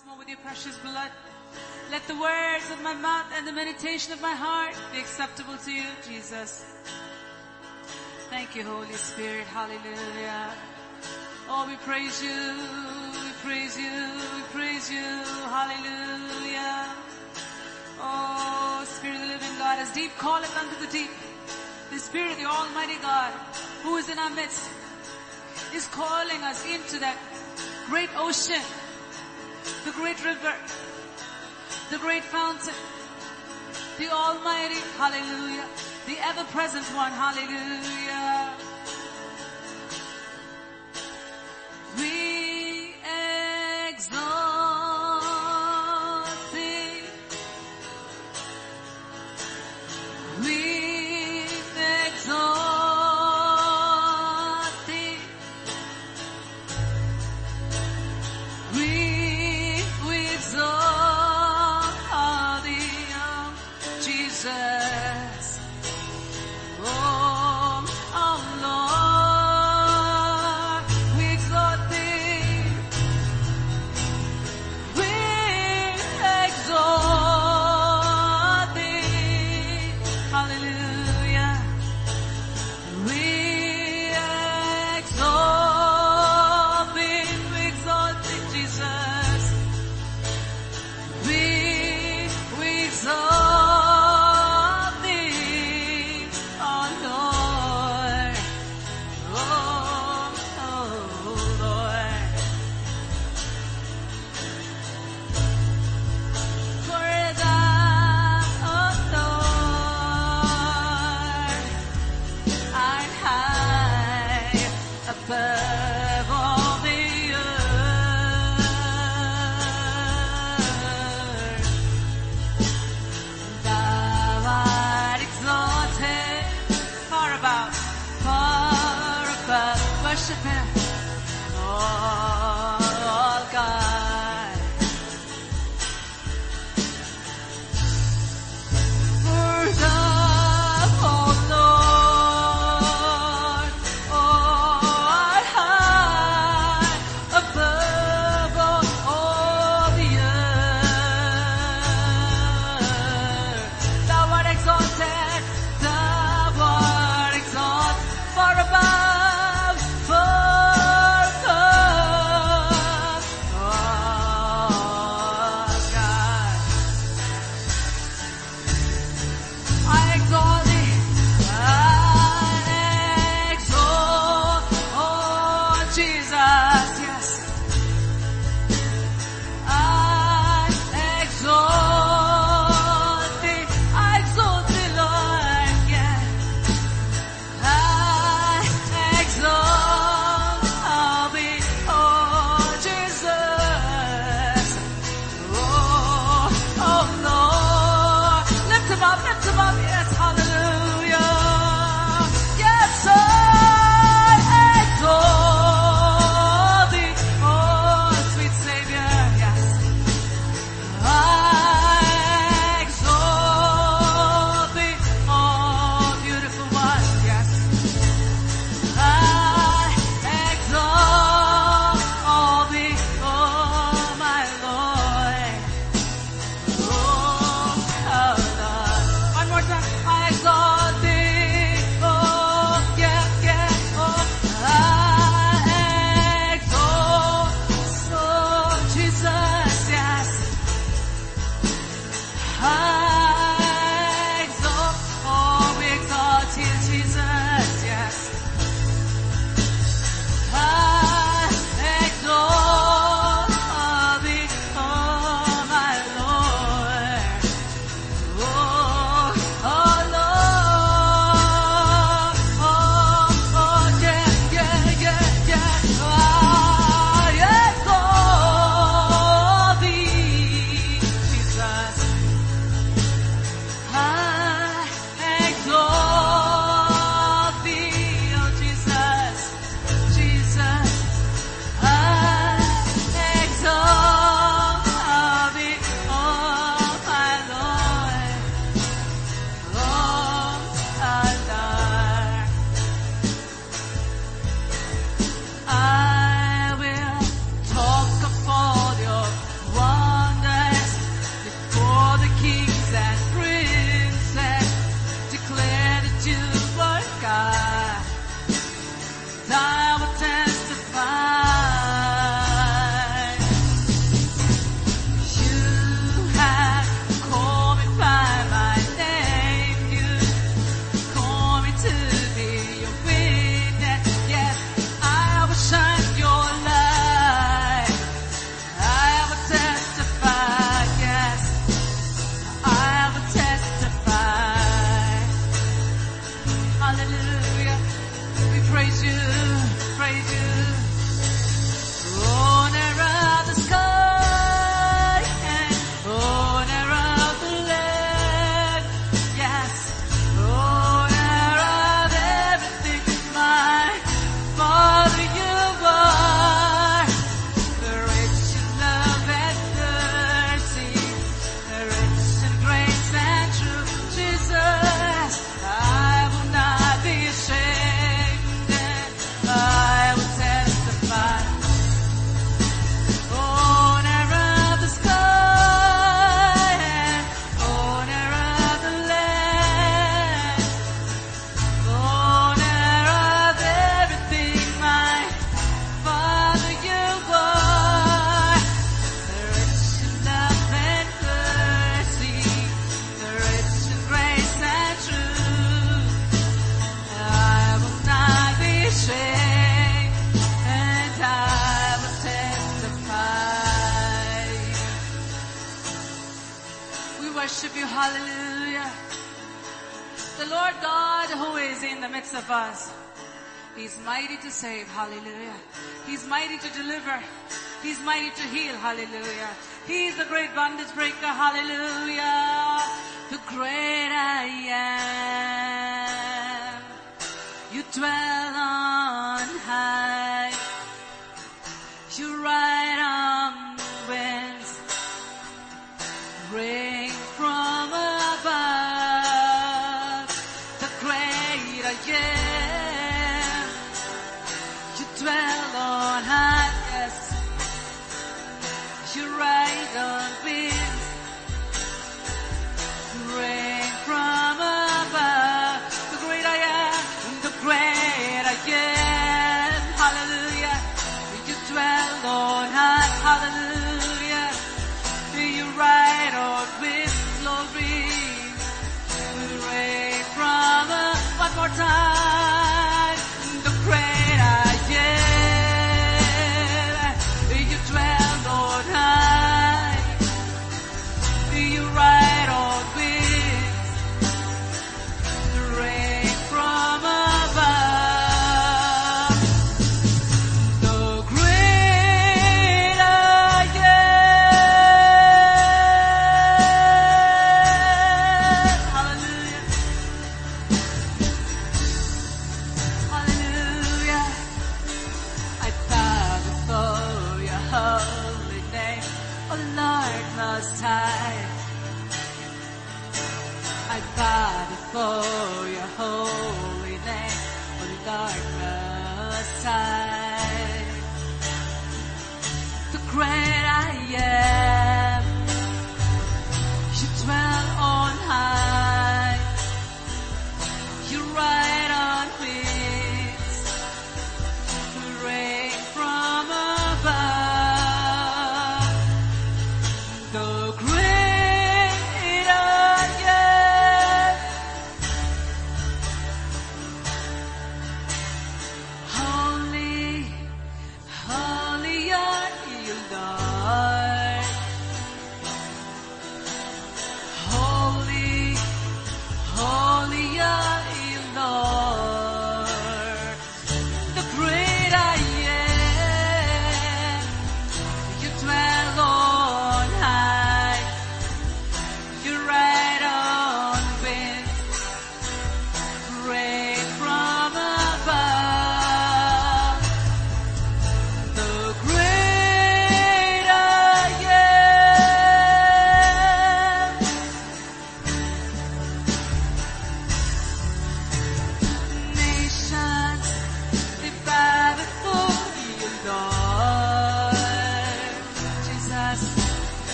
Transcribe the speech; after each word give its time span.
once 0.00 0.08
more 0.08 0.18
with 0.18 0.28
your 0.28 0.38
precious 0.38 0.76
blood. 0.78 1.10
Let 1.90 2.06
the 2.06 2.18
words 2.18 2.70
of 2.70 2.80
my 2.82 2.94
mouth 2.94 3.26
and 3.36 3.46
the 3.46 3.52
meditation 3.52 4.12
of 4.12 4.20
my 4.20 4.32
heart 4.32 4.74
be 4.92 4.98
acceptable 4.98 5.56
to 5.56 5.72
you, 5.72 5.84
Jesus. 6.08 6.64
Thank 8.30 8.54
you, 8.54 8.62
Holy 8.62 8.92
Spirit. 8.92 9.46
Hallelujah. 9.46 10.52
Oh, 11.48 11.66
we 11.66 11.76
praise 11.88 12.22
you. 12.22 12.30
We 13.24 13.32
praise 13.42 13.76
you. 13.76 13.92
We 14.36 14.42
praise 14.54 14.90
you. 14.90 15.04
Hallelujah. 15.50 16.94
Oh, 18.00 18.84
Spirit 18.86 19.16
of 19.16 19.22
the 19.22 19.28
living 19.34 19.58
God, 19.58 19.78
as 19.80 19.90
deep 19.92 20.12
calleth 20.18 20.56
unto 20.56 20.86
the 20.86 20.92
deep, 20.92 21.10
the 21.90 21.98
Spirit 21.98 22.32
of 22.32 22.38
the 22.38 22.46
Almighty 22.46 22.96
God, 23.02 23.32
who 23.82 23.96
is 23.96 24.08
in 24.08 24.18
our 24.18 24.30
midst, 24.30 24.70
is 25.74 25.86
calling 25.88 26.40
us 26.42 26.64
into 26.64 26.98
that 27.00 27.18
great 27.86 28.10
ocean, 28.16 28.62
the 29.84 29.92
great 29.92 30.24
river, 30.24 30.54
the 31.90 31.98
great 31.98 32.24
fountain, 32.24 32.74
the 33.98 34.08
Almighty, 34.10 34.80
hallelujah, 34.96 35.66
the 36.06 36.16
ever-present 36.24 36.84
one, 36.94 37.12
hallelujah. 37.12 38.19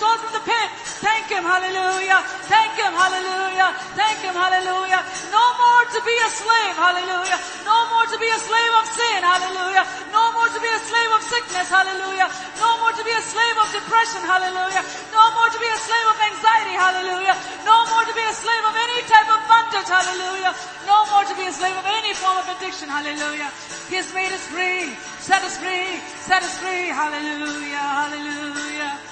go 0.00 0.10
to 0.16 0.28
the 0.32 0.42
pit. 0.42 0.68
Thank 1.04 1.28
Him, 1.28 1.44
hallelujah. 1.44 2.24
Thank 2.48 2.72
Him, 2.80 2.92
hallelujah. 2.96 3.68
Thank 3.92 4.24
Him, 4.24 4.32
hallelujah. 4.32 5.00
No 5.28 5.44
more 5.60 5.84
to 5.92 6.00
be 6.00 6.16
a 6.24 6.30
slave, 6.32 6.74
hallelujah. 6.74 7.38
No 7.68 7.76
more 7.92 8.06
to 8.08 8.16
be 8.16 8.28
a 8.32 8.40
slave 8.40 8.72
of 8.80 8.84
sin, 8.88 9.20
hallelujah. 9.20 9.84
No 10.08 10.24
more 10.32 10.48
to 10.48 10.60
be 10.60 10.70
a 10.72 10.80
slave 10.80 11.10
of 11.12 11.22
sickness, 11.22 11.68
hallelujah. 11.68 12.28
No 12.56 12.68
more 12.80 12.92
to 12.96 13.04
be 13.04 13.12
a 13.12 13.22
slave 13.22 13.56
of 13.60 13.68
depression, 13.76 14.24
hallelujah. 14.24 14.82
No 15.12 15.24
more 15.36 15.50
to 15.52 15.58
be 15.60 15.68
a 15.68 15.80
slave 15.80 16.08
of 16.08 16.18
anxiety, 16.32 16.74
hallelujah. 16.74 17.36
No 17.68 17.76
more 17.92 18.04
to 18.08 18.14
be 18.16 18.24
a 18.24 18.34
slave 18.34 18.64
of 18.64 18.74
any 18.74 18.98
type 19.04 19.28
of 19.28 19.40
bondage, 19.44 19.88
hallelujah. 19.88 20.52
No 20.88 21.04
more 21.12 21.24
to 21.28 21.34
be 21.36 21.44
a 21.44 21.52
slave 21.52 21.76
of 21.76 21.84
any 21.84 22.12
form 22.16 22.40
of 22.40 22.48
addiction, 22.56 22.88
hallelujah. 22.88 23.52
He 23.92 24.00
has 24.00 24.08
made 24.16 24.32
us 24.32 24.44
free, 24.48 24.96
set 25.20 25.44
us 25.44 25.60
free, 25.60 26.00
set 26.24 26.42
us 26.42 26.56
free, 26.58 26.88
hallelujah, 26.88 27.84
hallelujah. 28.00 29.09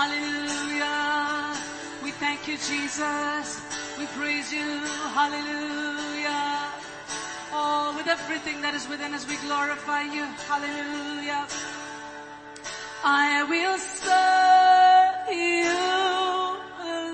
Hallelujah. 0.00 1.54
We 2.02 2.10
thank 2.12 2.48
you, 2.48 2.56
Jesus. 2.56 3.60
We 3.98 4.06
praise 4.16 4.50
you. 4.50 4.64
Hallelujah. 5.12 6.72
Oh, 7.52 7.92
with 7.94 8.06
everything 8.06 8.62
that 8.62 8.72
is 8.72 8.88
within 8.88 9.12
us, 9.12 9.28
we 9.28 9.36
glorify 9.44 10.04
you. 10.04 10.24
Hallelujah. 10.48 11.44
I 13.04 13.44
will 13.44 13.76
serve 13.76 15.28
you, 15.36 15.68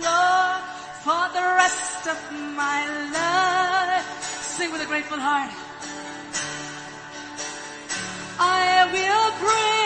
Lord, 0.06 0.62
for 1.02 1.24
the 1.34 1.42
rest 1.58 2.06
of 2.06 2.18
my 2.54 2.86
life. 3.18 4.06
Sing 4.54 4.70
with 4.70 4.80
a 4.80 4.86
grateful 4.86 5.18
heart. 5.18 5.50
I 8.38 8.86
will 8.94 9.30
pray. 9.42 9.85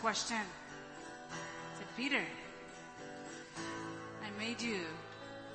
question. 0.00 0.38
Said, 1.76 1.86
Peter, 1.96 2.22
I 4.22 4.38
made 4.38 4.62
you 4.62 4.80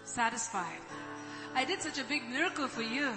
satisfied. 0.03 0.79
I 1.55 1.65
did 1.65 1.81
such 1.81 1.99
a 1.99 2.03
big 2.03 2.27
miracle 2.29 2.67
for 2.67 2.81
you. 2.81 3.11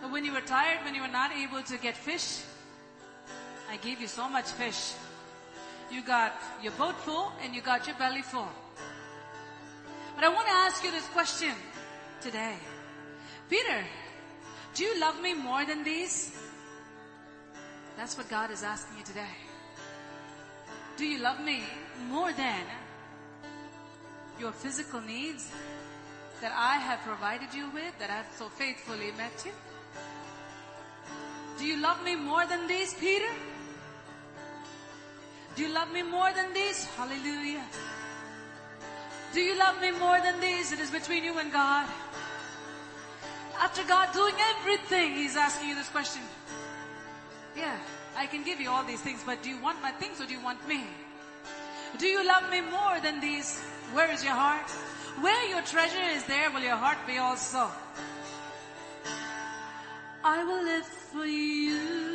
But 0.00 0.10
when 0.10 0.24
you 0.24 0.32
were 0.32 0.40
tired, 0.40 0.84
when 0.84 0.94
you 0.94 1.02
were 1.02 1.08
not 1.08 1.32
able 1.32 1.62
to 1.62 1.78
get 1.78 1.96
fish, 1.96 2.42
I 3.70 3.76
gave 3.76 4.00
you 4.00 4.08
so 4.08 4.28
much 4.28 4.46
fish. 4.46 4.92
You 5.90 6.02
got 6.02 6.34
your 6.62 6.72
boat 6.72 6.96
full 7.00 7.32
and 7.42 7.54
you 7.54 7.62
got 7.62 7.86
your 7.86 7.96
belly 7.96 8.22
full. 8.22 8.48
But 10.14 10.24
I 10.24 10.28
want 10.28 10.46
to 10.46 10.52
ask 10.52 10.84
you 10.84 10.90
this 10.90 11.06
question 11.08 11.54
today. 12.20 12.54
Peter, 13.48 13.84
do 14.74 14.84
you 14.84 15.00
love 15.00 15.20
me 15.20 15.34
more 15.34 15.64
than 15.64 15.84
these? 15.84 16.36
That's 17.96 18.16
what 18.16 18.28
God 18.28 18.50
is 18.50 18.62
asking 18.62 18.98
you 18.98 19.04
today. 19.04 19.51
Do 21.02 21.08
you 21.08 21.18
love 21.18 21.40
me 21.40 21.64
more 22.10 22.32
than 22.32 22.62
your 24.38 24.52
physical 24.52 25.00
needs 25.00 25.50
that 26.40 26.52
I 26.56 26.76
have 26.76 27.00
provided 27.00 27.52
you 27.52 27.68
with, 27.74 27.98
that 27.98 28.08
I've 28.08 28.32
so 28.38 28.48
faithfully 28.48 29.10
met 29.18 29.32
you? 29.44 29.50
Do 31.58 31.66
you 31.66 31.82
love 31.82 32.04
me 32.04 32.14
more 32.14 32.46
than 32.46 32.68
these, 32.68 32.94
Peter? 32.94 33.32
Do 35.56 35.62
you 35.62 35.74
love 35.74 35.90
me 35.92 36.04
more 36.04 36.32
than 36.32 36.54
these? 36.54 36.84
Hallelujah. 36.94 37.64
Do 39.34 39.40
you 39.40 39.58
love 39.58 39.80
me 39.80 39.90
more 39.90 40.20
than 40.20 40.38
these? 40.38 40.70
It 40.70 40.78
is 40.78 40.92
between 40.92 41.24
you 41.24 41.36
and 41.36 41.50
God. 41.50 41.88
After 43.58 43.82
God 43.88 44.12
doing 44.12 44.36
everything, 44.54 45.16
He's 45.16 45.34
asking 45.34 45.70
you 45.70 45.74
this 45.74 45.88
question. 45.88 46.22
Yeah, 47.56 47.76
I 48.16 48.26
can 48.26 48.42
give 48.44 48.60
you 48.60 48.70
all 48.70 48.84
these 48.84 49.00
things, 49.00 49.22
but 49.24 49.42
do 49.42 49.48
you 49.50 49.60
want 49.62 49.80
my 49.82 49.90
things 49.90 50.20
or 50.20 50.26
do 50.26 50.34
you 50.34 50.42
want 50.42 50.66
me? 50.68 50.84
Do 51.98 52.06
you 52.06 52.26
love 52.26 52.50
me 52.50 52.60
more 52.60 53.00
than 53.02 53.20
these? 53.20 53.60
Where 53.92 54.10
is 54.10 54.24
your 54.24 54.34
heart? 54.34 54.70
Where 55.20 55.48
your 55.48 55.62
treasure 55.62 56.06
is 56.14 56.24
there 56.24 56.50
will 56.50 56.62
your 56.62 56.76
heart 56.76 56.98
be 57.06 57.18
also. 57.18 57.68
I 60.24 60.44
will 60.44 60.64
live 60.64 60.86
for 60.86 61.26
you. 61.26 62.12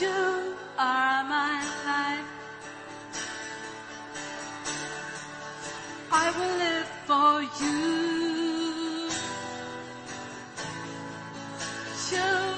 You 0.00 0.56
are 0.78 1.24
my 1.24 1.62
life. 1.86 2.26
I 6.10 6.30
will 6.36 6.56
live 6.58 6.88
for 7.06 7.64
you. 7.64 8.31
you 12.12 12.52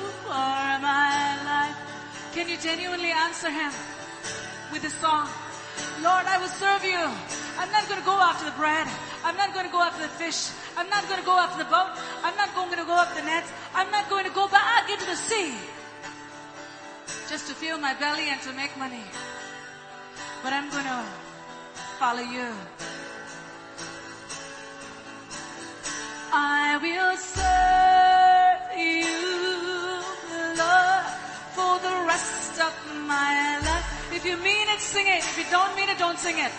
my 0.83 1.38
life. 1.47 1.79
Can 2.35 2.49
you 2.49 2.59
genuinely 2.59 3.11
answer 3.11 3.51
him 3.51 3.73
with 4.73 4.85
a 4.85 4.90
song? 4.90 5.29
Lord, 6.03 6.27
I 6.27 6.38
will 6.38 6.51
serve 6.51 6.85
you. 6.85 7.03
I'm 7.59 7.71
not 7.71 7.87
going 7.88 8.01
to 8.01 8.07
go 8.07 8.19
after 8.19 8.45
the 8.45 8.57
bread. 8.59 8.87
I'm 9.25 9.37
not 9.37 9.55
going 9.55 9.67
to 9.67 9.73
go 9.73 9.81
after 9.81 10.03
the 10.03 10.14
fish. 10.23 10.51
I'm 10.77 10.90
not 10.90 11.07
going 11.09 11.21
to 11.21 11.27
go 11.27 11.38
after 11.38 11.62
the 11.62 11.71
boat. 11.71 11.95
I'm 12.23 12.37
not 12.37 12.55
going 12.55 12.79
to 12.79 12.85
go 12.85 12.97
after 12.99 13.21
the 13.21 13.27
nets. 13.27 13.51
I'm 13.75 13.90
not 13.90 14.11
going 14.11 14.25
to 14.27 14.35
go 14.35 14.49
back 14.49 14.90
into 14.90 15.07
the 15.07 15.17
sea 15.17 15.55
just 17.31 17.47
to 17.49 17.55
fill 17.55 17.79
my 17.79 17.95
belly 17.95 18.29
and 18.29 18.40
to 18.43 18.53
make 18.53 18.77
money. 18.77 19.05
But 20.43 20.53
I'm 20.53 20.69
going 20.71 20.85
to 20.85 21.01
follow 21.99 22.23
you. 22.23 22.51
I 26.33 26.79
will 26.83 27.17
serve. 27.17 27.93
My 33.07 33.59
life. 33.61 34.12
If 34.12 34.25
you 34.25 34.37
mean 34.37 34.69
it, 34.69 34.81
sing 34.81 35.07
it. 35.07 35.19
If 35.19 35.38
you 35.38 35.45
don't 35.51 35.75
mean 35.77 35.88
it, 35.88 35.99
don't 35.99 36.19
sing 36.19 36.38
it. 36.38 36.53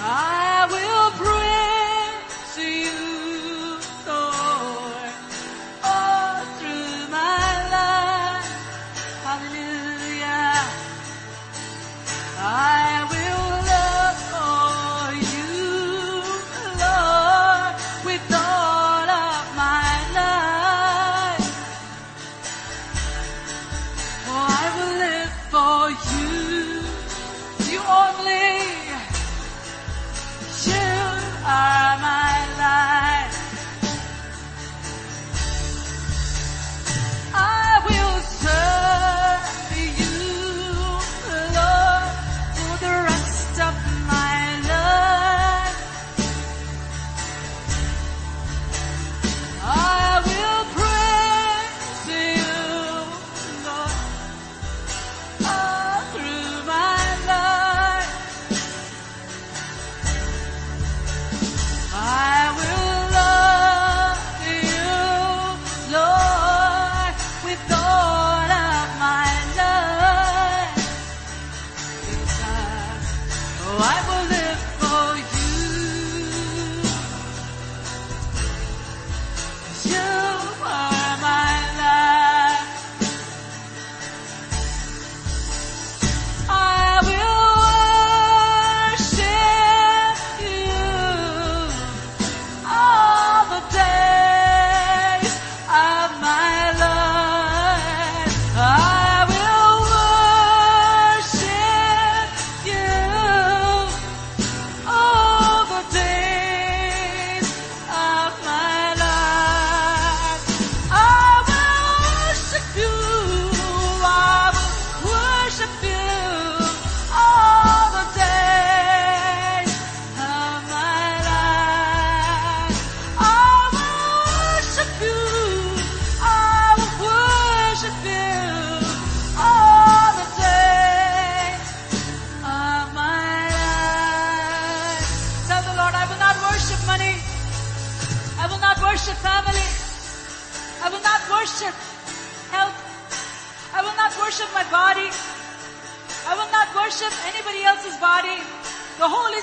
I 0.00 0.66
will 0.74 1.10
praise 1.24 2.54
you, 2.58 3.78
Lord, 4.06 5.12
all 5.84 6.40
through 6.58 7.08
my 7.10 7.48
life. 7.76 8.50
Hallelujah. 9.26 10.54
I 12.38 12.85
are 31.46 31.96
my 31.98 32.58
life. 32.58 33.15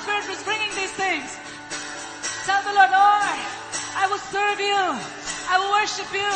Spirit 0.03 0.27
was 0.27 0.43
bringing 0.43 0.67
these 0.75 0.91
things. 0.99 1.31
Tell 2.43 2.59
the 2.67 2.75
Lord, 2.75 2.91
Lord, 2.91 3.39
I 3.95 4.03
will 4.11 4.19
serve 4.35 4.59
you. 4.59 4.83
I 5.47 5.55
will 5.55 5.71
worship 5.79 6.11
you. 6.11 6.33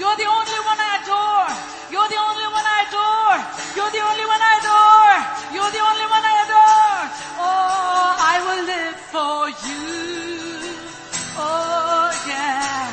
You're 0.00 0.16
the 0.16 0.24
only 0.24 0.60
one 0.64 0.80
I 0.80 0.96
adore. 0.96 1.52
You're 1.92 2.08
the 2.08 2.16
only 2.16 2.48
one 2.48 2.64
I 2.64 2.78
adore. 2.88 3.36
You're 3.76 3.92
the 3.92 4.00
only 4.00 4.24
one 4.32 4.40
I 4.40 4.52
adore. 4.64 5.16
You're 5.52 5.72
the 5.76 5.84
only 5.92 6.06
one 6.08 6.24
I 6.24 6.34
adore. 6.40 7.00
Oh, 7.36 8.16
I 8.16 8.36
will 8.48 8.64
live 8.64 8.96
for 9.12 9.40
you. 9.60 10.72
Oh, 11.36 12.08
yeah. 12.24 12.88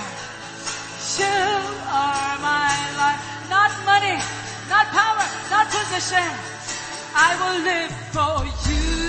You 1.15 1.39
are 1.95 2.35
my 2.43 2.75
life. 2.99 3.23
Not 3.47 3.71
money, 3.87 4.19
not 4.67 4.85
power, 4.91 5.25
not 5.47 5.65
position. 5.71 6.27
I 7.15 7.31
will 7.39 7.57
live 7.63 7.91
for 8.11 8.43
you. 8.67 9.08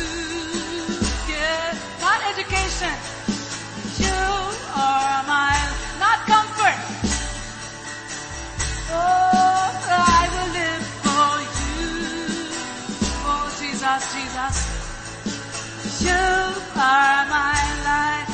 Education. 2.41 2.97
You 4.01 4.17
are 4.73 5.23
my, 5.29 5.53
not 6.01 6.19
comfort. 6.25 6.79
Oh, 8.89 9.69
I 9.93 10.25
will 10.33 10.51
live 10.57 10.87
for 11.05 11.33
you. 11.61 11.85
Oh, 13.29 13.45
Jesus, 13.61 14.01
Jesus. 14.15 14.57
You 16.01 16.23
are 16.81 17.23
my 17.29 17.61
life. 17.91 18.33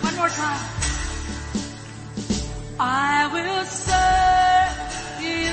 One 0.00 0.16
more 0.16 0.32
time. 0.32 0.64
I 2.80 3.28
will 3.34 3.64
serve 3.66 4.76
you, 5.20 5.52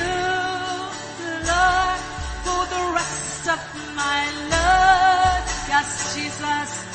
Lord, 1.52 2.00
for 2.46 2.62
the 2.74 2.84
rest 2.96 3.50
of 3.50 3.60
my 3.98 4.22
life. 4.48 5.68
Yes, 5.68 6.16
Jesus. 6.16 6.91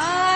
Ah! 0.00 0.27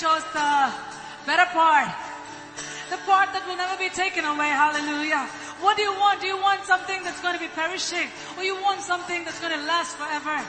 Chose 0.00 0.24
the 0.32 0.72
better 1.28 1.44
part. 1.52 1.92
The 2.88 2.96
part 3.04 3.28
that 3.36 3.44
will 3.44 3.60
never 3.60 3.76
be 3.76 3.92
taken 3.92 4.24
away. 4.24 4.48
Hallelujah. 4.48 5.28
What 5.60 5.76
do 5.76 5.84
you 5.84 5.92
want? 5.92 6.24
Do 6.24 6.26
you 6.26 6.40
want 6.40 6.64
something 6.64 7.04
that's 7.04 7.20
going 7.20 7.36
to 7.36 7.42
be 7.42 7.52
perishing? 7.52 8.08
Or 8.40 8.42
you 8.42 8.56
want 8.64 8.80
something 8.80 9.28
that's 9.28 9.36
going 9.44 9.52
to 9.52 9.60
last 9.68 10.00
forever? 10.00 10.40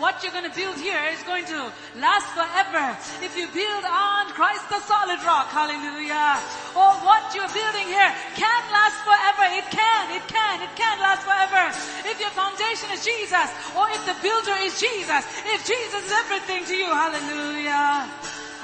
What 0.00 0.24
you're 0.24 0.32
going 0.32 0.48
to 0.48 0.56
build 0.56 0.80
here 0.80 0.98
is 1.12 1.20
going 1.28 1.44
to 1.52 1.68
last 2.00 2.32
forever. 2.32 2.96
If 3.20 3.36
you 3.36 3.44
build 3.52 3.84
on 3.84 4.32
Christ 4.32 4.64
the 4.72 4.80
solid 4.88 5.20
rock, 5.20 5.52
hallelujah. 5.52 6.40
Or 6.72 6.96
what 7.04 7.28
you're 7.36 7.52
building 7.52 7.86
here 7.86 8.10
can 8.40 8.62
last 8.72 8.98
forever. 9.04 9.44
It 9.52 9.68
can, 9.68 10.04
it 10.16 10.24
can, 10.32 10.64
it 10.64 10.72
can 10.80 10.96
last 11.04 11.28
forever. 11.28 11.76
If 12.08 12.16
your 12.24 12.32
foundation 12.32 12.88
is 12.88 13.04
Jesus, 13.04 13.52
or 13.76 13.84
if 13.92 14.00
the 14.08 14.16
builder 14.24 14.56
is 14.64 14.80
Jesus, 14.80 15.28
if 15.52 15.60
Jesus 15.68 16.08
is 16.08 16.14
everything 16.24 16.64
to 16.64 16.74
you, 16.74 16.88
hallelujah. 16.88 18.08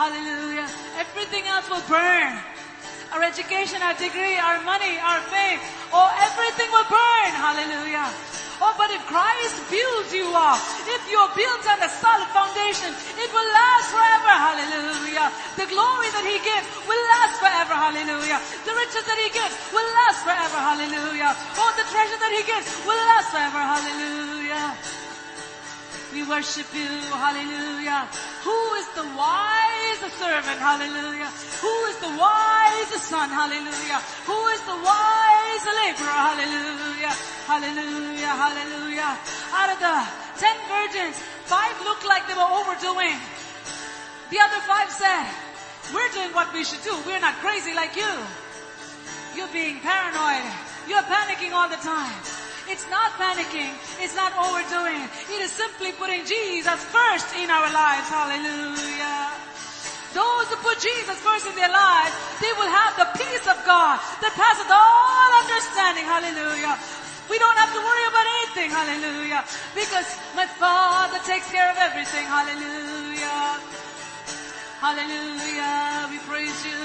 Hallelujah. 0.00 0.64
Everything 0.96 1.44
else 1.44 1.68
will 1.68 1.84
burn. 1.84 2.32
Our 3.12 3.20
education, 3.20 3.84
our 3.84 3.92
degree, 4.00 4.40
our 4.40 4.56
money, 4.64 4.96
our 4.96 5.20
fame, 5.28 5.60
or 5.92 6.08
oh, 6.08 6.24
everything 6.24 6.72
will 6.72 6.88
burn. 6.88 7.32
Hallelujah. 7.36 8.08
Oh, 8.64 8.72
but 8.80 8.88
if 8.96 9.04
Christ 9.04 9.60
builds 9.68 10.08
you 10.16 10.24
up, 10.32 10.56
if 10.88 11.04
you're 11.04 11.28
built 11.36 11.64
on 11.68 11.84
a 11.84 11.90
solid 12.00 12.32
foundation, 12.32 12.88
it 12.96 13.28
will 13.28 13.44
last 13.52 13.92
forever. 13.92 14.32
Hallelujah. 14.40 15.28
The 15.60 15.68
glory 15.68 16.08
that 16.16 16.24
He 16.24 16.40
gives 16.48 16.64
will 16.88 17.04
last 17.20 17.36
forever. 17.36 17.76
Hallelujah. 17.76 18.40
The 18.64 18.72
riches 18.72 19.04
that 19.04 19.20
He 19.20 19.28
gives 19.36 19.52
will 19.68 19.90
last 20.00 20.24
forever. 20.24 20.56
Hallelujah. 20.64 21.36
Oh, 21.60 21.76
the 21.76 21.84
treasure 21.92 22.16
that 22.16 22.32
He 22.32 22.42
gives 22.48 22.72
will 22.88 23.04
last 23.04 23.28
forever. 23.36 23.60
Hallelujah. 23.60 25.09
We 26.12 26.26
worship 26.26 26.66
you. 26.74 26.90
Hallelujah. 27.14 28.10
Who 28.42 28.58
is 28.82 28.88
the 28.98 29.06
wise 29.14 30.02
servant? 30.18 30.58
Hallelujah. 30.58 31.30
Who 31.62 31.74
is 31.86 31.96
the 32.02 32.10
wise 32.18 32.90
son? 32.98 33.30
Hallelujah. 33.30 34.02
Who 34.26 34.38
is 34.50 34.60
the 34.66 34.74
wise 34.74 35.64
laborer? 35.70 36.18
Hallelujah. 36.18 37.14
Hallelujah. 37.46 38.32
Hallelujah. 38.34 39.10
Out 39.54 39.70
of 39.70 39.78
the 39.78 39.96
ten 40.42 40.56
virgins, 40.66 41.14
five 41.46 41.78
looked 41.86 42.06
like 42.06 42.26
they 42.26 42.34
were 42.34 42.52
overdoing. 42.58 43.14
The 44.30 44.38
other 44.42 44.60
five 44.66 44.90
said, 44.90 45.26
we're 45.94 46.10
doing 46.10 46.34
what 46.34 46.52
we 46.52 46.64
should 46.64 46.82
do. 46.82 46.94
We're 47.06 47.20
not 47.20 47.34
crazy 47.38 47.74
like 47.74 47.94
you. 47.94 48.12
You're 49.36 49.52
being 49.52 49.78
paranoid. 49.78 50.46
You're 50.88 51.06
panicking 51.06 51.52
all 51.52 51.68
the 51.68 51.76
time. 51.76 52.39
It's 52.70 52.86
not 52.86 53.10
panicking. 53.18 53.74
It's 53.98 54.14
not 54.14 54.30
overdoing. 54.38 55.02
It 55.26 55.42
is 55.42 55.50
simply 55.50 55.90
putting 55.98 56.22
Jesus 56.22 56.78
first 56.94 57.34
in 57.34 57.50
our 57.50 57.66
lives. 57.74 58.06
Hallelujah. 58.06 59.26
Those 60.14 60.46
who 60.50 60.56
put 60.62 60.78
Jesus 60.78 61.18
first 61.18 61.50
in 61.50 61.54
their 61.58 61.70
lives, 61.70 62.14
they 62.38 62.54
will 62.54 62.70
have 62.70 62.94
the 62.94 63.10
peace 63.18 63.46
of 63.50 63.58
God 63.66 63.98
that 64.22 64.30
passes 64.38 64.70
all 64.70 65.30
understanding. 65.42 66.06
Hallelujah. 66.06 66.78
We 67.26 67.42
don't 67.42 67.58
have 67.58 67.74
to 67.74 67.82
worry 67.82 68.06
about 68.06 68.26
anything. 68.38 68.68
Hallelujah. 68.70 69.42
Because 69.74 70.06
my 70.38 70.46
Father 70.46 71.18
takes 71.26 71.50
care 71.50 71.70
of 71.70 71.78
everything. 71.78 72.22
Hallelujah. 72.26 73.58
Hallelujah. 74.78 76.06
We 76.10 76.18
praise 76.22 76.58
you. 76.62 76.82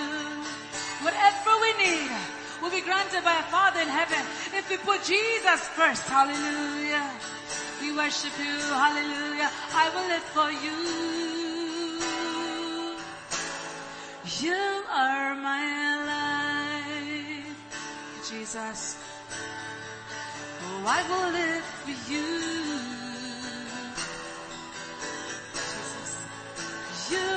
Whatever 1.06 1.54
we 1.62 1.72
need 1.78 2.45
will 2.62 2.72
be 2.72 2.82
granted 2.82 3.24
by 3.24 3.34
our 3.36 3.44
Father 3.44 3.82
in 3.82 3.88
heaven 3.88 4.24
if 4.54 4.70
we 4.70 4.78
put 4.78 5.04
Jesus 5.04 5.62
first. 5.76 6.04
Hallelujah. 6.04 7.10
We 7.82 7.96
worship 7.96 8.32
you. 8.40 8.58
Hallelujah. 8.74 9.52
I 9.74 9.90
will 9.94 10.08
live 10.08 10.24
for 10.34 10.52
you. 10.66 11.16
You 14.42 14.84
are 14.90 15.36
my 15.36 15.66
life. 16.06 17.56
Jesus. 18.30 18.98
Oh, 20.62 20.84
I 20.88 21.02
will 21.10 21.32
live 21.32 21.64
for 21.64 21.96
you. 22.12 22.28
Jesus. 25.54 26.18
You 27.12 27.32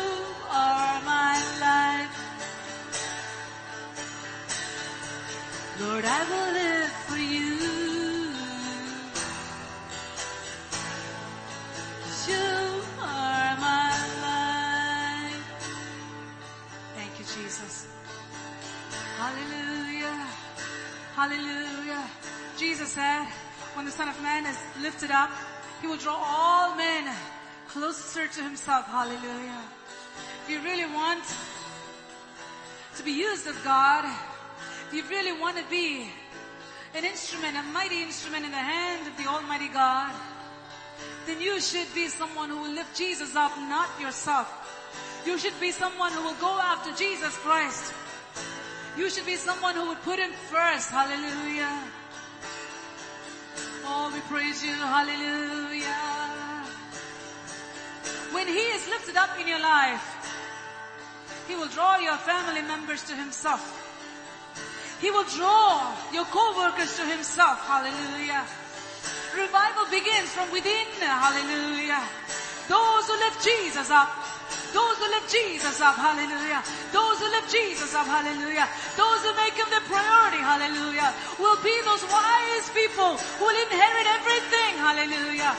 are 0.51 1.01
my 1.05 1.43
life. 1.61 2.28
Lord, 5.81 6.05
I 6.05 6.25
will 6.29 6.53
live 6.55 6.91
for 7.07 7.19
you. 7.19 7.55
You 12.27 12.83
are 13.01 13.57
my 13.61 13.95
life. 14.27 15.45
Thank 16.97 17.19
you, 17.21 17.25
Jesus. 17.25 17.87
Hallelujah. 19.19 20.27
Hallelujah. 21.15 22.05
Jesus 22.57 22.89
said, 22.91 23.27
when 23.75 23.85
the 23.87 23.93
Son 23.93 24.09
of 24.09 24.21
Man 24.21 24.47
is 24.47 24.59
lifted 24.83 25.13
up, 25.13 25.31
He 25.81 25.87
will 25.87 25.97
draw 25.97 26.19
all 26.19 26.75
men 26.75 27.09
closer 27.69 28.27
to 28.27 28.43
Himself. 28.43 28.87
Hallelujah. 28.87 29.63
If 30.43 30.51
you 30.51 30.61
really 30.61 30.93
want 30.93 31.23
to 32.97 33.03
be 33.05 33.13
used 33.13 33.47
of 33.47 33.63
God, 33.63 34.05
if 34.89 34.95
you 34.95 35.05
really 35.11 35.39
want 35.39 35.59
to 35.59 35.65
be 35.69 36.09
an 36.95 37.05
instrument, 37.05 37.57
a 37.59 37.63
mighty 37.63 38.03
instrument 38.03 38.47
in 38.47 38.51
the 38.51 38.57
hand 38.57 39.07
of 39.07 39.15
the 39.23 39.29
Almighty 39.29 39.69
God, 39.69 40.15
then 41.27 41.43
you 41.43 41.61
should 41.61 41.93
be 41.95 42.09
someone 42.09 42.49
who 42.49 42.57
will 42.63 42.73
lift 42.73 42.97
Jesus 42.97 43.37
up, 43.37 43.53
not 43.69 43.89
yourself. 44.01 44.49
You 45.27 45.37
should 45.39 45.61
be 45.61 45.73
someone 45.73 46.11
who 46.13 46.23
will 46.23 46.41
go 46.41 46.59
after 46.59 46.91
Jesus 46.95 47.37
Christ. 47.45 47.93
You 48.97 49.11
should 49.11 49.27
be 49.27 49.37
someone 49.37 49.75
who 49.75 49.89
would 49.89 50.01
put 50.03 50.19
Him 50.19 50.33
first. 50.49 50.89
Hallelujah. 50.89 51.85
Oh, 53.85 54.11
we 54.15 54.21
praise 54.21 54.65
you. 54.65 54.73
Hallelujah. 54.73 56.65
When 58.33 58.47
He 58.47 58.65
is 58.73 58.89
lifted 58.89 59.17
up 59.17 59.39
in 59.39 59.47
your 59.47 59.61
life, 59.61 60.01
He 61.47 61.57
will 61.57 61.69
draw 61.69 61.99
your 61.99 62.17
family 62.17 62.63
members 62.63 63.03
to 63.05 63.15
Himself. 63.15 63.88
He 65.01 65.11
will 65.11 65.25
draw 65.31 65.95
your 66.13 66.27
co-workers 66.27 66.97
to 66.99 67.05
Himself. 67.07 67.63
Hallelujah. 67.67 68.43
Revival 69.37 69.87
begins 69.91 70.31
from 70.35 70.51
within. 70.51 70.87
Hallelujah. 70.99 72.03
Those 72.67 73.07
who 73.07 73.15
lift 73.23 73.39
Jesus 73.41 73.91
up. 73.95 74.11
Those 74.75 74.99
who 74.99 75.07
lift 75.09 75.31
Jesus 75.31 75.81
up. 75.81 75.95
Hallelujah. 75.95 76.61
Those 76.91 77.17
who 77.23 77.31
lift 77.31 77.49
Jesus 77.49 77.95
up. 77.95 78.11
Hallelujah. 78.11 78.67
Those 78.99 79.23
who 79.23 79.33
make 79.39 79.55
Him 79.55 79.71
their 79.71 79.87
priority. 79.87 80.43
Hallelujah. 80.43 81.15
Will 81.39 81.57
be 81.63 81.75
those 81.87 82.03
wise 82.11 82.67
people 82.75 83.17
who 83.39 83.45
will 83.47 83.59
inherit 83.71 84.07
everything. 84.19 84.73
Hallelujah. 84.83 85.55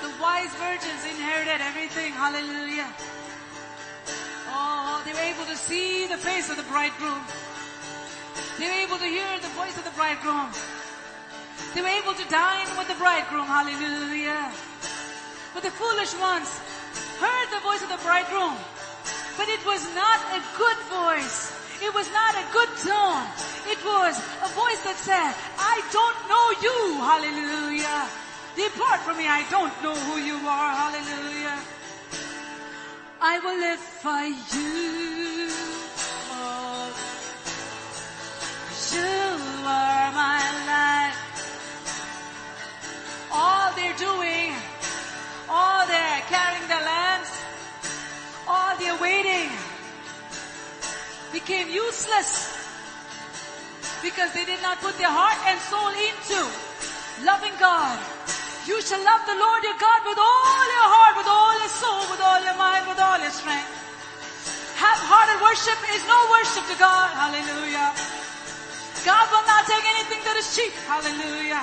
The 0.00 0.10
wise 0.16 0.52
virgins 0.56 1.04
inherited 1.04 1.60
everything. 1.60 2.12
Hallelujah. 2.16 2.88
Oh, 4.48 5.02
they 5.04 5.12
were 5.12 5.28
able 5.28 5.44
to 5.44 5.56
see 5.56 6.06
the 6.06 6.16
face 6.16 6.48
of 6.48 6.56
the 6.56 6.64
bridegroom. 6.64 7.20
They 8.58 8.66
were 8.66 8.80
able 8.86 8.98
to 8.98 9.06
hear 9.06 9.26
the 9.40 9.52
voice 9.58 9.76
of 9.76 9.84
the 9.84 9.94
bridegroom. 9.98 10.50
They 11.74 11.82
were 11.82 11.90
able 11.90 12.14
to 12.14 12.26
dine 12.30 12.68
with 12.78 12.88
the 12.88 12.94
bridegroom. 12.94 13.46
Hallelujah. 13.46 14.50
But 15.54 15.62
the 15.62 15.70
foolish 15.70 16.14
ones 16.18 16.48
heard 17.18 17.48
the 17.50 17.62
voice 17.62 17.82
of 17.82 17.90
the 17.90 18.02
bridegroom. 18.02 18.54
But 19.36 19.48
it 19.48 19.64
was 19.66 19.82
not 19.94 20.18
a 20.34 20.40
good 20.58 20.78
voice. 20.86 21.50
It 21.82 21.92
was 21.92 22.10
not 22.12 22.34
a 22.38 22.46
good 22.52 22.70
tone. 22.86 23.26
It 23.66 23.80
was 23.84 24.14
a 24.42 24.50
voice 24.54 24.80
that 24.86 24.94
said, 24.96 25.34
I 25.58 25.82
don't 25.90 26.18
know 26.30 26.46
you. 26.62 26.78
Hallelujah. 27.02 28.06
Depart 28.54 29.00
from 29.00 29.18
me. 29.18 29.26
I 29.26 29.42
don't 29.50 29.74
know 29.82 29.94
who 29.94 30.22
you 30.22 30.38
are. 30.46 30.70
Hallelujah. 30.70 31.58
I 33.20 33.38
will 33.40 33.58
live 33.58 33.80
for 33.80 34.22
you. 34.54 35.83
You 38.92 39.64
are 39.64 40.12
my. 40.12 40.44
All 43.36 43.74
they're 43.74 43.98
doing, 43.98 44.54
all 45.50 45.82
they're 45.90 46.22
carrying 46.30 46.68
their 46.70 46.86
lamps, 46.86 47.34
all 48.46 48.78
they're 48.78 49.00
waiting 49.02 49.50
became 51.32 51.66
useless 51.66 52.54
because 54.06 54.30
they 54.38 54.44
did 54.46 54.62
not 54.62 54.78
put 54.78 54.94
their 55.02 55.10
heart 55.10 55.34
and 55.50 55.58
soul 55.66 55.90
into 55.90 56.38
loving 57.26 57.58
God. 57.58 57.98
You 58.70 58.78
shall 58.80 59.02
love 59.02 59.26
the 59.26 59.34
Lord 59.34 59.60
your 59.66 59.74
God 59.82 60.00
with 60.06 60.20
all 60.22 60.62
your 60.78 60.88
heart, 60.94 61.14
with 61.18 61.26
all 61.26 61.54
your 61.58 61.74
soul, 61.74 62.02
with 62.14 62.22
all 62.22 62.38
your 62.38 62.54
mind, 62.54 62.86
with 62.86 63.02
all 63.02 63.18
your 63.18 63.34
strength. 63.34 63.66
Half-hearted 64.78 65.42
worship 65.42 65.78
is 65.90 66.06
no 66.06 66.18
worship 66.38 66.64
to 66.70 66.76
God. 66.78 67.10
Hallelujah. 67.18 67.90
God 69.04 69.28
will 69.30 69.44
not 69.44 69.66
take 69.66 69.84
anything 69.84 70.24
that 70.24 70.36
is 70.40 70.48
cheap. 70.56 70.72
Hallelujah. 70.88 71.60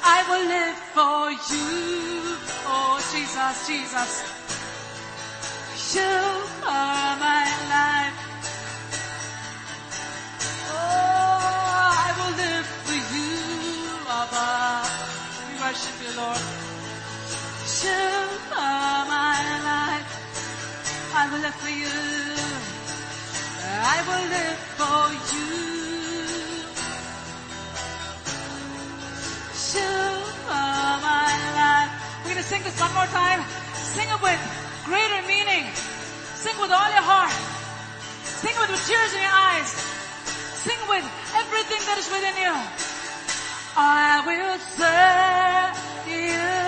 I 0.00 0.24
will 0.24 0.46
live 0.48 0.78
for 0.96 1.28
you. 1.52 2.32
Oh, 2.64 2.96
Jesus, 3.12 3.54
Jesus. 3.68 4.24
You 5.92 6.16
are 6.64 7.12
my 7.20 7.44
life. 7.68 8.16
Oh, 10.72 11.92
I 11.92 12.10
will 12.16 12.34
live 12.40 12.66
for 12.88 12.98
you, 13.12 13.36
Abba. 14.08 14.80
We 15.44 15.60
worship 15.60 15.96
you, 16.00 16.12
Lord. 16.16 16.40
You 17.84 18.00
are 18.56 19.04
my 19.04 19.44
life. 19.60 20.08
I 21.12 21.28
will 21.30 21.40
live 21.44 21.54
for 21.60 21.68
you. 21.68 22.00
I 23.68 24.00
will 24.08 24.24
live 24.32 24.60
for 24.80 25.36
you. 25.36 25.75
You 25.75 25.75
sing 32.46 32.62
this 32.62 32.78
one 32.80 32.94
more 32.94 33.10
time. 33.10 33.42
Sing 33.74 34.06
it 34.06 34.22
with 34.22 34.40
greater 34.84 35.20
meaning. 35.26 35.66
Sing 36.38 36.54
with 36.60 36.70
all 36.70 36.90
your 36.94 37.02
heart. 37.02 37.34
Sing 38.22 38.54
with, 38.60 38.70
tears 38.86 39.12
in 39.14 39.22
your 39.22 39.36
eyes. 39.50 39.70
Sing 40.62 40.80
with 40.88 41.06
everything 41.34 41.82
that 41.90 41.98
is 41.98 42.06
within 42.06 42.36
you. 42.38 42.54
I 43.76 44.22
will 44.28 44.58
serve 44.78 45.74
you, 46.06 46.65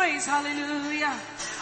praise. 0.00 0.24
Hallelujah. 0.24 1.12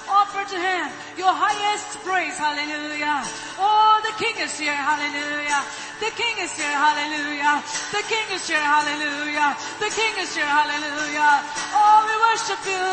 Offer 0.06 0.44
to 0.54 0.58
him 0.62 0.86
your 1.18 1.34
highest 1.34 1.98
praise. 2.06 2.38
Hallelujah. 2.38 3.18
Oh, 3.58 3.98
the 4.06 4.14
king 4.14 4.36
is 4.38 4.54
here. 4.54 4.78
Hallelujah. 4.78 5.60
The 5.98 6.10
king 6.14 6.36
is 6.46 6.54
here. 6.54 6.70
Hallelujah. 6.86 7.58
The 7.90 8.02
king 8.06 8.26
is 8.30 8.46
here. 8.46 8.62
Hallelujah. 8.62 9.58
The 9.82 9.90
king 9.90 10.14
is 10.22 10.30
here. 10.38 10.46
Hallelujah. 10.46 11.34
Oh, 11.74 11.98
we 12.06 12.14
worship 12.30 12.62
you. 12.62 12.86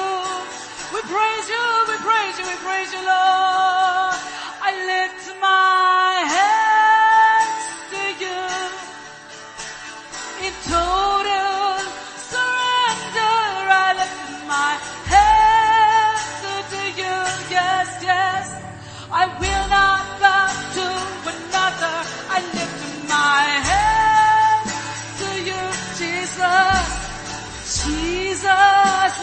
We 0.97 1.01
praise 1.13 1.47
you. 1.53 1.65
We 1.93 1.97
praise 2.09 2.35
you. 2.41 2.45
We 2.49 2.57
praise 2.65 2.89
you, 2.89 3.03
Lord. 3.05 4.17
I 4.65 4.71
lift 4.89 5.29
my 5.37 6.25
hands 6.25 6.64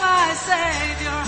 my 0.03 0.33
Savior. 0.33 1.22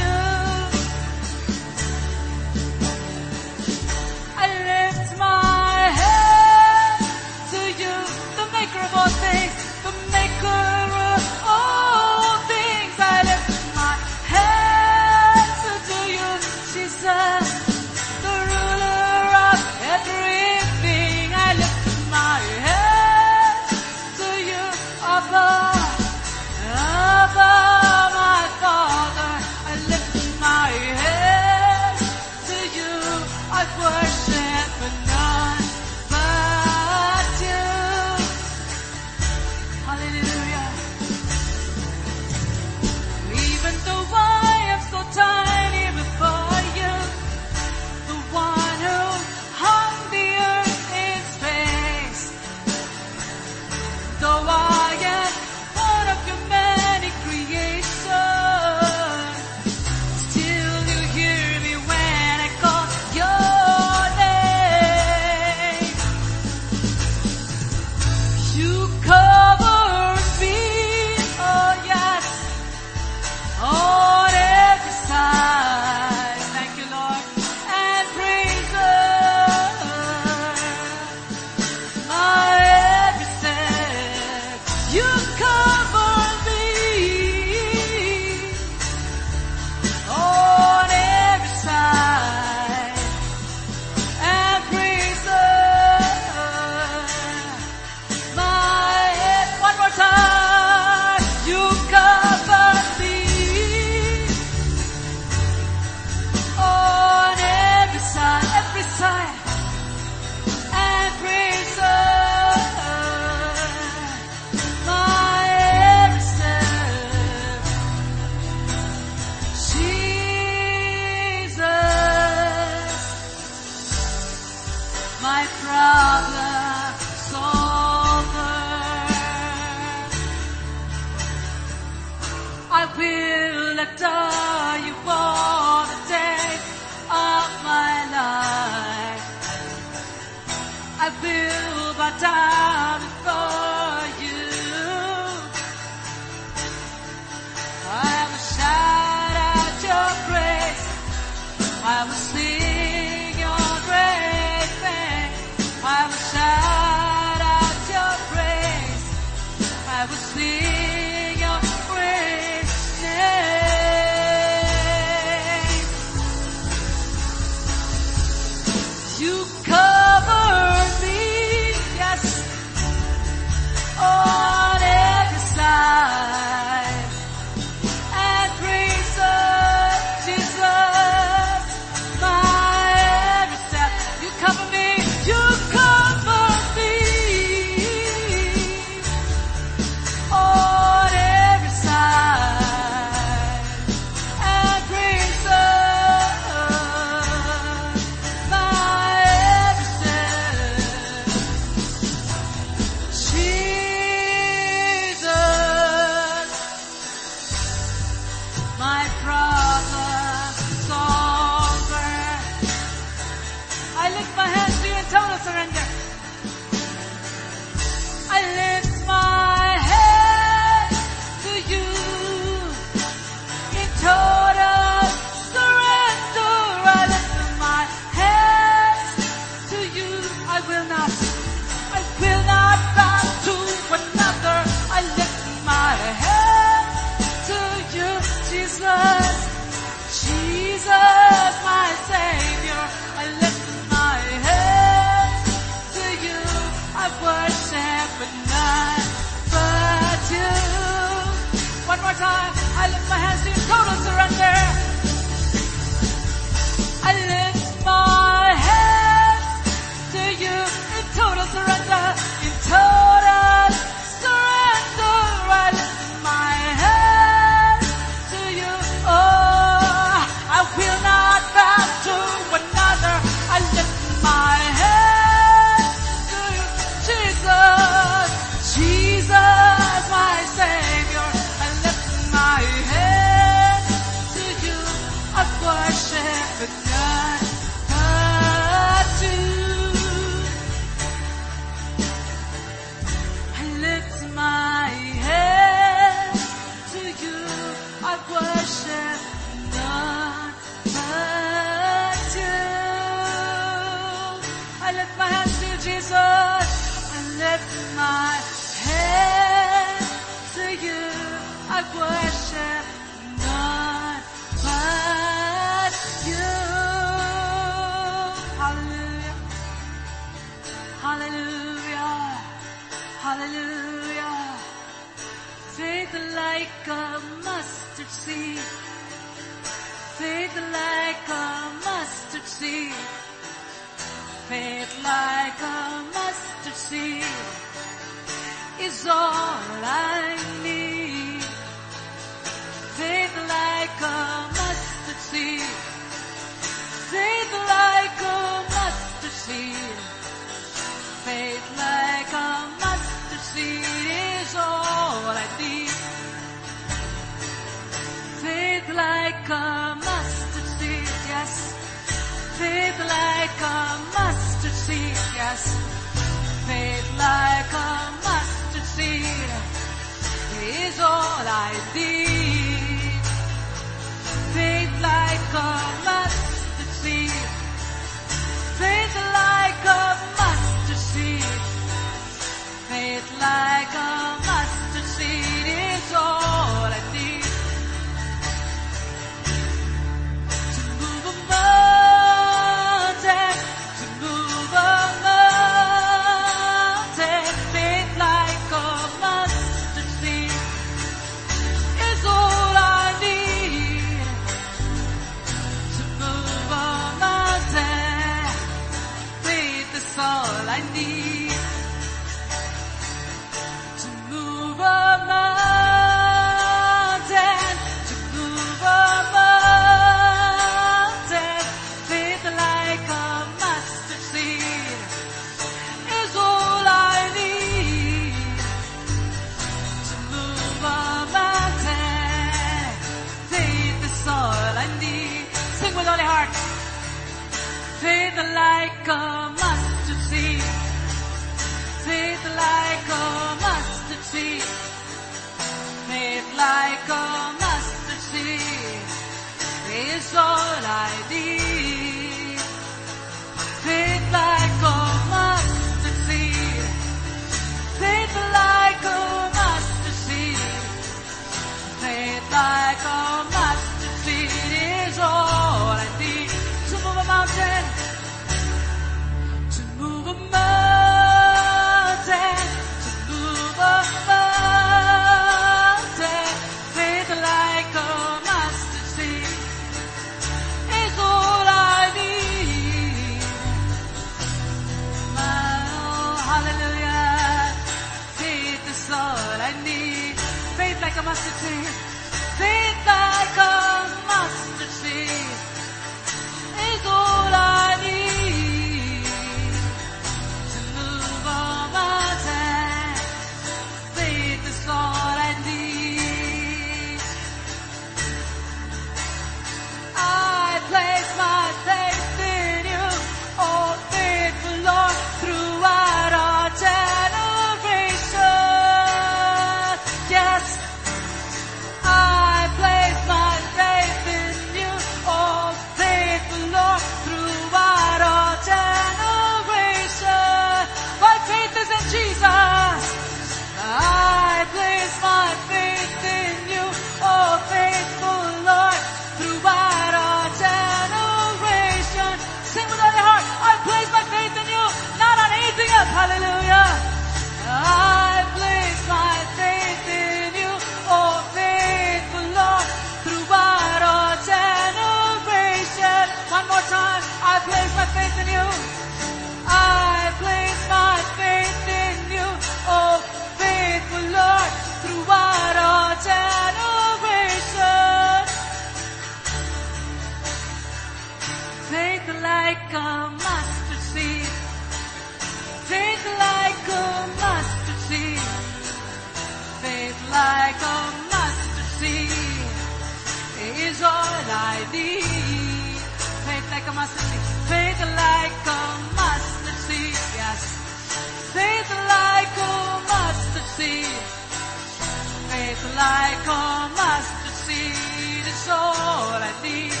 Like 596.01 596.47
a 596.47 596.89
mustard 596.97 597.57
seed 597.63 598.45
is 598.53 598.67
all 598.67 599.37
I 599.49 599.53
need 599.61 600.00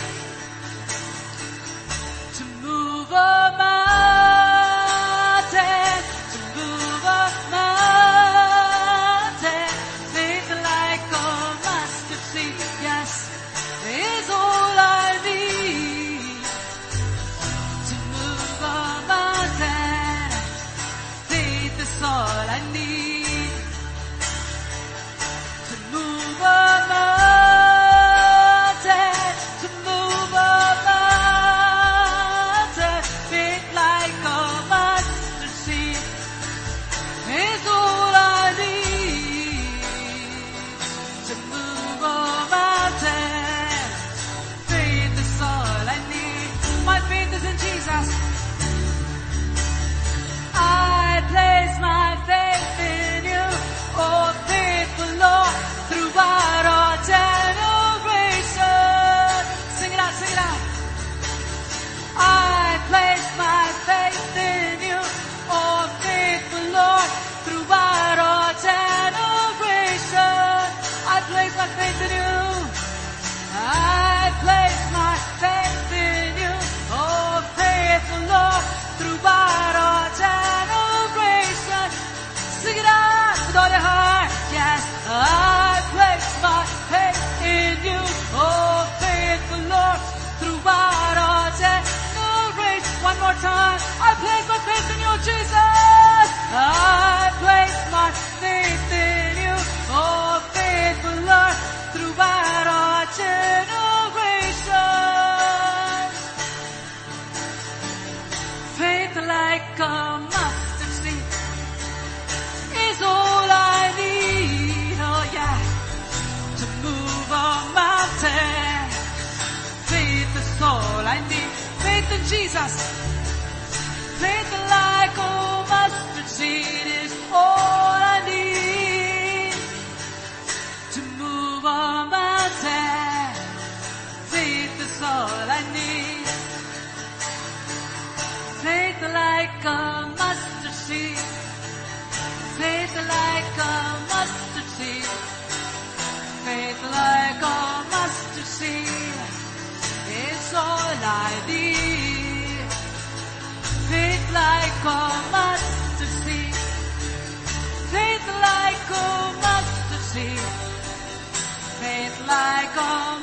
like 162.75 163.20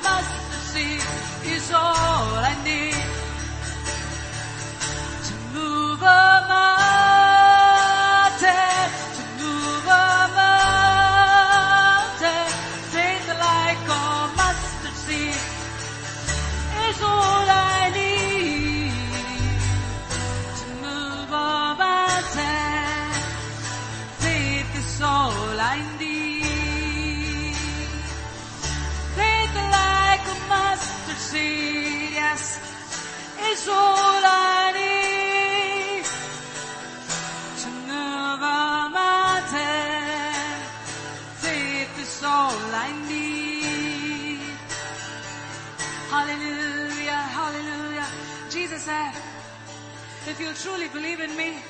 you 50.49 50.55
truly 50.55 50.89
believe 50.89 51.21
in 51.21 51.37
me, 51.37 51.61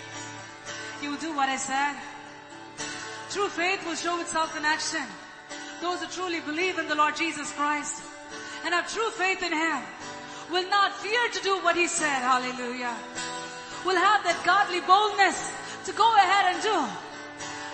you 1.03 1.11
will 1.11 1.19
do 1.19 1.35
what 1.35 1.49
I 1.49 1.57
said. 1.57 1.99
True 3.31 3.49
faith 3.49 3.83
will 3.85 3.99
show 3.99 4.21
itself 4.21 4.57
in 4.57 4.65
action. 4.65 5.03
Those 5.83 5.99
who 5.99 6.07
truly 6.07 6.39
believe 6.41 6.79
in 6.79 6.87
the 6.87 6.95
Lord 6.95 7.17
Jesus 7.17 7.51
Christ 7.59 8.03
and 8.65 8.73
have 8.73 8.87
true 8.87 9.11
faith 9.19 9.43
in 9.43 9.51
Him 9.51 9.83
will 10.51 10.69
not 10.71 10.95
fear 10.95 11.19
to 11.35 11.41
do 11.43 11.59
what 11.67 11.75
He 11.75 11.89
said. 11.89 12.23
Hallelujah. 12.23 12.95
Will 13.83 13.99
have 13.99 14.23
that 14.23 14.39
godly 14.47 14.81
boldness 14.87 15.51
to 15.87 15.93
go 15.99 16.07
ahead 16.15 16.55
and 16.55 16.63
do. 16.63 16.79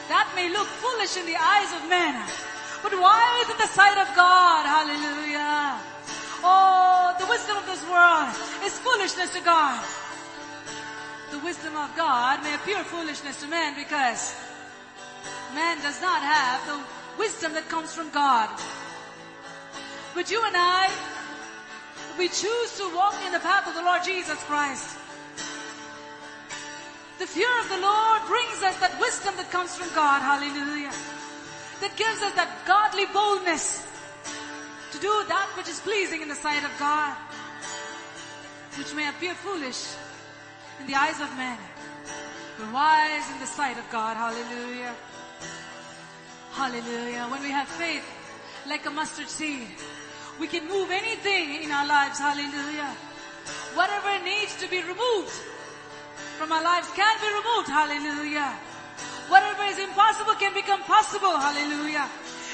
That 0.09 0.33
may 0.33 0.49
look 0.49 0.69
foolish 0.81 1.21
in 1.21 1.29
the 1.29 1.37
eyes 1.37 1.69
of 1.77 1.85
men, 1.85 2.17
but 2.81 2.97
wise 2.97 3.49
in 3.53 3.61
the 3.61 3.69
sight 3.69 4.01
of 4.01 4.09
God. 4.17 4.65
Hallelujah. 4.65 5.77
Oh, 6.41 7.13
the 7.21 7.29
wisdom 7.29 7.61
of 7.61 7.67
this 7.69 7.85
world 7.93 8.33
is 8.65 8.73
foolishness 8.81 9.37
to 9.37 9.45
God. 9.45 10.04
The 11.35 11.41
wisdom 11.41 11.75
of 11.75 11.91
God 11.97 12.45
may 12.45 12.55
appear 12.55 12.85
foolishness 12.85 13.41
to 13.41 13.49
men 13.49 13.75
because 13.75 14.37
man 15.53 15.83
does 15.83 16.01
not 16.01 16.23
have 16.23 16.63
the 16.63 16.79
wisdom 17.19 17.53
that 17.55 17.69
comes 17.69 17.93
from 17.93 18.09
God. 18.11 18.47
But 20.15 20.31
you 20.31 20.41
and 20.47 20.55
I, 20.57 20.87
we 22.17 22.29
choose 22.29 22.79
to 22.79 22.87
walk 22.95 23.19
in 23.27 23.33
the 23.33 23.41
path 23.41 23.67
of 23.67 23.75
the 23.75 23.83
Lord 23.83 24.05
Jesus 24.05 24.39
Christ. 24.47 24.95
The 27.19 27.27
fear 27.27 27.51
of 27.59 27.69
the 27.69 27.83
Lord 27.83 28.23
brings 28.31 28.63
us 28.63 28.79
that 28.79 28.95
wisdom 29.01 29.35
that 29.35 29.51
comes 29.51 29.75
from 29.75 29.91
God. 29.93 30.23
Hallelujah. 30.23 30.95
That 31.83 31.97
gives 31.97 32.23
us 32.23 32.33
that 32.39 32.63
godly 32.65 33.07
boldness 33.11 33.83
to 34.93 35.01
do 35.01 35.11
that 35.27 35.51
which 35.57 35.67
is 35.67 35.81
pleasing 35.81 36.23
in 36.23 36.29
the 36.29 36.39
sight 36.39 36.63
of 36.63 36.71
God, 36.79 37.17
which 38.79 38.95
may 38.95 39.09
appear 39.09 39.35
foolish 39.35 39.99
in 40.81 40.87
the 40.87 40.95
eyes 40.95 41.21
of 41.21 41.31
men, 41.37 41.59
but 42.59 42.73
wise 42.73 43.31
in 43.33 43.39
the 43.41 43.47
sight 43.47 43.79
of 43.79 43.85
God. 43.91 44.17
Hallelujah. 44.17 44.95
Hallelujah. 46.53 47.27
When 47.31 47.43
we 47.43 47.51
have 47.51 47.69
faith 47.69 48.05
like 48.67 48.87
a 48.87 48.91
mustard 48.91 49.29
seed, 49.29 49.69
we 50.39 50.47
can 50.47 50.69
move 50.69 50.91
anything 50.91 51.63
in 51.63 51.71
our 51.71 51.87
lives. 51.87 52.19
Hallelujah. 52.19 52.95
Whatever 53.75 54.23
needs 54.25 54.57
to 54.61 54.69
be 54.69 54.81
removed 54.83 55.35
from 56.39 56.53
our 56.53 56.63
lives 56.63 56.89
can 56.95 57.17
be 57.21 57.29
removed. 57.29 57.69
Hallelujah. 57.69 58.55
Whatever 59.29 59.65
is 59.65 59.79
impossible 59.79 60.35
can 60.35 60.55
become 60.55 60.83
possible. 60.83 61.37
Hallelujah. 61.37 62.09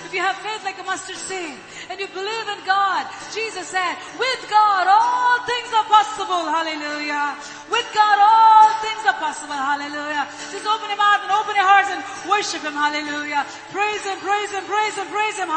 If 0.07 0.15
you 0.15 0.21
have 0.21 0.37
faith 0.43 0.65
like 0.65 0.79
a 0.81 0.83
mustard 0.83 1.17
seed 1.17 1.55
and 1.89 2.01
you 2.01 2.09
believe 2.09 2.49
in 2.49 2.61
God, 2.67 3.07
Jesus 3.33 3.69
said, 3.69 3.95
with 4.19 4.43
God 4.51 4.87
all 4.91 5.39
things 5.47 5.71
are 5.71 5.87
possible. 5.87 6.51
Hallelujah. 6.51 7.37
With 7.71 7.87
God 7.95 8.19
all 8.19 8.69
things 8.83 9.03
are 9.07 9.19
possible. 9.21 9.55
Hallelujah. 9.55 10.27
Just 10.51 10.67
open 10.67 10.89
your 10.89 10.99
mouth 10.99 11.23
and 11.23 11.33
open 11.33 11.55
your 11.55 11.69
hearts 11.69 11.91
and 11.95 12.03
worship 12.27 12.63
Him. 12.63 12.75
Hallelujah. 12.75 13.47
Praise 13.71 14.03
Him, 14.03 14.19
praise 14.19 14.51
Him, 14.51 14.65
praise 14.65 14.97
Him, 14.97 15.07
praise 15.09 15.39
Him. 15.39 15.51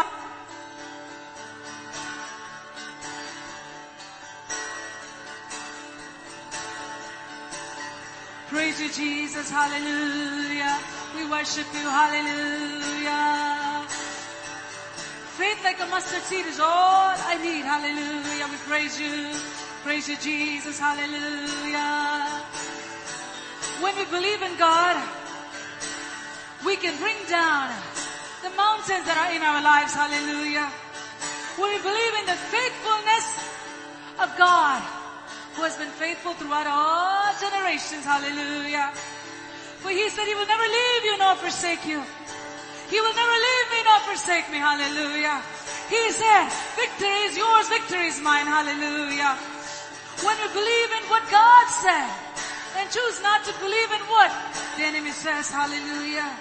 Praise 8.54 8.80
you, 8.80 8.90
Jesus. 8.92 9.50
Hallelujah. 9.50 10.78
We 11.16 11.26
worship 11.28 11.66
you. 11.74 11.90
Hallelujah. 11.90 13.73
Faith 15.44 15.62
like 15.66 15.82
a 15.82 15.86
mustard 15.88 16.24
seed 16.24 16.46
is 16.46 16.58
all 16.58 17.12
I 17.20 17.36
need. 17.44 17.68
Hallelujah. 17.68 18.48
We 18.48 18.56
praise 18.64 18.96
you. 18.96 19.28
Praise 19.84 20.08
you, 20.08 20.16
Jesus. 20.16 20.80
Hallelujah. 20.80 22.32
When 23.84 23.94
we 24.00 24.06
believe 24.08 24.42
in 24.42 24.56
God, 24.56 24.96
we 26.64 26.78
can 26.78 26.96
bring 26.96 27.20
down 27.28 27.76
the 28.40 28.56
mountains 28.56 29.04
that 29.04 29.20
are 29.20 29.36
in 29.36 29.44
our 29.44 29.60
lives. 29.60 29.92
Hallelujah. 29.92 30.72
When 31.60 31.76
we 31.76 31.80
believe 31.92 32.14
in 32.24 32.26
the 32.32 32.40
faithfulness 32.48 33.28
of 34.24 34.32
God, 34.40 34.80
who 35.60 35.64
has 35.68 35.76
been 35.76 35.92
faithful 36.00 36.32
throughout 36.40 36.72
all 36.72 37.36
generations. 37.44 38.08
Hallelujah. 38.08 38.96
For 39.84 39.92
he 39.92 40.08
said 40.08 40.24
he 40.24 40.36
will 40.40 40.48
never 40.48 40.64
leave 40.64 41.04
you 41.04 41.18
nor 41.20 41.36
forsake 41.36 41.84
you. 41.86 42.00
He 42.94 43.02
will 43.02 43.18
never 43.18 43.38
leave 43.50 43.68
me 43.74 43.80
nor 43.90 44.00
forsake 44.06 44.48
me. 44.54 44.60
Hallelujah. 44.62 45.42
He 45.90 46.12
said, 46.14 46.46
victory 46.78 47.20
is 47.26 47.34
yours, 47.36 47.66
victory 47.68 48.06
is 48.06 48.22
mine. 48.22 48.46
Hallelujah. 48.46 49.34
When 50.22 50.38
we 50.38 50.48
believe 50.54 50.90
in 51.02 51.04
what 51.10 51.26
God 51.32 51.66
said 51.82 52.10
and 52.78 52.86
choose 52.94 53.18
not 53.24 53.44
to 53.46 53.54
believe 53.66 53.92
in 53.98 54.04
what 54.14 54.30
the 54.78 54.84
enemy 54.86 55.10
says, 55.10 55.50
hallelujah, 55.50 56.38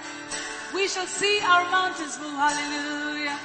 we 0.75 0.87
shall 0.87 1.07
see 1.07 1.41
our 1.41 1.65
mountains 1.71 2.19
move. 2.21 2.37
Hallelujah. 2.37 3.37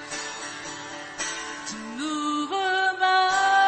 To 1.73 1.77
move 1.97 2.53
a 2.53 3.68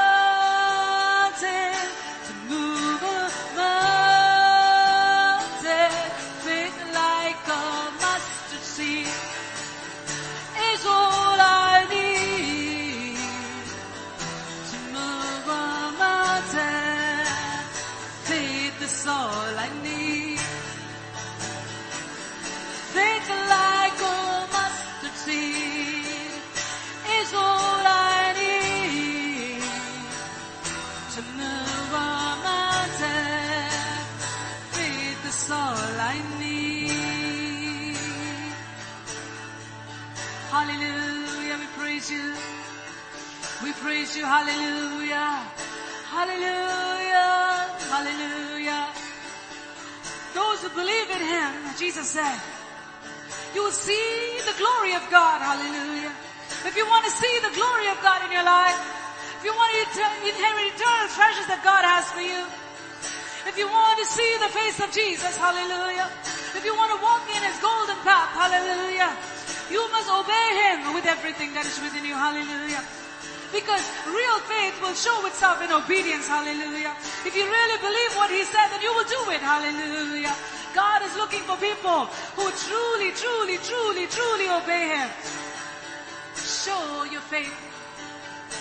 praise 42.11 42.23
you. 42.23 42.35
We 43.63 43.73
praise 43.73 44.17
you, 44.17 44.25
hallelujah. 44.25 45.47
Hallelujah, 46.11 47.71
Hallelujah. 47.87 48.83
those 50.35 50.59
who 50.63 50.71
believe 50.75 51.11
in 51.11 51.23
him, 51.23 51.51
Jesus 51.79 52.11
said, 52.11 52.39
you 53.55 53.63
will 53.63 53.75
see 53.75 54.43
the 54.43 54.55
glory 54.59 54.95
of 54.95 55.07
God. 55.11 55.39
Hallelujah. 55.39 56.11
If 56.67 56.75
you 56.75 56.87
want 56.87 57.05
to 57.07 57.11
see 57.15 57.35
the 57.47 57.55
glory 57.55 57.87
of 57.91 57.99
God 58.03 58.27
in 58.27 58.31
your 58.35 58.43
life, 58.43 58.79
if 59.39 59.45
you 59.47 59.55
want 59.55 59.71
to 59.71 60.07
inherit 60.27 60.75
eternal 60.75 61.09
treasures 61.15 61.47
that 61.47 61.63
God 61.63 61.83
has 61.87 62.11
for 62.11 62.23
you, 62.23 62.43
if 63.47 63.55
you 63.59 63.67
want 63.71 63.99
to 64.03 64.07
see 64.07 64.31
the 64.43 64.51
face 64.51 64.79
of 64.83 64.91
Jesus, 64.91 65.35
hallelujah. 65.39 66.11
If 66.59 66.63
you 66.67 66.75
want 66.75 66.91
to 66.91 66.99
walk 67.03 67.23
in 67.31 67.43
his 67.43 67.59
golden 67.63 67.99
path, 68.03 68.35
hallelujah. 68.35 69.15
You 69.71 69.83
must 69.91 70.11
obey 70.11 70.49
him 70.66 70.95
with 70.95 71.07
everything 71.07 71.55
that 71.55 71.64
is 71.64 71.79
within 71.79 72.05
you, 72.05 72.14
hallelujah. 72.14 72.83
Because 73.55 73.83
real 74.07 74.39
faith 74.47 74.75
will 74.83 74.95
show 74.95 75.27
itself 75.27 75.62
in 75.62 75.71
obedience, 75.71 76.27
hallelujah. 76.27 76.95
If 77.27 77.35
you 77.35 77.47
really 77.47 77.79
believe 77.79 78.12
what 78.18 78.31
he 78.31 78.43
said, 78.45 78.68
then 78.71 78.83
you 78.83 78.91
will 78.95 79.07
do 79.07 79.23
it, 79.31 79.43
hallelujah. 79.43 80.35
God 80.75 81.03
is 81.03 81.14
looking 81.16 81.43
for 81.43 81.57
people 81.57 82.07
who 82.39 82.47
truly, 82.51 83.11
truly, 83.14 83.59
truly, 83.59 84.07
truly 84.07 84.47
obey 84.51 84.95
him. 84.95 85.09
Show 86.35 87.07
your 87.11 87.23
faith 87.23 87.55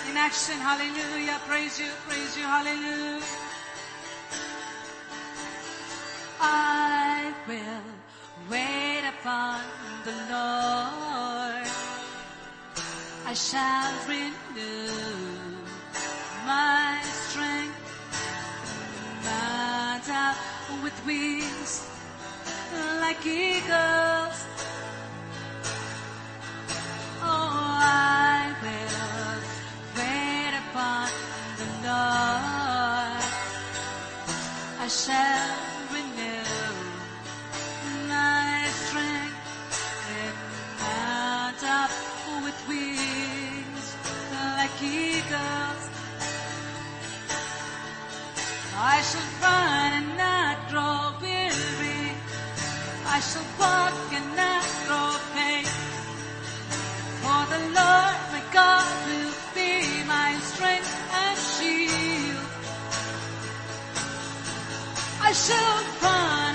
in 0.10 0.18
action, 0.18 0.58
hallelujah. 0.58 1.38
Praise 1.46 1.80
you, 1.80 1.90
praise 2.08 2.38
you, 2.38 2.44
hallelujah. 2.44 3.26
I 6.42 7.34
will 7.48 7.99
wait 8.50 9.04
upon 9.08 9.62
the 10.04 10.12
Lord. 10.12 11.68
I 13.26 13.34
shall 13.34 13.94
renew 14.08 14.90
my 16.46 17.00
strength. 17.04 17.78
Mount 19.24 20.10
up 20.10 20.38
with 20.84 21.06
wings 21.06 21.88
like 23.02 23.24
eagles. 23.26 24.38
Oh, 27.22 27.78
I 27.82 28.56
will 28.64 29.40
wait 29.98 30.54
upon 30.64 31.10
the 31.60 31.68
Lord. 31.88 33.24
I 34.82 34.88
shall 34.88 35.69
I 44.82 44.86
shall 49.02 49.28
run 49.44 49.92
and 50.00 50.18
not 50.18 50.58
grow 50.70 51.12
weary. 51.22 52.16
I 53.06 53.20
shall 53.20 53.44
walk 53.60 53.94
and 54.14 54.36
not 54.38 54.64
grow 54.88 55.12
faint. 55.36 55.68
For 57.20 57.46
the 57.52 57.60
Lord 57.76 58.18
my 58.32 58.40
God 58.54 58.88
will 59.08 59.34
be 59.54 59.84
my 60.08 60.40
strength 60.40 60.96
and 61.12 61.38
shield. 61.38 62.48
I 65.22 65.34
shall 65.34 65.84
run 66.02 66.49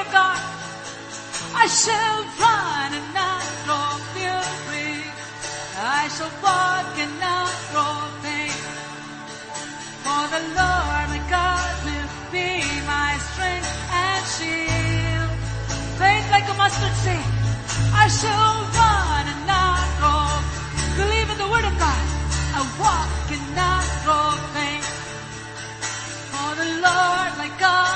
of 0.00 0.08
God? 0.12 0.40
I 1.52 1.66
shall 1.68 2.20
run 2.40 2.88
and 2.98 3.08
not 3.12 3.44
grow 3.64 3.90
weary. 4.16 5.04
I 5.76 6.08
shall 6.14 6.32
walk 6.40 6.92
and 7.04 7.14
not 7.20 7.52
grow 7.70 7.94
faint. 8.24 8.60
For 10.04 10.22
the 10.34 10.42
Lord 10.56 11.04
my 11.12 11.20
God 11.28 11.72
will 11.84 12.10
be 12.32 12.64
my 12.88 13.12
strength 13.28 13.72
and 13.92 14.22
shield. 14.36 15.30
Faith 16.00 16.26
like 16.32 16.48
a 16.48 16.56
mustard 16.56 16.96
seed. 17.04 17.28
I 17.92 18.06
shall 18.08 18.56
run 18.80 19.24
and 19.32 19.42
not 19.52 19.84
grow. 20.00 20.28
Believe 20.96 21.28
in 21.28 21.38
the 21.44 21.48
word 21.52 21.66
of 21.68 21.76
God. 21.76 22.04
I 22.56 22.60
walk 22.80 23.12
and 23.36 23.46
not 23.62 23.86
grow 24.04 24.28
faint. 24.56 24.86
For 26.32 26.50
the 26.60 26.68
Lord 26.88 27.30
my 27.36 27.50
God 27.60 27.89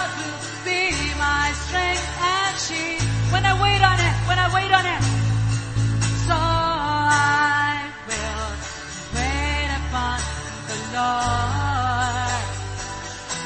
When 2.66 3.44
I 3.44 3.60
wait 3.60 3.82
on 3.82 3.98
it, 4.00 4.14
when 4.26 4.38
I 4.38 4.48
wait 4.54 4.72
on 4.72 4.86
it. 4.86 5.02
So 6.26 6.32
I 6.32 7.92
will 8.08 8.52
wait 9.12 9.70
upon 9.80 10.18
the 10.68 10.78
Lord. 10.96 12.44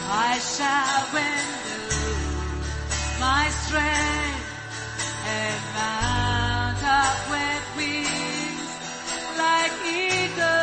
I 0.07 0.39
shall 0.39 1.03
renew 1.19 2.15
my 3.19 3.49
strength 3.67 4.47
and 5.27 5.61
mount 5.75 6.83
up 6.85 7.19
with 7.35 7.65
wings 7.77 8.71
like 9.37 9.73
eagles. 9.85 10.58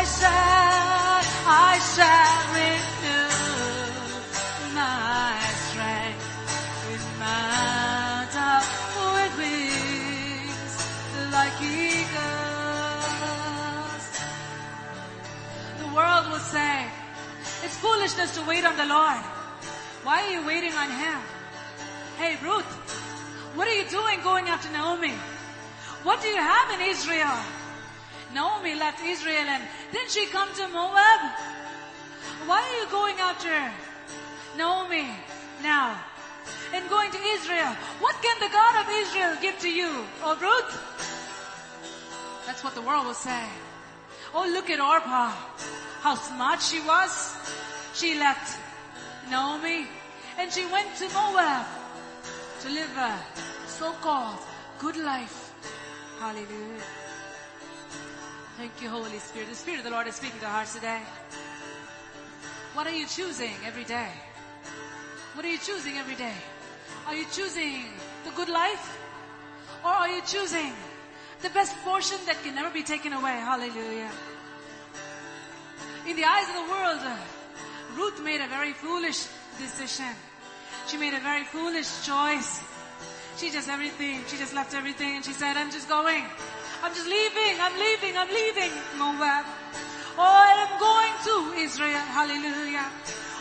I 0.00 0.04
shall, 0.04 1.20
I 1.44 1.76
shall 1.92 2.40
renew 2.56 3.28
my 4.72 5.36
strength 5.68 6.24
and 6.88 7.04
mount 7.20 8.32
up 8.32 8.64
with 9.12 9.32
wings 9.36 10.72
like 11.36 11.52
eagles. 11.60 12.16
The 15.84 15.88
world 15.94 16.32
will 16.32 16.46
say, 16.48 16.88
it's 17.62 17.76
foolishness 17.76 18.34
to 18.36 18.42
wait 18.48 18.64
on 18.64 18.78
the 18.78 18.86
Lord. 18.86 19.20
Why 20.02 20.22
are 20.22 20.30
you 20.30 20.46
waiting 20.46 20.72
on 20.72 20.88
Him? 20.88 21.20
Hey 22.16 22.38
Ruth, 22.42 22.64
what 23.54 23.68
are 23.68 23.74
you 23.74 23.84
doing 23.90 24.22
going 24.22 24.48
after 24.48 24.72
Naomi? 24.72 25.12
What 26.04 26.22
do 26.22 26.28
you 26.28 26.38
have 26.40 26.70
in 26.80 26.88
Israel? 26.88 27.59
Naomi 28.34 28.74
left 28.74 29.02
Israel 29.04 29.46
and 29.48 29.62
didn't 29.92 30.10
she 30.10 30.26
come 30.26 30.48
to 30.54 30.68
Moab? 30.68 31.20
Why 32.46 32.62
are 32.62 32.76
you 32.80 32.90
going 32.90 33.18
after 33.18 33.56
Naomi 34.56 35.06
now? 35.62 35.98
And 36.72 36.88
going 36.88 37.10
to 37.10 37.18
Israel? 37.18 37.74
What 37.98 38.14
can 38.22 38.36
the 38.38 38.48
God 38.52 38.74
of 38.82 38.86
Israel 38.90 39.36
give 39.42 39.58
to 39.60 39.70
you? 39.70 40.04
Oh 40.22 40.38
Ruth? 40.40 40.72
That's 42.46 42.62
what 42.62 42.74
the 42.74 42.82
world 42.82 43.06
will 43.06 43.14
say. 43.14 43.44
Oh 44.34 44.48
look 44.52 44.70
at 44.70 44.80
Orpah. 44.80 45.30
How 46.00 46.14
smart 46.14 46.62
she 46.62 46.80
was. 46.80 47.36
She 47.94 48.18
left 48.18 48.58
Naomi 49.28 49.86
and 50.38 50.50
she 50.52 50.64
went 50.66 50.94
to 50.96 51.08
Moab 51.12 51.66
to 52.60 52.68
live 52.68 52.96
a 52.96 53.18
so-called 53.66 54.38
good 54.78 54.96
life. 54.96 55.52
Hallelujah. 56.18 56.99
Thank 58.60 58.82
you, 58.82 58.90
Holy 58.90 59.18
Spirit. 59.18 59.48
The 59.48 59.54
Spirit 59.54 59.78
of 59.78 59.84
the 59.84 59.90
Lord 59.90 60.06
is 60.06 60.16
speaking 60.16 60.38
to 60.40 60.46
hearts 60.46 60.74
today. 60.74 61.00
What 62.74 62.86
are 62.86 62.94
you 62.94 63.06
choosing 63.06 63.54
every 63.64 63.84
day? 63.84 64.10
What 65.32 65.46
are 65.46 65.48
you 65.48 65.56
choosing 65.56 65.96
every 65.96 66.14
day? 66.14 66.34
Are 67.06 67.14
you 67.14 67.24
choosing 67.32 67.84
the 68.22 68.30
good 68.32 68.50
life? 68.50 69.00
Or 69.82 69.88
are 69.88 70.10
you 70.10 70.20
choosing 70.26 70.74
the 71.40 71.48
best 71.48 71.74
portion 71.84 72.18
that 72.26 72.36
can 72.42 72.54
never 72.54 72.68
be 72.68 72.82
taken 72.82 73.14
away? 73.14 73.32
Hallelujah. 73.32 74.10
In 76.06 76.16
the 76.16 76.24
eyes 76.24 76.46
of 76.50 76.56
the 76.56 76.70
world, 76.70 77.00
Ruth 77.96 78.22
made 78.22 78.42
a 78.42 78.48
very 78.48 78.74
foolish 78.74 79.24
decision. 79.56 80.12
She 80.86 80.98
made 80.98 81.14
a 81.14 81.20
very 81.20 81.44
foolish 81.44 82.04
choice. 82.04 82.60
She 83.38 83.50
just 83.50 83.70
everything. 83.70 84.20
She 84.28 84.36
just 84.36 84.52
left 84.52 84.74
everything 84.74 85.16
and 85.16 85.24
she 85.24 85.32
said, 85.32 85.56
I'm 85.56 85.70
just 85.70 85.88
going. 85.88 86.24
I'm 86.82 86.94
just 86.96 87.06
leaving. 87.06 87.60
I'm 87.60 87.76
leaving. 87.76 88.16
I'm 88.16 88.32
leaving 88.32 88.72
Moab. 88.96 89.44
Oh, 90.16 90.24
I 90.24 90.64
am 90.64 90.72
going 90.80 91.14
to 91.28 91.34
Israel. 91.60 92.00
Hallelujah. 92.08 92.88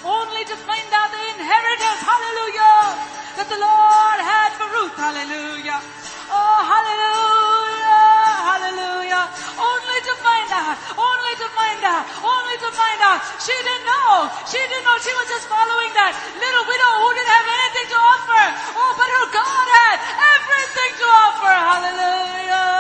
Only 0.03 0.43
to 0.43 0.55
find 0.67 0.89
out 0.91 1.07
the 1.07 1.23
inheritance. 1.39 1.99
Hallelujah. 2.03 2.99
That 3.39 3.47
the 3.47 3.59
Lord 3.63 4.19
had 4.19 4.51
for 4.59 4.67
Ruth. 4.75 4.95
Hallelujah. 4.99 5.79
Oh, 6.27 6.59
hallelujah. 6.67 8.03
Hallelujah. 8.43 9.23
Only 9.55 9.99
to 10.03 10.13
find 10.19 10.49
out. 10.51 10.75
Only 10.99 11.33
to 11.39 11.47
find 11.55 11.79
out. 11.87 12.03
Only 12.19 12.55
to 12.59 12.69
find 12.75 12.99
out. 13.07 13.23
She 13.39 13.55
didn't 13.55 13.87
know. 13.87 14.27
She 14.51 14.59
didn't 14.59 14.83
know. 14.83 14.99
She 14.99 15.15
was 15.15 15.27
just 15.31 15.47
following 15.47 15.91
that 15.95 16.11
little 16.35 16.65
widow 16.67 16.91
who 16.99 17.07
didn't 17.15 17.33
have 17.39 17.47
anything 17.47 17.87
to 17.87 17.99
offer. 18.03 18.43
Oh, 18.75 18.91
but 18.99 19.07
her 19.07 19.27
God 19.31 19.65
had 19.79 19.97
everything 20.35 20.91
to 20.99 21.07
offer. 21.07 21.53
Hallelujah. 21.55 22.78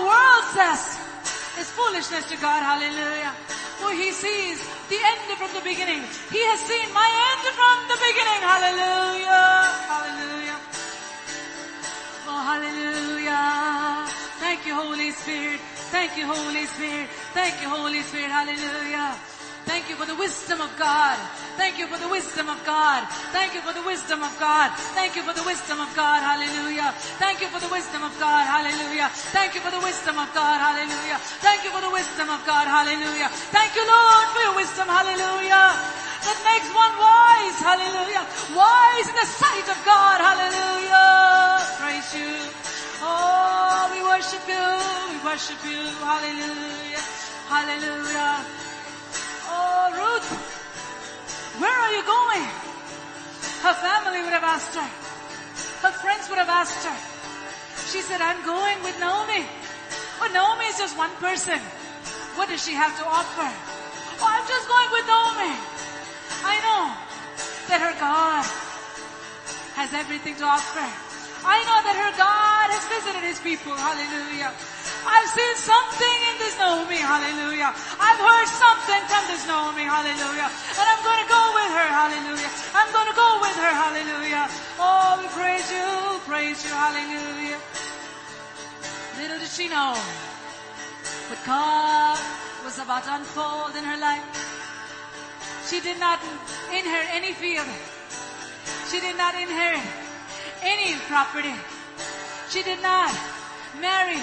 World 0.00 0.44
says 0.56 0.98
is 1.60 1.70
foolishness 1.70 2.24
to 2.30 2.36
God. 2.40 2.62
Hallelujah. 2.62 3.32
For 3.80 3.92
he 3.92 4.12
sees 4.12 4.58
the 4.88 4.98
end 5.00 5.38
from 5.38 5.52
the 5.54 5.64
beginning. 5.64 6.02
He 6.30 6.42
has 6.50 6.60
seen 6.60 6.88
my 6.92 7.08
end 7.28 7.44
from 7.58 7.76
the 7.92 7.98
beginning. 8.00 8.40
Hallelujah. 8.44 9.46
Hallelujah. 9.92 10.58
Oh, 12.28 12.40
hallelujah. 12.50 14.06
Thank 14.40 14.66
you, 14.66 14.74
Holy 14.74 15.10
Spirit. 15.10 15.60
Thank 15.90 16.16
you, 16.16 16.26
Holy 16.26 16.66
Spirit. 16.66 17.08
Thank 17.34 17.60
you, 17.62 17.68
Holy 17.68 18.02
Spirit. 18.02 18.30
Hallelujah. 18.30 19.29
Thank 19.70 19.86
you 19.86 19.94
for 19.94 20.02
the 20.02 20.18
wisdom 20.18 20.58
of 20.58 20.74
God. 20.74 21.14
Thank 21.54 21.78
you 21.78 21.86
for 21.86 21.94
the 21.94 22.10
wisdom 22.10 22.50
of 22.50 22.58
God. 22.66 23.06
Thank 23.30 23.54
you 23.54 23.62
for 23.62 23.70
the 23.70 23.86
wisdom 23.86 24.18
of 24.18 24.34
God. 24.42 24.74
Thank 24.98 25.14
you 25.14 25.22
for 25.22 25.30
the 25.30 25.46
wisdom 25.46 25.78
of 25.78 25.86
God. 25.94 26.26
Hallelujah. 26.26 26.90
Thank 27.22 27.38
you 27.38 27.46
for 27.54 27.62
the 27.62 27.70
wisdom 27.70 28.02
of 28.02 28.10
God. 28.18 28.50
Hallelujah. 28.50 29.06
Thank 29.30 29.54
you 29.54 29.62
for 29.62 29.70
the 29.70 29.78
wisdom 29.78 30.18
of 30.18 30.26
God. 30.34 30.58
Hallelujah. 30.58 31.22
Thank 31.38 31.62
you 31.62 31.70
for 31.70 31.78
the 31.78 31.92
wisdom 31.94 32.26
of 32.34 32.42
God. 32.42 32.66
Hallelujah. 32.66 33.30
Thank 33.54 33.78
you, 33.78 33.86
Lord, 33.86 34.26
for 34.34 34.42
your 34.42 34.56
wisdom. 34.58 34.90
Hallelujah. 34.90 35.70
That 36.26 36.38
makes 36.50 36.66
one 36.74 36.94
wise. 36.98 37.58
Hallelujah. 37.62 38.26
Wise 38.58 39.06
in 39.06 39.14
the 39.22 39.28
sight 39.38 39.70
of 39.70 39.78
God. 39.86 40.18
Hallelujah. 40.18 41.62
Praise 41.78 42.10
you. 42.18 42.34
Oh, 43.06 43.86
we 43.94 44.02
worship 44.02 44.42
you. 44.50 44.66
We 45.14 45.18
worship 45.22 45.62
you. 45.62 45.78
Hallelujah. 46.02 47.06
Hallelujah. 47.46 48.69
Oh, 49.50 49.90
Ruth, 49.90 50.30
where 51.58 51.74
are 51.74 51.92
you 51.92 52.02
going? 52.06 52.44
Her 53.66 53.74
family 53.74 54.22
would 54.22 54.32
have 54.32 54.46
asked 54.46 54.74
her. 54.78 54.88
Her 55.82 55.92
friends 55.98 56.30
would 56.30 56.38
have 56.38 56.48
asked 56.48 56.86
her. 56.86 56.96
She 57.90 58.00
said, 58.00 58.20
I'm 58.22 58.38
going 58.46 58.78
with 58.86 58.94
Naomi. 59.00 59.44
But 60.20 60.32
Naomi 60.32 60.66
is 60.66 60.78
just 60.78 60.96
one 60.96 61.10
person. 61.18 61.58
What 62.38 62.48
does 62.48 62.62
she 62.64 62.72
have 62.72 62.96
to 62.98 63.04
offer? 63.04 63.50
Oh, 64.22 64.28
I'm 64.28 64.46
just 64.46 64.68
going 64.68 64.90
with 64.94 65.06
Naomi. 65.10 65.54
I 66.46 66.56
know 66.62 66.82
that 67.68 67.80
her 67.82 67.94
God 67.98 68.44
has 69.74 69.92
everything 69.92 70.36
to 70.36 70.44
offer. 70.44 71.09
I 71.40 71.56
know 71.64 71.78
that 71.88 71.96
her 71.96 72.12
God 72.20 72.68
has 72.68 72.84
visited 72.92 73.24
his 73.24 73.40
people. 73.40 73.72
Hallelujah. 73.72 74.52
I've 75.08 75.30
seen 75.32 75.54
something 75.56 76.18
in 76.28 76.36
this 76.36 76.56
Naomi. 76.60 77.00
Hallelujah. 77.00 77.72
I've 77.96 78.20
heard 78.20 78.48
something 78.52 79.02
from 79.08 79.24
this 79.24 79.48
Naomi. 79.48 79.88
Hallelujah. 79.88 80.48
And 80.52 80.86
I'm 80.86 81.00
going 81.00 81.20
to 81.24 81.28
go 81.32 81.42
with 81.56 81.70
her. 81.72 81.88
Hallelujah. 81.88 82.50
I'm 82.76 82.90
going 82.92 83.08
to 83.08 83.16
go 83.16 83.30
with 83.40 83.56
her. 83.56 83.72
Hallelujah. 83.72 84.44
Oh, 84.76 85.16
we 85.16 85.26
praise 85.32 85.68
you. 85.72 85.88
Praise 86.28 86.60
you. 86.60 86.72
Hallelujah. 86.76 87.56
Little 89.16 89.40
did 89.40 89.48
she 89.48 89.68
know 89.68 89.96
what 91.28 91.40
God 91.48 92.18
was 92.64 92.76
about 92.78 93.04
to 93.08 93.16
unfold 93.16 93.76
in 93.76 93.84
her 93.84 93.96
life. 93.96 94.24
She 95.68 95.80
did 95.80 95.98
not 95.98 96.20
inherit 96.68 97.08
any 97.16 97.32
field. 97.32 97.68
She 98.92 99.00
did 99.00 99.16
not 99.16 99.34
inherit 99.34 99.99
any 100.62 100.94
property. 101.08 101.54
She 102.50 102.62
did 102.62 102.82
not 102.82 103.14
marry 103.80 104.20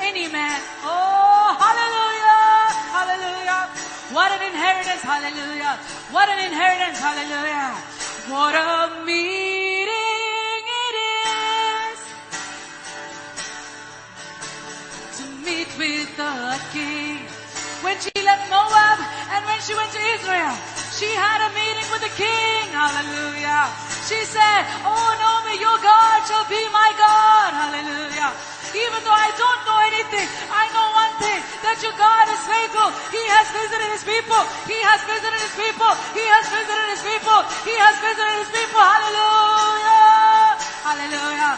any 0.00 0.28
man. 0.28 0.60
Oh, 0.82 1.56
hallelujah, 1.58 2.72
hallelujah. 2.90 3.68
What 4.14 4.32
an 4.32 4.42
inheritance, 4.48 5.02
hallelujah. 5.02 5.78
What 6.10 6.28
an 6.28 6.38
inheritance, 6.46 6.98
hallelujah. 6.98 7.74
What 8.30 8.54
a 8.54 9.04
meeting 9.04 10.64
it 10.66 10.94
is 11.06 11.98
to 15.18 15.24
meet 15.44 15.70
with 15.78 16.16
the 16.16 16.58
King. 16.72 17.18
When 17.82 17.98
she 18.00 18.10
left 18.24 18.50
Moab 18.50 18.98
and 19.30 19.44
when 19.44 19.60
she 19.60 19.74
went 19.74 19.92
to 19.92 20.00
Israel, 20.18 20.54
she 20.96 21.06
had 21.14 21.44
a 21.44 21.50
meeting 21.54 21.88
with 21.92 22.02
the 22.02 22.14
King, 22.16 22.72
hallelujah. 22.72 23.95
She 24.06 24.22
said, 24.22 24.62
oh 24.86 25.10
Naomi, 25.18 25.58
your 25.58 25.78
God 25.82 26.18
shall 26.30 26.46
be 26.46 26.62
my 26.70 26.90
God, 26.94 27.50
hallelujah. 27.58 28.30
Even 28.70 29.00
though 29.02 29.18
I 29.18 29.34
don't 29.34 29.60
know 29.66 29.78
anything, 29.90 30.26
I 30.46 30.64
know 30.70 30.86
one 30.94 31.14
thing, 31.18 31.40
that 31.66 31.82
your 31.82 31.90
God 31.98 32.26
is 32.30 32.42
faithful. 32.46 32.86
He 33.10 33.22
has 33.34 33.50
visited 33.50 33.90
His 33.98 34.06
people. 34.06 34.42
He 34.70 34.78
has 34.78 35.02
visited 35.10 35.40
His 35.42 35.54
people. 35.58 35.90
He 36.14 36.22
has 36.22 36.46
visited 36.54 36.86
His 36.94 37.02
people. 37.02 37.40
He 37.66 37.74
has 37.74 37.94
visited 37.98 38.36
His 38.46 38.50
people. 38.54 38.78
Hallelujah. 38.78 40.54
Hallelujah. 40.86 41.52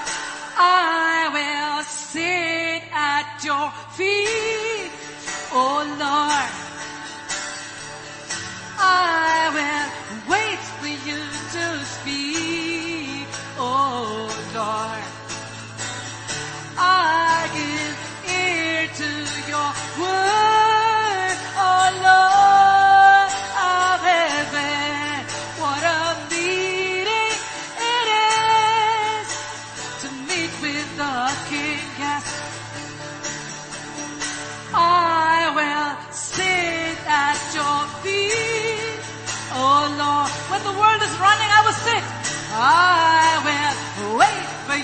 I 0.57 1.29
will 1.29 1.85
sit 1.85 2.81
at 2.93 3.45
your 3.45 3.69
feet, 3.93 4.93
oh 5.53 5.85
Lord. 6.01 6.49
I 8.81 9.48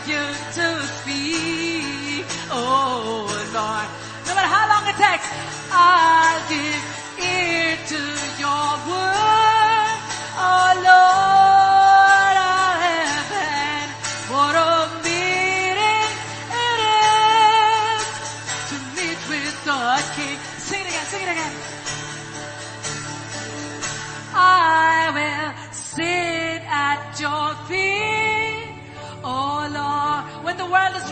you 0.07 0.21
to 0.21 0.67
speak, 1.01 2.27
oh 2.51 3.25
Lord. 3.55 3.89
No 4.27 4.35
matter 4.35 4.53
how 4.53 4.69
long 4.69 4.85
it 4.89 4.97
takes, 5.01 5.29
I'll 5.73 6.49
give 6.49 6.64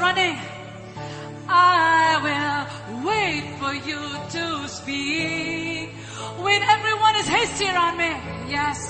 running, 0.03 0.37
I 1.49 2.19
will 2.27 2.63
wait 3.07 3.45
for 3.61 3.73
you 3.89 4.03
to 4.35 4.45
speak. 4.69 5.91
When 6.45 6.61
everyone 6.75 7.15
is 7.23 7.29
hasty 7.37 7.67
around 7.67 7.97
me, 8.03 8.11
yes, 8.57 8.81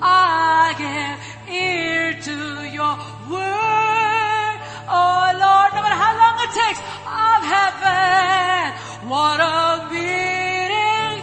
I 0.00 0.74
give 0.82 1.18
ear 1.52 2.14
to 2.28 2.36
your 2.78 2.94
word, 3.34 4.56
oh 4.98 5.24
Lord. 5.44 5.68
No 5.74 5.80
matter 5.84 6.00
how 6.04 6.12
long 6.22 6.36
it 6.46 6.52
takes, 6.62 6.80
of 7.26 7.40
heaven, 7.54 8.62
what 9.10 9.38
a 9.40 9.90
meeting 9.92 11.14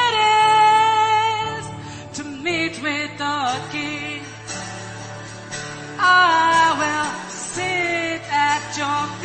it 0.00 0.14
is 1.52 1.64
to 2.16 2.22
meet 2.46 2.74
with 2.86 3.10
the 3.22 3.38
King. 3.74 4.22
I 5.98 6.72
will 6.80 7.10
sit 7.28 7.95
at 8.78 9.15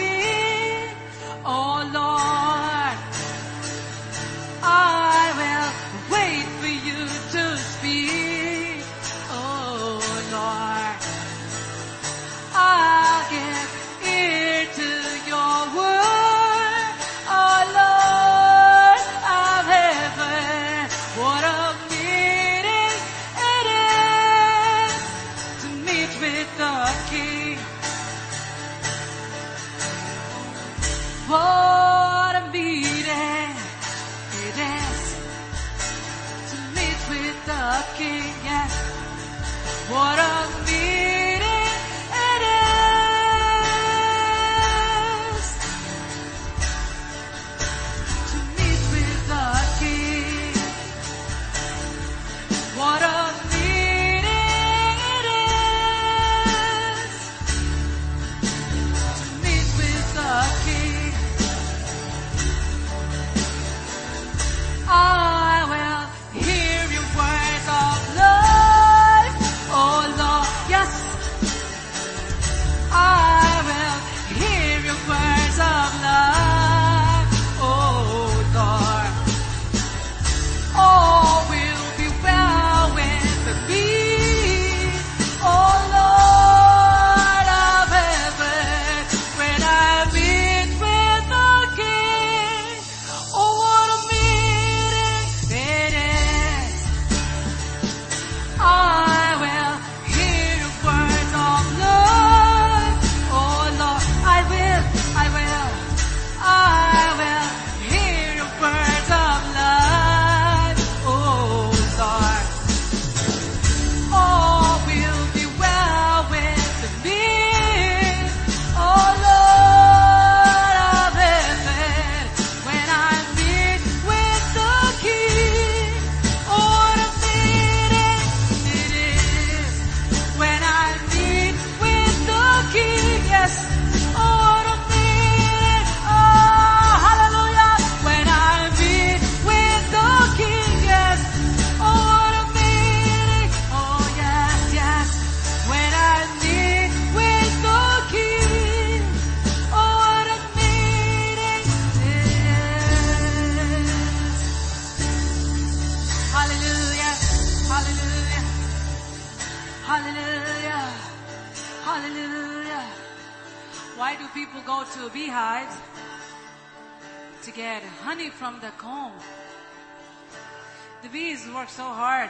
so 171.82 171.88
hard. 171.88 172.30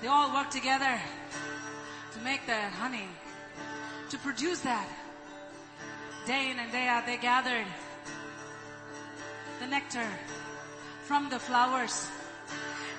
They 0.00 0.08
all 0.08 0.34
work 0.34 0.50
together 0.50 0.94
to 2.14 2.18
make 2.24 2.44
that 2.48 2.72
honey, 2.72 3.08
to 4.10 4.18
produce 4.18 4.60
that. 4.70 4.88
Day 6.26 6.50
in 6.50 6.58
and 6.58 6.72
day 6.72 6.88
out, 6.88 7.06
they 7.06 7.18
gathered 7.18 7.68
the 9.60 9.68
nectar 9.68 10.08
from 11.04 11.30
the 11.30 11.38
flowers 11.38 12.08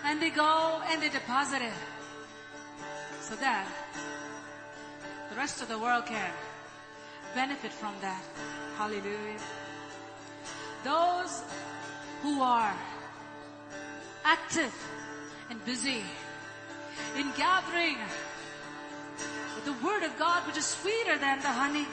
and 0.05 0.21
they 0.21 0.29
go 0.29 0.81
and 0.89 1.01
they 1.01 1.09
deposit 1.09 1.61
it 1.61 1.79
so 3.19 3.35
that 3.35 3.67
the 5.29 5.35
rest 5.35 5.61
of 5.61 5.67
the 5.67 5.77
world 5.77 6.05
can 6.05 6.31
benefit 7.35 7.73
from 7.73 7.93
that. 7.99 8.23
Hallelujah. 8.77 9.43
Those 10.85 11.43
who 12.21 12.41
are 12.41 12.73
active 14.23 14.73
and 15.53 15.65
busy 15.65 16.01
in 17.15 17.29
gathering 17.37 17.97
with 19.53 19.65
the 19.65 19.85
word 19.85 20.01
of 20.01 20.17
God, 20.17 20.41
which 20.47 20.57
is 20.57 20.65
sweeter 20.65 21.15
than 21.19 21.39
the 21.41 21.53
honey, 21.61 21.85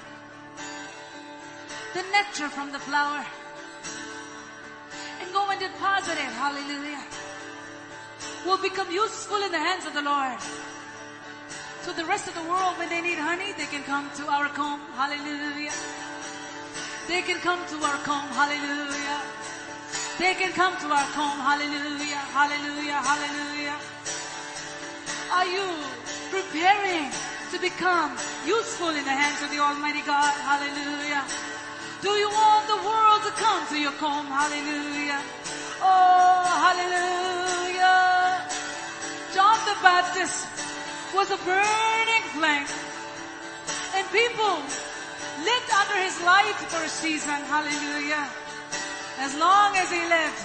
the 1.93 2.03
nectar 2.11 2.49
from 2.49 2.73
the 2.73 2.79
flower, 2.79 3.23
and 5.21 5.33
go 5.35 5.45
and 5.51 5.61
deposit 5.61 6.13
it. 6.13 6.33
Hallelujah. 6.41 7.05
Will 8.47 8.63
become 8.63 8.91
useful 8.91 9.43
in 9.43 9.53
the 9.53 9.59
hands 9.59 9.85
of 9.85 9.93
the 9.93 10.01
Lord. 10.03 10.41
So 11.83 11.93
the 11.93 12.07
rest 12.07 12.29
of 12.29 12.35
the 12.35 12.45
world, 12.49 12.79
when 12.79 12.89
they 12.89 13.03
need 13.03 13.19
honey, 13.19 13.53
they 13.59 13.67
can 13.67 13.83
come 13.83 14.09
to 14.17 14.25
our 14.29 14.49
comb. 14.49 14.81
Hallelujah. 14.97 15.73
They 17.09 17.21
can 17.21 17.37
come 17.41 17.61
to 17.69 17.77
our 17.85 17.99
comb. 18.09 18.29
Hallelujah. 18.33 19.21
They 20.21 20.35
can 20.35 20.53
come 20.53 20.77
to 20.85 20.89
our 20.93 21.09
comb. 21.17 21.41
Hallelujah. 21.41 22.21
Hallelujah. 22.37 23.01
Hallelujah. 23.01 23.77
Are 25.33 25.49
you 25.49 25.65
preparing 26.29 27.09
to 27.53 27.57
become 27.59 28.13
useful 28.45 28.91
in 28.91 29.05
the 29.09 29.17
hands 29.17 29.41
of 29.41 29.49
the 29.49 29.65
Almighty 29.65 30.05
God? 30.05 30.37
Hallelujah. 30.45 31.25
Do 32.05 32.11
you 32.21 32.29
want 32.29 32.69
the 32.69 32.81
world 32.85 33.21
to 33.25 33.33
come 33.33 33.65
to 33.73 33.81
your 33.81 33.97
comb? 33.97 34.27
Hallelujah. 34.29 35.25
Oh, 35.81 36.45
hallelujah. 36.69 38.45
John 39.33 39.57
the 39.65 39.77
Baptist 39.81 40.45
was 41.17 41.31
a 41.33 41.41
burning 41.49 42.25
flame. 42.37 42.69
And 43.97 44.05
people 44.13 44.57
lived 45.49 45.71
under 45.81 45.97
his 46.05 46.21
light 46.29 46.61
for 46.69 46.85
a 46.85 46.93
season. 46.93 47.41
Hallelujah. 47.49 48.29
As 49.21 49.37
long 49.37 49.77
as 49.77 49.93
he 49.93 50.01
lived, 50.01 50.41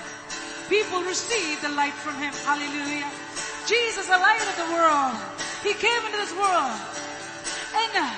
people 0.67 1.01
received 1.03 1.63
the 1.63 1.69
light 1.69 1.95
from 1.95 2.15
him. 2.19 2.33
Hallelujah. 2.43 3.07
Jesus, 3.65 4.05
the 4.05 4.19
light 4.19 4.43
of 4.43 4.55
the 4.59 4.69
world. 4.75 5.15
He 5.63 5.73
came 5.73 6.01
into 6.05 6.19
this 6.19 6.35
world 6.35 6.75
and 7.73 7.91
uh, 7.95 8.11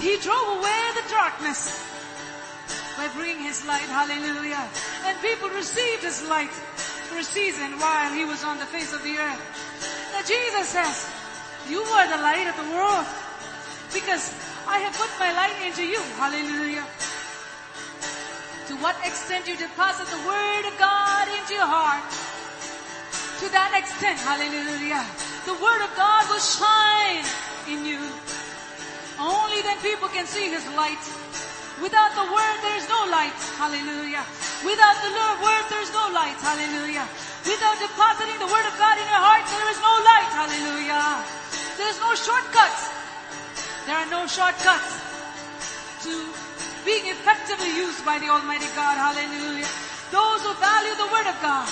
he 0.00 0.18
drove 0.18 0.58
away 0.58 0.80
the 0.96 1.06
darkness 1.08 1.78
by 2.96 3.06
bringing 3.14 3.44
his 3.44 3.64
light. 3.66 3.86
Hallelujah. 3.86 4.64
And 5.04 5.14
people 5.20 5.48
received 5.50 6.02
his 6.02 6.26
light 6.26 6.50
for 6.50 7.18
a 7.18 7.24
season 7.24 7.78
while 7.78 8.12
he 8.12 8.24
was 8.24 8.42
on 8.44 8.58
the 8.58 8.66
face 8.66 8.92
of 8.92 9.02
the 9.04 9.18
earth. 9.18 9.42
Now 10.12 10.22
Jesus 10.24 10.68
says, 10.72 11.06
you 11.68 11.80
are 11.80 12.08
the 12.08 12.22
light 12.22 12.48
of 12.48 12.56
the 12.56 12.68
world 12.74 13.06
because 13.92 14.34
I 14.66 14.78
have 14.78 14.96
put 14.96 15.10
my 15.20 15.32
light 15.32 15.54
into 15.68 15.84
you. 15.84 16.00
Hallelujah. 16.16 16.84
To 18.72 18.80
what 18.80 18.96
extent 19.04 19.44
you 19.44 19.52
deposit 19.52 20.08
the 20.08 20.22
word 20.24 20.64
of 20.64 20.72
God 20.80 21.28
into 21.28 21.52
your 21.52 21.68
heart, 21.68 22.08
to 23.44 23.46
that 23.52 23.76
extent, 23.76 24.16
hallelujah, 24.24 25.04
the 25.44 25.52
word 25.60 25.84
of 25.84 25.92
God 25.92 26.24
will 26.32 26.40
shine 26.40 27.20
in 27.68 27.84
you. 27.84 28.00
Only 29.20 29.60
then 29.60 29.76
people 29.84 30.08
can 30.08 30.24
see 30.24 30.48
his 30.48 30.64
light. 30.72 31.04
Without 31.84 32.16
the 32.16 32.24
word, 32.32 32.56
there 32.64 32.80
is 32.80 32.88
no 32.88 33.12
light. 33.12 33.36
Hallelujah. 33.60 34.24
Without 34.64 34.96
the 35.04 35.12
word, 35.44 35.64
there 35.68 35.84
is 35.84 35.92
no 35.92 36.08
light. 36.16 36.40
Hallelujah. 36.40 37.04
Without 37.44 37.76
depositing 37.76 38.40
the 38.40 38.48
word 38.48 38.64
of 38.64 38.72
God 38.80 38.96
in 38.96 39.04
your 39.04 39.20
heart, 39.20 39.44
there 39.52 39.68
is 39.68 39.80
no 39.84 39.94
light. 40.00 40.32
Hallelujah. 40.32 41.20
There's 41.76 42.00
no 42.00 42.16
shortcuts. 42.16 42.88
There 43.84 44.00
are 44.00 44.08
no 44.08 44.24
shortcuts 44.24 44.96
to 46.08 46.51
being 46.84 47.06
effectively 47.06 47.70
used 47.78 48.04
by 48.04 48.18
the 48.18 48.28
Almighty 48.28 48.68
God. 48.74 48.98
Hallelujah. 48.98 49.68
Those 50.10 50.40
who 50.42 50.52
value 50.58 50.94
the 50.98 51.10
Word 51.14 51.28
of 51.30 51.38
God, 51.40 51.66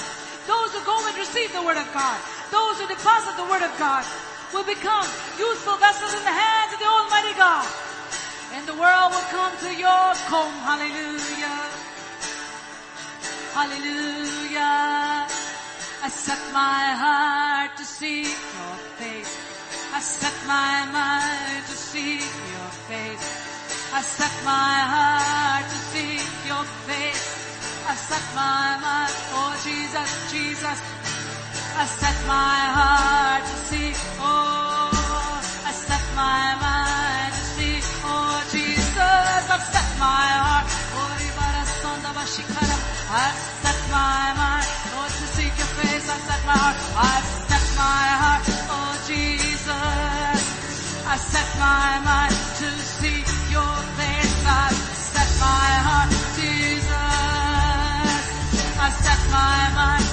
those 0.47 0.71
who 0.73 0.81
go 0.87 0.97
and 1.07 1.17
receive 1.19 1.53
the 1.53 1.63
Word 1.63 1.77
of 1.77 1.89
God, 1.93 2.19
those 2.51 2.81
who 2.81 2.87
deposit 2.89 3.37
the 3.37 3.49
Word 3.51 3.63
of 3.63 3.73
God 3.79 4.05
will 4.55 4.65
become 4.65 5.07
useful 5.39 5.77
vessels 5.77 6.15
in 6.15 6.25
the 6.25 6.35
hands 6.35 6.73
of 6.75 6.79
the 6.81 6.91
Almighty 6.91 7.35
God. 7.37 7.67
And 8.55 8.67
the 8.67 8.75
world 8.75 9.11
will 9.13 9.29
come 9.31 9.53
to 9.67 9.71
your 9.75 10.07
comb. 10.27 10.55
Hallelujah. 10.67 11.59
Hallelujah. 13.55 15.27
I 16.03 16.09
set 16.09 16.41
my 16.53 16.83
heart 16.97 17.77
to 17.77 17.85
seek 17.85 18.27
your 18.27 18.77
face. 18.99 19.37
I 19.93 20.01
set 20.01 20.35
my 20.47 20.87
mind 20.93 21.67
to 21.67 21.77
seek 21.77 22.21
your 22.23 22.71
face. 22.89 23.50
I 23.93 24.03
set 24.03 24.35
my 24.45 24.75
heart 24.95 25.65
to 25.67 25.79
seek 25.91 26.31
your 26.47 26.65
face. 26.87 27.27
I 27.89 27.95
set 27.95 28.25
my 28.35 28.79
mind, 28.79 29.15
oh 29.35 29.53
Jesus, 29.67 30.11
Jesus. 30.31 30.79
I 31.75 31.85
set 31.87 32.17
my 32.27 32.59
heart 32.79 33.43
to 33.43 33.57
seek, 33.69 33.97
oh, 34.21 34.91
I 35.67 35.73
set 35.73 36.05
my 36.15 36.55
mind 36.63 37.33
to 37.35 37.45
seek, 37.59 37.85
oh 38.07 38.39
Jesus. 38.53 39.43
I 39.51 39.59
set 39.59 39.89
my 39.99 40.27
heart, 40.39 40.67
oh. 40.95 41.11
I 43.13 43.35
set 43.63 43.79
my 43.91 44.33
mind, 44.39 44.67
oh 44.95 45.07
to 45.07 45.27
seek 45.35 45.55
your 45.59 45.67
face. 45.83 46.07
I 46.09 46.19
set 46.29 46.47
my 46.47 46.55
heart, 46.55 46.77
I 46.95 47.17
set 47.51 47.67
my 47.75 48.07
heart, 48.23 48.43
oh 48.71 48.95
Jesus. 49.11 50.41
I 51.11 51.17
set 51.17 51.49
my 51.59 51.99
mind 52.07 52.50
I 54.53 54.73
set 55.15 55.31
my 55.39 55.69
heart, 55.87 56.11
to 56.11 56.23
Jesus. 56.41 58.25
I 58.87 58.89
set 59.05 59.21
my 59.31 59.63
mind, 59.79 60.10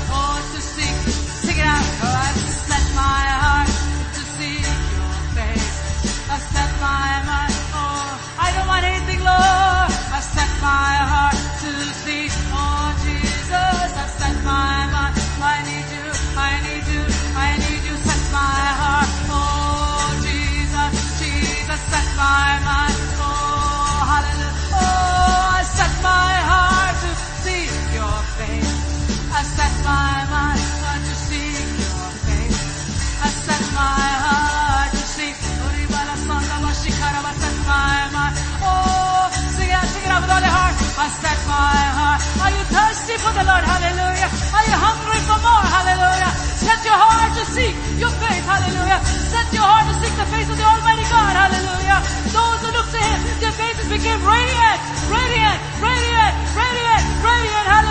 radiant, 54.28 55.60
radiant, 55.90 56.34
radiant, 56.56 57.04
radiant, 57.24 57.68
radiant. 57.68 57.87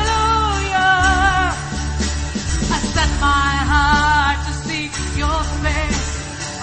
My 3.27 3.55
heart 3.73 4.39
to 4.47 4.53
seek 4.67 4.93
your 5.23 5.41
face. 5.65 6.05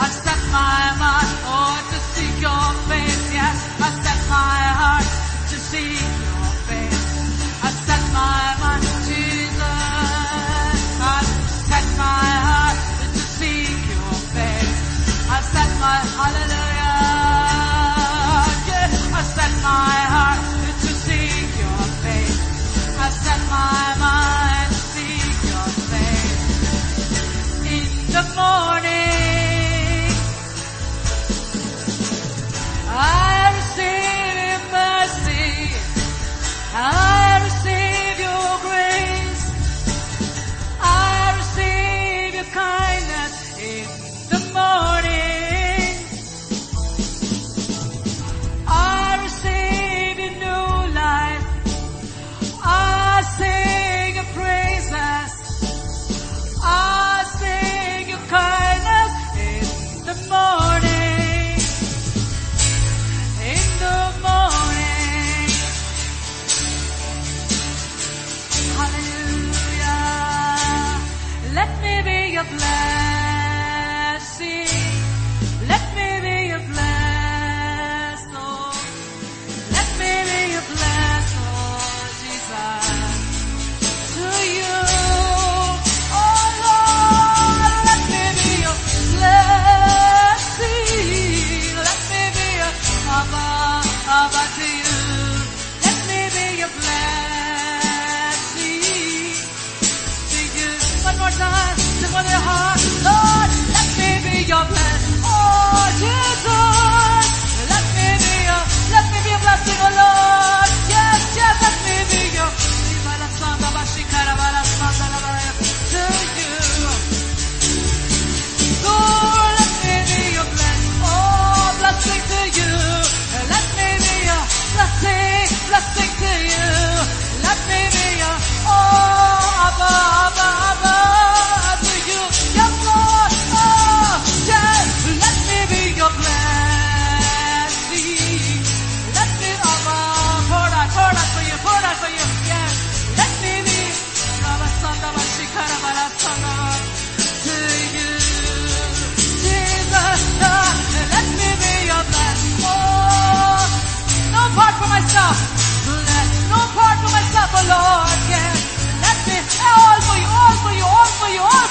I 0.03 0.07
set 0.23 0.41
my 0.59 0.83
mind, 1.03 1.31
oh, 1.55 1.75
to 1.91 1.97
seek 2.13 2.35
your 2.47 2.65
face. 2.73 2.82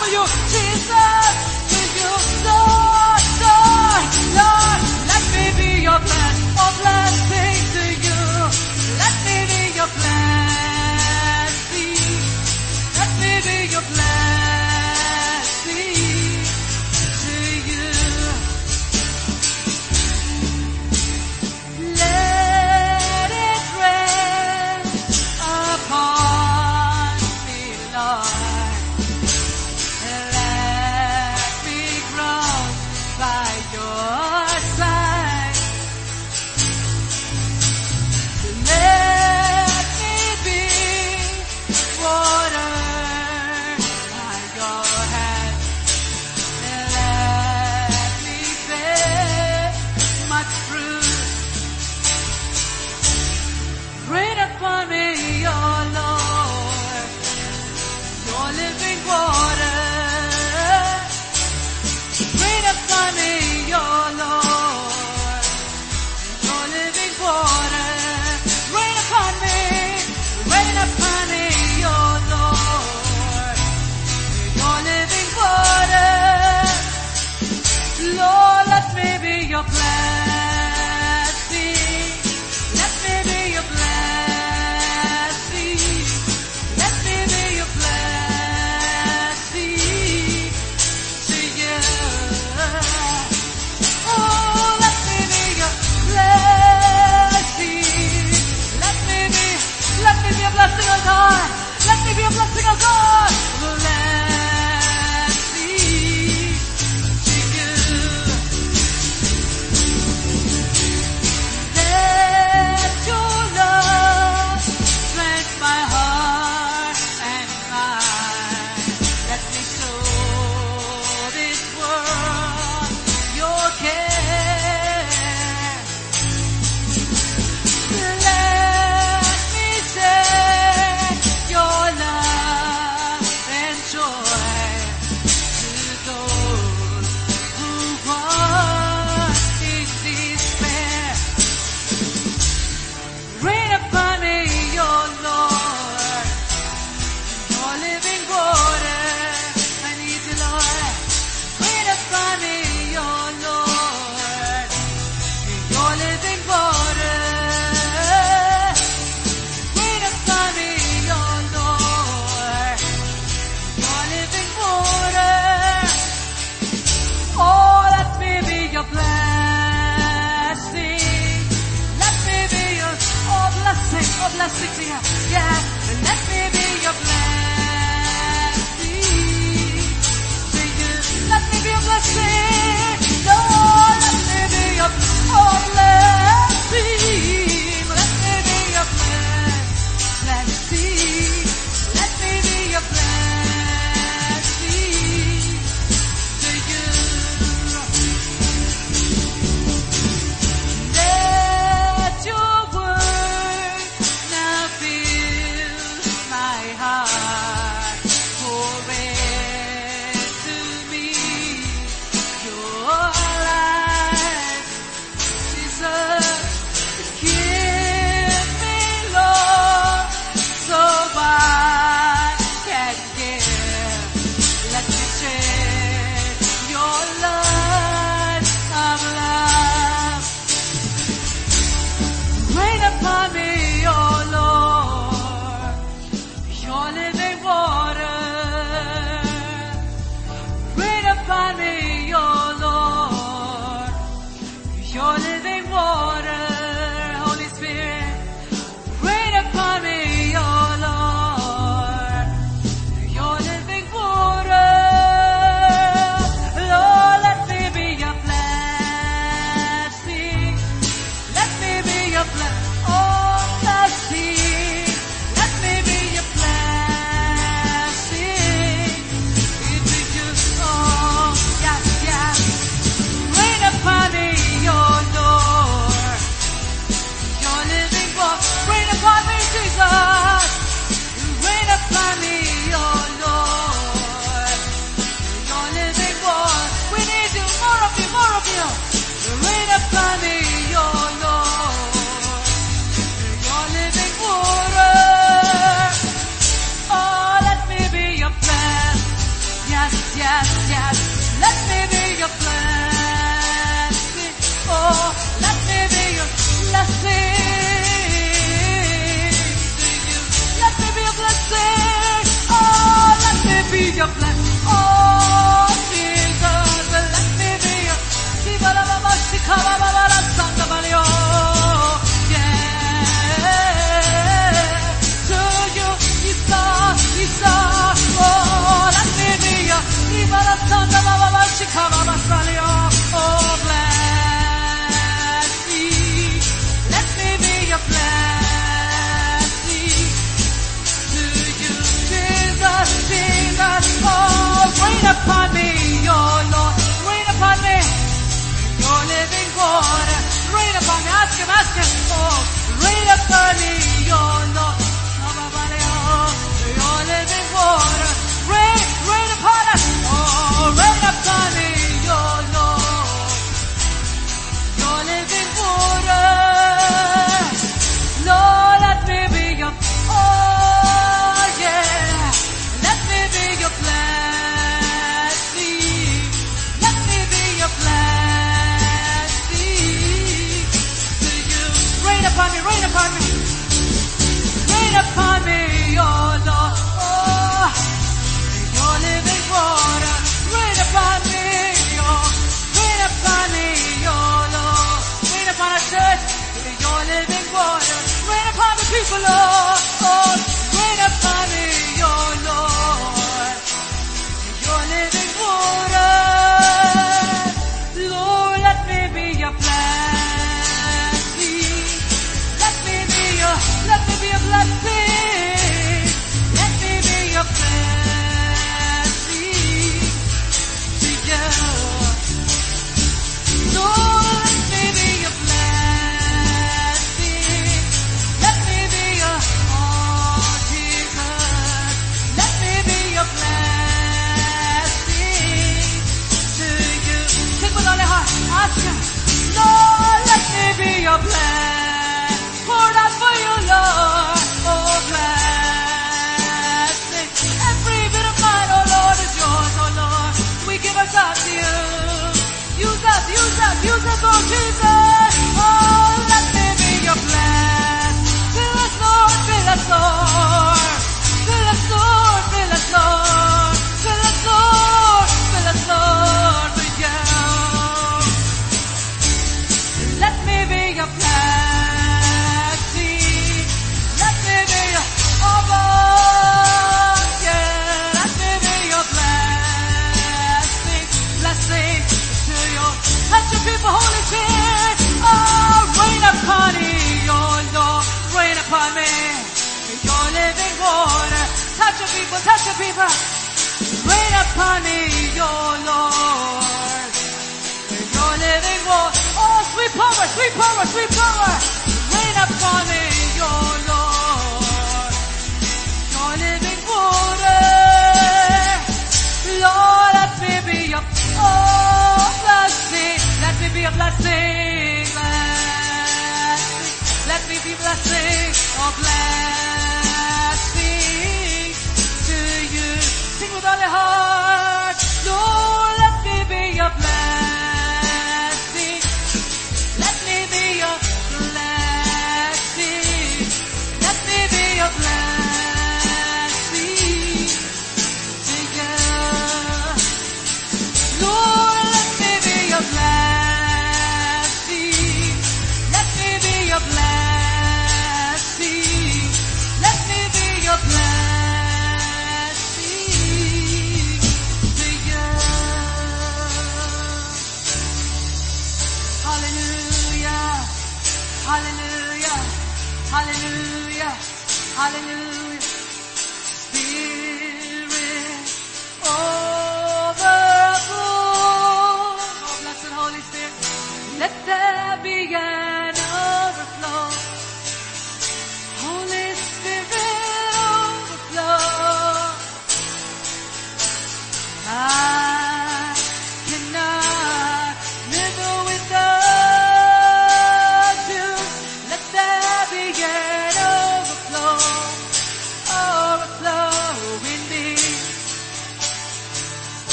for 0.00 0.08
you, 0.08 0.24
Jesus, 0.48 1.34
with 1.72 1.92
you, 2.00 2.12
Lord, 2.48 3.22
Lord, 3.44 4.04
Lord. 4.40 4.80
Let 5.12 5.24
me 5.34 5.44
be 5.60 5.82
your 5.82 6.00
friend. 6.00 6.39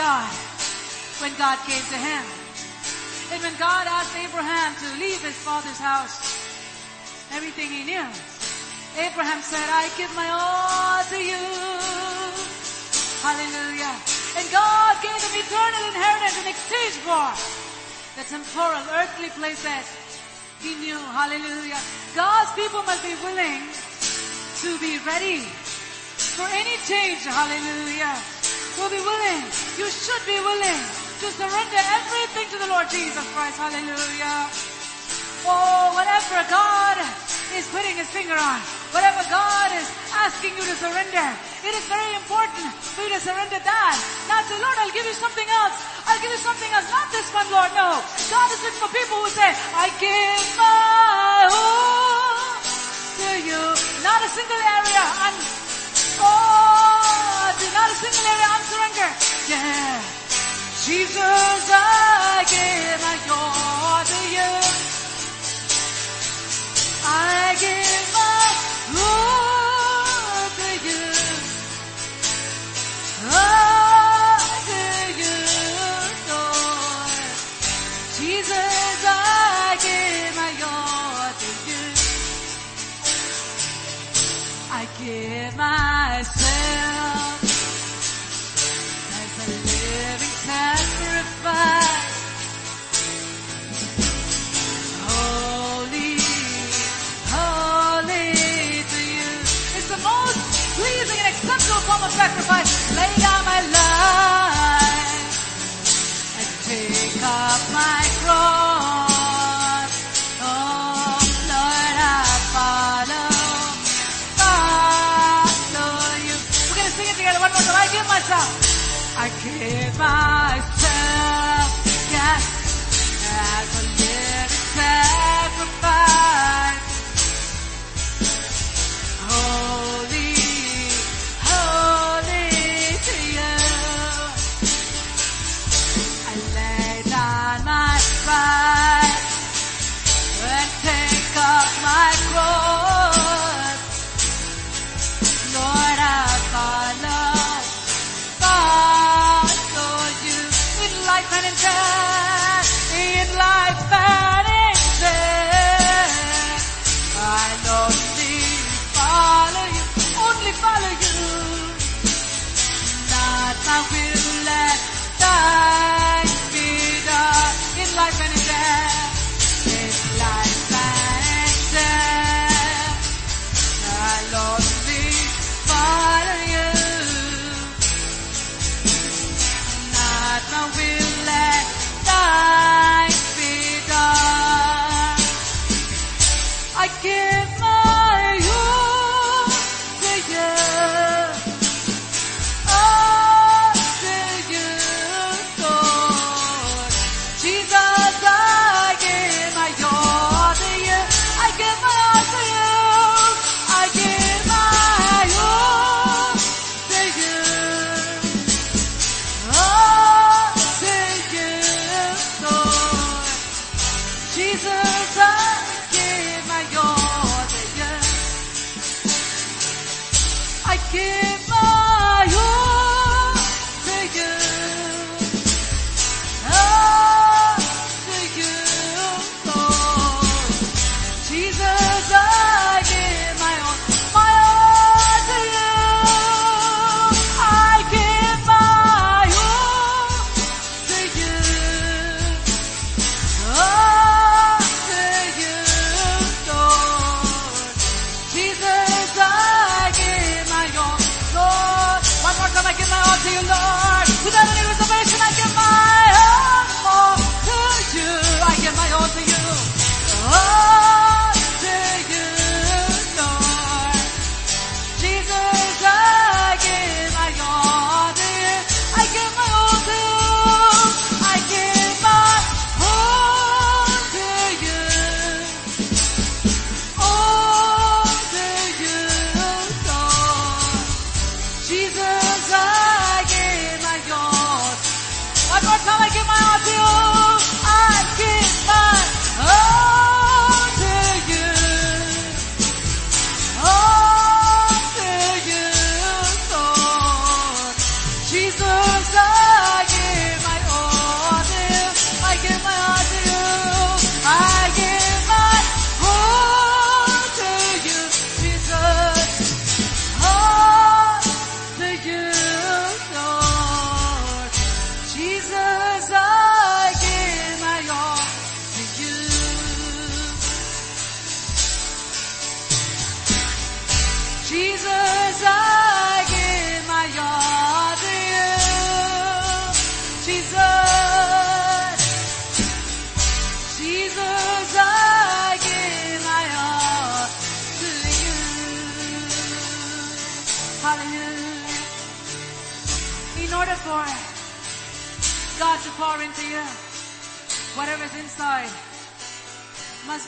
God 0.00 0.32
when 1.20 1.36
God 1.36 1.60
came 1.68 1.84
to 1.92 1.98
him. 2.00 2.24
And 3.36 3.38
when 3.44 3.52
God 3.60 3.84
asked 3.84 4.16
Abraham 4.16 4.72
to 4.80 4.88
leave 4.96 5.20
his 5.20 5.36
father's 5.44 5.76
house, 5.76 6.16
everything 7.36 7.68
he 7.68 7.84
knew, 7.84 8.08
Abraham 8.96 9.44
said, 9.44 9.68
I 9.68 9.92
give 10.00 10.08
my 10.16 10.24
all 10.32 11.04
to 11.04 11.20
you. 11.20 11.44
Hallelujah. 13.20 13.92
And 14.40 14.48
God 14.48 14.96
gave 15.04 15.20
him 15.20 15.34
eternal 15.36 15.82
inheritance 15.92 16.36
in 16.40 16.48
exchange 16.48 16.96
for 17.04 17.28
the 18.16 18.24
temporal, 18.24 18.80
earthly 19.04 19.28
place 19.36 19.60
that 19.68 19.84
he 20.64 20.80
knew. 20.80 20.96
Hallelujah. 21.12 21.80
God's 22.16 22.48
people 22.56 22.80
must 22.88 23.04
be 23.04 23.12
willing 23.20 23.68
to 24.64 24.70
be 24.80 24.96
ready 25.04 25.44
for 26.40 26.48
any 26.56 26.80
change. 26.88 27.20
Hallelujah. 27.28 28.39
We'll 28.78 28.90
be 28.90 29.02
willing. 29.02 29.42
You 29.78 29.88
should 29.90 30.22
be 30.26 30.38
willing 30.38 30.82
to 31.20 31.26
surrender 31.34 31.80
everything 31.98 32.46
to 32.54 32.58
the 32.62 32.68
Lord 32.70 32.86
Jesus 32.90 33.26
Christ. 33.34 33.58
Hallelujah. 33.58 34.46
Oh, 35.46 35.96
whatever 35.96 36.38
God 36.52 36.96
is 37.56 37.66
putting 37.72 37.96
his 37.96 38.06
finger 38.12 38.36
on, 38.36 38.60
whatever 38.92 39.24
God 39.32 39.72
is 39.74 39.88
asking 40.12 40.54
you 40.54 40.64
to 40.64 40.76
surrender, 40.78 41.26
it 41.64 41.72
is 41.74 41.84
very 41.88 42.12
important 42.14 42.70
for 42.94 43.02
you 43.02 43.10
to 43.16 43.20
surrender 43.20 43.58
that. 43.58 43.94
Not 44.28 44.44
say, 44.46 44.56
Lord, 44.60 44.76
I'll 44.78 44.94
give 44.94 45.06
you 45.08 45.16
something 45.16 45.48
else. 45.48 45.76
I'll 46.06 46.20
give 46.20 46.30
you 46.30 46.42
something 46.44 46.70
else. 46.72 46.86
Not 46.92 47.08
this 47.10 47.28
one, 47.32 47.48
Lord. 47.50 47.72
No. 47.74 48.00
God 48.30 48.48
is 48.52 48.60
looking 48.64 48.80
for 48.84 48.92
people 48.92 49.16
who 49.24 49.30
say, 49.32 49.50
I 49.74 49.88
give 49.98 50.44
my 50.60 51.48
all 51.52 52.36
to 53.18 53.28
you. 53.44 53.62
Not 54.04 54.20
a 54.24 54.30
single 54.30 54.60
area. 54.60 55.02
Un- 55.26 55.44
oh, 56.20 56.79
not 57.68 57.90
a 57.90 57.96
unsurrender. 58.56 59.10
Yeah. 59.48 60.00
Jesus, 60.84 61.70
I 61.72 62.44
give 62.48 63.00
my 63.04 63.16
all 63.36 64.04
to 64.10 64.20
you. 64.36 64.50
I 67.04 67.56
give 67.60 68.06
my 68.16 69.00
all 69.00 69.49
five. 102.50 102.79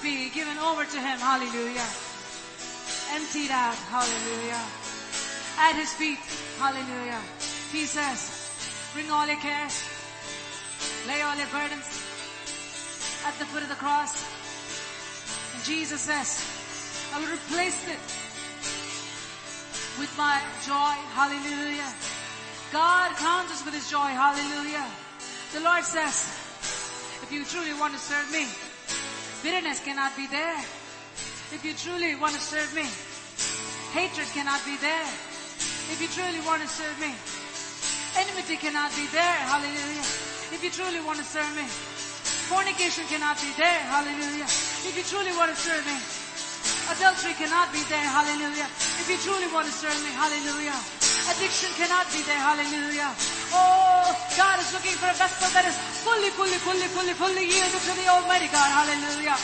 be 0.03 0.29
given 0.31 0.59
over 0.59 0.85
to 0.85 0.99
Him. 0.99 1.19
Hallelujah. 1.19 1.87
Emptied 3.15 3.51
out. 3.51 3.79
Hallelujah. 3.89 4.63
At 5.59 5.79
His 5.79 5.93
feet. 5.95 6.19
Hallelujah. 6.59 7.21
He 7.71 7.87
says, 7.87 8.91
bring 8.93 9.11
all 9.11 9.27
your 9.27 9.41
cares, 9.41 9.83
lay 11.09 11.23
all 11.23 11.35
your 11.37 11.47
burdens 11.49 11.89
at 13.25 13.39
the 13.39 13.47
foot 13.47 13.63
of 13.63 13.69
the 13.69 13.81
cross. 13.81 14.13
And 15.55 15.65
Jesus 15.65 16.03
says, 16.03 16.43
I 17.15 17.21
will 17.21 17.33
replace 17.33 17.81
it 17.89 18.03
with 19.99 20.13
my 20.19 20.41
joy. 20.67 20.95
Hallelujah. 21.17 21.89
God 22.73 23.17
counts 23.17 23.53
us 23.53 23.65
with 23.65 23.75
his 23.75 23.89
joy. 23.91 24.11
Hallelujah. 24.13 24.85
The 25.53 25.61
Lord 25.61 25.85
says, 25.85 26.25
if 27.23 27.31
you 27.31 27.45
truly 27.45 27.73
want 27.79 27.95
to 27.95 27.99
serve 27.99 28.31
me, 28.33 28.47
Bitterness 29.43 29.83
cannot 29.83 30.15
be 30.15 30.29
there. 30.29 30.59
If 31.51 31.67
you 31.67 31.75
truly 31.75 32.15
want 32.15 32.33
to 32.35 32.41
serve 32.41 32.71
me, 32.79 32.87
hatred 33.91 34.31
cannot 34.31 34.63
be 34.65 34.79
there. 34.79 35.03
If 35.91 35.99
you 35.99 36.07
truly 36.15 36.39
want 36.47 36.63
to 36.63 36.69
serve 36.71 36.95
me, 37.03 37.11
enmity 38.23 38.55
cannot 38.55 38.95
be 38.95 39.11
there. 39.11 39.39
Hallelujah. 39.51 40.07
If 40.55 40.63
you 40.63 40.71
truly 40.71 41.03
want 41.03 41.19
to 41.19 41.25
serve 41.25 41.51
me, 41.59 41.67
fornication 42.47 43.03
cannot 43.11 43.35
be 43.43 43.51
there. 43.59 43.83
Hallelujah. 43.91 44.47
If 44.87 44.95
you 44.95 45.03
truly 45.03 45.35
want 45.35 45.51
to 45.51 45.59
serve 45.59 45.83
me, 45.91 45.99
Adultery 46.93 47.35
cannot 47.35 47.73
be 47.73 47.83
there, 47.89 48.05
hallelujah. 48.05 48.69
If 49.01 49.07
you 49.11 49.19
truly 49.23 49.49
want 49.51 49.67
to 49.67 49.75
serve 49.75 49.97
me, 50.03 50.11
hallelujah. 50.15 50.77
Addiction 51.33 51.71
cannot 51.79 52.07
be 52.13 52.23
there, 52.27 52.39
hallelujah. 52.39 53.11
Oh, 53.55 54.11
God 54.37 54.59
is 54.61 54.71
looking 54.75 54.97
for 54.99 55.09
a 55.11 55.17
vessel 55.17 55.49
that 55.55 55.67
is 55.67 55.77
fully, 56.03 56.31
fully, 56.35 56.59
fully, 56.63 56.89
fully, 56.91 57.15
fully 57.15 57.45
yielded 57.47 57.83
to 57.83 57.93
the 57.95 58.07
Almighty 58.11 58.49
God, 58.51 58.69
hallelujah. 58.71 59.39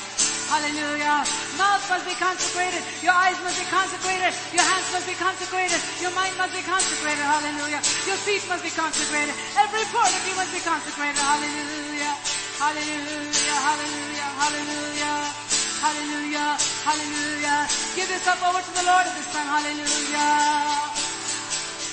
Hallelujah. 0.49 1.29
Mouth 1.61 1.85
must 1.93 2.09
be 2.09 2.17
consecrated. 2.17 2.81
Your 3.05 3.13
eyes 3.13 3.37
must 3.45 3.61
be 3.61 3.69
consecrated. 3.69 4.33
Your 4.57 4.65
hands 4.65 4.89
must 4.97 5.05
be 5.05 5.13
consecrated. 5.13 5.77
Your 6.01 6.11
mind 6.17 6.33
must 6.41 6.57
be 6.57 6.65
consecrated. 6.65 7.21
Hallelujah. 7.21 7.85
Your 8.09 8.17
feet 8.25 8.41
must 8.49 8.65
be 8.65 8.73
consecrated. 8.73 9.37
Every 9.61 9.85
part 9.93 10.09
of 10.09 10.23
you 10.25 10.35
must 10.41 10.49
be 10.57 10.65
consecrated. 10.65 11.21
Hallelujah. 11.21 12.17
Hallelujah. 12.57 13.59
Hallelujah. 13.61 14.29
Hallelujah. 14.41 15.58
Hallelujah. 15.79 16.59
Hallelujah. 16.83 17.71
Give 17.95 18.11
yourself 18.11 18.43
over 18.43 18.59
to 18.59 18.73
the 18.75 18.83
Lord 18.83 19.07
at 19.07 19.15
this 19.15 19.31
time. 19.31 19.47
Hallelujah. 19.47 20.27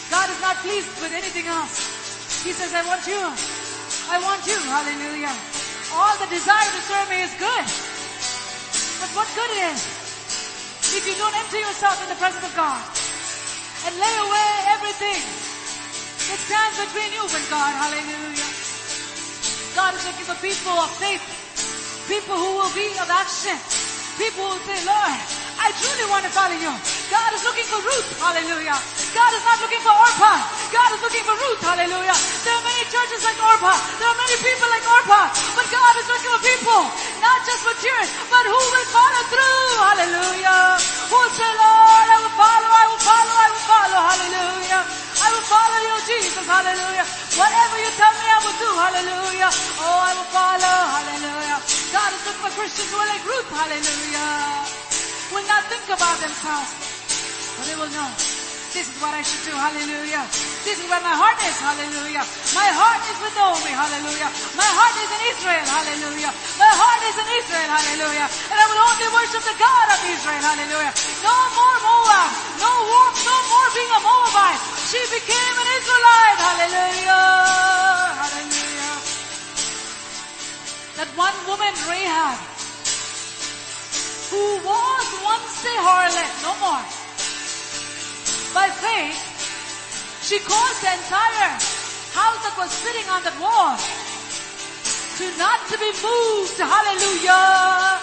God 0.10 0.28
is 0.34 0.42
not 0.42 0.58
pleased 0.66 0.90
with 1.06 1.14
anything 1.14 1.46
else. 1.46 2.42
He 2.42 2.50
says, 2.50 2.74
I 2.74 2.82
want 2.90 3.06
you. 3.06 3.22
I 4.10 4.18
want 4.26 4.42
you. 4.50 4.58
Hallelujah. 4.58 5.34
All 5.94 6.18
the 6.18 6.26
desire 6.34 6.66
to 6.66 6.82
serve 6.82 7.14
me 7.14 7.30
is 7.30 7.34
good. 7.38 7.66
But 9.06 9.10
what 9.14 9.30
good 9.38 9.54
it 9.54 9.62
is 9.70 9.82
if 10.98 11.06
you 11.06 11.14
don't 11.22 11.38
empty 11.38 11.62
yourself 11.62 12.02
in 12.02 12.10
the 12.10 12.18
presence 12.18 12.42
of 12.42 12.54
God 12.58 12.82
and 13.86 13.94
lay 14.02 14.16
away 14.18 14.50
everything 14.74 15.22
that 16.26 16.42
stands 16.42 16.78
between 16.90 17.14
you 17.14 17.22
and 17.22 17.46
God. 17.54 17.70
Hallelujah. 17.70 18.50
God 19.78 19.94
is 19.94 20.02
looking 20.10 20.26
for 20.26 20.38
people 20.42 20.74
of 20.74 20.90
faith 20.98 21.35
People 22.06 22.38
who 22.38 22.52
will 22.62 22.74
be 22.78 22.86
of 23.02 23.10
action. 23.10 23.58
People 24.22 24.46
who 24.46 24.54
will 24.56 24.66
say, 24.70 24.78
Lord, 24.86 25.18
I 25.58 25.74
truly 25.82 26.06
want 26.14 26.22
to 26.24 26.32
follow 26.32 26.54
you. 26.54 26.70
God 27.10 27.30
is 27.34 27.42
looking 27.42 27.66
for 27.66 27.82
Ruth. 27.82 28.08
Hallelujah. 28.22 28.78
God 29.12 29.32
is 29.34 29.44
not 29.44 29.58
looking 29.60 29.82
for 29.82 29.90
Orpah. 29.90 30.38
God 30.70 30.90
is 30.94 31.02
looking 31.02 31.26
for 31.26 31.34
Ruth. 31.34 31.62
Hallelujah. 31.66 32.14
There 32.46 32.54
are 32.54 32.66
many 32.66 32.84
churches 32.94 33.26
like 33.26 33.36
Orpah. 33.42 33.74
There 33.98 34.06
are 34.06 34.20
many 34.22 34.38
people 34.38 34.70
like 34.70 34.86
Orpah. 34.86 35.34
But 35.58 35.66
God 35.74 35.94
is 35.98 36.06
looking 36.06 36.32
for 36.32 36.42
people, 36.46 36.82
not 37.26 37.40
just 37.42 37.62
material, 37.66 38.08
but 38.30 38.44
who 38.46 38.62
will 38.62 38.90
follow 38.94 39.24
through. 39.34 39.66
Hallelujah. 39.82 40.78
Who 41.10 41.18
will 41.18 41.34
say, 41.34 41.52
Lord, 41.58 42.08
I 42.14 42.18
will 42.22 42.36
follow, 42.38 42.70
I 42.70 42.86
will 42.94 43.04
follow, 43.04 43.36
I 43.36 43.48
will 43.50 43.66
follow. 43.66 44.00
Hallelujah. 44.14 44.82
Follow 45.46 45.80
you, 45.86 45.96
Jesus. 46.10 46.46
Hallelujah. 46.46 47.06
Whatever 47.38 47.78
you 47.78 47.92
tell 47.94 48.14
me, 48.18 48.26
I 48.26 48.38
will 48.42 48.58
do. 48.58 48.70
Hallelujah. 48.74 49.52
Oh, 49.82 50.00
I 50.10 50.12
will 50.18 50.30
follow. 50.34 50.78
Hallelujah. 50.96 51.58
God 51.94 52.10
is 52.14 52.22
looking 52.26 52.44
for 52.46 52.54
Christians 52.58 52.90
who 52.90 52.98
like 52.98 53.24
Ruth. 53.26 53.50
Hallelujah. 53.54 54.86
Will 55.34 55.48
not 55.48 55.64
think 55.70 55.86
about 55.90 56.18
themselves, 56.22 56.72
but 57.58 57.66
they 57.68 57.76
will 57.76 57.92
know. 57.94 58.45
This 58.76 58.92
is 58.92 59.00
what 59.00 59.16
I 59.16 59.24
should 59.24 59.40
do. 59.48 59.56
Hallelujah. 59.56 60.28
This 60.68 60.76
is 60.76 60.88
where 60.92 61.00
my 61.00 61.16
heart 61.16 61.40
is. 61.48 61.56
Hallelujah. 61.64 62.28
My 62.52 62.68
heart 62.76 63.00
is 63.08 63.16
with 63.24 63.32
Naomi. 63.32 63.72
Hallelujah. 63.72 64.28
My 64.52 64.68
heart 64.68 64.96
is 65.00 65.08
in 65.16 65.22
Israel. 65.32 65.64
Hallelujah. 65.64 66.32
My 66.60 66.74
heart 66.76 67.02
is 67.08 67.16
in 67.16 67.24
Israel. 67.40 67.72
Hallelujah. 67.72 68.28
And 68.28 68.58
I 68.60 68.66
will 68.68 68.84
only 68.84 69.08
worship 69.16 69.48
the 69.48 69.56
God 69.56 69.88
of 69.96 70.00
Israel. 70.12 70.44
Hallelujah. 70.44 70.92
No 71.24 71.36
more 71.56 71.78
Moab. 71.88 72.30
No 72.60 72.72
more, 72.92 73.12
no 73.24 73.38
more 73.48 73.68
being 73.72 73.92
a 73.96 74.02
Moabite. 74.04 74.60
She 74.92 75.00
became 75.08 75.56
an 75.56 75.70
Israelite. 75.80 76.40
Hallelujah. 76.44 77.24
Hallelujah. 78.28 78.96
That 81.00 81.10
one 81.16 81.38
woman, 81.48 81.72
Rahab, 81.88 82.44
who 84.36 84.44
was 84.68 85.08
once 85.24 85.64
a 85.64 85.76
harlot, 85.80 86.32
no 86.44 86.52
more 86.60 87.05
by 88.56 88.72
faith, 88.72 89.20
she 90.24 90.40
caused 90.40 90.80
the 90.80 90.88
entire 90.88 91.52
house 92.16 92.40
that 92.48 92.56
was 92.56 92.72
sitting 92.72 93.04
on 93.12 93.20
that 93.28 93.36
wall 93.36 93.76
to 95.20 95.26
not 95.36 95.60
to 95.68 95.76
be 95.76 95.92
moved. 96.00 96.56
Hallelujah. 96.56 98.00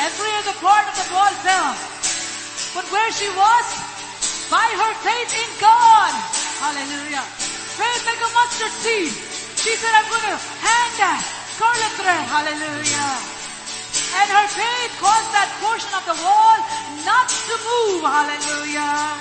Every 0.00 0.32
other 0.40 0.56
part 0.64 0.88
of 0.88 0.96
the 0.96 1.06
wall 1.12 1.32
fell. 1.44 1.76
But 2.72 2.88
where 2.88 3.12
she 3.12 3.28
was, 3.36 3.66
by 4.48 4.64
her 4.64 4.92
faith 5.04 5.32
in 5.36 5.50
God, 5.60 6.12
hallelujah, 6.64 7.24
faith 7.76 8.02
like 8.08 8.22
a 8.24 8.30
mustard 8.32 8.72
seed, 8.80 9.12
she 9.60 9.76
said, 9.76 9.92
I'm 9.92 10.08
going 10.08 10.24
to 10.24 10.40
hang 10.40 10.90
that 11.04 11.20
scarlet 11.52 11.92
thread, 12.00 12.24
hallelujah. 12.32 13.37
And 14.16 14.28
her 14.32 14.48
faith 14.48 14.92
caused 14.96 15.30
that 15.36 15.50
portion 15.60 15.92
of 15.92 16.04
the 16.08 16.16
wall 16.24 16.58
not 17.04 17.28
to 17.28 17.54
move. 17.60 18.00
Hallelujah. 18.00 19.20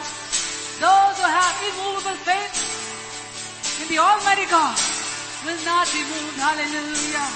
Those 0.79 1.15
who 1.19 1.27
have 1.27 1.55
immovable 1.59 2.19
faith 2.23 2.53
in 3.83 3.87
the 3.91 3.99
Almighty 3.99 4.47
God 4.47 4.77
will 5.43 5.59
not 5.67 5.89
be 5.91 6.01
moved. 6.07 6.37
Hallelujah. 6.39 7.27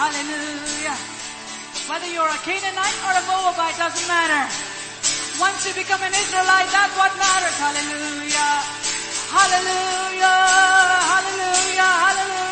Hallelujah. 0.00 0.96
Whether 1.86 2.08
you're 2.10 2.30
a 2.30 2.40
Canaanite 2.42 2.98
or 3.06 3.14
a 3.14 3.24
Moabite 3.30 3.76
doesn't 3.78 4.08
matter. 4.08 4.42
Once 5.40 5.66
you 5.66 5.74
become 5.74 6.02
an 6.02 6.12
Israelite, 6.14 6.70
that's 6.70 6.94
what 6.96 7.12
matters. 7.16 7.56
Hallelujah. 7.58 8.52
Hallelujah. 9.30 10.36
Hallelujah. 11.10 11.82
Hallelujah. 11.82 11.90
Hallelujah 12.06 12.51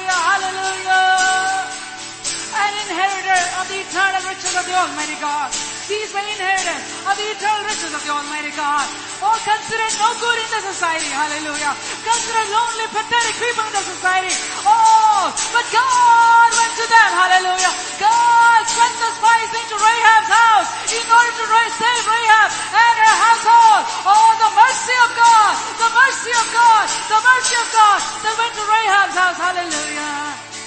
inheritor 3.40 3.60
of 3.60 3.66
the 3.68 3.80
eternal 3.80 4.22
riches 4.28 4.54
of 4.56 4.64
the 4.68 4.76
Almighty 4.76 5.16
God. 5.20 5.48
These 5.88 6.12
were 6.12 6.20
inheritors 6.20 6.82
of 7.08 7.14
the 7.16 7.26
eternal 7.32 7.64
riches 7.64 7.92
of 7.96 8.02
the 8.04 8.12
Almighty 8.12 8.52
God. 8.52 8.84
Oh, 9.24 9.36
consider 9.40 9.88
no 10.00 10.08
good 10.20 10.38
in 10.44 10.48
the 10.52 10.62
society. 10.72 11.08
Hallelujah. 11.08 11.72
Consider 12.04 12.42
lonely, 12.52 12.86
pathetic 12.92 13.36
people 13.40 13.64
in 13.64 13.74
the 13.74 13.84
society. 13.84 14.32
Oh, 14.64 15.32
but 15.52 15.64
God 15.72 16.48
went 16.56 16.74
to 16.80 16.86
them. 16.88 17.10
Hallelujah. 17.16 17.72
God 18.00 18.60
sent 18.68 18.94
the 19.00 19.10
spies 19.18 19.52
into 19.56 19.76
Rahab's 19.76 20.30
house 20.30 20.68
in 20.92 21.04
order 21.08 21.32
to 21.40 21.44
save 21.80 22.04
Rahab 22.04 22.50
and 22.76 22.94
her 23.00 23.16
household. 23.24 23.82
Oh, 24.04 24.30
the 24.36 24.50
mercy 24.52 24.96
of 25.04 25.10
God, 25.16 25.52
the 25.80 25.90
mercy 25.96 26.32
of 26.36 26.46
God, 26.52 26.84
the 27.08 27.20
mercy 27.24 27.54
of 27.56 27.68
God 27.72 27.98
that 28.24 28.34
went 28.36 28.52
to 28.56 28.64
Rahab's 28.68 29.16
house. 29.16 29.38
Hallelujah. 29.40 30.60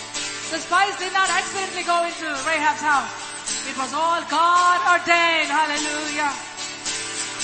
The 0.54 0.60
spies 0.60 0.96
did 1.00 1.12
not 1.14 1.28
accidentally 1.32 1.82
go 1.82 2.06
into 2.06 2.30
Rahab's 2.46 2.86
house. 2.86 3.10
It 3.66 3.76
was 3.76 3.92
all 3.92 4.22
God 4.30 4.78
ordained. 4.86 5.50
Hallelujah. 5.50 6.30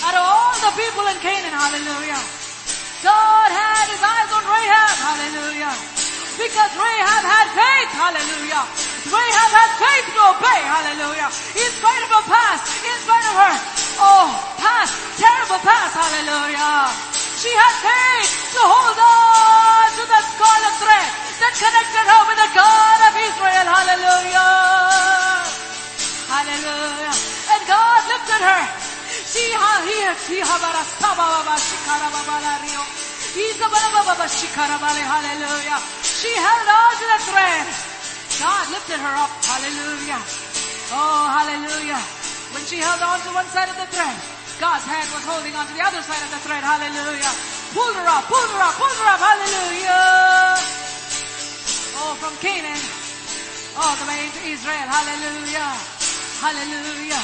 Out 0.05 0.13
of 0.13 0.21
all 0.29 0.53
the 0.61 0.69
people 0.77 1.01
in 1.09 1.17
Canaan, 1.17 1.49
hallelujah. 1.49 2.21
God 3.01 3.49
had 3.49 3.85
his 3.89 4.01
eyes 4.05 4.29
on 4.29 4.45
Rahab, 4.45 4.95
hallelujah. 5.09 6.08
Because 6.39 6.71
Rahab 6.71 7.23
had 7.27 7.47
faith, 7.51 7.91
hallelujah. 7.91 8.63
Rahab 9.11 9.51
had 9.51 9.71
faith 9.75 10.07
to 10.15 10.21
obey, 10.31 10.61
hallelujah. 10.63 11.27
In 11.59 11.69
spite 11.75 12.03
of 12.07 12.11
her 12.15 12.25
past, 12.31 12.63
in 12.79 12.97
spite 13.03 13.27
of 13.27 13.35
her, 13.43 13.53
oh, 13.99 14.31
past, 14.55 14.95
terrible 15.19 15.59
past, 15.59 15.99
hallelujah. 15.99 16.95
She 17.35 17.51
had 17.51 17.75
faith 17.83 18.55
to 18.55 18.61
hold 18.63 18.99
on 19.03 19.87
to 19.99 20.03
the 20.07 20.21
scarlet 20.31 20.75
thread 20.79 21.11
that 21.43 21.53
connected 21.59 22.05
her 22.07 22.21
with 22.31 22.39
the 22.39 22.51
God 22.55 22.99
of 23.03 23.13
Israel. 23.19 23.65
Hallelujah. 23.67 24.47
Hallelujah. 26.31 27.15
And 27.51 27.61
God 27.67 27.99
lifted 28.07 28.43
her. 28.47 28.63
How 29.59 29.85
he 29.85 29.99
Hallelujah. 35.05 35.77
She 36.01 36.31
held 36.33 36.67
on 36.67 36.93
to 36.97 37.05
the 37.05 37.19
thread. 37.29 37.65
God 38.41 38.63
lifted 38.73 38.97
her 38.97 39.15
up. 39.19 39.29
Hallelujah. 39.45 40.21
Oh, 40.95 41.27
hallelujah. 41.29 42.01
When 42.55 42.63
she 42.65 42.81
held 42.81 43.03
on 43.03 43.21
to 43.21 43.29
one 43.35 43.45
side 43.53 43.69
of 43.69 43.77
the 43.77 43.85
thread, 43.93 44.15
God's 44.57 44.87
hand 44.87 45.05
was 45.13 45.21
holding 45.27 45.53
on 45.53 45.67
to 45.69 45.73
the 45.75 45.83
other 45.85 46.01
side 46.01 46.23
of 46.25 46.31
the 46.33 46.41
thread. 46.41 46.63
Hallelujah. 46.63 47.31
Pulled 47.75 47.95
her 47.99 48.07
up, 48.09 48.25
pulled 48.25 48.49
her 48.49 48.61
up, 48.63 48.75
pulled 48.79 48.97
her 48.97 49.07
up. 49.11 49.21
Hallelujah. 49.21 50.55
Oh, 51.99 52.13
from 52.17 52.33
Canaan 52.41 52.81
all 53.77 53.95
the 53.99 54.07
way 54.09 54.19
into 54.25 54.41
Israel. 54.49 54.87
Hallelujah. 54.87 55.69
Hallelujah. 56.41 57.23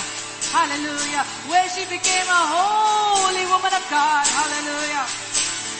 Hallelujah. 0.51 1.23
Where 1.49 1.67
she 1.73 1.83
became 1.89 2.27
a 2.27 2.43
holy 2.53 3.45
woman 3.49 3.73
of 3.73 3.83
God. 3.89 4.23
Hallelujah. 4.29 5.34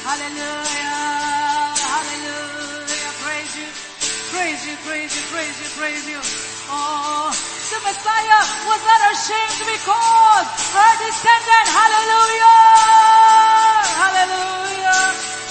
Hallelujah. 0.05 1.73
Hallelujah. 1.81 3.09
Praise 3.25 3.57
you. 3.57 3.65
Praise 4.29 4.61
you, 4.69 4.77
praise 4.85 5.09
you, 5.17 5.23
praise 5.33 5.57
you, 5.57 5.69
praise 5.81 6.05
you. 6.05 6.21
Oh, 6.69 7.33
the 7.33 7.79
Messiah 7.81 8.41
was 8.69 8.81
not 8.85 9.01
ashamed 9.09 9.55
to 9.57 9.65
be 9.65 9.77
called 9.81 10.45
her 10.45 10.91
descendant. 11.01 11.67
Hallelujah. 11.73 12.53
Hallelujah. 13.97 15.44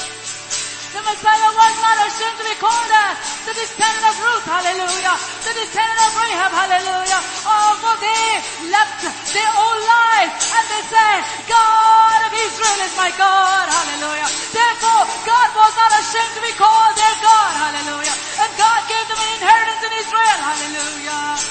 The 0.95 1.03
Messiah 1.03 1.51
was 1.59 1.75
not 1.83 1.99
ashamed 2.07 2.39
to 2.39 2.47
be 2.47 2.55
called 2.63 2.93
as 3.11 3.19
the 3.51 3.55
descendant 3.59 4.07
of 4.07 4.15
Ruth. 4.15 4.47
Hallelujah. 4.47 5.19
The 5.43 5.55
descendant 5.59 6.01
of 6.07 6.15
Rahab. 6.15 6.55
Hallelujah. 6.55 7.19
Oh, 7.51 7.75
for 7.83 7.99
they 7.99 8.39
left 8.71 9.03
their 9.35 9.53
old 9.59 9.81
lives 9.91 10.39
and 10.55 10.65
they 10.71 10.87
said, 10.87 11.19
God 11.51 12.19
of 12.31 12.33
Israel 12.39 12.79
is 12.87 12.95
my 12.95 13.11
God. 13.19 13.67
Hallelujah. 13.75 14.31
Therefore, 14.55 15.03
God 15.27 15.49
was 15.59 15.75
not 15.75 15.91
ashamed 15.99 16.35
to 16.39 16.43
be 16.47 16.55
called 16.55 16.95
their 16.95 17.17
God. 17.27 17.53
Hallelujah. 17.59 18.15
And 18.47 18.51
God 18.55 18.81
gave 18.87 19.07
them 19.11 19.19
an 19.19 19.31
inheritance 19.35 19.83
in 19.83 19.93
Israel. 19.99 20.39
Hallelujah. 20.47 21.43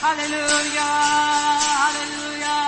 Hallelujah. 0.00 0.88
Hallelujah. 1.84 2.64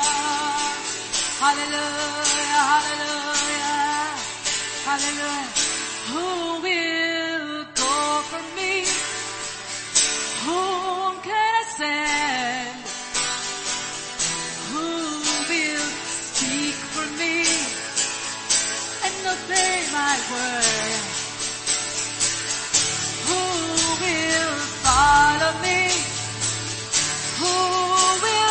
Hallelujah. 1.41 2.61
Hallelujah. 2.69 3.89
Hallelujah. 4.85 5.68
Who 6.13 6.63
will 6.63 7.65
for 8.31 8.43
me? 8.57 8.85
Can 11.23 11.35
I 11.35 11.65
send? 11.77 12.81
Who 14.71 14.89
will 15.51 15.91
speak 16.29 16.77
for 16.95 17.07
me 17.21 17.37
and 19.05 19.17
obey 19.35 19.77
my 19.93 20.15
word? 20.33 21.03
Who 23.29 23.43
will 24.03 24.57
follow 24.85 25.53
me? 25.67 25.81
Who 27.41 27.55
will 28.25 28.48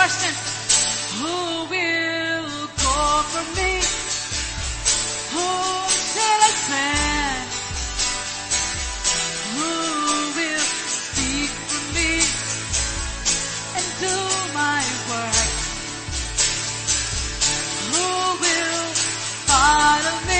question, 0.00 0.34
who 1.20 1.36
will 1.68 2.48
go 2.84 3.00
for 3.32 3.44
me? 3.56 3.72
Who 5.34 5.48
shall 6.12 6.40
I 6.48 6.52
send? 6.68 7.48
Who 9.56 9.72
will 10.38 10.66
speak 11.04 11.52
for 11.68 11.82
me 11.96 12.12
and 13.76 13.88
do 14.04 14.16
my 14.60 14.82
work? 15.10 15.50
Who 17.92 18.06
will 18.42 18.86
follow 19.50 20.16
me? 20.28 20.39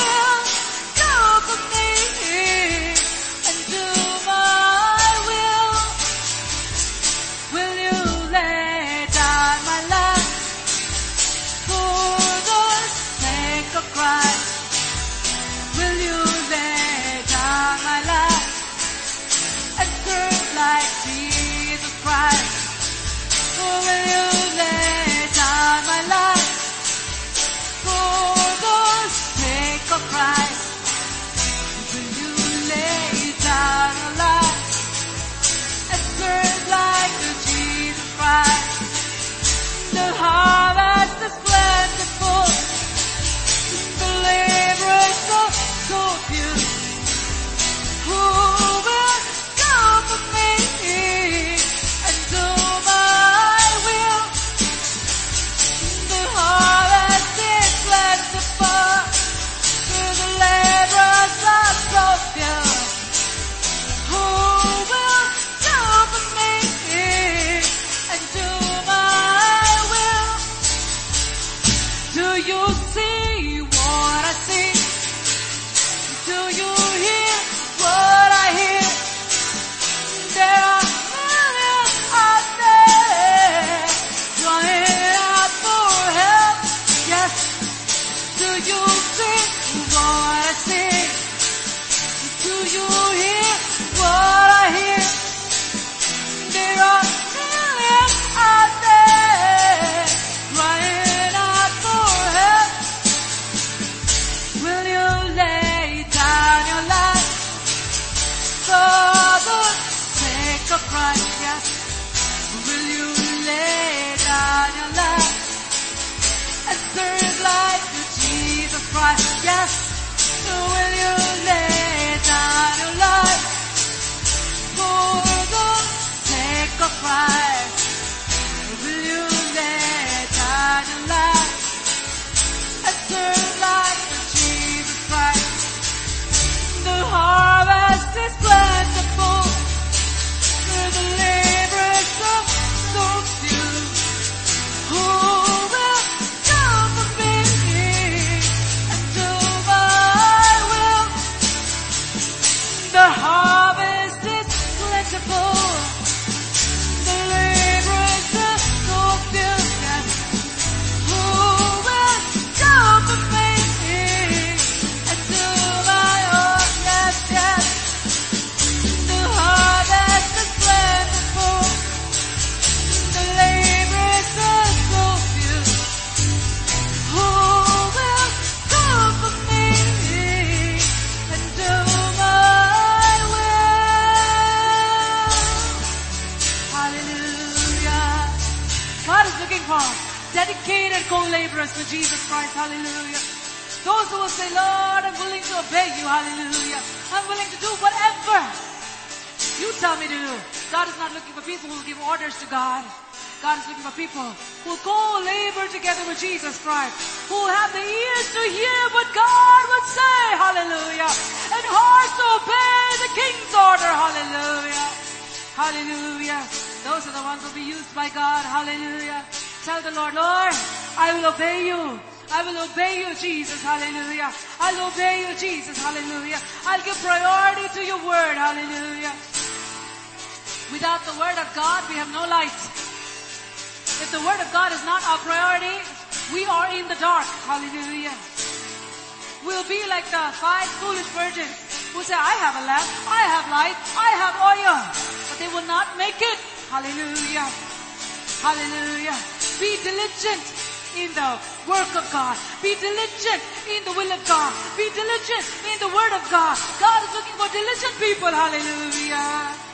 Be 252.61 252.75
diligent 252.75 253.41
in 253.67 253.83
the 253.85 253.91
will 253.91 254.11
of 254.13 254.21
God. 254.27 254.53
Be 254.77 254.87
diligent 254.93 255.45
in 255.65 255.79
the 255.79 255.87
word 255.87 256.13
of 256.13 256.23
God. 256.29 256.57
God 256.79 257.03
is 257.03 257.13
looking 257.13 257.33
for 257.33 257.49
diligent 257.49 257.95
people. 257.97 258.29
Hallelujah. 258.29 259.70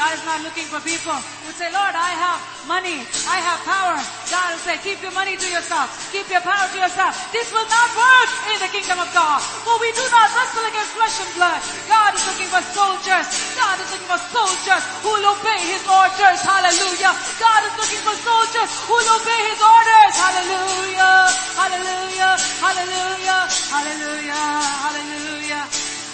God 0.00 0.16
is 0.16 0.24
not 0.24 0.40
looking 0.40 0.64
for 0.64 0.80
people 0.80 1.12
who 1.44 1.52
say, 1.52 1.68
Lord, 1.76 1.92
I 1.92 2.16
have 2.16 2.40
money, 2.64 3.04
I 3.28 3.36
have 3.44 3.60
power. 3.68 4.00
God 4.32 4.56
will 4.56 4.64
say, 4.64 4.80
keep 4.80 4.96
your 5.04 5.12
money 5.12 5.36
to 5.36 5.44
yourself, 5.52 5.92
keep 6.08 6.24
your 6.32 6.40
power 6.40 6.64
to 6.72 6.78
yourself. 6.80 7.12
This 7.36 7.52
will 7.52 7.68
not 7.68 7.88
work 7.92 8.30
in 8.48 8.64
the 8.64 8.70
kingdom 8.72 8.96
of 8.96 9.12
God. 9.12 9.44
For 9.44 9.76
we 9.76 9.92
do 9.92 10.00
not 10.08 10.32
wrestle 10.32 10.64
against 10.72 10.96
flesh 10.96 11.20
and 11.20 11.28
blood. 11.36 11.60
God 11.84 12.16
is 12.16 12.24
looking 12.32 12.48
for 12.48 12.64
soldiers. 12.72 13.28
God 13.60 13.76
is 13.76 13.92
looking 13.92 14.08
for 14.08 14.20
soldiers 14.32 14.82
who 15.04 15.12
will 15.12 15.36
obey 15.36 15.60
His 15.68 15.84
orders. 15.84 16.40
Hallelujah. 16.48 17.12
God 17.36 17.60
is 17.68 17.74
looking 17.76 18.00
for 18.00 18.16
soldiers 18.24 18.68
who 18.88 18.96
will 18.96 19.10
obey 19.20 19.40
His 19.52 19.60
orders. 19.60 20.12
Hallelujah. 20.16 21.28
Hallelujah. 21.60 22.32
Hallelujah. 22.56 23.40
Hallelujah. 23.68 24.48
Hallelujah. 24.80 25.62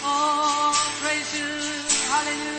Oh, 0.02 0.74
praise 0.98 1.30
you. 1.38 1.46
Hallelujah. 2.10 2.56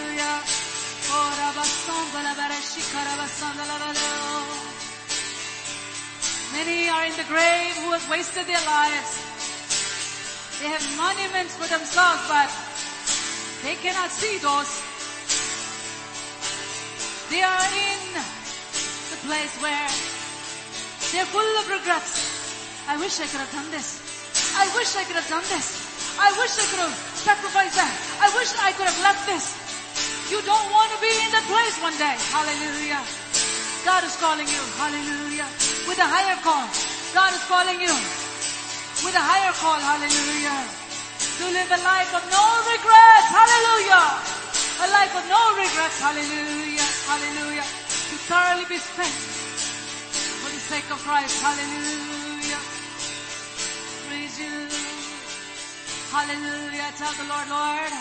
Many 6.53 6.89
are 6.89 7.05
in 7.05 7.13
the 7.17 7.27
grave 7.29 7.73
who 7.81 7.91
have 7.91 8.09
wasted 8.09 8.45
their 8.45 8.61
lives. 8.65 9.17
They 10.61 10.69
have 10.69 10.85
monuments 10.97 11.57
for 11.57 11.67
themselves, 11.69 12.21
but 12.29 12.49
they 13.61 13.75
cannot 13.81 14.09
see 14.09 14.37
those. 14.37 14.69
They 17.29 17.41
are 17.41 17.67
in 17.73 18.01
the 18.13 19.19
place 19.25 19.53
where 19.61 19.89
they're 21.13 21.29
full 21.29 21.51
of 21.61 21.69
regrets. 21.69 22.13
I 22.87 22.97
wish 22.97 23.19
I 23.19 23.27
could 23.27 23.41
have 23.41 23.51
done 23.51 23.69
this. 23.69 24.01
I 24.57 24.65
wish 24.77 24.95
I 24.95 25.03
could 25.03 25.17
have 25.17 25.29
done 25.29 25.45
this. 25.49 26.17
I 26.17 26.31
wish 26.41 26.57
I 26.57 26.65
could 26.69 26.79
have 26.79 26.97
sacrificed 27.21 27.75
that. 27.75 27.93
I 28.21 28.29
wish 28.37 28.53
I 28.57 28.71
could 28.73 28.87
have 28.87 29.01
left 29.01 29.25
this. 29.25 29.66
You 30.27 30.43
don't 30.43 30.69
want 30.75 30.91
to 30.91 30.99
be 30.99 31.07
in 31.07 31.31
that 31.31 31.47
place 31.47 31.79
one 31.79 31.95
day. 31.95 32.15
Hallelujah. 32.35 32.99
God 33.87 34.03
is 34.03 34.11
calling 34.19 34.43
you. 34.43 34.59
Hallelujah. 34.75 35.47
With 35.87 35.95
a 36.03 36.07
higher 36.07 36.35
call. 36.43 36.67
God 37.15 37.31
is 37.31 37.43
calling 37.47 37.79
you. 37.79 37.95
With 39.07 39.15
a 39.15 39.23
higher 39.23 39.55
call. 39.55 39.79
Hallelujah. 39.79 40.59
To 41.39 41.45
live 41.47 41.71
a 41.71 41.79
life 41.79 42.11
of 42.11 42.23
no 42.27 42.43
regrets. 42.67 43.27
Hallelujah. 43.31 44.03
A 44.83 44.87
life 44.91 45.15
of 45.15 45.23
no 45.31 45.41
regrets. 45.55 45.97
Hallelujah. 46.03 46.89
Hallelujah. 47.07 47.63
To 47.63 48.15
thoroughly 48.27 48.67
be 48.67 48.83
spent 48.83 49.15
for 50.43 50.51
the 50.51 50.59
sake 50.59 50.91
of 50.91 50.99
Christ. 51.07 51.39
Hallelujah. 51.39 52.16
Hallelujah. 56.07 56.87
Tell 56.95 57.11
the 57.19 57.27
Lord, 57.27 57.47
Lord, 57.51 57.91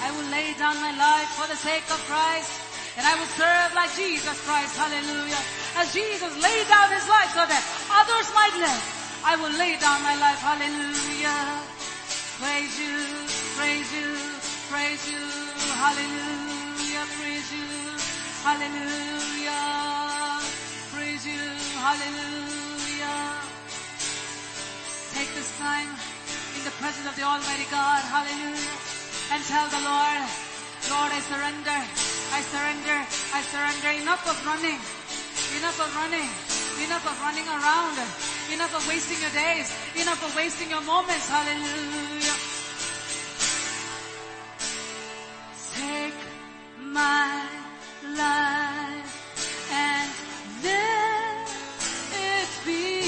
I 0.00 0.08
will 0.16 0.28
lay 0.32 0.56
down 0.56 0.76
my 0.80 0.96
life 0.96 1.28
for 1.36 1.46
the 1.46 1.56
sake 1.56 1.84
of 1.92 2.00
Christ. 2.08 2.48
And 2.96 3.04
I 3.04 3.12
will 3.16 3.28
serve 3.36 3.70
like 3.76 3.92
Jesus 3.96 4.36
Christ. 4.44 4.76
Hallelujah. 4.76 5.40
As 5.76 5.92
Jesus 5.92 6.32
laid 6.40 6.66
down 6.68 6.88
his 6.92 7.04
life 7.08 7.32
so 7.32 7.44
that 7.44 7.62
others 7.92 8.28
might 8.32 8.56
live. 8.56 8.82
I 9.24 9.36
will 9.36 9.52
lay 9.56 9.76
down 9.76 10.02
my 10.02 10.16
life. 10.16 10.40
Hallelujah. 10.40 11.40
Praise 12.40 12.74
you. 12.80 12.96
Praise 13.56 13.88
you. 13.92 14.08
Praise 14.72 15.04
you. 15.12 15.24
Hallelujah. 15.76 17.04
Praise 17.20 17.48
you. 17.52 17.68
Hallelujah. 18.44 20.40
Praise 20.92 21.24
you. 21.24 21.44
Hallelujah. 21.80 23.20
Take 25.14 25.32
this 25.36 25.52
time 25.58 26.11
in 26.62 26.70
the 26.70 26.78
presence 26.78 27.10
of 27.10 27.16
the 27.18 27.26
Almighty 27.26 27.66
God. 27.74 27.98
Hallelujah 28.06 28.92
and 29.32 29.42
tell 29.44 29.66
the 29.68 29.80
Lord, 29.80 30.22
Lord, 30.92 31.10
I 31.10 31.20
surrender, 31.24 31.78
I 32.36 32.40
surrender, 32.52 32.98
I 33.32 33.40
surrender. 33.50 33.90
Enough 34.02 34.22
of 34.28 34.36
running, 34.44 34.78
enough 35.58 35.78
of 35.80 35.90
running, 35.96 36.28
enough 36.84 37.06
of 37.08 37.16
running 37.24 37.48
around, 37.48 37.96
enough 38.52 38.76
of 38.76 38.86
wasting 38.86 39.18
your 39.24 39.32
days, 39.32 39.72
enough 39.96 40.22
of 40.22 40.36
wasting 40.36 40.68
your 40.68 40.82
moments. 40.82 41.28
Hallelujah. 41.28 42.36
Take 45.74 46.20
my 46.78 47.48
life 48.14 49.12
and 49.72 50.10
let 50.62 51.48
it 52.12 52.50
be 52.66 53.01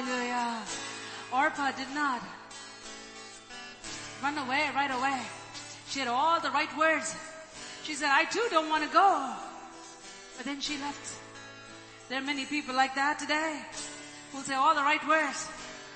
Hallelujah. 0.00 0.62
Orpah 1.30 1.72
did 1.72 1.92
not 1.94 2.22
run 4.22 4.38
away 4.38 4.64
right 4.74 4.90
away. 4.90 5.20
She 5.88 5.98
had 5.98 6.08
all 6.08 6.40
the 6.40 6.50
right 6.50 6.74
words. 6.78 7.14
She 7.82 7.92
said, 7.92 8.08
I 8.08 8.24
too 8.24 8.46
don't 8.48 8.70
want 8.70 8.82
to 8.82 8.88
go. 8.88 9.34
But 10.38 10.46
then 10.46 10.58
she 10.62 10.78
left. 10.78 11.18
There 12.08 12.18
are 12.18 12.24
many 12.24 12.46
people 12.46 12.74
like 12.74 12.94
that 12.94 13.18
today 13.18 13.60
who'll 14.32 14.40
say 14.40 14.54
all 14.54 14.74
the 14.74 14.80
right 14.80 15.06
words. 15.06 15.46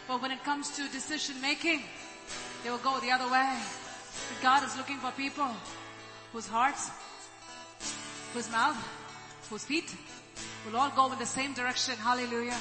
But 0.07 0.21
when 0.21 0.33
it 0.33 0.45
comes 0.45 0.77
to 0.77 0.87
decision 0.89 1.41
making, 1.41 1.81
they 2.63 2.69
will 2.69 2.85
go 2.85 3.01
the 3.01 3.11
other 3.11 3.33
way. 3.33 3.57
But 4.29 4.43
God 4.43 4.65
is 4.65 4.77
looking 4.77 4.99
for 4.99 5.13
people 5.13 5.49
whose 6.31 6.47
hearts, 6.47 6.91
whose 8.35 8.53
mouth, 8.53 8.77
whose 9.49 9.65
feet 9.65 9.97
will 10.67 10.77
all 10.77 10.91
go 10.91 11.11
in 11.11 11.19
the 11.19 11.25
same 11.25 11.55
direction. 11.55 11.95
Hallelujah. 11.97 12.59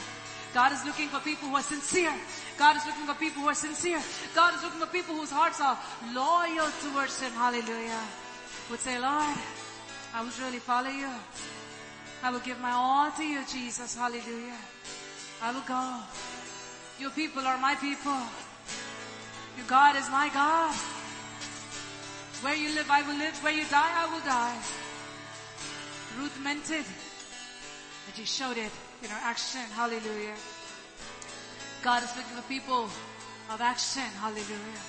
God 0.54 0.72
is 0.72 0.86
looking 0.86 1.10
for 1.10 1.20
people 1.20 1.50
who 1.50 1.56
are 1.56 1.64
sincere. 1.64 2.14
God 2.60 2.78
is 2.78 2.86
looking 2.86 3.08
for 3.08 3.16
people 3.16 3.42
who 3.42 3.50
are 3.50 3.56
sincere. 3.56 4.00
God 4.36 4.54
is 4.54 4.62
looking 4.62 4.80
for 4.80 4.86
people 4.86 5.16
whose 5.16 5.32
hearts 5.32 5.60
are 5.60 5.78
loyal 6.14 6.70
towards 6.82 7.20
Him. 7.20 7.32
Hallelujah. 7.32 8.02
Would 8.70 8.80
say, 8.80 9.00
Lord, 9.00 9.36
I 10.14 10.22
will 10.22 10.32
really 10.46 10.60
follow 10.60 10.92
you. 10.92 11.10
I 12.22 12.30
will 12.30 12.40
give 12.40 12.60
my 12.60 12.72
all 12.72 13.10
to 13.12 13.24
you, 13.24 13.42
Jesus. 13.52 13.96
Hallelujah. 13.96 14.62
I 15.42 15.52
will 15.52 15.66
go. 15.68 16.00
Your 17.00 17.10
people 17.10 17.42
are 17.42 17.58
my 17.58 17.74
people. 17.76 18.22
Your 19.58 19.66
God 19.68 19.96
is 19.96 20.08
my 20.12 20.30
God. 20.30 20.74
Where 22.46 22.56
you 22.56 22.76
live, 22.76 22.90
I 22.92 23.02
will 23.02 23.18
live. 23.18 23.34
Where 23.44 23.54
you 23.54 23.66
die, 23.72 23.94
I 24.06 24.14
will 24.14 24.22
die. 24.22 24.60
Ruth 26.20 26.40
meant 26.44 26.70
it. 26.70 26.86
And 28.06 28.16
she 28.16 28.26
showed 28.26 28.58
it 28.58 28.72
in 29.04 29.10
her 29.10 29.20
action. 29.22 29.62
Hallelujah. 29.76 30.36
God 31.84 32.04
is 32.04 32.16
looking 32.16 32.36
for 32.36 32.48
people 32.48 32.88
of 33.52 33.60
action. 33.60 34.08
Hallelujah. 34.20 34.84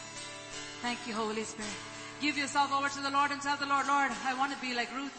Thank 0.82 0.98
you, 1.06 1.14
Holy 1.14 1.42
Spirit. 1.42 1.70
Give 2.20 2.38
yourself 2.38 2.72
over 2.72 2.88
to 2.88 3.00
the 3.00 3.10
Lord 3.10 3.32
and 3.32 3.42
tell 3.42 3.56
the 3.56 3.66
Lord, 3.66 3.86
Lord, 3.88 4.12
I 4.24 4.34
want 4.34 4.52
to 4.52 4.58
be 4.60 4.74
like 4.74 4.94
Ruth. 4.94 5.12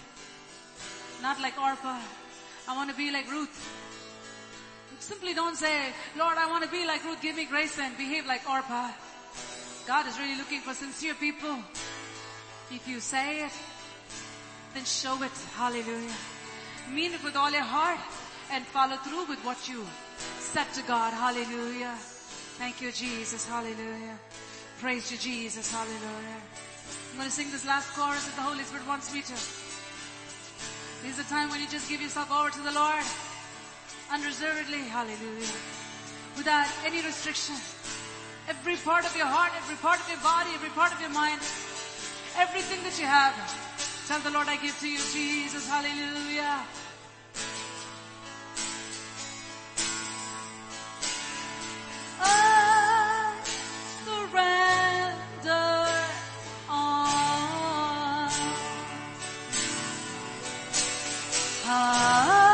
Not 1.21 1.41
like 1.41 1.59
Orpah. 1.61 1.99
I 2.67 2.75
want 2.75 2.89
to 2.89 2.95
be 2.95 3.11
like 3.11 3.29
Ruth. 3.29 3.53
Simply 4.99 5.33
don't 5.33 5.57
say, 5.57 5.91
Lord, 6.17 6.37
I 6.37 6.49
want 6.49 6.63
to 6.63 6.71
be 6.71 6.87
like 6.87 7.03
Ruth. 7.03 7.21
Give 7.21 7.35
me 7.35 7.45
grace 7.45 7.77
and 7.77 7.97
behave 7.97 8.25
like 8.25 8.49
Orpah. 8.49 8.91
God 9.85 10.07
is 10.07 10.17
really 10.17 10.37
looking 10.37 10.61
for 10.61 10.73
sincere 10.73 11.13
people. 11.13 11.57
If 12.71 12.87
you 12.87 12.99
say 12.99 13.45
it, 13.45 13.51
then 14.73 14.85
show 14.85 15.21
it. 15.21 15.35
Hallelujah. 15.55 16.15
Mean 16.91 17.13
it 17.13 17.23
with 17.23 17.35
all 17.35 17.51
your 17.51 17.61
heart 17.61 17.99
and 18.51 18.65
follow 18.65 18.95
through 18.97 19.25
with 19.25 19.39
what 19.45 19.67
you 19.67 19.85
said 20.39 20.71
to 20.73 20.81
God. 20.83 21.13
Hallelujah. 21.13 21.95
Thank 22.57 22.81
you, 22.81 22.91
Jesus. 22.91 23.45
Hallelujah. 23.45 24.17
Praise 24.79 25.11
you, 25.11 25.17
Jesus. 25.17 25.71
Hallelujah. 25.71 26.39
I'm 27.11 27.17
going 27.17 27.29
to 27.29 27.33
sing 27.33 27.51
this 27.51 27.65
last 27.65 27.91
chorus 27.95 28.25
that 28.25 28.35
the 28.35 28.41
Holy 28.41 28.63
Spirit 28.63 28.87
wants 28.87 29.13
me 29.13 29.21
to. 29.21 29.33
This 31.03 31.11
is 31.11 31.17
the 31.17 31.29
time 31.29 31.49
when 31.49 31.59
you 31.59 31.67
just 31.67 31.89
give 31.89 32.01
yourself 32.01 32.31
over 32.31 32.49
to 32.49 32.61
the 32.61 32.71
Lord 32.71 33.03
unreservedly. 34.11 34.83
Hallelujah. 34.89 35.59
Without 36.37 36.67
any 36.85 37.01
restriction. 37.01 37.55
Every 38.47 38.75
part 38.77 39.05
of 39.05 39.15
your 39.17 39.25
heart, 39.25 39.51
every 39.57 39.75
part 39.77 39.99
of 39.99 40.07
your 40.07 40.21
body, 40.21 40.51
every 40.53 40.69
part 40.69 40.93
of 40.93 41.01
your 41.01 41.09
mind, 41.09 41.41
everything 42.37 42.83
that 42.83 42.99
you 42.99 43.07
have. 43.07 43.33
Tell 44.07 44.19
the 44.19 44.29
Lord 44.29 44.47
I 44.47 44.57
give 44.57 44.77
to 44.81 44.87
you, 44.87 44.99
Jesus. 45.11 45.67
Hallelujah. 45.67 46.61
I 61.67 62.44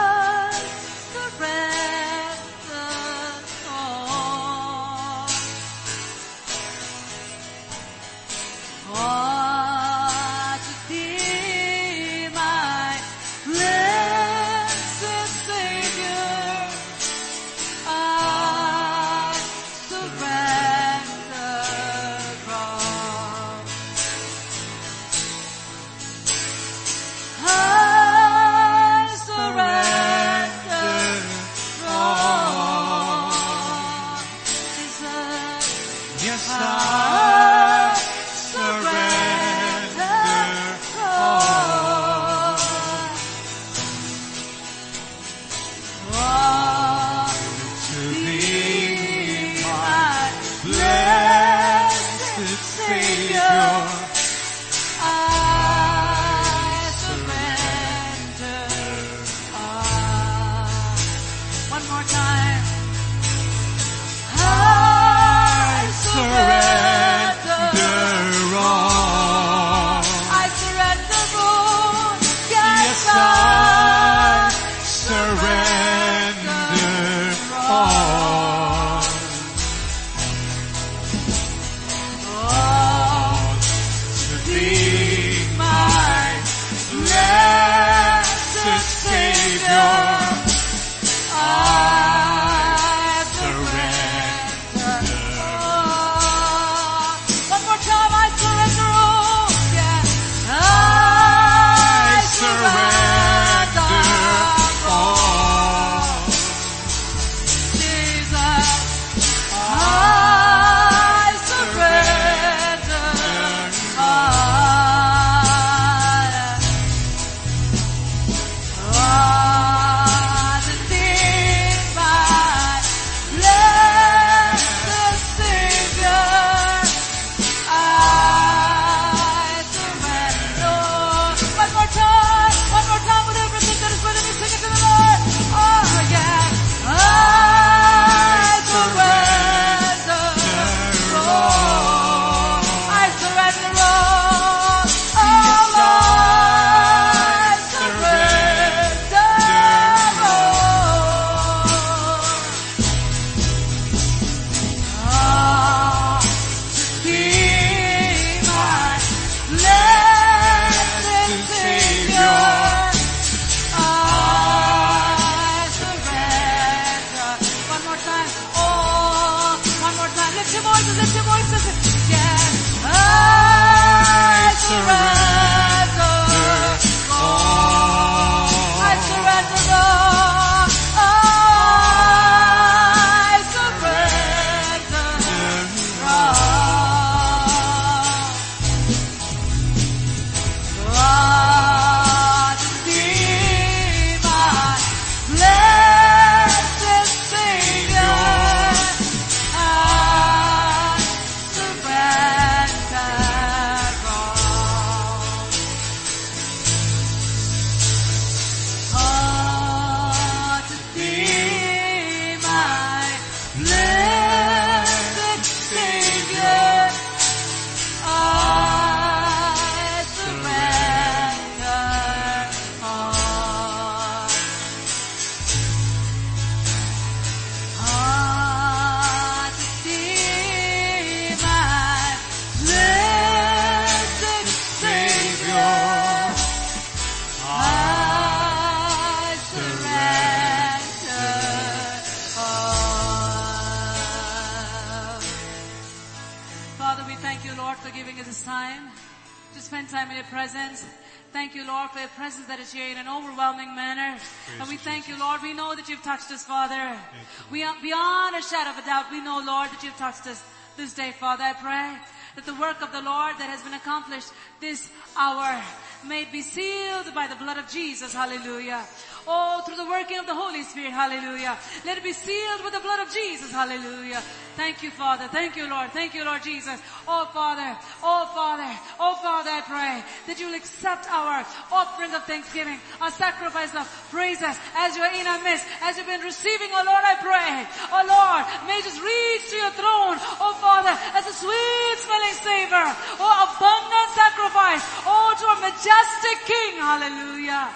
that 259.82 259.88
you've 259.88 259.98
touched 259.98 260.28
us 260.28 260.44
this 260.78 260.94
day, 260.94 261.12
Father. 261.12 261.44
I 261.44 261.54
pray 261.54 261.98
that 262.36 262.46
the 262.46 262.54
work 262.62 262.84
of 262.84 262.92
the 262.92 263.02
Lord 263.02 263.34
that 263.40 263.50
has 263.50 263.64
been 263.64 263.74
accomplished 263.74 264.32
this 264.60 264.92
hour 265.18 265.60
may 266.06 266.26
be 266.26 266.42
sealed 266.42 267.12
by 267.16 267.26
the 267.26 267.36
blood 267.36 267.58
of 267.58 267.68
Jesus. 267.68 268.14
Hallelujah. 268.14 268.86
Oh, 269.28 269.62
through 269.66 269.78
the 269.78 269.86
working 269.86 270.20
of 270.20 270.26
the 270.26 270.34
Holy 270.34 270.64
Spirit. 270.64 270.92
Hallelujah. 270.92 271.58
Let 271.86 271.98
it 271.98 272.04
be 272.04 272.14
sealed 272.14 272.64
with 272.64 272.74
the 272.74 272.80
blood 272.80 273.06
of 273.06 273.14
Jesus. 273.14 273.52
Hallelujah. 273.52 274.22
Thank 274.56 274.84
you, 274.84 274.92
Father. 274.92 275.28
Thank 275.28 275.56
you, 275.56 275.70
Lord. 275.70 275.92
Thank 275.92 276.14
you, 276.14 276.26
Lord 276.26 276.44
Jesus. 276.44 276.80
Oh, 277.08 277.30
Father. 277.34 277.78
Oh, 278.04 278.30
Father. 278.36 278.68
Oh, 279.00 279.16
Father, 279.22 279.50
I 279.50 279.62
pray 279.62 280.04
that 280.28 280.40
you 280.40 280.48
will 280.48 280.56
accept 280.56 281.10
our 281.10 281.46
offering 281.72 282.14
of 282.14 282.26
thanksgiving, 282.26 282.80
our 283.00 283.12
sacrifice 283.12 283.74
of 283.76 283.88
praises 284.12 284.58
as 284.76 284.96
you 284.96 285.02
are 285.04 285.14
in 285.14 285.26
our 285.28 285.42
midst, 285.44 285.66
as 285.82 285.98
you've 285.98 286.08
been 286.08 286.22
receiving, 286.22 286.70
oh 286.74 286.84
Lord, 286.84 287.04
I 287.06 287.16
pray. 287.22 287.52
Oh 287.94 288.04
Lord, 288.04 288.44
may 288.68 288.82
just 288.84 289.00
reach 289.00 289.46
to 289.52 289.58
your 289.58 289.74
throne, 289.78 290.18
oh 290.42 290.54
Father, 290.60 290.92
as 291.16 291.26
a 291.26 291.36
sweet 291.36 291.98
smelling 292.04 292.38
savor, 292.44 292.86
oh 293.22 293.34
abundant 293.56 294.10
sacrifice, 294.18 294.84
oh 295.08 295.32
to 295.40 295.46
our 295.48 295.62
majestic 295.64 296.38
King. 296.46 296.82
Hallelujah. 296.82 297.72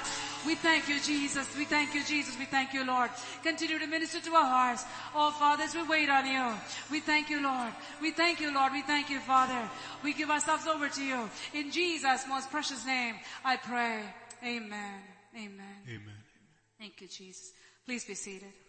We 0.46 0.56
thank 0.56 0.88
you, 0.88 1.00
Jesus. 1.00 1.48
We 1.58 1.66
thank 1.66 1.96
you, 1.96 2.04
Jesus. 2.04 2.38
We 2.38 2.46
thank 2.46 2.74
you, 2.74 2.86
Lord. 2.86 3.10
Continue 3.42 3.80
to 3.80 3.88
minister 3.88 4.22
to 4.22 4.36
our 4.36 4.46
hearts. 4.46 4.86
Oh, 5.16 5.32
Father, 5.32 5.64
as 5.64 5.74
we 5.74 5.84
wait 5.84 6.10
on 6.10 6.26
you. 6.28 6.54
We 6.92 7.00
thank 7.00 7.30
you, 7.30 7.42
Lord. 7.42 7.74
We 8.02 8.12
thank 8.12 8.40
you, 8.40 8.54
Lord. 8.54 8.72
We 8.72 8.84
thank 8.84 9.10
you, 9.10 9.20
Father. 9.20 9.70
We 10.04 10.14
give 10.14 10.30
ourselves 10.30 10.68
over 10.68 10.88
to 10.90 11.04
you. 11.04 11.30
In 11.54 11.72
Jesus' 11.72 12.26
most 12.28 12.52
precious 12.52 12.86
name, 12.86 13.16
I 13.44 13.58
pray. 13.58 14.02
Amen. 14.44 15.02
Amen. 15.36 15.78
Amen. 15.88 16.20
Thank 16.80 17.02
you, 17.02 17.08
Jesus. 17.08 17.52
Please 17.86 18.06
be 18.06 18.14
seated. 18.14 18.65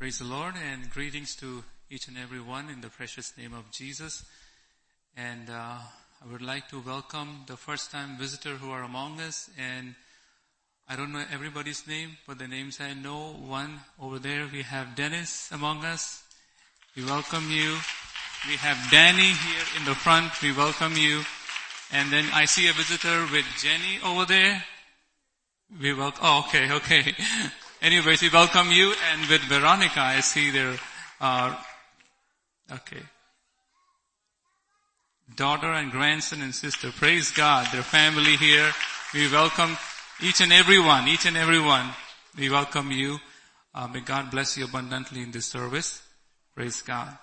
Praise 0.00 0.20
the 0.20 0.24
Lord 0.24 0.54
and 0.56 0.88
greetings 0.88 1.36
to 1.36 1.62
each 1.90 2.08
and 2.08 2.16
every 2.16 2.40
one 2.40 2.70
in 2.70 2.80
the 2.80 2.88
precious 2.88 3.36
name 3.36 3.52
of 3.52 3.70
Jesus. 3.70 4.24
And 5.14 5.50
uh, 5.50 5.52
I 5.52 6.32
would 6.32 6.40
like 6.40 6.70
to 6.70 6.80
welcome 6.80 7.44
the 7.46 7.58
first 7.58 7.90
time 7.90 8.16
visitor 8.16 8.54
who 8.54 8.70
are 8.70 8.82
among 8.82 9.20
us 9.20 9.50
and 9.58 9.94
I 10.88 10.96
don't 10.96 11.12
know 11.12 11.22
everybody's 11.30 11.86
name, 11.86 12.16
but 12.26 12.38
the 12.38 12.48
names 12.48 12.80
I 12.80 12.94
know, 12.94 13.34
one 13.46 13.80
over 14.00 14.18
there, 14.18 14.48
we 14.50 14.62
have 14.62 14.96
Dennis 14.96 15.50
among 15.52 15.84
us. 15.84 16.22
We 16.96 17.04
welcome 17.04 17.50
you. 17.50 17.76
We 18.48 18.56
have 18.56 18.78
Danny 18.90 19.20
here 19.20 19.66
in 19.76 19.84
the 19.84 19.94
front. 19.94 20.32
We 20.40 20.52
welcome 20.52 20.96
you. 20.96 21.20
And 21.92 22.10
then 22.10 22.24
I 22.32 22.46
see 22.46 22.68
a 22.68 22.72
visitor 22.72 23.26
with 23.30 23.44
Jenny 23.62 24.00
over 24.02 24.24
there. 24.24 24.64
We 25.78 25.92
welcome, 25.92 26.22
oh, 26.24 26.46
okay, 26.48 26.72
okay. 26.72 27.14
Anyways, 27.82 28.20
we 28.20 28.28
welcome 28.28 28.70
you 28.70 28.92
and 29.10 29.26
with 29.30 29.40
Veronica, 29.44 30.00
I 30.00 30.20
see 30.20 30.50
there, 30.50 30.76
uh, 31.18 31.56
okay. 32.70 33.00
Daughter 35.34 35.72
and 35.72 35.90
grandson 35.90 36.42
and 36.42 36.54
sister, 36.54 36.92
praise 36.92 37.30
God, 37.30 37.66
their 37.72 37.82
family 37.82 38.36
here. 38.36 38.70
We 39.14 39.32
welcome 39.32 39.78
each 40.20 40.42
and 40.42 40.52
every 40.52 40.78
one, 40.78 41.08
each 41.08 41.24
and 41.24 41.38
every 41.38 41.58
one. 41.58 41.88
We 42.36 42.50
welcome 42.50 42.90
you. 42.90 43.18
Uh, 43.74 43.88
may 43.88 44.00
God 44.00 44.30
bless 44.30 44.58
you 44.58 44.66
abundantly 44.66 45.22
in 45.22 45.30
this 45.30 45.46
service. 45.46 46.02
Praise 46.54 46.82
God. 46.82 47.16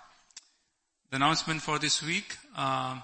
The 1.12 1.18
announcement 1.18 1.62
for 1.62 1.78
this 1.78 2.02
week, 2.02 2.36
um, 2.56 3.04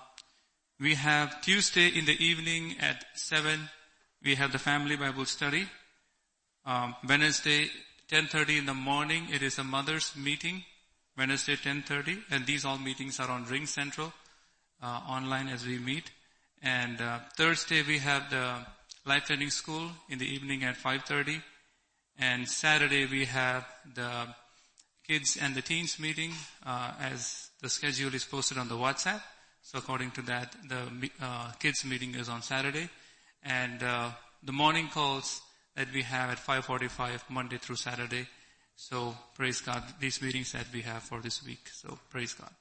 we 0.79 0.95
have 0.95 1.39
Tuesday 1.43 1.89
in 1.89 2.05
the 2.05 2.17
evening 2.17 2.77
at 2.79 3.05
7, 3.13 3.69
we 4.23 4.33
have 4.33 4.51
the 4.51 4.57
family 4.57 4.95
Bible 4.95 5.25
study. 5.25 5.67
Um, 6.65 6.95
Wednesday, 7.07 7.69
10.30 8.09 8.59
in 8.59 8.65
the 8.65 8.73
morning, 8.73 9.27
it 9.31 9.41
is 9.41 9.57
a 9.59 9.65
mother's 9.65 10.15
meeting. 10.15 10.63
Wednesday, 11.17 11.55
10.30. 11.55 12.21
And 12.31 12.45
these 12.45 12.63
all 12.63 12.77
meetings 12.77 13.19
are 13.19 13.29
on 13.29 13.45
Ring 13.45 13.65
Central, 13.65 14.13
uh, 14.81 15.01
online 15.09 15.49
as 15.49 15.65
we 15.65 15.77
meet. 15.77 16.09
And 16.61 17.01
uh, 17.01 17.19
Thursday, 17.35 17.83
we 17.85 17.97
have 17.99 18.29
the 18.29 18.59
Life 19.05 19.25
Training 19.25 19.49
School 19.49 19.89
in 20.09 20.19
the 20.19 20.25
evening 20.25 20.63
at 20.63 20.77
5.30. 20.77 21.41
And 22.17 22.47
Saturday, 22.47 23.07
we 23.07 23.25
have 23.25 23.65
the 23.93 24.27
kids 25.05 25.37
and 25.41 25.53
the 25.55 25.61
teens 25.61 25.99
meeting 25.99 26.31
uh, 26.65 26.93
as 26.97 27.49
the 27.61 27.67
schedule 27.67 28.13
is 28.13 28.23
posted 28.23 28.57
on 28.57 28.69
the 28.69 28.75
WhatsApp. 28.75 29.21
So 29.63 29.79
according 29.79 30.11
to 30.11 30.21
that, 30.23 30.55
the 30.69 31.09
uh, 31.21 31.51
kids 31.59 31.83
meeting 31.83 32.15
is 32.15 32.29
on 32.29 32.41
Saturday. 32.41 32.89
And 33.43 33.83
uh, 33.83 34.11
the 34.43 34.53
morning 34.53 34.87
calls 34.87 35.41
that 35.75 35.91
we 35.93 36.03
have 36.03 36.29
at 36.29 36.37
5.45 36.37 37.29
Monday 37.29 37.57
through 37.57 37.75
Saturday. 37.77 38.27
So 38.75 39.15
praise 39.35 39.61
God, 39.61 39.83
these 39.99 40.21
meetings 40.21 40.51
that 40.53 40.65
we 40.73 40.81
have 40.81 41.03
for 41.03 41.21
this 41.21 41.45
week. 41.45 41.69
So 41.71 41.97
praise 42.09 42.33
God. 42.33 42.51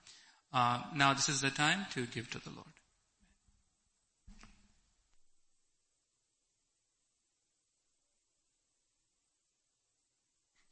Uh, 0.52 0.82
now 0.94 1.14
this 1.14 1.28
is 1.28 1.40
the 1.40 1.50
time 1.50 1.86
to 1.92 2.06
give 2.06 2.30
to 2.30 2.38
the 2.38 2.50
Lord. 2.50 2.66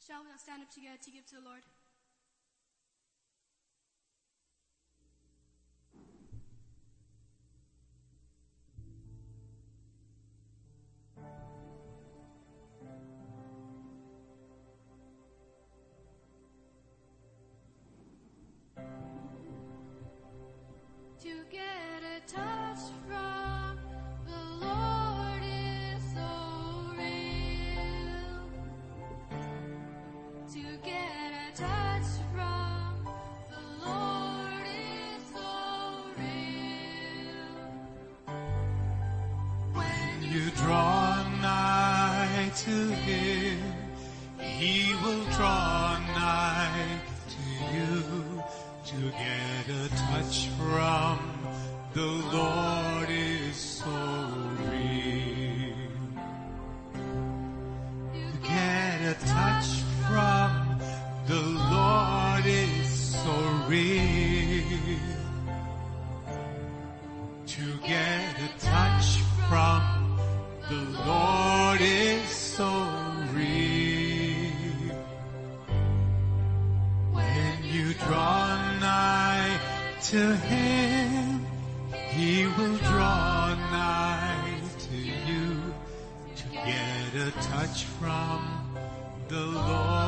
Shall 0.06 0.22
we 0.22 0.30
all 0.30 0.38
stand 0.38 0.62
up 0.62 0.70
together 0.70 0.98
to 1.04 1.10
give 1.10 1.26
to 1.28 1.34
the 1.36 1.42
Lord? 1.42 1.62
to 42.64 42.70
him, 42.70 43.58
he 44.38 44.92
will 45.02 45.24
draw 45.36 45.96
nigh 46.14 47.00
to 47.28 47.74
you 47.74 48.42
to 48.84 49.10
get 49.12 49.76
a 49.76 49.88
touch 49.96 50.48
from 50.58 51.18
the 51.94 52.06
Lord. 52.36 52.69
To 80.10 80.34
Him, 80.34 81.46
He 82.08 82.44
will 82.58 82.76
draw 82.78 83.54
nigh 83.70 84.60
to 84.80 84.96
you 84.96 85.72
to 86.34 86.48
get 86.52 87.14
a 87.14 87.30
touch 87.42 87.84
from 87.84 88.74
the 89.28 89.38
Lord 89.38 89.99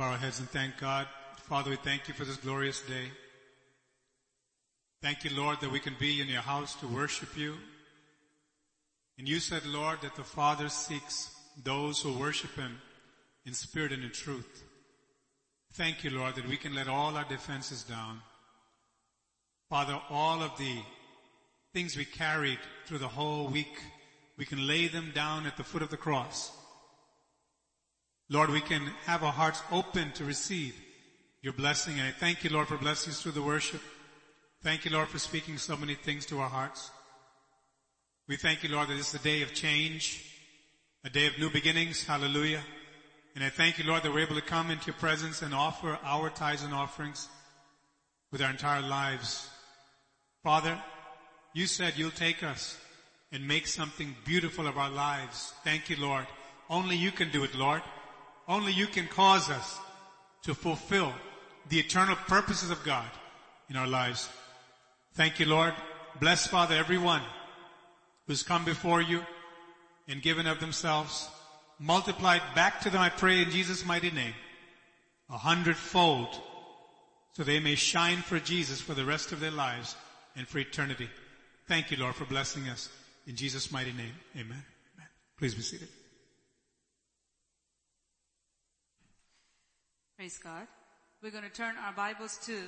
bow 0.00 0.12
our 0.12 0.16
heads 0.16 0.40
and 0.40 0.48
thank 0.48 0.78
God. 0.78 1.06
Father, 1.42 1.68
we 1.68 1.76
thank 1.76 2.08
you 2.08 2.14
for 2.14 2.24
this 2.24 2.38
glorious 2.38 2.80
day. 2.80 3.10
Thank 5.02 5.24
you, 5.24 5.30
Lord, 5.36 5.60
that 5.60 5.70
we 5.70 5.78
can 5.78 5.94
be 6.00 6.22
in 6.22 6.28
your 6.28 6.40
house 6.40 6.74
to 6.76 6.86
worship 6.86 7.36
you. 7.36 7.56
And 9.18 9.28
you 9.28 9.40
said, 9.40 9.66
Lord, 9.66 10.00
that 10.00 10.16
the 10.16 10.24
Father 10.24 10.70
seeks 10.70 11.28
those 11.62 12.00
who 12.00 12.14
worship 12.14 12.56
him 12.56 12.78
in 13.44 13.52
spirit 13.52 13.92
and 13.92 14.02
in 14.02 14.10
truth. 14.10 14.64
Thank 15.74 16.02
you, 16.02 16.08
Lord, 16.08 16.34
that 16.36 16.48
we 16.48 16.56
can 16.56 16.74
let 16.74 16.88
all 16.88 17.14
our 17.14 17.28
defenses 17.28 17.82
down. 17.82 18.22
Father, 19.68 20.00
all 20.08 20.42
of 20.42 20.56
the 20.56 20.78
things 21.74 21.94
we 21.94 22.06
carried 22.06 22.60
through 22.86 23.00
the 23.00 23.06
whole 23.06 23.48
week, 23.48 23.82
we 24.38 24.46
can 24.46 24.66
lay 24.66 24.88
them 24.88 25.12
down 25.14 25.44
at 25.44 25.58
the 25.58 25.62
foot 25.62 25.82
of 25.82 25.90
the 25.90 25.98
cross. 25.98 26.52
Lord, 28.32 28.50
we 28.50 28.60
can 28.60 28.82
have 29.06 29.24
our 29.24 29.32
hearts 29.32 29.60
open 29.72 30.12
to 30.12 30.24
receive 30.24 30.76
your 31.42 31.52
blessing. 31.52 31.98
And 31.98 32.06
I 32.06 32.12
thank 32.12 32.44
you, 32.44 32.50
Lord, 32.50 32.68
for 32.68 32.76
blessings 32.76 33.20
through 33.20 33.32
the 33.32 33.42
worship. 33.42 33.80
Thank 34.62 34.84
you, 34.84 34.92
Lord, 34.92 35.08
for 35.08 35.18
speaking 35.18 35.58
so 35.58 35.76
many 35.76 35.96
things 35.96 36.26
to 36.26 36.38
our 36.38 36.48
hearts. 36.48 36.92
We 38.28 38.36
thank 38.36 38.62
you, 38.62 38.68
Lord, 38.68 38.88
that 38.88 38.94
this 38.94 39.12
is 39.12 39.20
a 39.20 39.24
day 39.24 39.42
of 39.42 39.52
change, 39.52 40.24
a 41.04 41.10
day 41.10 41.26
of 41.26 41.38
new 41.40 41.50
beginnings. 41.50 42.04
Hallelujah. 42.04 42.62
And 43.34 43.42
I 43.42 43.48
thank 43.48 43.78
you, 43.78 43.84
Lord, 43.84 44.04
that 44.04 44.12
we're 44.12 44.20
able 44.20 44.36
to 44.36 44.42
come 44.42 44.70
into 44.70 44.86
your 44.86 44.94
presence 44.94 45.42
and 45.42 45.52
offer 45.52 45.98
our 46.04 46.30
tithes 46.30 46.62
and 46.62 46.72
offerings 46.72 47.28
with 48.30 48.42
our 48.42 48.50
entire 48.50 48.82
lives. 48.82 49.48
Father, 50.44 50.80
you 51.52 51.66
said 51.66 51.94
you'll 51.96 52.12
take 52.12 52.44
us 52.44 52.78
and 53.32 53.48
make 53.48 53.66
something 53.66 54.14
beautiful 54.24 54.68
of 54.68 54.78
our 54.78 54.90
lives. 54.90 55.52
Thank 55.64 55.90
you, 55.90 55.96
Lord. 55.98 56.26
Only 56.68 56.94
you 56.94 57.10
can 57.10 57.30
do 57.30 57.42
it, 57.42 57.56
Lord. 57.56 57.82
Only 58.50 58.72
you 58.72 58.88
can 58.88 59.06
cause 59.06 59.48
us 59.48 59.78
to 60.42 60.54
fulfill 60.54 61.12
the 61.68 61.78
eternal 61.78 62.16
purposes 62.16 62.72
of 62.72 62.82
God 62.82 63.08
in 63.68 63.76
our 63.76 63.86
lives. 63.86 64.28
Thank 65.14 65.38
you, 65.38 65.46
Lord. 65.46 65.72
Bless, 66.18 66.48
Father, 66.48 66.74
everyone 66.74 67.22
who's 68.26 68.42
come 68.42 68.64
before 68.64 69.00
you 69.00 69.24
and 70.08 70.20
given 70.20 70.48
of 70.48 70.58
themselves. 70.58 71.28
Multiplied 71.78 72.42
back 72.56 72.80
to 72.80 72.90
them, 72.90 73.00
I 73.00 73.08
pray 73.08 73.40
in 73.40 73.52
Jesus' 73.52 73.86
mighty 73.86 74.10
name, 74.10 74.34
a 75.30 75.38
hundredfold, 75.38 76.36
so 77.34 77.44
they 77.44 77.60
may 77.60 77.76
shine 77.76 78.18
for 78.18 78.40
Jesus 78.40 78.80
for 78.80 78.94
the 78.94 79.04
rest 79.04 79.30
of 79.30 79.38
their 79.38 79.52
lives 79.52 79.94
and 80.34 80.48
for 80.48 80.58
eternity. 80.58 81.08
Thank 81.68 81.92
you, 81.92 81.98
Lord, 81.98 82.16
for 82.16 82.24
blessing 82.24 82.68
us. 82.68 82.88
In 83.28 83.36
Jesus' 83.36 83.70
mighty 83.70 83.92
name, 83.92 84.14
amen. 84.34 84.64
amen. 84.96 85.08
Please 85.38 85.54
be 85.54 85.62
seated. 85.62 85.88
Praise 90.20 90.36
God. 90.36 90.66
We're 91.22 91.30
going 91.30 91.44
to 91.44 91.50
turn 91.50 91.76
our 91.82 91.94
Bibles 91.94 92.36
to 92.44 92.58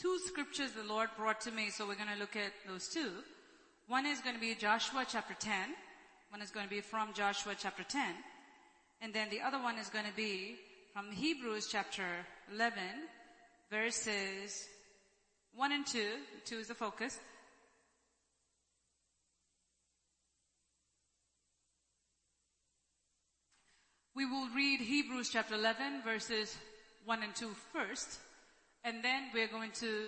two 0.00 0.18
scriptures 0.20 0.70
the 0.70 0.82
Lord 0.82 1.10
brought 1.14 1.42
to 1.42 1.50
me, 1.50 1.68
so 1.68 1.86
we're 1.86 1.94
going 1.94 2.08
to 2.10 2.18
look 2.18 2.36
at 2.36 2.54
those 2.66 2.88
two. 2.88 3.10
One 3.86 4.06
is 4.06 4.20
going 4.20 4.34
to 4.34 4.40
be 4.40 4.54
Joshua 4.54 5.04
chapter 5.06 5.34
10. 5.38 5.52
One 6.30 6.40
is 6.40 6.50
going 6.50 6.64
to 6.64 6.74
be 6.74 6.80
from 6.80 7.12
Joshua 7.12 7.52
chapter 7.58 7.82
10. 7.82 8.14
And 9.02 9.12
then 9.12 9.28
the 9.28 9.42
other 9.42 9.58
one 9.58 9.76
is 9.76 9.90
going 9.90 10.06
to 10.06 10.16
be 10.16 10.56
from 10.94 11.12
Hebrews 11.12 11.68
chapter 11.70 12.06
11, 12.50 12.78
verses 13.70 14.66
1 15.54 15.72
and 15.72 15.86
2. 15.86 16.02
2 16.46 16.56
is 16.56 16.68
the 16.68 16.74
focus. 16.74 17.18
We 24.16 24.24
will 24.24 24.48
read 24.56 24.80
Hebrews 24.80 25.28
chapter 25.30 25.56
11 25.56 26.00
verses 26.02 26.56
1 27.04 27.22
and 27.22 27.34
2 27.34 27.50
first, 27.74 28.18
and 28.82 29.04
then 29.04 29.24
we're 29.34 29.46
going 29.46 29.72
to 29.72 30.06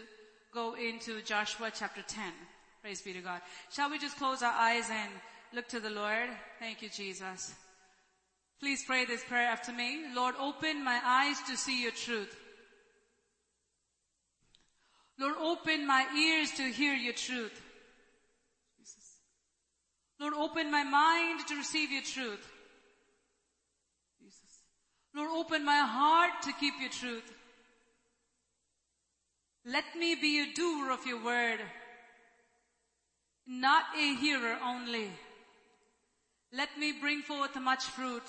go 0.54 0.74
into 0.76 1.20
Joshua 1.20 1.70
chapter 1.74 2.00
10. 2.08 2.32
Praise 2.80 3.02
be 3.02 3.12
to 3.12 3.20
God. 3.20 3.42
Shall 3.70 3.90
we 3.90 3.98
just 3.98 4.16
close 4.16 4.42
our 4.42 4.54
eyes 4.54 4.88
and 4.90 5.10
look 5.52 5.68
to 5.68 5.80
the 5.80 5.90
Lord? 5.90 6.30
Thank 6.58 6.80
you, 6.80 6.88
Jesus. 6.88 7.54
Please 8.60 8.82
pray 8.86 9.04
this 9.04 9.22
prayer 9.24 9.48
after 9.48 9.74
me. 9.74 10.06
Lord, 10.14 10.36
open 10.40 10.82
my 10.82 10.98
eyes 11.04 11.36
to 11.46 11.58
see 11.58 11.82
your 11.82 11.92
truth. 11.92 12.34
Lord, 15.20 15.34
open 15.38 15.86
my 15.86 16.06
ears 16.16 16.50
to 16.52 16.62
hear 16.62 16.94
your 16.94 17.12
truth. 17.12 17.60
Jesus. 18.78 19.18
Lord, 20.18 20.32
open 20.32 20.70
my 20.70 20.84
mind 20.84 21.46
to 21.48 21.56
receive 21.56 21.92
your 21.92 22.02
truth. 22.02 22.54
Lord, 25.14 25.30
open 25.32 25.64
my 25.64 25.80
heart 25.80 26.42
to 26.42 26.52
keep 26.52 26.74
your 26.80 26.90
truth. 26.90 27.32
Let 29.64 29.84
me 29.98 30.14
be 30.14 30.40
a 30.40 30.54
doer 30.54 30.90
of 30.90 31.06
your 31.06 31.22
word, 31.22 31.60
not 33.46 33.84
a 33.96 34.14
hearer 34.14 34.56
only. 34.64 35.10
Let 36.52 36.78
me 36.78 36.92
bring 36.92 37.20
forth 37.22 37.60
much 37.60 37.84
fruit 37.84 38.22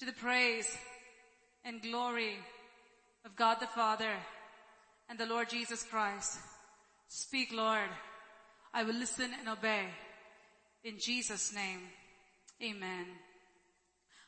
to 0.00 0.06
the 0.06 0.12
praise 0.12 0.76
and 1.64 1.80
glory 1.80 2.36
of 3.24 3.34
God 3.36 3.58
the 3.60 3.66
Father 3.66 4.12
and 5.08 5.18
the 5.18 5.26
Lord 5.26 5.48
Jesus 5.48 5.82
Christ. 5.82 6.38
Speak, 7.08 7.52
Lord. 7.52 7.88
I 8.74 8.82
will 8.82 8.94
listen 8.94 9.30
and 9.38 9.48
obey. 9.48 9.86
In 10.84 10.98
Jesus' 10.98 11.54
name, 11.54 11.80
amen. 12.62 13.06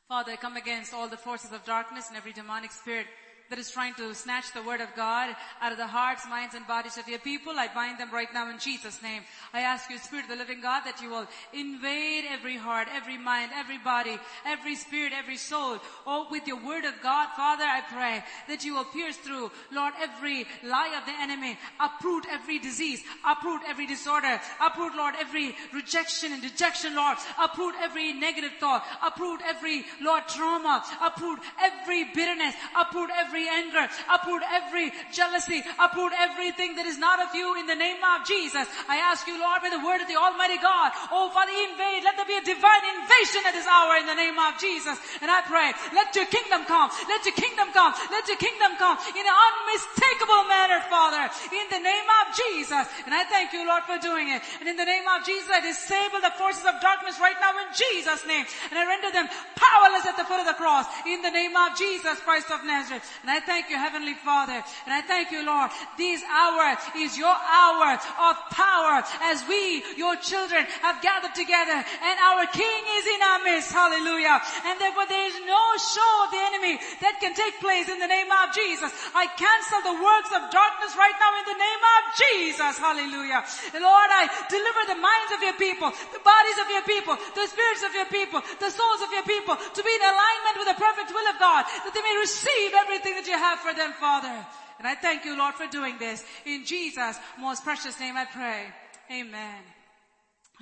Father, 0.09 0.37
come 0.39 0.57
against 0.57 0.95
all 0.95 1.07
the 1.07 1.19
forces 1.19 1.53
of 1.53 1.67
darkness 1.67 2.09
and 2.09 2.17
every 2.17 2.33
demonic 2.33 2.73
spirit 2.73 3.07
that 3.51 3.59
is 3.59 3.71
trying 3.71 3.95
to 3.95 4.15
snatch 4.15 4.53
the 4.53 4.63
word 4.63 4.81
of 4.81 4.89
God 4.95 5.35
out 5.63 5.73
of 5.73 5.79
the 5.79 5.87
hearts, 5.87 6.27
minds, 6.29 6.55
and 6.55 6.67
bodies 6.67 6.99
of 6.99 7.09
your 7.09 7.19
people. 7.19 7.55
I 7.57 7.69
bind 7.75 7.99
them 7.99 8.11
right 8.13 8.29
now 8.35 8.51
in 8.51 8.59
Jesus' 8.59 9.03
name. 9.03 9.23
I 9.55 9.61
ask 9.61 9.89
you, 9.89 9.99
Spirit 9.99 10.25
of 10.25 10.31
the 10.31 10.37
living 10.37 10.61
God, 10.61 10.83
that 10.85 11.01
you 11.01 11.09
will 11.09 11.27
invade 11.55 12.25
every 12.31 12.57
heart, 12.57 12.89
every 12.95 13.17
mind, 13.17 13.53
every 13.55 13.79
body, 13.79 14.19
every 14.45 14.75
spirit, 14.75 15.13
every 15.17 15.37
soul. 15.39 15.79
Oh, 16.07 16.27
with 16.31 16.47
your 16.47 16.63
word 16.63 16.85
of 16.85 16.95
God, 17.03 17.29
Father, 17.37 17.65
I 17.65 17.81
pray 17.91 18.23
that 18.49 18.65
you 18.65 18.75
will 18.75 18.85
pierce 18.85 19.17
through, 19.17 19.51
Lord, 19.73 19.95
every 19.99 20.47
lie 20.63 20.95
of 20.99 21.07
the 21.07 21.19
enemy, 21.19 21.59
uproot 21.81 22.27
every 22.31 22.59
disease, 22.59 23.03
uproot 23.27 23.63
every 23.67 23.87
disorder, 23.87 24.41
uproot, 24.61 24.95
Lord, 24.95 25.15
every 25.19 25.55
rejection 25.73 26.33
and 26.33 26.43
dejection, 26.43 26.95
Lord, 26.95 27.17
uproot 27.41 27.75
every 27.81 28.13
negative 28.13 28.53
thought, 28.61 28.85
uproot 29.03 29.41
every, 29.47 29.85
Lord, 30.03 30.29
trauma, 30.29 30.85
uproot 31.01 31.39
every 31.63 32.05
bitterness, 32.13 32.55
uproot 32.77 33.11
every 33.17 33.38
anger, 33.47 33.87
uproot 34.11 34.43
every 34.51 34.91
jealousy, 35.13 35.63
uproot 35.79 36.13
everything 36.19 36.75
that 36.75 36.87
is 36.87 36.99
not 36.99 37.21
of 37.23 37.31
you 37.37 37.55
in 37.61 37.69
the 37.69 37.79
name 37.79 38.03
of 38.03 38.27
Jesus. 38.27 38.67
I 38.89 38.99
ask 38.99 39.29
you, 39.29 39.39
Lord, 39.39 39.63
by 39.63 39.71
the 39.71 39.85
word 39.85 40.01
of 40.01 40.09
the 40.09 40.19
Almighty 40.19 40.59
God, 40.59 40.91
oh 41.13 41.31
Father, 41.31 41.55
invade, 41.55 42.03
let 42.03 42.17
there 42.17 42.27
be 42.27 42.41
a 42.41 42.43
divine 42.43 42.85
invasion 42.99 43.47
at 43.47 43.55
this 43.55 43.69
hour 43.69 44.01
in 44.01 44.09
the 44.09 44.19
name 44.19 44.41
of 44.41 44.57
Jesus. 44.59 44.97
And 45.21 45.31
I 45.31 45.45
pray, 45.45 45.71
let 45.93 46.17
your 46.17 46.27
kingdom 46.27 46.65
come, 46.65 46.91
let 47.07 47.23
your 47.29 47.37
kingdom 47.37 47.71
come, 47.71 47.93
let 48.11 48.27
your 48.27 48.41
kingdom 48.41 48.75
come 48.81 48.97
in 49.13 49.25
an 49.29 49.37
unmistakable 49.37 50.49
manner, 50.49 50.81
Father, 50.89 51.29
in 51.53 51.67
the 51.69 51.83
name 51.85 52.09
of 52.25 52.27
Jesus. 52.33 52.89
And 53.05 53.13
I 53.13 53.29
thank 53.29 53.53
you, 53.53 53.69
Lord, 53.69 53.85
for 53.85 54.01
doing 54.01 54.33
it. 54.33 54.41
And 54.61 54.69
in 54.69 54.81
the 54.81 54.89
name 54.89 55.05
of 55.05 55.27
Jesus, 55.27 55.51
I 55.53 55.61
disable 55.61 56.25
the 56.25 56.35
forces 56.41 56.65
of 56.65 56.81
darkness 56.81 57.21
right 57.21 57.37
now 57.37 57.53
in 57.61 57.69
Jesus' 57.77 58.25
name. 58.25 58.47
And 58.71 58.79
I 58.79 58.87
render 58.87 59.11
them 59.13 59.29
powerless 59.59 60.07
at 60.07 60.17
the 60.17 60.25
foot 60.25 60.41
of 60.41 60.47
the 60.47 60.57
cross 60.57 60.87
in 61.07 61.21
the 61.21 61.31
name 61.31 61.57
of 61.57 61.77
Jesus 61.77 62.19
Christ 62.25 62.51
of 62.51 62.65
Nazareth. 62.65 63.05
And 63.23 63.28
I 63.31 63.41
thank 63.41 63.69
you, 63.69 63.77
Heavenly 63.77 64.15
Father. 64.15 64.57
And 64.87 64.93
I 64.95 65.03
thank 65.03 65.31
you, 65.31 65.45
Lord. 65.45 65.71
This 65.97 66.23
hour 66.25 66.77
is 66.97 67.19
your 67.19 67.35
hour 67.35 67.99
of 68.31 68.35
power 68.51 69.05
as 69.29 69.45
we, 69.49 69.85
your 69.97 70.17
children, 70.17 70.65
have 70.83 71.03
gathered 71.03 71.35
together 71.35 71.77
and 71.77 72.17
our 72.25 72.47
King 72.49 72.83
is 72.97 73.05
in 73.07 73.21
our 73.21 73.41
midst. 73.45 73.69
Hallelujah. 73.69 74.41
And 74.65 74.81
therefore 74.81 75.05
there 75.07 75.27
is 75.29 75.37
no 75.45 75.63
show 75.77 76.13
of 76.25 76.31
the 76.33 76.43
enemy 76.55 76.81
that 77.05 77.21
can 77.21 77.37
take 77.37 77.61
place 77.61 77.91
in 77.93 78.01
the 78.01 78.09
name 78.09 78.31
of 78.33 78.55
Jesus. 78.57 78.91
I 79.13 79.29
cancel 79.37 79.81
the 79.85 80.01
works 80.01 80.33
of 80.33 80.49
darkness 80.49 80.97
right 80.97 81.17
now 81.21 81.33
in 81.37 81.47
the 81.53 81.59
name 81.61 81.83
of 81.85 82.01
Jesus. 82.17 82.75
Hallelujah. 82.81 83.41
Lord, 83.77 84.11
I 84.15 84.25
deliver 84.49 84.83
the 84.89 85.01
minds 85.01 85.31
of 85.37 85.41
your 85.45 85.59
people, 85.59 85.93
the 86.15 86.23
bodies 86.25 86.59
of 86.65 86.69
your 86.73 86.85
people, 86.89 87.15
the 87.35 87.47
spirits 87.47 87.85
of 87.85 87.93
your 87.93 88.09
people, 88.09 88.41
the 88.63 88.73
souls 88.73 89.03
of 89.05 89.11
your 89.13 89.27
people 89.29 89.59
to 89.59 89.81
be 89.85 89.93
in 89.93 90.05
alignment 90.07 90.57
with 90.57 90.69
the 90.73 90.79
perfect 90.81 91.13
will 91.13 91.29
of 91.29 91.37
God, 91.37 91.69
that 91.85 91.93
they 91.93 92.03
may 92.03 92.17
receive 92.17 92.73
everything 92.73 93.18
that 93.19 93.27
you 93.27 93.37
have 93.37 93.59
for 93.59 93.75
them, 93.75 93.93
Father. 93.99 94.47
And 94.79 94.87
I 94.87 94.95
thank 94.95 95.25
you, 95.25 95.37
Lord, 95.37 95.55
for 95.55 95.67
doing 95.67 95.99
this. 95.99 96.25
In 96.47 96.65
Jesus' 96.65 97.19
most 97.41 97.65
precious 97.65 97.99
name 97.99 98.17
I 98.17 98.27
pray. 98.27 98.67
Amen. 99.11 99.61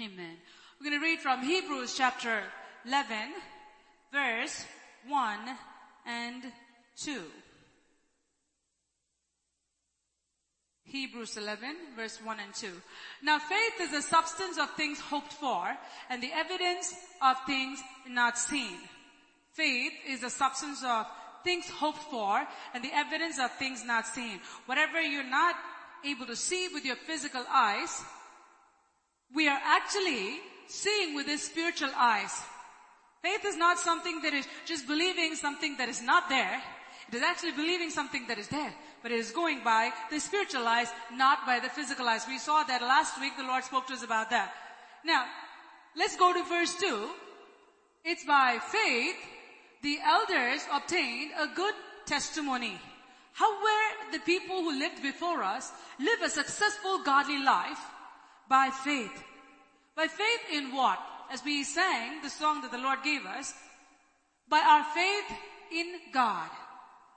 Amen. 0.01 0.37
We're 0.81 0.91
going 0.91 1.01
to 1.01 1.05
read 1.07 1.21
from 1.21 1.43
Hebrews 1.43 1.95
chapter 1.97 2.43
11, 2.87 3.17
verse 4.13 4.65
1 5.07 5.39
and 6.07 6.43
2. 6.99 7.21
Hebrews 10.89 11.37
11 11.37 11.75
verse 11.97 12.21
1 12.23 12.39
and 12.39 12.55
2. 12.55 12.69
Now 13.21 13.41
faith 13.41 13.81
is 13.81 13.91
the 13.91 14.01
substance 14.01 14.57
of 14.57 14.71
things 14.77 15.01
hoped 15.01 15.33
for 15.33 15.77
and 16.09 16.23
the 16.23 16.31
evidence 16.33 16.95
of 17.21 17.37
things 17.45 17.81
not 18.09 18.39
seen. 18.39 18.79
Faith 19.53 19.93
is 20.09 20.21
the 20.21 20.31
substance 20.31 20.85
of 20.87 21.07
things 21.47 21.71
hoped 21.71 22.03
for 22.11 22.45
and 22.75 22.83
the 22.83 22.93
evidence 22.93 23.39
of 23.39 23.51
things 23.53 23.85
not 23.87 24.05
seen. 24.07 24.41
Whatever 24.67 25.01
you're 25.01 25.31
not 25.43 25.55
able 26.05 26.27
to 26.27 26.37
see 26.37 26.69
with 26.75 26.85
your 26.85 26.97
physical 26.97 27.45
eyes, 27.49 28.03
we 29.35 29.49
are 29.49 29.61
actually 29.63 30.41
seeing 30.67 31.15
with 31.15 31.27
the 31.27 31.39
spiritual 31.39 31.91
eyes. 31.97 32.35
Faith 33.23 33.45
is 33.47 33.57
not 33.57 33.79
something 33.79 34.21
that 34.23 34.35
is 34.35 34.47
just 34.67 34.87
believing 34.87 35.37
something 35.37 35.77
that 35.79 35.89
is 35.89 36.03
not 36.03 36.29
there. 36.29 36.61
It 37.09 37.15
is 37.15 37.23
actually 37.23 37.53
believing 37.53 37.91
something 37.91 38.27
that 38.27 38.39
is 38.39 38.49
there, 38.49 38.75
but 39.03 39.13
it 39.13 39.21
is 39.21 39.31
going 39.31 39.63
by 39.63 39.93
the 40.11 40.19
spiritual 40.19 40.67
eyes, 40.67 40.89
not 41.13 41.47
by 41.47 41.61
the 41.61 41.69
physical 41.69 42.09
eyes. 42.09 42.27
We 42.27 42.39
saw 42.39 42.65
that 42.65 42.83
last 42.83 43.21
week. 43.21 43.37
The 43.37 43.45
Lord 43.45 43.63
spoke 43.63 43.87
to 43.87 43.95
us 43.95 44.03
about 44.03 44.31
that. 44.31 44.53
Now, 45.05 45.25
let's 45.97 46.17
go 46.17 46.33
to 46.33 46.43
verse 46.45 46.75
2. 46.81 47.09
It's 48.05 48.25
by 48.25 48.59
faith 48.59 49.17
the 49.87 49.99
elders 50.05 50.63
obtained 50.73 51.31
a 51.39 51.47
good 51.47 51.75
testimony. 52.07 52.77
How 53.35 53.51
were 53.63 54.11
the 54.11 54.19
people 54.19 54.57
who 54.57 54.77
lived 54.77 55.01
before 55.01 55.45
us 55.45 55.71
live 56.01 56.23
a 56.25 56.29
successful 56.29 57.05
godly 57.05 57.39
life? 57.39 57.79
By 58.49 58.71
faith. 58.83 59.23
By 59.95 60.09
faith 60.09 60.45
in 60.53 60.75
what? 60.75 60.99
As 61.31 61.45
we 61.45 61.63
sang 61.63 62.21
the 62.21 62.31
song 62.31 62.63
that 62.63 62.73
the 62.73 62.79
Lord 62.79 62.99
gave 63.05 63.25
us, 63.27 63.55
by 64.49 64.59
our 64.59 64.85
faith 64.93 65.39
in 65.71 65.87
God. 66.13 66.51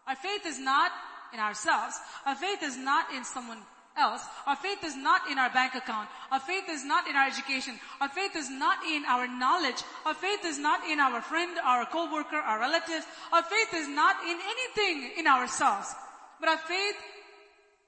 Our 0.07 0.15
faith 0.15 0.45
is 0.45 0.59
not 0.59 0.91
in 1.33 1.39
ourselves. 1.39 1.95
Our 2.27 2.35
faith 2.35 2.61
is 2.61 2.77
not 2.77 3.11
in 3.15 3.23
someone 3.23 3.61
else. 3.99 4.23
Our 4.47 4.55
faith 4.55 4.83
is 4.83 4.95
not 4.95 5.29
in 5.29 5.37
our 5.37 5.49
bank 5.49 5.75
account. 5.75 6.07
Our 6.31 6.39
faith 6.39 6.63
is 6.69 6.85
not 6.85 7.07
in 7.07 7.15
our 7.15 7.27
education. 7.27 7.79
Our 7.99 8.09
faith 8.09 8.35
is 8.35 8.49
not 8.49 8.77
in 8.85 9.03
our 9.05 9.27
knowledge. 9.27 9.83
Our 10.05 10.13
faith 10.13 10.45
is 10.45 10.57
not 10.57 10.79
in 10.89 10.99
our 10.99 11.21
friend, 11.21 11.59
our 11.63 11.85
co-worker, 11.85 12.37
our 12.37 12.59
relatives. 12.59 13.05
Our 13.33 13.43
faith 13.43 13.73
is 13.75 13.87
not 13.87 14.15
in 14.23 14.37
anything 14.39 15.11
in 15.19 15.27
ourselves. 15.27 15.93
But 16.39 16.49
our 16.49 16.57
faith, 16.57 16.95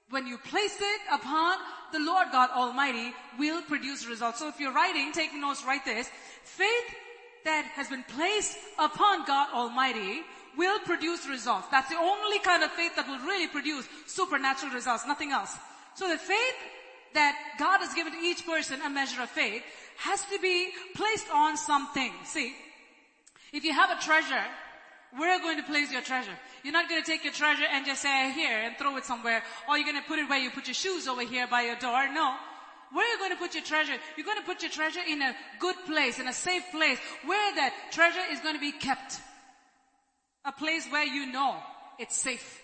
when 0.10 0.28
you 0.28 0.38
place 0.38 0.78
it 0.80 1.02
upon 1.12 1.58
the 1.94 2.00
Lord 2.00 2.28
God 2.32 2.50
Almighty, 2.52 3.14
will 3.40 3.62
produce 3.64 4.06
results. 4.06 4.40
So 4.40 4.50
if 4.50 4.60
you're 4.60 4.74
writing, 4.74 5.12
take 5.14 5.34
notes, 5.34 5.64
write 5.66 5.86
this. 5.86 6.10
Faith 6.44 6.96
that 7.46 7.66
has 7.74 7.88
been 7.88 8.04
placed 8.04 8.58
upon 8.78 9.26
God 9.26 9.48
Almighty 9.54 10.22
will 10.58 10.80
produce 10.80 11.28
results. 11.28 11.68
That's 11.72 11.90
the 11.90 11.98
only 11.98 12.40
kind 12.40 12.64
of 12.64 12.72
faith 12.72 12.96
that 12.96 13.08
will 13.08 13.20
really 13.20 13.48
produce 13.48 13.88
supernatural 14.06 14.74
results, 14.74 15.06
nothing 15.08 15.32
else. 15.32 15.56
So 15.96 16.10
the 16.10 16.18
faith 16.18 16.56
that 17.14 17.36
God 17.60 17.80
has 17.80 17.94
given 17.94 18.14
to 18.14 18.20
each 18.20 18.46
person 18.46 18.82
a 18.82 18.90
measure 18.90 19.22
of 19.22 19.30
faith 19.30 19.64
has 19.98 20.24
to 20.26 20.40
be 20.40 20.70
placed 20.96 21.28
on 21.32 21.58
something. 21.58 22.12
See, 22.24 22.54
if 23.54 23.64
you 23.64 23.74
have 23.74 23.92
a 23.92 24.02
treasure, 24.02 24.44
where 25.18 25.30
are 25.30 25.38
you 25.38 25.42
going 25.42 25.58
to 25.58 25.64
place 25.64 25.92
your 25.92 26.02
treasure? 26.02 26.32
You're 26.64 26.74
not 26.74 26.88
going 26.88 27.02
to 27.02 27.06
take 27.06 27.24
your 27.24 27.34
treasure 27.34 27.66
and 27.70 27.86
just 27.86 28.02
say 28.02 28.32
here 28.32 28.58
and 28.58 28.78
throw 28.78 28.96
it 28.98 29.06
somewhere, 29.06 29.44
or 29.68 29.78
you're 29.78 29.90
going 29.90 30.02
to 30.02 30.08
put 30.08 30.20
it 30.20 30.30
where 30.30 30.40
you 30.40 30.50
put 30.52 30.68
your 30.68 30.74
shoes 30.74 31.08
over 31.08 31.22
here 31.22 31.48
by 31.48 31.64
your 31.64 31.76
door. 31.76 32.08
No. 32.14 32.36
Where 32.94 33.06
are 33.06 33.12
you 33.12 33.20
going 33.20 33.32
to 33.32 33.38
put 33.38 33.54
your 33.54 33.64
treasure? 33.64 33.94
You're 34.18 34.26
going 34.26 34.40
to 34.40 34.46
put 34.46 34.62
your 34.62 34.72
treasure 34.72 35.02
in 35.08 35.22
a 35.22 35.36
good 35.60 35.76
place, 35.86 36.20
in 36.20 36.28
a 36.28 36.34
safe 36.34 36.64
place, 36.72 37.00
where 37.26 37.56
that 37.56 37.74
treasure 37.92 38.22
is 38.32 38.40
going 38.40 38.56
to 38.56 38.62
be 38.62 38.72
kept. 38.72 39.20
A 40.44 40.52
place 40.52 40.88
where 40.90 41.06
you 41.06 41.32
know 41.32 41.58
it's 42.00 42.16
safe. 42.16 42.61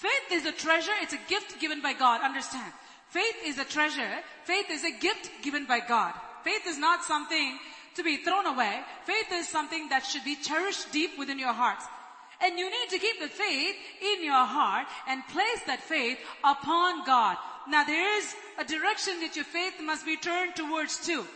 Faith 0.00 0.32
is 0.32 0.46
a 0.46 0.52
treasure, 0.52 0.96
it's 1.02 1.12
a 1.12 1.28
gift 1.28 1.60
given 1.60 1.82
by 1.82 1.92
God, 1.92 2.22
understand. 2.22 2.72
Faith 3.10 3.36
is 3.44 3.58
a 3.58 3.64
treasure, 3.64 4.08
faith 4.44 4.70
is 4.70 4.82
a 4.82 4.98
gift 4.98 5.28
given 5.42 5.66
by 5.66 5.78
God. 5.78 6.14
Faith 6.42 6.66
is 6.66 6.78
not 6.78 7.04
something 7.04 7.58
to 7.96 8.02
be 8.02 8.16
thrown 8.16 8.46
away. 8.46 8.80
Faith 9.04 9.30
is 9.30 9.46
something 9.46 9.90
that 9.90 10.06
should 10.06 10.24
be 10.24 10.36
cherished 10.36 10.90
deep 10.90 11.18
within 11.18 11.38
your 11.38 11.52
hearts. 11.52 11.84
And 12.40 12.58
you 12.58 12.70
need 12.70 12.88
to 12.88 12.98
keep 12.98 13.20
the 13.20 13.28
faith 13.28 13.76
in 14.00 14.24
your 14.24 14.46
heart 14.46 14.86
and 15.06 15.22
place 15.28 15.60
that 15.66 15.82
faith 15.82 16.16
upon 16.42 17.04
God. 17.04 17.36
Now 17.68 17.84
there 17.84 18.16
is 18.16 18.34
a 18.58 18.64
direction 18.64 19.20
that 19.20 19.36
your 19.36 19.44
faith 19.44 19.74
must 19.82 20.06
be 20.06 20.16
turned 20.16 20.56
towards 20.56 20.96
too. 21.04 21.26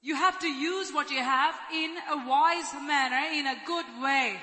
You 0.00 0.14
have 0.14 0.38
to 0.38 0.48
use 0.48 0.92
what 0.92 1.10
you 1.10 1.18
have 1.18 1.54
in 1.74 1.94
a 2.10 2.26
wise 2.26 2.72
manner, 2.86 3.20
in 3.34 3.46
a 3.46 3.60
good 3.66 3.84
way. 4.02 4.38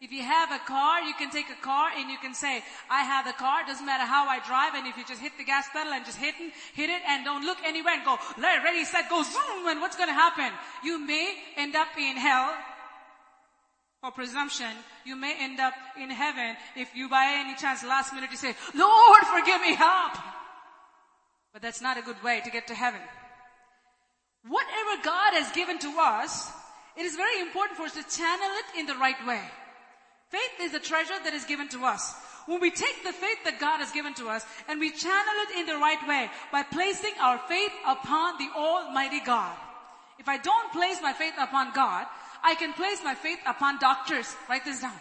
If 0.00 0.12
you 0.12 0.22
have 0.22 0.52
a 0.52 0.58
car, 0.60 1.02
you 1.02 1.12
can 1.14 1.30
take 1.30 1.50
a 1.50 1.60
car 1.60 1.90
and 1.96 2.08
you 2.08 2.18
can 2.18 2.32
say, 2.32 2.62
I 2.88 3.02
have 3.02 3.26
a 3.26 3.32
car, 3.32 3.66
doesn't 3.66 3.84
matter 3.84 4.04
how 4.04 4.28
I 4.28 4.38
drive, 4.46 4.74
and 4.74 4.86
if 4.86 4.96
you 4.96 5.04
just 5.04 5.20
hit 5.20 5.32
the 5.36 5.44
gas 5.44 5.66
pedal 5.72 5.92
and 5.92 6.04
just 6.06 6.18
hit 6.18 6.36
it, 6.38 6.52
hit 6.74 6.88
it 6.88 7.02
and 7.08 7.24
don't 7.24 7.44
look 7.44 7.58
anywhere 7.64 7.94
and 7.94 8.04
go, 8.04 8.16
ready, 8.38 8.84
set, 8.84 9.10
go, 9.10 9.24
zoom, 9.24 9.66
and 9.66 9.80
what's 9.80 9.96
gonna 9.96 10.14
happen? 10.14 10.52
You 10.84 11.04
may 11.04 11.34
end 11.56 11.74
up 11.74 11.88
in 11.98 12.16
hell 12.16 12.54
for 14.00 14.12
presumption. 14.12 14.70
You 15.04 15.16
may 15.16 15.34
end 15.40 15.58
up 15.58 15.74
in 16.00 16.10
heaven 16.10 16.54
if 16.76 16.94
you 16.94 17.08
by 17.08 17.42
any 17.42 17.56
chance 17.56 17.82
last 17.82 18.14
minute 18.14 18.30
you 18.30 18.36
say, 18.36 18.54
Lord, 18.74 19.22
forgive 19.24 19.60
me, 19.60 19.74
help. 19.74 20.12
But 21.52 21.62
that's 21.62 21.80
not 21.80 21.98
a 21.98 22.02
good 22.02 22.22
way 22.22 22.40
to 22.44 22.50
get 22.50 22.68
to 22.68 22.74
heaven. 22.74 23.00
Whatever 24.46 25.02
God 25.02 25.34
has 25.34 25.50
given 25.52 25.80
to 25.80 25.92
us, 25.98 26.52
it 26.96 27.02
is 27.02 27.16
very 27.16 27.40
important 27.40 27.76
for 27.76 27.84
us 27.84 27.94
to 27.94 28.16
channel 28.16 28.50
it 28.62 28.78
in 28.78 28.86
the 28.86 28.94
right 28.94 29.26
way. 29.26 29.42
Faith 30.28 30.60
is 30.60 30.74
a 30.74 30.80
treasure 30.80 31.18
that 31.24 31.34
is 31.34 31.44
given 31.44 31.68
to 31.68 31.84
us. 31.84 32.14
When 32.46 32.60
we 32.60 32.70
take 32.70 33.04
the 33.04 33.12
faith 33.12 33.44
that 33.44 33.60
God 33.60 33.78
has 33.78 33.92
given 33.92 34.14
to 34.14 34.28
us 34.28 34.44
and 34.68 34.80
we 34.80 34.90
channel 34.90 35.34
it 35.48 35.60
in 35.60 35.66
the 35.66 35.76
right 35.76 36.00
way 36.08 36.30
by 36.50 36.62
placing 36.62 37.12
our 37.20 37.38
faith 37.48 37.72
upon 37.86 38.38
the 38.38 38.48
Almighty 38.56 39.20
God. 39.20 39.54
If 40.18 40.28
I 40.28 40.38
don't 40.38 40.72
place 40.72 40.98
my 41.02 41.12
faith 41.12 41.34
upon 41.38 41.72
God, 41.74 42.06
I 42.42 42.54
can 42.54 42.72
place 42.72 43.00
my 43.04 43.14
faith 43.14 43.38
upon 43.46 43.78
doctors. 43.78 44.34
Write 44.48 44.64
this 44.64 44.80
down. 44.80 44.98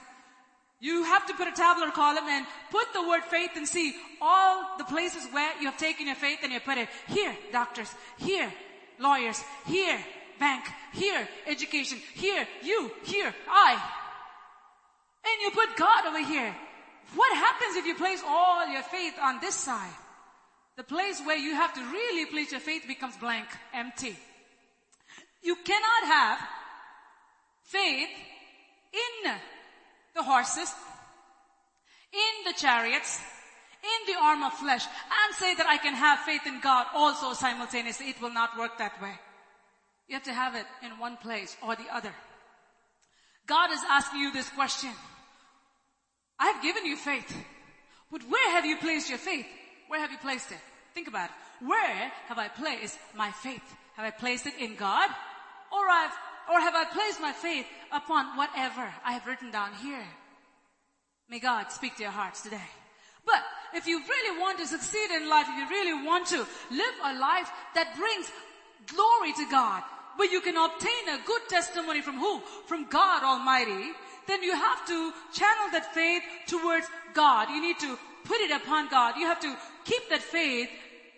You 0.79 1.03
have 1.03 1.25
to 1.27 1.33
put 1.33 1.47
a 1.47 1.51
tabular 1.51 1.91
column 1.91 2.25
and 2.27 2.45
put 2.69 2.93
the 2.93 3.07
word 3.07 3.23
faith 3.23 3.51
and 3.55 3.67
see 3.67 3.95
all 4.21 4.77
the 4.77 4.83
places 4.83 5.27
where 5.31 5.51
you 5.59 5.65
have 5.65 5.77
taken 5.77 6.05
your 6.05 6.15
faith 6.15 6.39
and 6.43 6.53
you 6.53 6.59
put 6.59 6.77
it 6.77 6.87
here, 7.07 7.35
doctors, 7.51 7.89
here, 8.17 8.53
lawyers, 8.99 9.41
here, 9.65 9.99
bank, 10.39 10.65
here, 10.93 11.27
education, 11.47 11.97
here, 12.13 12.47
you, 12.61 12.91
here, 13.03 13.33
I. 13.49 13.81
And 15.27 15.41
you 15.41 15.51
put 15.51 15.75
God 15.75 16.05
over 16.05 16.23
here. 16.23 16.55
What 17.15 17.35
happens 17.35 17.75
if 17.75 17.85
you 17.85 17.95
place 17.95 18.21
all 18.25 18.67
your 18.67 18.83
faith 18.83 19.13
on 19.21 19.39
this 19.39 19.55
side? 19.55 19.93
The 20.77 20.83
place 20.83 21.21
where 21.25 21.37
you 21.37 21.55
have 21.55 21.73
to 21.73 21.81
really 21.81 22.25
place 22.25 22.51
your 22.51 22.61
faith 22.61 22.83
becomes 22.87 23.17
blank, 23.17 23.47
empty. 23.73 24.15
You 25.41 25.55
cannot 25.55 26.03
have 26.05 26.39
faith 27.63 28.09
in 28.93 29.31
the 30.15 30.23
horses, 30.23 30.73
in 32.13 32.51
the 32.51 32.57
chariots, 32.57 33.19
in 33.83 34.13
the 34.13 34.19
arm 34.19 34.43
of 34.43 34.53
flesh, 34.53 34.85
and 34.85 35.35
say 35.35 35.55
that 35.55 35.67
I 35.67 35.77
can 35.77 35.93
have 35.93 36.19
faith 36.19 36.45
in 36.45 36.59
God 36.61 36.87
also 36.93 37.33
simultaneously. 37.33 38.09
It 38.09 38.21
will 38.21 38.33
not 38.33 38.57
work 38.57 38.77
that 38.77 39.01
way. 39.01 39.13
You 40.07 40.15
have 40.15 40.23
to 40.23 40.33
have 40.33 40.55
it 40.55 40.65
in 40.83 40.99
one 40.99 41.17
place 41.17 41.55
or 41.63 41.75
the 41.75 41.87
other. 41.91 42.13
God 43.45 43.71
is 43.71 43.79
asking 43.89 44.21
you 44.21 44.31
this 44.31 44.49
question. 44.49 44.91
I 46.39 46.47
have 46.47 46.61
given 46.61 46.85
you 46.85 46.95
faith, 46.95 47.35
but 48.11 48.21
where 48.29 48.51
have 48.51 48.65
you 48.65 48.77
placed 48.77 49.09
your 49.09 49.17
faith? 49.17 49.45
Where 49.87 49.99
have 49.99 50.11
you 50.11 50.17
placed 50.17 50.51
it? 50.51 50.59
Think 50.93 51.07
about 51.07 51.29
it. 51.29 51.65
Where 51.65 52.11
have 52.27 52.37
I 52.37 52.47
placed 52.47 52.99
my 53.15 53.31
faith? 53.31 53.63
Have 53.95 54.05
I 54.05 54.11
placed 54.11 54.45
it 54.45 54.53
in 54.59 54.75
God? 54.75 55.09
Or 55.71 55.89
I've, 55.89 56.11
or 56.51 56.59
have 56.59 56.75
I 56.75 56.85
placed 56.85 57.19
my 57.19 57.31
faith 57.31 57.65
upon 57.91 58.37
whatever 58.37 58.87
I 59.03 59.13
have 59.13 59.25
written 59.25 59.51
down 59.51 59.73
here? 59.81 60.05
May 61.29 61.39
God 61.39 61.71
speak 61.71 61.95
to 61.97 62.03
your 62.03 62.11
hearts 62.11 62.41
today. 62.41 62.69
But 63.25 63.43
if 63.73 63.87
you 63.87 63.99
really 63.99 64.39
want 64.39 64.59
to 64.59 64.67
succeed 64.67 65.11
in 65.11 65.27
life, 65.27 65.47
if 65.49 65.57
you 65.57 65.69
really 65.69 66.05
want 66.05 66.27
to 66.27 66.37
live 66.37 66.95
a 67.03 67.19
life 67.19 67.51
that 67.75 67.97
brings 67.97 68.31
glory 68.85 69.33
to 69.33 69.51
God, 69.51 69.83
where 70.15 70.31
you 70.31 70.41
can 70.41 70.55
obtain 70.55 71.09
a 71.09 71.19
good 71.25 71.41
testimony 71.49 72.01
from 72.01 72.17
who? 72.17 72.39
From 72.67 72.87
God 72.89 73.23
Almighty, 73.23 73.91
then 74.27 74.43
you 74.43 74.53
have 74.53 74.85
to 74.87 75.13
channel 75.33 75.71
that 75.71 75.93
faith 75.93 76.23
towards 76.47 76.87
God. 77.13 77.49
You 77.49 77.61
need 77.61 77.79
to 77.79 77.97
put 78.25 78.39
it 78.41 78.51
upon 78.51 78.89
God. 78.89 79.15
You 79.17 79.25
have 79.25 79.39
to 79.41 79.55
keep 79.85 80.09
that 80.09 80.21
faith 80.21 80.69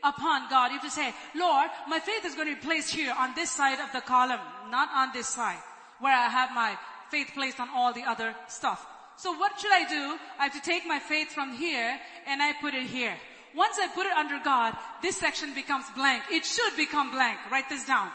upon 0.04 0.50
God. 0.50 0.72
You 0.72 0.80
have 0.80 0.86
to 0.86 0.92
say, 0.92 1.14
Lord, 1.36 1.70
my 1.88 2.00
faith 2.00 2.24
is 2.26 2.36
going 2.36 2.48
to 2.48 2.56
be 2.56 2.62
placed 2.62 2.94
here 2.94 3.14
on 3.18 3.34
this 3.36 3.50
side 3.50 3.80
of 3.80 3.92
the 3.92 4.02
column, 4.02 4.40
not 4.70 4.90
on 4.94 5.10
this 5.14 5.28
side, 5.28 5.60
where 6.00 6.16
I 6.16 6.30
have 6.30 6.52
my 6.54 6.78
faith 7.10 7.32
placed 7.34 7.60
on 7.60 7.70
all 7.74 7.94
the 7.94 8.04
other 8.04 8.36
stuff. 8.48 8.86
So 9.18 9.34
what 9.34 9.60
should 9.60 9.74
I 9.74 9.90
do? 9.90 10.18
I 10.40 10.44
have 10.44 10.54
to 10.54 10.62
take 10.62 10.86
my 10.86 11.00
faith 11.00 11.32
from 11.32 11.54
here 11.54 12.00
and 12.26 12.42
I 12.42 12.54
put 12.62 12.74
it 12.74 12.88
here. 12.88 13.16
Once 13.56 13.78
I 13.80 13.88
put 13.88 14.06
it 14.06 14.14
under 14.14 14.40
God, 14.44 14.78
this 15.02 15.18
section 15.18 15.54
becomes 15.54 15.86
blank. 15.96 16.24
It 16.32 16.46
should 16.46 16.78
become 16.78 17.12
blank. 17.12 17.40
Write 17.52 17.68
this 17.68 17.86
down. 17.86 18.10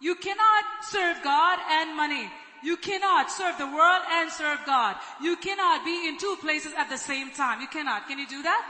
You 0.00 0.14
cannot 0.14 0.64
serve 0.82 1.22
God 1.22 1.58
and 1.68 1.94
money. 1.96 2.30
You 2.62 2.76
cannot 2.76 3.30
serve 3.30 3.56
the 3.58 3.66
world 3.66 4.02
and 4.10 4.30
serve 4.30 4.60
God. 4.66 4.96
You 5.22 5.36
cannot 5.36 5.84
be 5.84 6.08
in 6.08 6.18
two 6.18 6.36
places 6.40 6.72
at 6.76 6.90
the 6.90 6.98
same 6.98 7.30
time. 7.30 7.60
You 7.60 7.68
cannot. 7.68 8.06
Can 8.06 8.18
you 8.18 8.26
do 8.28 8.42
that? 8.42 8.64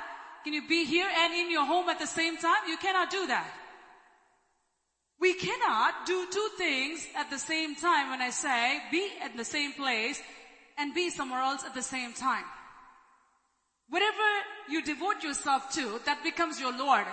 Can 0.44 0.52
you 0.52 0.66
be 0.66 0.84
here 0.84 1.08
and 1.08 1.34
in 1.34 1.50
your 1.50 1.66
home 1.66 1.88
at 1.88 1.98
the 1.98 2.06
same 2.06 2.36
time? 2.36 2.68
You 2.68 2.76
cannot 2.76 3.10
do 3.10 3.26
that. 3.26 3.50
We 5.20 5.34
cannot 5.34 6.06
do 6.06 6.26
two 6.30 6.48
things 6.56 7.06
at 7.14 7.28
the 7.28 7.38
same 7.38 7.74
time 7.76 8.10
when 8.10 8.22
I 8.22 8.30
say 8.30 8.80
be 8.90 9.10
at 9.22 9.36
the 9.36 9.44
same 9.44 9.72
place 9.72 10.20
and 10.78 10.94
be 10.94 11.10
somewhere 11.10 11.40
else 11.42 11.62
at 11.64 11.74
the 11.74 11.82
same 11.82 12.14
time. 12.14 12.44
Whatever 13.90 14.28
you 14.70 14.82
devote 14.82 15.22
yourself 15.22 15.72
to, 15.74 16.00
that 16.06 16.22
becomes 16.22 16.58
your 16.58 16.76
Lord. 16.76 17.04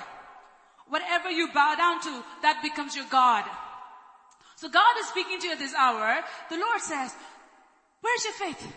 Whatever 0.87 1.29
you 1.29 1.49
bow 1.51 1.75
down 1.75 1.99
to, 2.01 2.23
that 2.43 2.61
becomes 2.61 2.95
your 2.95 3.07
God. 3.11 3.43
So 4.57 4.69
God 4.69 4.97
is 4.99 5.07
speaking 5.07 5.39
to 5.39 5.47
you 5.47 5.53
at 5.53 5.59
this 5.59 5.73
hour. 5.75 6.19
The 6.49 6.57
Lord 6.57 6.81
says, 6.81 7.13
where's 8.01 8.23
your 8.25 8.33
faith? 8.33 8.73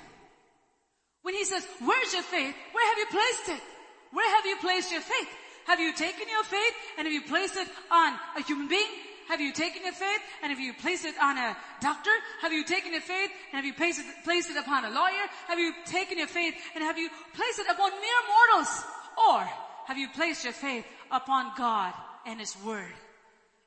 When 1.23 1.35
He 1.35 1.45
says, 1.45 1.67
where's 1.81 2.13
your 2.13 2.23
faith? 2.23 2.55
Where 2.73 2.89
have 2.89 2.99
you 2.99 3.07
placed 3.11 3.49
it? 3.49 3.63
Where 4.13 4.37
have 4.37 4.45
you 4.45 4.57
placed 4.61 4.93
your 4.93 5.01
faith? 5.01 5.29
Have 5.67 5.81
you 5.81 5.93
taken 5.95 6.29
your 6.29 6.45
faith 6.45 6.75
and 6.99 7.07
have 7.07 7.13
you 7.13 7.23
placed 7.23 7.57
it 7.57 7.69
on 7.91 8.15
a 8.37 8.43
human 8.43 8.69
being? 8.69 8.89
Have 9.29 9.41
you 9.41 9.53
taken 9.53 9.85
your 9.85 9.93
faith 9.93 10.21
and 10.43 10.51
have 10.51 10.61
you 10.61 10.75
placed 10.75 11.05
it 11.05 11.15
on 11.23 11.39
a 11.39 11.57
doctor? 11.81 12.11
Have 12.43 12.53
you 12.53 12.65
taken 12.65 12.93
your 12.93 13.01
faith 13.01 13.31
and 13.53 13.57
have 13.57 13.65
you 13.65 13.73
placed 13.73 14.01
it, 14.01 14.07
placed 14.25 14.51
it 14.51 14.57
upon 14.57 14.85
a 14.85 14.91
lawyer? 14.91 15.27
Have 15.47 15.59
you 15.59 15.73
taken 15.87 16.19
your 16.19 16.27
faith 16.27 16.55
and 16.75 16.85
have 16.85 16.99
you 16.99 17.09
placed 17.35 17.61
it 17.61 17.67
upon 17.71 17.91
mere 17.93 18.23
mortals? 18.29 18.85
Or 19.17 19.49
have 19.87 19.97
you 19.97 20.09
placed 20.09 20.45
your 20.45 20.53
faith 20.53 20.85
upon 21.11 21.53
God 21.57 21.95
and 22.27 22.41
His 22.41 22.57
Word? 22.67 22.93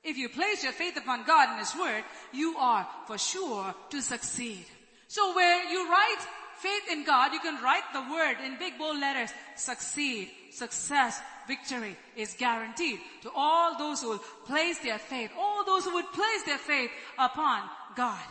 If 0.03 0.17
you 0.17 0.29
place 0.29 0.63
your 0.63 0.73
faith 0.73 0.97
upon 0.97 1.23
God 1.25 1.49
and 1.49 1.59
His 1.59 1.75
Word, 1.75 2.03
you 2.33 2.57
are 2.57 2.87
for 3.07 3.17
sure 3.17 3.73
to 3.89 4.01
succeed. 4.01 4.65
So 5.07 5.35
where 5.35 5.63
you 5.69 5.89
write 5.89 6.25
faith 6.57 6.91
in 6.91 7.03
God, 7.03 7.33
you 7.33 7.39
can 7.39 7.61
write 7.61 7.83
the 7.93 8.01
word 8.01 8.37
in 8.43 8.57
big 8.57 8.77
bold 8.77 8.99
letters, 8.99 9.31
succeed, 9.55 10.29
success, 10.51 11.21
victory 11.47 11.97
is 12.15 12.35
guaranteed 12.39 12.99
to 13.21 13.29
all 13.35 13.77
those 13.77 14.01
who 14.01 14.09
will 14.09 14.23
place 14.45 14.79
their 14.79 14.97
faith, 14.97 15.31
all 15.37 15.65
those 15.65 15.83
who 15.83 15.93
would 15.93 16.11
place 16.13 16.43
their 16.45 16.57
faith 16.57 16.89
upon 17.19 17.61
God. 17.95 18.23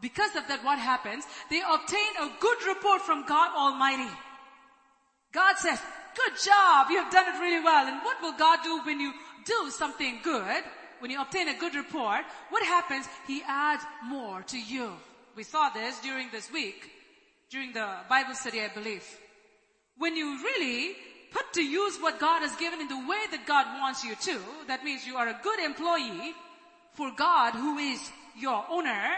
Because 0.00 0.36
of 0.36 0.46
that, 0.48 0.64
what 0.64 0.78
happens? 0.78 1.24
They 1.50 1.60
obtain 1.60 2.12
a 2.20 2.30
good 2.40 2.58
report 2.68 3.02
from 3.02 3.26
God 3.26 3.50
Almighty. 3.56 4.10
God 5.32 5.56
says, 5.56 5.80
good 6.14 6.32
job, 6.44 6.86
you 6.90 7.02
have 7.02 7.12
done 7.12 7.34
it 7.34 7.40
really 7.40 7.64
well. 7.64 7.86
And 7.86 8.02
what 8.02 8.20
will 8.22 8.36
God 8.36 8.60
do 8.62 8.80
when 8.82 9.00
you 9.00 9.12
do 9.44 9.70
something 9.70 10.20
good? 10.22 10.62
When 11.00 11.10
you 11.10 11.20
obtain 11.20 11.48
a 11.48 11.58
good 11.58 11.74
report, 11.74 12.22
what 12.50 12.62
happens? 12.64 13.06
He 13.26 13.42
adds 13.46 13.84
more 14.06 14.42
to 14.42 14.58
you. 14.58 14.92
We 15.36 15.44
saw 15.44 15.68
this 15.70 16.00
during 16.00 16.30
this 16.30 16.50
week, 16.52 16.90
during 17.50 17.72
the 17.72 17.88
Bible 18.08 18.34
study, 18.34 18.60
I 18.60 18.68
believe. 18.68 19.04
When 19.96 20.16
you 20.16 20.42
really 20.42 20.96
put 21.30 21.52
to 21.54 21.62
use 21.62 21.98
what 21.98 22.18
God 22.18 22.40
has 22.40 22.54
given 22.56 22.80
in 22.80 22.88
the 22.88 23.06
way 23.08 23.22
that 23.30 23.46
God 23.46 23.66
wants 23.80 24.04
you 24.04 24.14
to, 24.16 24.38
that 24.66 24.84
means 24.84 25.06
you 25.06 25.16
are 25.16 25.28
a 25.28 25.40
good 25.42 25.60
employee 25.60 26.34
for 26.94 27.12
God 27.16 27.54
who 27.54 27.78
is 27.78 28.00
your 28.36 28.64
owner, 28.68 29.08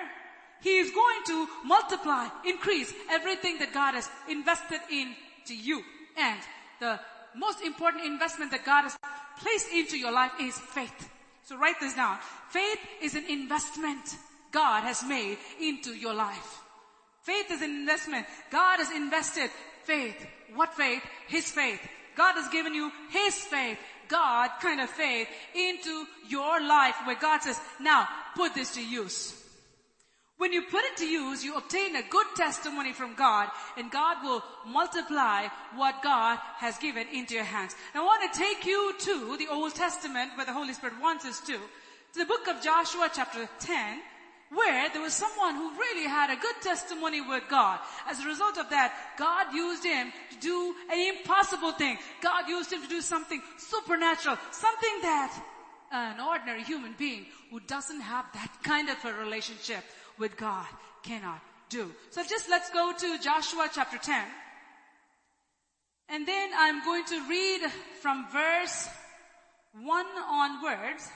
He 0.60 0.78
is 0.78 0.91
going 0.91 1.25
to 1.26 1.49
multiply, 1.65 2.28
increase 2.47 2.92
everything 3.10 3.59
that 3.59 3.73
God 3.73 3.94
has 3.94 4.09
invested 4.28 4.81
into 4.91 5.55
you. 5.55 5.83
And 6.18 6.41
the 6.81 7.00
most 7.34 7.62
important 7.62 8.05
investment 8.05 8.50
that 8.50 8.65
God 8.65 8.83
has 8.83 8.99
placed 9.39 9.73
into 9.73 9.97
your 9.97 10.12
life 10.12 10.33
is 10.41 10.59
faith. 10.59 11.09
So 11.51 11.59
write 11.59 11.81
this 11.81 11.95
down. 11.95 12.17
Faith 12.51 12.79
is 13.03 13.17
an 13.17 13.25
investment 13.29 14.17
God 14.53 14.85
has 14.85 15.03
made 15.03 15.37
into 15.61 15.91
your 15.91 16.15
life. 16.15 16.61
Faith 17.23 17.51
is 17.51 17.61
an 17.61 17.70
investment. 17.70 18.25
God 18.53 18.79
has 18.79 18.93
invested 18.93 19.51
faith. 19.83 20.15
What 20.55 20.73
faith? 20.75 21.03
His 21.27 21.51
faith. 21.51 21.81
God 22.17 22.35
has 22.37 22.47
given 22.53 22.73
you 22.73 22.93
His 23.11 23.35
faith. 23.35 23.79
God 24.07 24.49
kind 24.62 24.81
of 24.81 24.91
faith 24.91 25.27
into 25.57 26.05
your 26.29 26.61
life 26.61 26.95
where 27.05 27.19
God 27.19 27.43
says, 27.43 27.59
now 27.81 28.07
put 28.37 28.55
this 28.55 28.75
to 28.75 28.85
use. 28.87 29.35
When 30.41 30.55
you 30.55 30.62
put 30.62 30.85
it 30.86 30.97
to 30.97 31.05
use, 31.05 31.44
you 31.44 31.55
obtain 31.55 31.97
a 31.97 32.02
good 32.09 32.25
testimony 32.35 32.94
from 32.94 33.15
God 33.15 33.51
and 33.77 33.91
God 33.91 34.25
will 34.25 34.43
multiply 34.67 35.49
what 35.75 36.02
God 36.02 36.39
has 36.57 36.78
given 36.78 37.07
into 37.12 37.35
your 37.35 37.44
hands. 37.44 37.77
Now 37.94 38.05
I 38.05 38.07
want 38.07 38.33
to 38.33 38.39
take 38.39 38.65
you 38.65 38.94
to 39.01 39.36
the 39.36 39.49
Old 39.49 39.75
Testament 39.75 40.31
where 40.36 40.47
the 40.47 40.55
Holy 40.55 40.73
Spirit 40.73 40.99
wants 40.99 41.27
us 41.27 41.41
to, 41.41 41.52
to 41.52 42.19
the 42.19 42.25
book 42.25 42.49
of 42.49 42.62
Joshua 42.62 43.10
chapter 43.12 43.47
10 43.59 44.01
where 44.49 44.89
there 44.89 45.02
was 45.02 45.12
someone 45.12 45.57
who 45.57 45.78
really 45.78 46.09
had 46.09 46.31
a 46.31 46.41
good 46.41 46.57
testimony 46.62 47.20
with 47.20 47.43
God. 47.51 47.78
As 48.09 48.20
a 48.20 48.27
result 48.27 48.57
of 48.57 48.70
that, 48.70 48.94
God 49.19 49.52
used 49.52 49.85
him 49.85 50.10
to 50.33 50.39
do 50.41 50.75
an 50.91 51.17
impossible 51.19 51.73
thing. 51.73 51.99
God 52.23 52.49
used 52.49 52.73
him 52.73 52.81
to 52.81 52.89
do 52.89 53.02
something 53.02 53.43
supernatural, 53.59 54.39
something 54.52 55.02
that 55.02 55.39
an 55.93 56.20
ordinary 56.20 56.62
human 56.62 56.94
being 56.97 57.27
who 57.51 57.60
doesn't 57.60 58.01
have 58.01 58.25
that 58.33 58.51
kind 58.62 58.89
of 58.89 59.05
a 59.05 59.12
relationship 59.12 59.85
with 60.20 60.36
God 60.36 60.66
cannot 61.02 61.40
do. 61.70 61.90
So 62.10 62.23
just 62.23 62.49
let's 62.49 62.70
go 62.70 62.92
to 62.97 63.18
Joshua 63.18 63.68
chapter 63.73 63.99
10. 63.99 64.23
And 66.10 66.28
then 66.28 66.50
I'm 66.57 66.84
going 66.84 67.05
to 67.07 67.28
read 67.28 67.62
from 68.02 68.26
verse 68.31 68.89
1 69.73 70.07
onwards. 70.28 71.08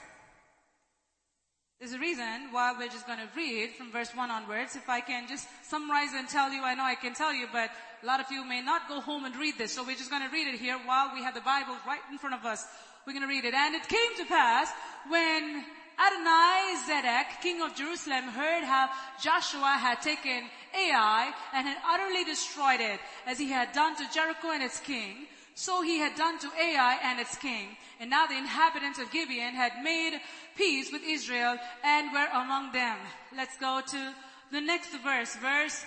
There's 1.79 1.91
a 1.91 1.99
reason 1.99 2.49
why 2.51 2.73
we're 2.79 2.87
just 2.87 3.05
going 3.05 3.19
to 3.19 3.27
read 3.35 3.71
from 3.77 3.91
verse 3.91 4.15
1 4.15 4.31
onwards. 4.31 4.77
If 4.77 4.89
I 4.89 5.01
can 5.01 5.27
just 5.27 5.47
summarize 5.69 6.13
and 6.13 6.27
tell 6.27 6.51
you, 6.51 6.63
I 6.63 6.73
know 6.73 6.83
I 6.83 6.95
can 6.95 7.13
tell 7.13 7.33
you, 7.33 7.47
but 7.51 7.69
a 8.01 8.05
lot 8.05 8.21
of 8.21 8.27
you 8.31 8.45
may 8.45 8.61
not 8.61 8.87
go 8.87 9.01
home 9.01 9.25
and 9.25 9.35
read 9.35 9.57
this. 9.57 9.73
So 9.73 9.83
we're 9.83 9.97
just 9.97 10.09
going 10.09 10.23
to 10.23 10.33
read 10.33 10.47
it 10.47 10.57
here 10.57 10.77
while 10.85 11.11
we 11.13 11.21
have 11.23 11.35
the 11.35 11.41
Bible 11.41 11.75
right 11.85 11.99
in 12.09 12.17
front 12.17 12.35
of 12.35 12.45
us. 12.45 12.65
We're 13.05 13.13
going 13.13 13.27
to 13.27 13.29
read 13.29 13.43
it. 13.43 13.53
And 13.53 13.75
it 13.75 13.87
came 13.87 14.15
to 14.17 14.25
pass 14.25 14.71
when 15.09 15.65
Adonai-Zedek, 15.97 17.41
king 17.41 17.61
of 17.61 17.75
Jerusalem, 17.75 18.25
heard 18.25 18.63
how 18.63 18.89
Joshua 19.21 19.77
had 19.79 20.01
taken 20.01 20.43
Ai 20.75 21.31
and 21.53 21.67
had 21.67 21.77
utterly 21.87 22.23
destroyed 22.23 22.81
it, 22.81 22.99
as 23.25 23.39
he 23.39 23.49
had 23.49 23.71
done 23.71 23.95
to 23.95 24.11
Jericho 24.13 24.51
and 24.51 24.63
its 24.63 24.79
king, 24.79 25.27
so 25.55 25.81
he 25.81 25.99
had 25.99 26.15
done 26.15 26.37
to 26.39 26.49
Ai 26.59 26.99
and 27.01 27.19
its 27.19 27.37
king. 27.37 27.77
And 27.99 28.09
now 28.09 28.25
the 28.27 28.37
inhabitants 28.37 28.99
of 28.99 29.11
Gibeon 29.11 29.55
had 29.55 29.83
made 29.83 30.19
peace 30.57 30.91
with 30.91 31.01
Israel 31.03 31.57
and 31.83 32.11
were 32.11 32.27
among 32.33 32.73
them. 32.73 32.97
Let's 33.35 33.57
go 33.57 33.81
to 33.87 34.13
the 34.51 34.61
next 34.61 34.89
verse, 34.97 35.35
verse 35.37 35.85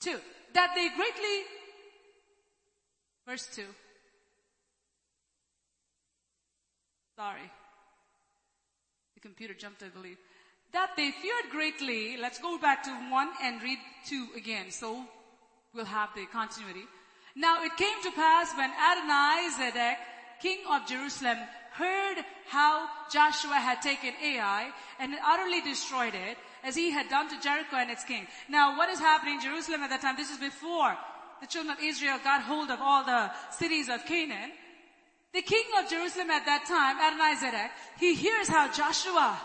2. 0.00 0.16
That 0.54 0.72
they 0.74 0.88
greatly, 0.90 1.44
verse 3.26 3.48
2. 3.54 3.64
Sorry. 7.16 7.50
The 9.20 9.28
computer 9.28 9.54
jumped, 9.54 9.82
I 9.82 9.88
believe. 9.88 10.16
That 10.72 10.90
they 10.96 11.10
feared 11.10 11.50
greatly. 11.50 12.16
Let's 12.16 12.38
go 12.38 12.58
back 12.58 12.82
to 12.84 12.90
one 13.10 13.28
and 13.42 13.62
read 13.62 13.78
two 14.06 14.28
again. 14.36 14.70
So 14.70 15.04
we'll 15.74 15.84
have 15.84 16.10
the 16.14 16.26
continuity. 16.26 16.84
Now 17.36 17.62
it 17.62 17.76
came 17.76 18.02
to 18.02 18.10
pass 18.12 18.54
when 18.56 18.70
Adonai-Zedek, 18.70 19.96
king 20.40 20.60
of 20.70 20.86
Jerusalem, 20.86 21.36
heard 21.72 22.24
how 22.48 22.88
Joshua 23.12 23.54
had 23.54 23.82
taken 23.82 24.12
Ai 24.22 24.70
and 24.98 25.14
utterly 25.24 25.60
destroyed 25.60 26.14
it, 26.14 26.38
as 26.64 26.74
he 26.74 26.90
had 26.90 27.08
done 27.08 27.28
to 27.28 27.40
Jericho 27.40 27.76
and 27.76 27.90
its 27.90 28.04
king. 28.04 28.26
Now 28.48 28.76
what 28.76 28.88
is 28.90 28.98
happening 28.98 29.34
in 29.36 29.40
Jerusalem 29.40 29.82
at 29.82 29.90
that 29.90 30.02
time? 30.02 30.16
This 30.16 30.30
is 30.30 30.38
before 30.38 30.96
the 31.40 31.46
children 31.46 31.76
of 31.76 31.82
Israel 31.82 32.18
got 32.22 32.42
hold 32.42 32.70
of 32.70 32.80
all 32.80 33.04
the 33.04 33.30
cities 33.50 33.88
of 33.88 34.04
Canaan. 34.04 34.50
The 35.32 35.42
king 35.42 35.64
of 35.78 35.88
Jerusalem 35.88 36.30
at 36.30 36.44
that 36.46 36.66
time, 36.66 36.98
Adonai-Zedek, 36.98 37.70
he 37.98 38.14
hears 38.14 38.48
how 38.48 38.70
Joshua 38.72 39.38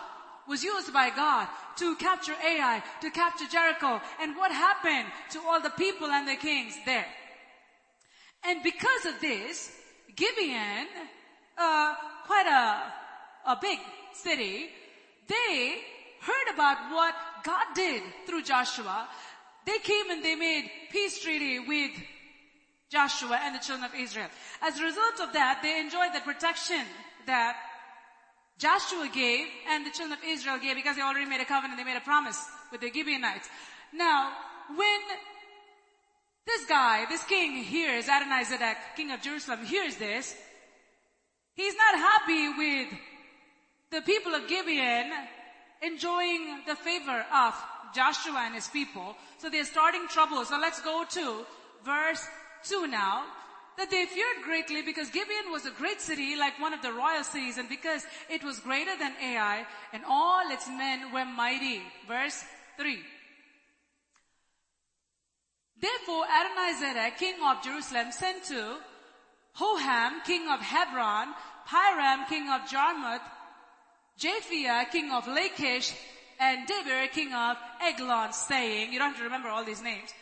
was 0.47 0.63
used 0.63 0.91
by 0.91 1.09
God 1.09 1.47
to 1.77 1.95
capture 1.95 2.33
Ai, 2.43 2.81
to 3.01 3.11
capture 3.11 3.45
Jericho, 3.45 4.01
and 4.19 4.35
what 4.35 4.51
happened 4.51 5.07
to 5.31 5.39
all 5.41 5.61
the 5.61 5.71
people 5.71 6.07
and 6.07 6.27
the 6.27 6.35
kings 6.35 6.75
there. 6.85 7.05
And 8.43 8.63
because 8.63 9.05
of 9.05 9.19
this, 9.21 9.71
Gibeon, 10.15 10.87
uh, 11.57 11.95
quite 12.25 12.47
a, 12.47 13.51
a 13.51 13.57
big 13.61 13.79
city, 14.13 14.69
they 15.27 15.77
heard 16.21 16.53
about 16.53 16.91
what 16.91 17.15
God 17.43 17.65
did 17.75 18.01
through 18.25 18.43
Joshua. 18.43 19.07
They 19.65 19.79
came 19.79 20.09
and 20.09 20.23
they 20.23 20.35
made 20.35 20.69
peace 20.91 21.21
treaty 21.21 21.59
with 21.59 21.91
Joshua 22.91 23.39
and 23.43 23.55
the 23.55 23.59
children 23.59 23.89
of 23.89 23.95
Israel. 23.97 24.27
As 24.61 24.79
a 24.79 24.83
result 24.83 25.19
of 25.21 25.33
that, 25.33 25.59
they 25.63 25.79
enjoyed 25.79 26.13
the 26.13 26.21
protection 26.21 26.85
that 27.25 27.57
Joshua 28.57 29.09
gave 29.13 29.47
and 29.69 29.85
the 29.85 29.91
children 29.91 30.17
of 30.17 30.23
Israel 30.25 30.57
gave 30.59 30.75
because 30.75 30.95
they 30.95 31.01
already 31.01 31.25
made 31.25 31.41
a 31.41 31.45
covenant, 31.45 31.77
they 31.77 31.83
made 31.83 31.97
a 31.97 32.01
promise 32.01 32.39
with 32.71 32.81
the 32.81 32.91
Gibeonites. 32.91 33.49
Now, 33.93 34.31
when 34.69 34.99
this 36.45 36.65
guy, 36.65 37.05
this 37.09 37.23
king 37.23 37.63
hears, 37.63 38.07
Adonai-Zedek, 38.07 38.75
king 38.95 39.11
of 39.11 39.21
Jerusalem, 39.21 39.65
hears 39.65 39.95
this, 39.97 40.35
he's 41.53 41.75
not 41.75 41.95
happy 41.95 42.49
with 42.49 42.99
the 43.91 44.01
people 44.01 44.35
of 44.35 44.47
Gibeon 44.47 45.11
enjoying 45.81 46.61
the 46.67 46.75
favor 46.75 47.25
of 47.33 47.53
Joshua 47.93 48.43
and 48.45 48.55
his 48.55 48.67
people. 48.67 49.15
So 49.39 49.49
they're 49.49 49.65
starting 49.65 50.07
trouble. 50.07 50.45
So 50.45 50.59
let's 50.59 50.81
go 50.81 51.03
to 51.09 51.45
verse 51.83 52.25
2 52.67 52.87
now. 52.87 53.23
That 53.77 53.91
they 53.91 54.05
feared 54.05 54.41
greatly 54.45 54.81
because 54.83 55.09
Gibeon 55.09 55.51
was 55.51 55.65
a 55.65 55.71
great 55.71 55.99
city 55.99 56.37
like 56.37 56.57
one 56.61 56.73
of 56.73 56.81
the 56.81 56.93
royal 56.93 57.25
cities 57.25 57.57
and 57.57 57.67
because 57.67 58.05
it 58.29 58.41
was 58.41 58.61
greater 58.61 58.95
than 58.97 59.11
Ai 59.21 59.65
and 59.91 60.01
all 60.07 60.49
its 60.49 60.65
men 60.69 61.11
were 61.11 61.25
mighty. 61.25 61.81
Verse 62.07 62.41
3. 62.77 62.99
Therefore 65.81 66.23
Adonai-Zedek, 66.23 67.17
king 67.17 67.35
of 67.43 67.61
Jerusalem, 67.61 68.13
sent 68.13 68.45
to 68.45 68.77
Hoham, 69.59 70.23
king 70.25 70.47
of 70.47 70.61
Hebron, 70.61 71.33
Piram, 71.67 72.29
king 72.29 72.49
of 72.49 72.61
Jarmuth, 72.69 73.21
Japhia, 74.17 74.89
king 74.89 75.11
of 75.11 75.27
Lachish, 75.27 75.93
and 76.39 76.65
Debir, 76.65 77.11
king 77.11 77.33
of 77.33 77.57
Eglon, 77.81 78.31
saying, 78.31 78.93
you 78.93 78.99
don't 78.99 79.09
have 79.09 79.17
to 79.17 79.23
remember 79.25 79.49
all 79.49 79.65
these 79.65 79.83
names, 79.83 80.13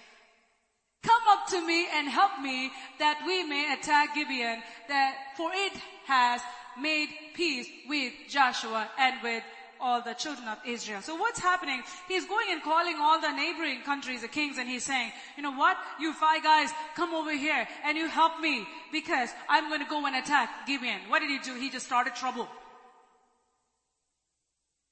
Come 1.04 1.22
up 1.30 1.48
to 1.50 1.66
me 1.66 1.88
and 1.94 2.08
help 2.08 2.40
me 2.42 2.72
that 3.00 3.22
we 3.26 3.44
may 3.44 3.74
attack 3.74 4.16
Gibeon, 4.16 4.64
that 4.88 5.16
for 5.36 5.52
it 5.54 5.74
has 6.06 6.42
made 6.80 7.10
peace 7.34 7.68
with 7.88 8.14
Joshua 8.30 8.90
and 8.98 9.22
with 9.22 9.44
all 9.82 10.02
the 10.02 10.14
children 10.14 10.48
of 10.48 10.58
Israel. 10.66 11.02
So 11.02 11.16
what's 11.16 11.40
happening? 11.40 11.84
He's 12.08 12.26
going 12.26 12.48
and 12.52 12.64
calling 12.64 12.96
all 13.02 13.20
the 13.20 13.32
neighboring 13.32 13.82
countries, 13.82 14.22
the 14.22 14.30
kings, 14.30 14.58
and 14.58 14.70
he's 14.70 14.86
saying, 14.86 15.12
you 15.36 15.44
know 15.44 15.52
what? 15.52 15.76
You 16.00 16.14
five 16.14 16.42
guys, 16.42 16.70
come 16.96 17.14
over 17.14 17.36
here 17.36 17.68
and 17.84 17.98
you 17.98 18.08
help 18.08 18.40
me 18.40 18.66
because 18.94 19.30
I'm 19.50 19.68
going 19.68 19.82
to 19.82 19.90
go 19.90 20.06
and 20.06 20.16
attack 20.16 20.68
Gibeon. 20.68 21.02
What 21.10 21.20
did 21.20 21.30
he 21.30 21.40
do? 21.40 21.60
He 21.60 21.70
just 21.70 21.86
started 21.86 22.16
trouble. 22.16 22.48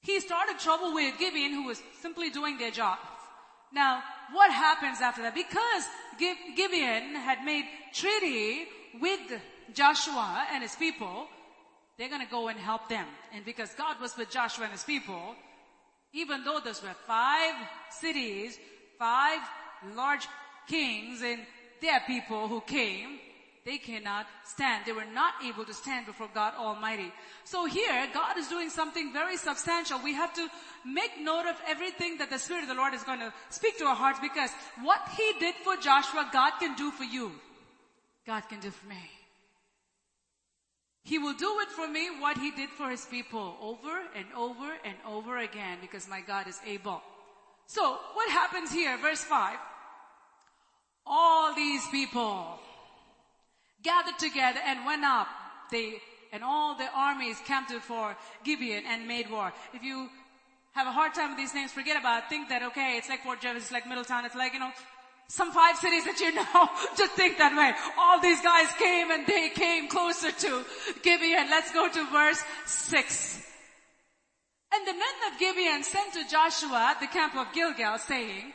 He 0.02 0.20
started 0.20 0.58
trouble 0.58 0.92
with 0.92 1.18
Gibeon 1.18 1.52
who 1.52 1.64
was 1.64 1.82
simply 2.02 2.28
doing 2.28 2.58
their 2.58 2.70
job. 2.70 2.98
Now, 3.72 4.02
what 4.32 4.50
happens 4.52 5.00
after 5.00 5.22
that? 5.22 5.34
Because 5.34 5.84
Gibeon 6.18 7.14
had 7.14 7.44
made 7.44 7.64
treaty 7.92 8.66
with 9.00 9.20
Joshua 9.72 10.46
and 10.52 10.62
his 10.62 10.76
people, 10.76 11.26
they're 11.98 12.08
gonna 12.08 12.26
go 12.30 12.48
and 12.48 12.58
help 12.58 12.88
them. 12.88 13.06
And 13.34 13.44
because 13.44 13.74
God 13.74 14.00
was 14.00 14.16
with 14.16 14.30
Joshua 14.30 14.64
and 14.64 14.72
his 14.72 14.84
people, 14.84 15.34
even 16.12 16.44
though 16.44 16.60
those 16.60 16.82
were 16.82 16.94
five 17.06 17.54
cities, 17.90 18.58
five 18.98 19.40
large 19.94 20.26
kings 20.68 21.22
and 21.22 21.40
their 21.80 22.00
people 22.06 22.48
who 22.48 22.60
came, 22.60 23.18
they 23.64 23.78
cannot 23.78 24.26
stand. 24.44 24.84
They 24.84 24.92
were 24.92 25.04
not 25.14 25.34
able 25.44 25.64
to 25.64 25.72
stand 25.72 26.06
before 26.06 26.28
God 26.34 26.54
Almighty. 26.58 27.12
So 27.44 27.66
here, 27.66 28.08
God 28.12 28.36
is 28.36 28.48
doing 28.48 28.70
something 28.70 29.12
very 29.12 29.36
substantial. 29.36 30.00
We 30.02 30.14
have 30.14 30.34
to 30.34 30.48
make 30.84 31.20
note 31.20 31.46
of 31.46 31.56
everything 31.68 32.18
that 32.18 32.28
the 32.28 32.38
Spirit 32.38 32.62
of 32.62 32.68
the 32.68 32.74
Lord 32.74 32.92
is 32.92 33.04
going 33.04 33.20
to 33.20 33.32
speak 33.50 33.78
to 33.78 33.84
our 33.84 33.94
hearts 33.94 34.18
because 34.20 34.50
what 34.82 35.00
He 35.16 35.32
did 35.38 35.54
for 35.62 35.76
Joshua, 35.76 36.28
God 36.32 36.52
can 36.58 36.74
do 36.74 36.90
for 36.90 37.04
you. 37.04 37.32
God 38.26 38.42
can 38.48 38.58
do 38.58 38.70
for 38.70 38.88
me. 38.88 39.10
He 41.04 41.18
will 41.18 41.34
do 41.34 41.60
it 41.60 41.68
for 41.68 41.86
me 41.86 42.08
what 42.18 42.38
He 42.38 42.50
did 42.50 42.70
for 42.70 42.90
His 42.90 43.04
people 43.04 43.56
over 43.60 44.02
and 44.16 44.26
over 44.36 44.72
and 44.84 44.96
over 45.06 45.38
again 45.38 45.78
because 45.80 46.08
my 46.08 46.20
God 46.20 46.48
is 46.48 46.58
able. 46.66 47.00
So 47.66 47.98
what 48.14 48.28
happens 48.30 48.72
here? 48.72 48.98
Verse 48.98 49.22
5. 49.22 49.56
All 51.06 51.54
these 51.54 51.86
people 51.88 52.58
gathered 53.82 54.18
together 54.18 54.60
and 54.64 54.84
went 54.86 55.04
up. 55.04 55.28
They, 55.70 56.00
and 56.32 56.42
all 56.42 56.76
the 56.76 56.88
armies 56.94 57.36
camped 57.46 57.70
before 57.70 58.16
Gibeon 58.44 58.84
and 58.86 59.06
made 59.06 59.30
war. 59.30 59.52
If 59.74 59.82
you 59.82 60.08
have 60.72 60.86
a 60.86 60.92
hard 60.92 61.14
time 61.14 61.30
with 61.30 61.38
these 61.38 61.54
names, 61.54 61.72
forget 61.72 61.98
about 61.98 62.24
it. 62.24 62.28
Think 62.28 62.48
that, 62.48 62.62
okay, 62.62 62.96
it's 62.96 63.08
like 63.08 63.22
Port 63.22 63.40
Jervis, 63.40 63.64
it's 63.64 63.72
like 63.72 63.86
Middletown, 63.86 64.24
it's 64.24 64.34
like, 64.34 64.54
you 64.54 64.60
know, 64.60 64.70
some 65.28 65.52
five 65.52 65.76
cities 65.76 66.04
that 66.04 66.20
you 66.20 66.34
know, 66.34 66.68
just 66.96 67.12
think 67.12 67.38
that 67.38 67.56
way. 67.56 67.72
All 67.98 68.20
these 68.20 68.40
guys 68.40 68.68
came 68.78 69.10
and 69.10 69.26
they 69.26 69.50
came 69.50 69.88
closer 69.88 70.30
to 70.30 70.64
Gibeon. 71.02 71.48
Let's 71.50 71.72
go 71.72 71.88
to 71.88 72.10
verse 72.10 72.42
6. 72.66 73.42
And 74.74 74.86
the 74.86 74.92
men 74.92 75.16
of 75.32 75.38
Gibeon 75.38 75.82
sent 75.82 76.14
to 76.14 76.28
Joshua 76.28 76.92
at 76.96 77.00
the 77.00 77.06
camp 77.06 77.36
of 77.36 77.52
Gilgal 77.52 77.98
saying, 77.98 78.52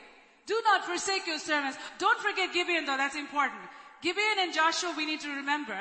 do 0.47 0.59
not 0.63 0.85
forsake 0.85 1.27
your 1.27 1.39
servants. 1.39 1.77
Don't 1.99 2.19
forget 2.19 2.53
Gibeon 2.53 2.85
though, 2.85 2.97
that's 2.97 3.15
important. 3.15 3.61
Gibeon 4.01 4.39
and 4.39 4.53
Joshua 4.53 4.93
we 4.95 5.05
need 5.05 5.21
to 5.21 5.29
remember 5.29 5.77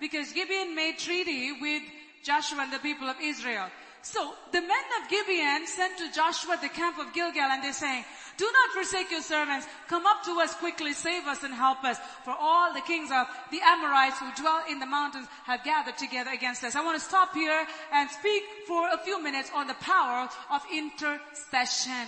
because 0.00 0.32
Gibeon 0.32 0.74
made 0.74 0.98
treaty 0.98 1.52
with 1.60 1.82
Joshua 2.24 2.62
and 2.62 2.72
the 2.72 2.78
people 2.78 3.08
of 3.08 3.16
Israel. 3.22 3.68
So 4.02 4.32
the 4.52 4.60
men 4.60 4.86
of 5.02 5.10
Gibeon 5.10 5.66
sent 5.66 5.98
to 5.98 6.12
Joshua 6.12 6.58
the 6.60 6.68
camp 6.68 6.98
of 6.98 7.12
Gilgal 7.12 7.42
and 7.42 7.62
they're 7.62 7.72
saying, 7.72 8.04
do 8.38 8.44
not 8.44 8.70
forsake 8.72 9.10
your 9.10 9.20
servants. 9.20 9.66
Come 9.88 10.06
up 10.06 10.24
to 10.24 10.38
us 10.40 10.54
quickly, 10.54 10.92
save 10.92 11.26
us 11.26 11.42
and 11.42 11.52
help 11.52 11.82
us. 11.82 11.98
For 12.24 12.30
all 12.30 12.72
the 12.72 12.80
kings 12.82 13.10
of 13.10 13.26
the 13.50 13.60
Amorites 13.60 14.18
who 14.20 14.30
dwell 14.40 14.62
in 14.70 14.78
the 14.78 14.86
mountains 14.86 15.26
have 15.44 15.64
gathered 15.64 15.98
together 15.98 16.30
against 16.30 16.62
us. 16.62 16.76
I 16.76 16.84
want 16.84 16.98
to 16.98 17.04
stop 17.04 17.34
here 17.34 17.66
and 17.92 18.08
speak 18.08 18.44
for 18.68 18.88
a 18.88 18.98
few 18.98 19.20
minutes 19.20 19.50
on 19.54 19.66
the 19.66 19.74
power 19.74 20.28
of 20.50 20.62
intercession. 20.72 22.06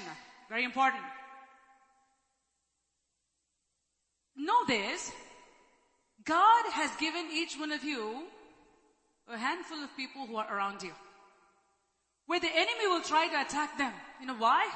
Very 0.49 0.63
important. 0.63 1.03
Know 4.37 4.65
this, 4.69 5.11
God 6.25 6.65
has 6.73 6.91
given 6.97 7.29
each 7.33 7.57
one 7.57 7.73
of 7.73 7.85
you 7.85 8.25
a 9.29 9.39
handful 9.39 9.79
of 9.83 9.97
people 9.97 10.27
who 10.27 10.37
are 10.37 10.55
around 10.55 10.83
you. 10.83 10.93
Where 12.27 12.41
the 12.41 12.51
enemy 12.51 12.87
will 12.87 13.03
try 13.03 13.29
to 13.29 13.41
attack 13.41 13.79
them. 13.79 13.93
You 14.21 14.27
know 14.27 14.37
why? 14.37 14.69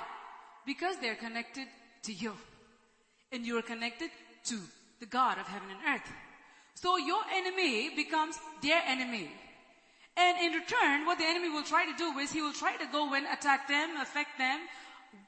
Because 0.66 0.96
they're 1.00 1.16
connected 1.16 1.66
to 2.04 2.12
you. 2.12 2.32
And 3.32 3.44
you 3.44 3.58
are 3.58 3.62
connected 3.62 4.10
to 4.46 4.58
the 5.00 5.06
God 5.06 5.38
of 5.38 5.46
heaven 5.46 5.68
and 5.70 5.96
earth. 5.96 6.08
So 6.74 6.96
your 6.96 7.22
enemy 7.32 7.94
becomes 7.94 8.36
their 8.62 8.80
enemy. 8.86 9.30
And 10.16 10.38
in 10.38 10.52
return, 10.52 11.06
what 11.06 11.18
the 11.18 11.24
enemy 11.24 11.48
will 11.48 11.64
try 11.64 11.84
to 11.84 11.96
do 11.96 12.18
is 12.18 12.32
he 12.32 12.42
will 12.42 12.52
try 12.52 12.76
to 12.76 12.86
go 12.92 13.12
and 13.14 13.26
attack 13.26 13.68
them, 13.68 13.96
affect 14.00 14.38
them. 14.38 14.60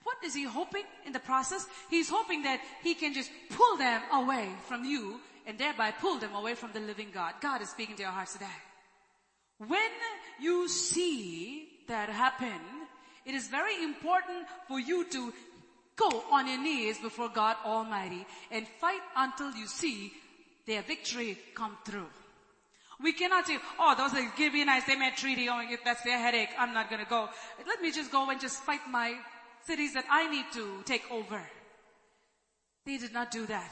What 0.05 0.17
is 0.25 0.35
he 0.35 0.45
hoping 0.45 0.85
in 1.05 1.13
the 1.13 1.21
process? 1.21 1.67
He's 1.91 2.09
hoping 2.09 2.43
that 2.43 2.61
he 2.83 2.95
can 2.95 3.13
just 3.13 3.31
pull 3.51 3.77
them 3.77 4.03
away 4.13 4.49
from 4.69 4.85
you 4.85 5.21
and 5.47 5.59
thereby 5.59 5.93
pull 5.93 6.19
them 6.19 6.35
away 6.35 6.55
from 6.55 6.73
the 6.73 6.81
living 6.81 7.09
God. 7.15 7.35
God 7.41 7.63
is 7.63 7.71
speaking 7.71 7.97
to 7.97 8.03
your 8.03 8.11
hearts 8.11 8.33
today. 8.33 8.47
When 9.59 9.91
you 10.41 10.69
see 10.69 11.69
that 11.89 12.09
happen, 12.09 12.61
it 13.25 13.35
is 13.35 13.49
very 13.49 13.83
important 13.83 14.47
for 14.69 14.79
you 14.79 15.09
to 15.11 15.33
go 15.97 16.25
on 16.31 16.47
your 16.47 16.63
knees 16.63 16.99
before 16.99 17.29
God 17.29 17.57
Almighty 17.65 18.27
and 18.51 18.67
fight 18.81 19.01
until 19.17 19.53
you 19.53 19.67
see 19.67 20.13
their 20.67 20.83
victory 20.83 21.39
come 21.55 21.77
through. 21.85 22.09
We 23.01 23.13
cannot 23.13 23.47
say, 23.47 23.59
oh, 23.79 23.95
those 23.97 24.15
are 24.15 24.33
Gibeonites, 24.37 24.87
they 24.87 24.97
made 24.97 25.17
treaty, 25.17 25.49
oh, 25.49 25.61
if 25.69 25.85
that's 25.85 26.03
their 26.03 26.19
headache, 26.19 26.49
I'm 26.59 26.73
not 26.73 26.91
gonna 26.91 27.07
go. 27.09 27.29
Let 27.67 27.83
me 27.83 27.93
just 27.93 28.11
go 28.11 28.29
and 28.31 28.41
just 28.41 28.63
fight 28.63 28.81
my 28.91 29.15
cities 29.67 29.95
that 29.95 30.05
I 30.11 30.31
need 30.31 30.47
to 30.55 30.83
take 30.85 31.11
over. 31.11 31.43
They 32.87 32.99
did 32.99 33.13
not 33.13 33.31
do 33.31 33.47
that. 33.47 33.71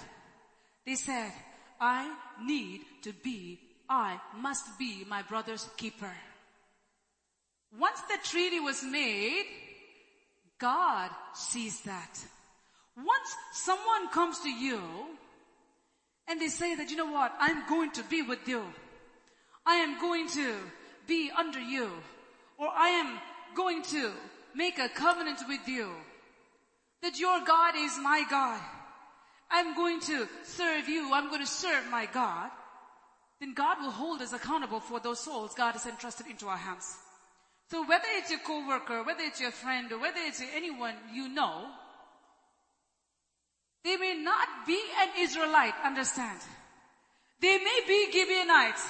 They 0.85 0.97
said, 0.97 1.33
I 1.81 2.15
need 2.43 2.83
to 3.03 3.13
be, 3.13 3.61
I 3.89 4.21
must 4.37 4.79
be 4.79 5.05
my 5.09 5.23
brother's 5.23 5.69
keeper. 5.77 6.13
Once 7.79 8.01
the 8.03 8.19
treaty 8.23 8.61
was 8.61 8.83
made, 8.83 9.45
God 10.59 11.11
sees 11.35 11.81
that. 11.83 12.19
Once 12.97 13.37
someone 13.53 14.09
comes 14.13 14.39
to 14.41 14.49
you 14.49 14.81
and 16.29 16.41
they 16.41 16.49
say 16.49 16.75
that, 16.77 16.91
you 16.91 16.97
know 16.97 17.11
what, 17.11 17.33
I'm 17.39 17.67
going 17.69 17.91
to 17.93 18.03
be 18.05 18.23
with 18.23 18.47
you. 18.47 18.63
I 19.67 19.77
am 19.77 20.01
going 20.01 20.29
to 20.31 20.55
be 21.07 21.31
under 21.37 21.61
you. 21.61 21.91
Or 22.59 22.69
I 22.69 22.89
am 22.91 23.19
going 23.57 23.83
to 23.83 24.13
make 24.55 24.79
a 24.79 24.89
covenant 24.89 25.41
with 25.49 25.67
you. 25.67 25.91
That 27.03 27.19
your 27.19 27.41
God 27.45 27.75
is 27.77 27.99
my 28.01 28.25
God. 28.31 28.61
I'm 29.51 29.75
going 29.75 30.01
to 30.01 30.29
serve 30.43 30.89
you. 30.89 31.13
I'm 31.13 31.29
going 31.29 31.41
to 31.41 31.47
serve 31.47 31.85
my 31.91 32.07
God. 32.07 32.51
Then 33.41 33.55
God 33.55 33.79
will 33.81 33.91
hold 33.91 34.23
us 34.23 34.33
accountable 34.33 34.81
for 34.81 35.01
those 35.01 35.21
souls 35.21 35.55
God 35.55 35.73
has 35.73 35.87
entrusted 35.87 36.27
into 36.27 36.47
our 36.47 36.57
hands. 36.57 36.97
So 37.71 37.87
whether 37.87 38.07
it's 38.17 38.31
your 38.31 38.41
coworker, 38.41 39.03
whether 39.03 39.23
it's 39.23 39.41
your 39.41 39.51
friend, 39.51 39.91
or 39.93 39.99
whether 39.99 40.21
it's 40.21 40.43
anyone 40.55 40.95
you 41.13 41.29
know, 41.29 41.67
they 43.85 43.97
may 43.97 44.15
not 44.15 44.49
be 44.67 44.81
an 45.03 45.09
Israelite, 45.19 45.75
understand. 45.85 46.41
They 47.41 47.59
may 47.59 47.81
be 47.87 48.13
Gibeonites. 48.13 48.87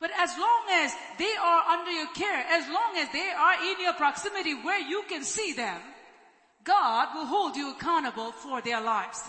But 0.00 0.10
as 0.18 0.30
long 0.38 0.64
as 0.70 0.92
they 1.18 1.32
are 1.40 1.62
under 1.78 1.90
your 1.90 2.08
care, 2.08 2.44
as 2.50 2.68
long 2.68 2.98
as 2.98 3.08
they 3.12 3.30
are 3.30 3.54
in 3.64 3.80
your 3.80 3.94
proximity 3.94 4.52
where 4.52 4.80
you 4.80 5.04
can 5.08 5.22
see 5.24 5.54
them, 5.54 5.80
God 6.64 7.14
will 7.14 7.26
hold 7.26 7.56
you 7.56 7.70
accountable 7.70 8.32
for 8.32 8.60
their 8.60 8.80
lives. 8.80 9.22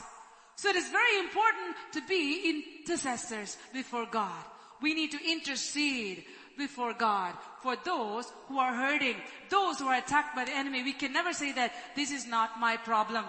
So 0.55 0.69
it 0.69 0.75
is 0.75 0.89
very 0.89 1.19
important 1.19 1.75
to 1.93 2.01
be 2.07 2.63
intercessors 2.81 3.57
before 3.73 4.05
God. 4.05 4.43
We 4.81 4.93
need 4.93 5.11
to 5.11 5.31
intercede 5.31 6.25
before 6.57 6.93
God 6.93 7.33
for 7.61 7.75
those 7.83 8.31
who 8.47 8.59
are 8.59 8.73
hurting, 8.73 9.15
those 9.49 9.79
who 9.79 9.87
are 9.87 9.97
attacked 9.97 10.35
by 10.35 10.45
the 10.45 10.55
enemy. 10.55 10.83
We 10.83 10.93
can 10.93 11.13
never 11.13 11.33
say 11.33 11.51
that 11.53 11.73
this 11.95 12.11
is 12.11 12.25
not 12.25 12.59
my 12.59 12.77
problem. 12.77 13.25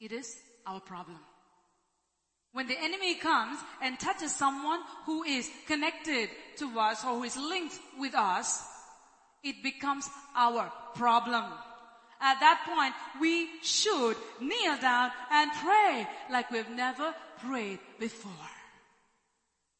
It 0.00 0.12
is 0.12 0.36
our 0.66 0.80
problem. 0.80 1.18
When 2.52 2.68
the 2.68 2.78
enemy 2.78 3.16
comes 3.16 3.58
and 3.82 3.98
touches 3.98 4.34
someone 4.34 4.80
who 5.06 5.24
is 5.24 5.48
connected 5.66 6.28
to 6.58 6.78
us 6.78 7.04
or 7.04 7.16
who 7.16 7.24
is 7.24 7.36
linked 7.36 7.78
with 7.98 8.14
us, 8.14 8.62
it 9.42 9.62
becomes 9.62 10.08
our 10.36 10.72
problem. 10.94 11.44
At 12.24 12.40
that 12.40 12.64
point, 12.64 12.94
we 13.20 13.48
should 13.62 14.16
kneel 14.40 14.78
down 14.80 15.10
and 15.30 15.50
pray 15.62 16.08
like 16.30 16.50
we've 16.50 16.70
never 16.70 17.14
prayed 17.46 17.78
before. 18.00 18.32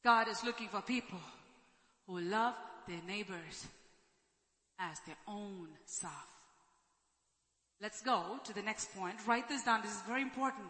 God 0.04 0.28
is 0.28 0.44
looking 0.44 0.68
for 0.68 0.82
people 0.82 1.18
who 2.06 2.20
love 2.20 2.52
their 2.86 3.00
neighbors 3.06 3.66
as 4.78 5.00
their 5.06 5.16
own 5.26 5.68
self. 5.86 6.12
Let's 7.80 8.02
go 8.02 8.38
to 8.44 8.52
the 8.52 8.60
next 8.60 8.94
point. 8.94 9.14
Write 9.26 9.48
this 9.48 9.64
down. 9.64 9.80
This 9.80 9.92
is 9.94 10.02
very 10.02 10.20
important. 10.20 10.68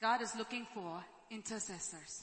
God 0.00 0.22
is 0.22 0.34
looking 0.34 0.66
for 0.72 1.04
intercessors 1.30 2.22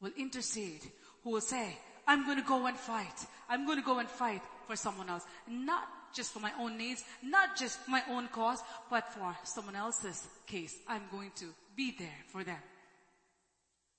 who 0.00 0.06
will 0.06 0.14
intercede, 0.18 0.82
who 1.22 1.30
will 1.30 1.40
say, 1.40 1.78
I'm 2.08 2.24
going 2.24 2.38
to 2.38 2.46
go 2.46 2.66
and 2.66 2.76
fight. 2.76 3.26
I'm 3.48 3.64
going 3.64 3.78
to 3.78 3.84
go 3.84 4.00
and 4.00 4.08
fight 4.08 4.42
for 4.66 4.74
someone 4.74 5.08
else. 5.08 5.24
Not 5.48 5.84
just 6.16 6.32
for 6.32 6.40
my 6.40 6.52
own 6.58 6.78
needs, 6.78 7.04
not 7.22 7.56
just 7.56 7.78
my 7.86 8.02
own 8.10 8.28
cause, 8.28 8.62
but 8.90 9.06
for 9.12 9.36
someone 9.44 9.76
else's 9.76 10.26
case. 10.46 10.74
I'm 10.88 11.02
going 11.12 11.30
to 11.36 11.46
be 11.76 11.94
there 11.98 12.20
for 12.32 12.42
them. 12.42 12.58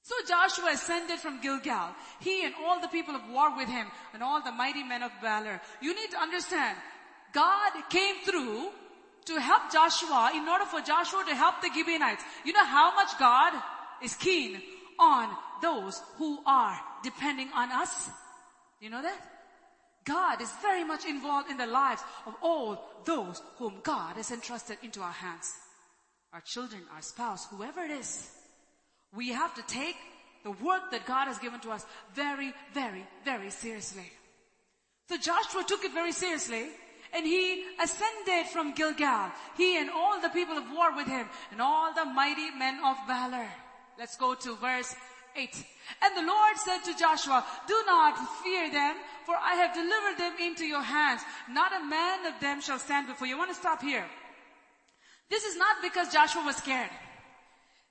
So 0.01 0.15
Joshua 0.27 0.71
ascended 0.71 1.19
from 1.19 1.41
Gilgal. 1.41 1.89
He 2.21 2.45
and 2.45 2.55
all 2.65 2.81
the 2.81 2.87
people 2.87 3.15
of 3.15 3.29
war 3.29 3.55
with 3.55 3.67
him 3.67 3.87
and 4.13 4.23
all 4.23 4.41
the 4.41 4.51
mighty 4.51 4.83
men 4.83 5.03
of 5.03 5.11
valor. 5.21 5.61
You 5.81 5.93
need 5.93 6.11
to 6.11 6.17
understand, 6.17 6.77
God 7.33 7.71
came 7.89 8.15
through 8.25 8.69
to 9.25 9.39
help 9.39 9.71
Joshua 9.71 10.31
in 10.33 10.47
order 10.47 10.65
for 10.65 10.81
Joshua 10.81 11.23
to 11.27 11.35
help 11.35 11.61
the 11.61 11.69
Gibeonites. 11.73 12.23
You 12.45 12.53
know 12.53 12.65
how 12.65 12.95
much 12.95 13.19
God 13.19 13.53
is 14.01 14.15
keen 14.15 14.61
on 14.97 15.29
those 15.61 16.01
who 16.15 16.39
are 16.45 16.79
depending 17.03 17.49
on 17.53 17.71
us? 17.71 18.09
You 18.79 18.89
know 18.89 19.01
that? 19.01 19.36
God 20.07 20.41
is 20.41 20.49
very 20.61 20.85
much 20.85 21.05
involved 21.05 21.51
in 21.51 21.57
the 21.57 21.67
lives 21.67 22.01
of 22.25 22.33
all 22.41 22.81
those 23.03 23.41
whom 23.57 23.81
God 23.83 24.15
has 24.15 24.31
entrusted 24.31 24.77
into 24.81 25.01
our 25.01 25.11
hands. 25.11 25.53
Our 26.31 26.39
children, 26.41 26.81
our 26.95 27.01
spouse, 27.01 27.45
whoever 27.49 27.83
it 27.83 27.91
is. 27.91 28.31
We 29.13 29.29
have 29.29 29.53
to 29.55 29.61
take 29.67 29.97
the 30.45 30.51
work 30.51 30.91
that 30.91 31.05
God 31.05 31.27
has 31.27 31.39
given 31.39 31.59
to 31.61 31.71
us 31.71 31.85
very, 32.15 32.53
very, 32.73 33.05
very 33.25 33.49
seriously. 33.49 34.09
So 35.09 35.17
Joshua 35.17 35.65
took 35.67 35.83
it 35.83 35.93
very 35.93 36.13
seriously 36.13 36.67
and 37.13 37.25
he 37.25 37.65
ascended 37.81 38.47
from 38.53 38.73
Gilgal. 38.73 39.31
He 39.57 39.77
and 39.77 39.89
all 39.89 40.21
the 40.21 40.29
people 40.29 40.57
of 40.57 40.71
war 40.71 40.95
with 40.95 41.07
him 41.07 41.27
and 41.51 41.61
all 41.61 41.93
the 41.93 42.05
mighty 42.05 42.51
men 42.51 42.79
of 42.85 42.95
valor. 43.07 43.47
Let's 43.99 44.15
go 44.15 44.35
to 44.35 44.55
verse 44.55 44.95
8. 45.35 45.65
And 46.01 46.17
the 46.17 46.27
Lord 46.27 46.57
said 46.57 46.79
to 46.85 46.97
Joshua, 46.97 47.45
do 47.67 47.83
not 47.85 48.17
fear 48.43 48.71
them, 48.71 48.95
for 49.27 49.35
I 49.35 49.55
have 49.55 49.73
delivered 49.75 50.17
them 50.17 50.35
into 50.39 50.63
your 50.63 50.81
hands. 50.81 51.21
Not 51.51 51.75
a 51.75 51.83
man 51.83 52.27
of 52.27 52.39
them 52.39 52.61
shall 52.61 52.79
stand 52.79 53.07
before 53.07 53.27
you. 53.27 53.35
I 53.35 53.39
want 53.39 53.51
to 53.51 53.59
stop 53.59 53.81
here. 53.81 54.05
This 55.29 55.43
is 55.43 55.57
not 55.57 55.81
because 55.81 56.13
Joshua 56.13 56.43
was 56.45 56.55
scared. 56.55 56.89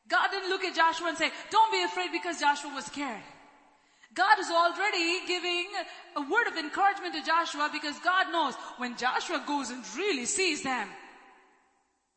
God 0.08 0.28
didn't 0.31 0.48
look 0.48 0.65
at 0.65 0.74
Joshua 0.74 1.08
and 1.08 1.18
say, 1.18 1.31
don't 1.50 1.70
be 1.70 1.82
afraid 1.82 2.10
because 2.10 2.40
Joshua 2.40 2.73
was 2.74 2.86
scared. 2.86 3.20
God 4.15 4.39
is 4.40 4.48
already 4.48 5.26
giving 5.26 5.66
a 6.16 6.23
word 6.23 6.47
of 6.47 6.56
encouragement 6.56 7.12
to 7.15 7.23
Joshua 7.23 7.68
because 7.70 7.98
God 7.98 8.32
knows 8.32 8.55
when 8.78 8.97
Joshua 8.97 9.44
goes 9.47 9.68
and 9.68 9.84
really 9.94 10.24
sees 10.24 10.62
them, 10.62 10.89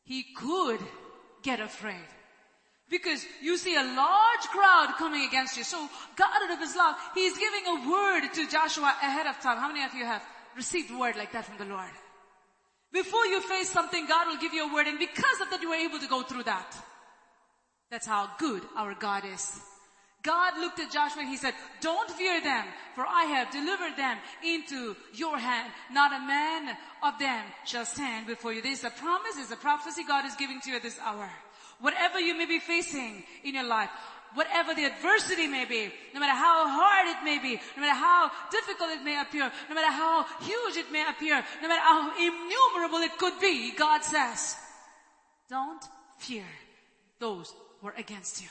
he 0.04 0.24
could 0.34 0.80
get 1.42 1.60
afraid. 1.60 2.08
Because 2.90 3.24
you 3.40 3.56
see 3.56 3.76
a 3.76 3.84
large 3.84 4.46
crowd 4.50 4.94
coming 4.98 5.24
against 5.26 5.56
you. 5.56 5.62
So 5.62 5.88
God 6.16 6.42
out 6.42 6.50
of 6.50 6.58
his 6.58 6.74
love, 6.74 6.96
he's 7.14 7.38
giving 7.38 7.64
a 7.68 7.88
word 7.88 8.28
to 8.34 8.48
Joshua 8.48 8.94
ahead 9.00 9.26
of 9.26 9.40
time. 9.40 9.58
How 9.58 9.68
many 9.68 9.84
of 9.84 9.94
you 9.94 10.04
have 10.04 10.22
received 10.56 10.90
word 10.90 11.16
like 11.16 11.32
that 11.32 11.44
from 11.44 11.56
the 11.58 11.72
Lord? 11.72 11.90
Before 12.92 13.24
you 13.26 13.40
face 13.42 13.70
something, 13.70 14.06
God 14.08 14.26
will 14.26 14.38
give 14.38 14.52
you 14.52 14.68
a 14.68 14.74
word 14.74 14.88
and 14.88 14.98
because 14.98 15.40
of 15.40 15.50
that 15.50 15.62
you 15.62 15.70
were 15.70 15.76
able 15.76 16.00
to 16.00 16.08
go 16.08 16.22
through 16.22 16.42
that. 16.42 16.76
That's 17.92 18.06
how 18.06 18.28
good 18.38 18.62
our 18.76 18.94
God 18.94 19.24
is. 19.24 19.60
God 20.22 20.58
looked 20.58 20.80
at 20.80 20.92
Joshua 20.92 21.22
and 21.22 21.30
he 21.30 21.36
said, 21.36 21.54
don't 21.80 22.10
fear 22.10 22.40
them, 22.40 22.64
for 22.94 23.06
I 23.06 23.24
have 23.24 23.50
delivered 23.50 23.96
them 23.96 24.18
into 24.44 24.94
your 25.14 25.38
hand. 25.38 25.72
Not 25.90 26.12
a 26.12 26.26
man 26.26 26.76
of 27.02 27.18
them 27.18 27.44
shall 27.64 27.86
stand 27.86 28.26
before 28.26 28.52
you. 28.52 28.60
This 28.60 28.80
is 28.80 28.84
a 28.84 28.90
promise, 28.90 29.36
is 29.36 29.50
a 29.50 29.56
prophecy 29.56 30.02
God 30.06 30.26
is 30.26 30.34
giving 30.34 30.60
to 30.60 30.70
you 30.70 30.76
at 30.76 30.82
this 30.82 30.98
hour. 30.98 31.30
Whatever 31.80 32.20
you 32.20 32.36
may 32.36 32.46
be 32.46 32.58
facing 32.58 33.22
in 33.44 33.54
your 33.54 33.64
life, 33.64 33.90
whatever 34.34 34.74
the 34.74 34.84
adversity 34.84 35.46
may 35.46 35.64
be, 35.64 35.90
no 36.14 36.20
matter 36.20 36.36
how 36.36 36.68
hard 36.68 37.08
it 37.08 37.24
may 37.24 37.38
be, 37.38 37.60
no 37.76 37.82
matter 37.82 37.98
how 37.98 38.30
difficult 38.50 38.90
it 38.90 39.02
may 39.02 39.20
appear, 39.20 39.50
no 39.68 39.74
matter 39.74 39.90
how 39.90 40.24
huge 40.40 40.76
it 40.76 40.92
may 40.92 41.04
appear, 41.08 41.42
no 41.62 41.68
matter 41.68 41.80
how 41.80 42.12
innumerable 42.16 42.98
it 42.98 43.16
could 43.18 43.38
be, 43.40 43.72
God 43.76 44.04
says, 44.04 44.56
don't 45.48 45.82
fear 46.18 46.44
those 47.18 47.52
who 47.80 47.88
are 47.88 47.94
against 47.96 48.42
you. 48.42 48.48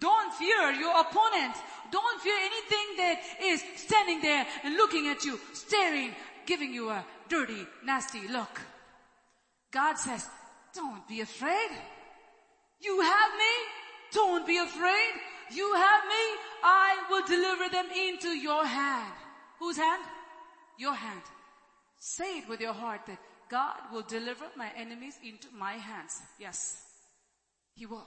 Don't 0.00 0.34
fear 0.34 0.72
your 0.72 1.00
opponent. 1.00 1.54
Don't 1.90 2.20
fear 2.20 2.36
anything 2.36 2.96
that 2.96 3.20
is 3.42 3.62
standing 3.76 4.20
there 4.20 4.46
and 4.64 4.74
looking 4.74 5.08
at 5.08 5.24
you, 5.24 5.38
staring, 5.52 6.12
giving 6.46 6.72
you 6.72 6.90
a 6.90 7.04
dirty, 7.28 7.66
nasty 7.84 8.26
look. 8.28 8.60
God 9.70 9.96
says, 9.98 10.28
don't 10.74 11.06
be 11.08 11.20
afraid. 11.20 11.70
You 12.84 13.00
have 13.00 13.32
me. 13.32 13.54
Don't 14.12 14.46
be 14.46 14.58
afraid. 14.58 15.14
You 15.50 15.74
have 15.74 16.04
me. 16.04 16.24
I 16.62 17.04
will 17.10 17.26
deliver 17.26 17.68
them 17.68 17.86
into 17.90 18.28
your 18.28 18.64
hand. 18.64 19.12
Whose 19.58 19.76
hand? 19.76 20.02
Your 20.78 20.94
hand. 20.94 21.22
Say 21.98 22.38
it 22.38 22.48
with 22.48 22.60
your 22.60 22.74
heart 22.74 23.00
that 23.06 23.18
God 23.50 23.76
will 23.92 24.02
deliver 24.02 24.44
my 24.56 24.70
enemies 24.76 25.18
into 25.24 25.48
my 25.56 25.72
hands. 25.72 26.20
Yes. 26.38 26.76
He 27.74 27.86
will. 27.86 28.06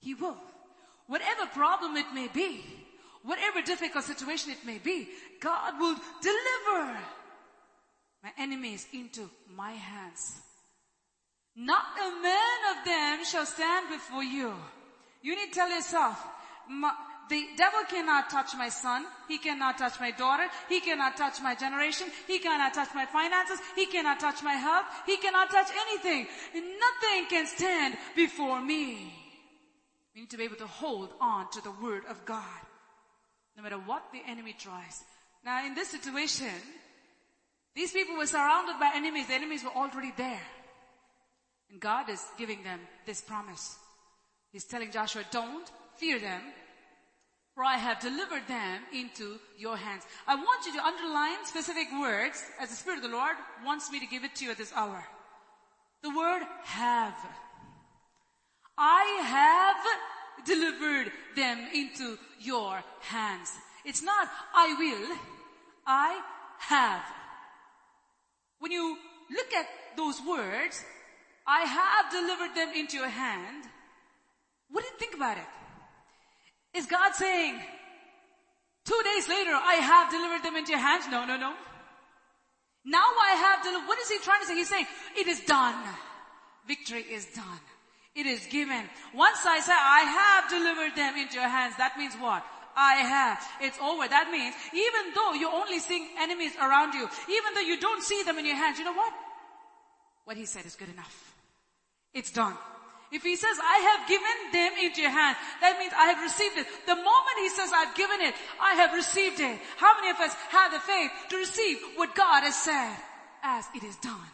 He 0.00 0.14
will. 0.14 0.36
Whatever 1.06 1.46
problem 1.46 1.96
it 1.96 2.12
may 2.12 2.28
be, 2.28 2.64
whatever 3.22 3.62
difficult 3.62 4.04
situation 4.04 4.50
it 4.50 4.64
may 4.66 4.78
be, 4.78 5.08
God 5.40 5.78
will 5.78 5.96
deliver 6.20 6.98
my 8.22 8.30
enemies 8.38 8.86
into 8.92 9.30
my 9.54 9.72
hands. 9.72 10.40
Not 11.56 11.84
a 11.98 12.10
man 12.22 12.58
of 12.76 12.84
them 12.84 13.24
shall 13.24 13.46
stand 13.46 13.88
before 13.88 14.22
you. 14.22 14.52
You 15.22 15.34
need 15.34 15.52
to 15.52 15.54
tell 15.54 15.70
yourself, 15.70 16.22
the 17.28 17.46
devil 17.56 17.80
cannot 17.88 18.30
touch 18.30 18.54
my 18.56 18.68
son. 18.68 19.06
He 19.26 19.38
cannot 19.38 19.78
touch 19.78 19.98
my 19.98 20.10
daughter. 20.10 20.46
He 20.68 20.80
cannot 20.80 21.16
touch 21.16 21.40
my 21.42 21.54
generation. 21.54 22.08
He 22.26 22.38
cannot 22.38 22.74
touch 22.74 22.90
my 22.94 23.06
finances. 23.06 23.58
He 23.74 23.86
cannot 23.86 24.20
touch 24.20 24.42
my 24.42 24.52
health. 24.52 24.84
He 25.06 25.16
cannot 25.16 25.50
touch 25.50 25.68
anything. 25.88 26.28
Nothing 26.54 27.26
can 27.28 27.46
stand 27.46 27.96
before 28.14 28.60
me. 28.60 29.12
We 30.14 30.20
need 30.20 30.30
to 30.30 30.36
be 30.36 30.44
able 30.44 30.56
to 30.56 30.66
hold 30.66 31.14
on 31.20 31.50
to 31.52 31.60
the 31.62 31.72
word 31.82 32.04
of 32.08 32.24
God. 32.24 32.44
No 33.56 33.62
matter 33.62 33.78
what 33.78 34.04
the 34.12 34.20
enemy 34.28 34.54
tries. 34.58 35.02
Now 35.44 35.66
in 35.66 35.74
this 35.74 35.88
situation, 35.88 36.52
these 37.74 37.92
people 37.92 38.16
were 38.16 38.26
surrounded 38.26 38.78
by 38.78 38.92
enemies. 38.94 39.26
The 39.28 39.34
enemies 39.34 39.64
were 39.64 39.70
already 39.70 40.12
there. 40.16 40.42
And 41.70 41.80
God 41.80 42.08
is 42.08 42.22
giving 42.38 42.62
them 42.62 42.80
this 43.06 43.20
promise. 43.20 43.76
He's 44.52 44.64
telling 44.64 44.90
Joshua, 44.90 45.22
don't 45.30 45.70
fear 45.96 46.18
them, 46.18 46.40
for 47.54 47.64
I 47.64 47.76
have 47.76 48.00
delivered 48.00 48.46
them 48.48 48.82
into 48.94 49.38
your 49.58 49.76
hands. 49.76 50.04
I 50.26 50.34
want 50.36 50.66
you 50.66 50.72
to 50.74 50.84
underline 50.84 51.44
specific 51.44 51.88
words 52.00 52.42
as 52.60 52.68
the 52.70 52.76
Spirit 52.76 52.98
of 52.98 53.10
the 53.10 53.16
Lord 53.16 53.36
wants 53.64 53.90
me 53.90 54.00
to 54.00 54.06
give 54.06 54.24
it 54.24 54.34
to 54.36 54.44
you 54.44 54.50
at 54.50 54.58
this 54.58 54.72
hour. 54.74 55.04
The 56.02 56.14
word 56.14 56.42
have. 56.64 57.16
I 58.78 59.20
have 59.24 60.46
delivered 60.46 61.10
them 61.34 61.66
into 61.74 62.18
your 62.40 62.82
hands. 63.00 63.52
It's 63.84 64.02
not 64.02 64.28
I 64.54 64.74
will, 64.78 65.16
I 65.86 66.20
have. 66.58 67.02
When 68.58 68.72
you 68.72 68.96
look 69.30 69.52
at 69.54 69.66
those 69.96 70.20
words, 70.26 70.84
I 71.46 71.60
have 71.62 72.10
delivered 72.10 72.54
them 72.54 72.74
into 72.74 72.96
your 72.96 73.08
hand. 73.08 73.64
What 74.70 74.82
do 74.82 74.88
you 74.90 74.98
think 74.98 75.14
about 75.14 75.38
it? 75.38 75.46
Is 76.74 76.86
God 76.86 77.14
saying, 77.14 77.60
two 78.84 79.00
days 79.04 79.28
later, 79.28 79.52
I 79.52 79.74
have 79.74 80.10
delivered 80.10 80.42
them 80.42 80.56
into 80.56 80.72
your 80.72 80.80
hands? 80.80 81.04
No, 81.10 81.24
no, 81.24 81.36
no. 81.36 81.54
Now 82.84 83.06
I 83.22 83.34
have 83.34 83.62
delivered, 83.64 83.88
what 83.88 83.98
is 83.98 84.10
he 84.10 84.18
trying 84.18 84.40
to 84.40 84.46
say? 84.46 84.54
He's 84.54 84.68
saying, 84.68 84.86
it 85.16 85.26
is 85.26 85.40
done. 85.40 85.74
Victory 86.66 87.02
is 87.02 87.26
done. 87.26 87.60
It 88.14 88.26
is 88.26 88.46
given. 88.46 88.82
Once 89.14 89.38
I 89.44 89.60
say, 89.60 89.72
I 89.72 90.00
have 90.02 90.50
delivered 90.50 90.96
them 90.96 91.16
into 91.16 91.34
your 91.34 91.48
hands, 91.48 91.74
that 91.78 91.96
means 91.98 92.14
what? 92.14 92.44
I 92.74 92.94
have. 92.96 93.40
It's 93.60 93.78
over. 93.80 94.06
That 94.08 94.30
means 94.30 94.54
even 94.72 95.14
though 95.14 95.32
you're 95.34 95.52
only 95.52 95.78
seeing 95.78 96.08
enemies 96.18 96.52
around 96.56 96.94
you, 96.94 97.08
even 97.28 97.54
though 97.54 97.60
you 97.60 97.80
don't 97.80 98.02
see 98.02 98.22
them 98.22 98.38
in 98.38 98.46
your 98.46 98.56
hands, 98.56 98.78
you 98.78 98.84
know 98.84 98.92
what? 98.92 99.12
What 100.24 100.36
he 100.36 100.44
said 100.44 100.66
is 100.66 100.76
good 100.76 100.90
enough. 100.90 101.35
It's 102.16 102.32
done. 102.32 102.56
If 103.12 103.22
he 103.22 103.36
says, 103.36 103.58
I 103.62 103.78
have 103.92 104.08
given 104.08 104.36
them 104.50 104.72
into 104.82 105.02
your 105.02 105.10
hand, 105.10 105.36
that 105.60 105.78
means 105.78 105.92
I 105.94 106.06
have 106.06 106.22
received 106.22 106.56
it. 106.56 106.66
The 106.86 106.96
moment 106.96 107.36
he 107.38 107.50
says, 107.50 107.70
I've 107.74 107.94
given 107.94 108.22
it, 108.22 108.34
I 108.58 108.74
have 108.74 108.94
received 108.94 109.38
it. 109.38 109.60
How 109.76 110.00
many 110.00 110.10
of 110.10 110.16
us 110.16 110.34
have 110.48 110.72
the 110.72 110.80
faith 110.80 111.10
to 111.28 111.36
receive 111.36 111.76
what 111.96 112.14
God 112.14 112.42
has 112.42 112.56
said 112.56 112.96
as 113.44 113.66
it 113.74 113.84
is 113.84 113.96
done? 113.96 114.32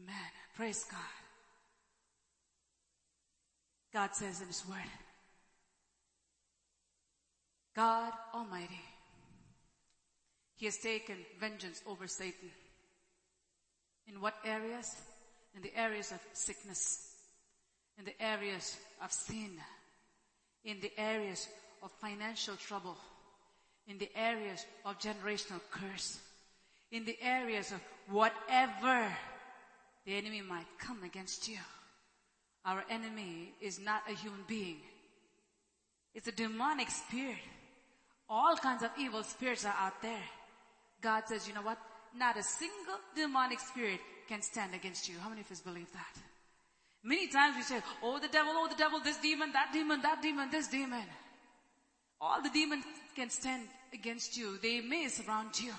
Amen. 0.00 0.30
Praise 0.54 0.86
God. 0.88 1.00
God 3.92 4.14
says 4.14 4.40
in 4.40 4.46
his 4.46 4.62
word, 4.68 4.78
God 7.74 8.12
Almighty, 8.32 8.80
He 10.56 10.66
has 10.66 10.78
taken 10.78 11.16
vengeance 11.40 11.82
over 11.86 12.06
Satan. 12.06 12.50
In 14.06 14.20
what 14.20 14.34
areas? 14.44 14.94
In 15.54 15.62
the 15.62 15.76
areas 15.76 16.12
of 16.12 16.20
sickness, 16.32 17.14
in 17.98 18.04
the 18.04 18.22
areas 18.22 18.76
of 19.02 19.12
sin, 19.12 19.52
in 20.64 20.80
the 20.80 20.92
areas 20.98 21.48
of 21.82 21.90
financial 22.00 22.54
trouble, 22.56 22.96
in 23.88 23.98
the 23.98 24.10
areas 24.14 24.64
of 24.84 24.98
generational 24.98 25.60
curse, 25.70 26.18
in 26.90 27.04
the 27.04 27.16
areas 27.22 27.72
of 27.72 27.80
whatever 28.08 29.10
the 30.04 30.16
enemy 30.16 30.42
might 30.42 30.66
come 30.78 31.02
against 31.02 31.48
you. 31.48 31.58
Our 32.64 32.84
enemy 32.90 33.52
is 33.60 33.78
not 33.78 34.02
a 34.08 34.14
human 34.14 34.44
being. 34.46 34.76
It's 36.14 36.28
a 36.28 36.32
demonic 36.32 36.90
spirit. 36.90 37.36
All 38.28 38.56
kinds 38.56 38.82
of 38.82 38.90
evil 38.98 39.22
spirits 39.22 39.64
are 39.64 39.74
out 39.78 40.02
there. 40.02 40.24
God 41.00 41.24
says, 41.26 41.48
you 41.48 41.54
know 41.54 41.62
what? 41.62 41.78
Not 42.16 42.38
a 42.38 42.42
single 42.42 42.98
demonic 43.14 43.60
spirit 43.60 44.00
can 44.28 44.42
stand 44.42 44.74
against 44.74 45.08
you. 45.08 45.14
How 45.22 45.30
many 45.30 45.40
of 45.40 45.50
us 45.50 45.60
believe 45.60 45.90
that? 45.92 46.14
Many 47.02 47.28
times 47.28 47.56
we 47.56 47.62
say, 47.62 47.80
oh 48.02 48.18
the 48.18 48.28
devil, 48.28 48.52
oh 48.54 48.68
the 48.68 48.76
devil, 48.76 49.00
this 49.00 49.16
demon, 49.16 49.52
that 49.52 49.72
demon, 49.72 50.02
that 50.02 50.20
demon, 50.20 50.50
this 50.50 50.68
demon. 50.68 51.04
All 52.20 52.42
the 52.42 52.50
demons 52.50 52.84
can 53.16 53.30
stand 53.30 53.62
against 53.94 54.36
you. 54.36 54.58
They 54.60 54.80
may 54.80 55.08
surround 55.08 55.58
you. 55.58 55.72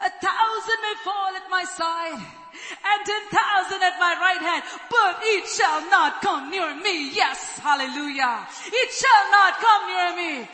A 0.00 0.10
thousand 0.10 0.78
may 0.82 0.96
fall 1.04 1.30
at 1.36 1.46
my 1.48 1.64
side 1.64 2.18
and 2.18 3.00
ten 3.06 3.24
thousand 3.30 3.80
at 3.80 3.96
my 4.02 4.12
right 4.18 4.42
hand, 4.42 4.64
but 4.90 5.20
it 5.22 5.46
shall 5.46 5.88
not 5.88 6.20
come 6.20 6.50
near 6.50 6.74
me. 6.74 7.14
Yes, 7.14 7.58
hallelujah. 7.62 8.44
It 8.66 8.90
shall 8.90 9.26
not 9.30 9.54
come 9.62 9.82
near 9.86 10.10
me. 10.16 10.48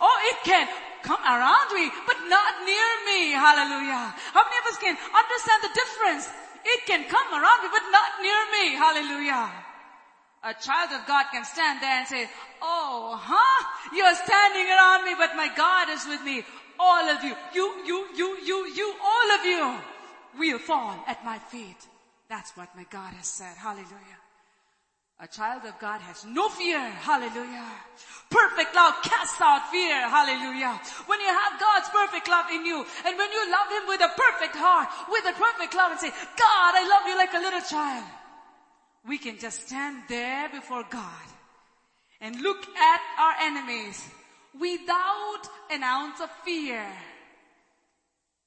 Oh, 0.00 0.18
it 0.32 0.38
can 0.42 0.66
come 1.02 1.20
around 1.20 1.68
me, 1.74 1.90
but 2.06 2.16
not 2.28 2.64
near 2.64 2.90
me. 3.06 3.32
Hallelujah. 3.32 4.14
How 4.32 4.42
many 4.42 4.56
of 4.62 4.66
us 4.72 4.78
can 4.78 4.96
understand 4.96 5.60
the 5.62 5.72
difference? 5.74 6.47
It 6.74 6.84
can 6.86 7.08
come 7.08 7.28
around 7.32 7.62
me, 7.64 7.68
but 7.72 7.86
not 7.90 8.10
near 8.20 8.42
me. 8.52 8.76
Hallelujah. 8.76 9.50
A 10.44 10.54
child 10.54 10.92
of 10.92 11.06
God 11.06 11.26
can 11.32 11.44
stand 11.44 11.80
there 11.82 11.98
and 11.98 12.06
say, 12.06 12.28
oh, 12.60 13.18
huh? 13.18 13.60
You're 13.96 14.14
standing 14.14 14.68
around 14.68 15.04
me, 15.04 15.14
but 15.16 15.34
my 15.34 15.48
God 15.56 15.88
is 15.88 16.06
with 16.06 16.22
me. 16.22 16.44
All 16.78 17.08
of 17.08 17.24
you, 17.24 17.34
you, 17.54 17.66
you, 17.86 18.06
you, 18.14 18.38
you, 18.44 18.58
you, 18.68 18.94
all 19.02 19.28
of 19.38 19.44
you 19.44 19.80
will 20.38 20.58
fall 20.58 20.94
at 21.08 21.24
my 21.24 21.38
feet. 21.38 21.88
That's 22.28 22.56
what 22.56 22.68
my 22.76 22.84
God 22.90 23.14
has 23.14 23.26
said. 23.26 23.56
Hallelujah. 23.56 24.17
A 25.20 25.26
child 25.26 25.64
of 25.66 25.74
God 25.80 26.00
has 26.02 26.24
no 26.24 26.48
fear. 26.48 26.78
Hallelujah. 26.78 27.66
Perfect 28.30 28.72
love 28.74 28.94
casts 29.02 29.40
out 29.40 29.66
fear. 29.70 30.08
Hallelujah. 30.08 30.78
When 31.06 31.18
you 31.18 31.26
have 31.26 31.58
God's 31.58 31.88
perfect 31.90 32.28
love 32.28 32.46
in 32.52 32.64
you 32.64 32.86
and 33.04 33.18
when 33.18 33.32
you 33.32 33.50
love 33.50 33.66
Him 33.66 33.88
with 33.88 34.00
a 34.00 34.14
perfect 34.14 34.54
heart, 34.54 34.88
with 35.10 35.26
a 35.26 35.34
perfect 35.34 35.74
love 35.74 35.90
and 35.90 36.00
say, 36.00 36.10
God, 36.10 36.70
I 36.78 36.86
love 36.86 37.08
you 37.08 37.16
like 37.18 37.34
a 37.34 37.42
little 37.42 37.66
child. 37.66 38.06
We 39.08 39.18
can 39.18 39.38
just 39.38 39.66
stand 39.66 40.04
there 40.08 40.50
before 40.50 40.84
God 40.88 41.26
and 42.20 42.40
look 42.40 42.62
at 42.76 43.00
our 43.18 43.34
enemies 43.42 44.06
without 44.54 45.42
an 45.72 45.82
ounce 45.82 46.20
of 46.20 46.30
fear, 46.44 46.86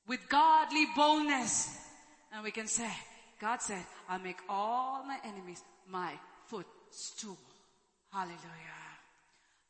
with 0.08 0.20
godly 0.30 0.86
boldness. 0.96 1.68
And 2.32 2.44
we 2.44 2.52
can 2.52 2.68
say, 2.68 2.90
God 3.42 3.62
said, 3.62 3.84
I'll 4.08 4.20
make 4.20 4.40
all 4.48 5.04
my 5.04 5.18
enemies 5.26 5.62
my 5.90 6.14
footstool. 6.92 7.38
Hallelujah. 8.12 8.38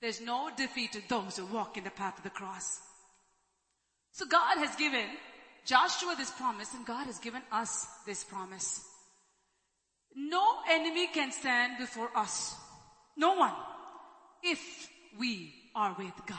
There's 0.02 0.22
no 0.22 0.50
defeat 0.58 0.94
to 0.94 1.02
those 1.08 1.38
who 1.38 1.46
walk 1.46 1.78
in 1.78 1.84
the 1.84 1.92
path 1.92 2.18
of 2.18 2.24
the 2.24 2.32
cross. 2.32 2.80
So 4.12 4.26
God 4.26 4.58
has 4.58 4.76
given 4.76 5.06
Joshua 5.66 6.16
this 6.18 6.32
promise 6.32 6.74
and 6.74 6.86
God 6.86 7.06
has 7.06 7.20
given 7.20 7.42
us 7.52 7.86
this 8.08 8.24
promise. 8.24 8.84
No 10.16 10.44
enemy 10.70 11.08
can 11.08 11.32
stand 11.32 11.78
before 11.78 12.10
us. 12.16 12.56
No 13.16 13.36
one. 13.36 13.54
If 14.44 14.90
we 15.20 15.54
are 15.76 15.96
with 15.98 16.14
God. 16.26 16.38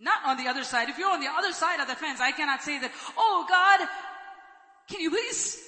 Not 0.00 0.24
on 0.26 0.36
the 0.36 0.50
other 0.50 0.64
side. 0.64 0.88
If 0.88 0.98
you're 0.98 1.12
on 1.12 1.20
the 1.20 1.30
other 1.30 1.52
side 1.52 1.80
of 1.80 1.86
the 1.86 1.94
fence, 1.94 2.20
I 2.20 2.32
cannot 2.32 2.62
say 2.62 2.80
that, 2.80 2.90
oh 3.16 3.46
God, 3.48 3.88
can 4.90 5.00
you 5.00 5.10
please, 5.10 5.62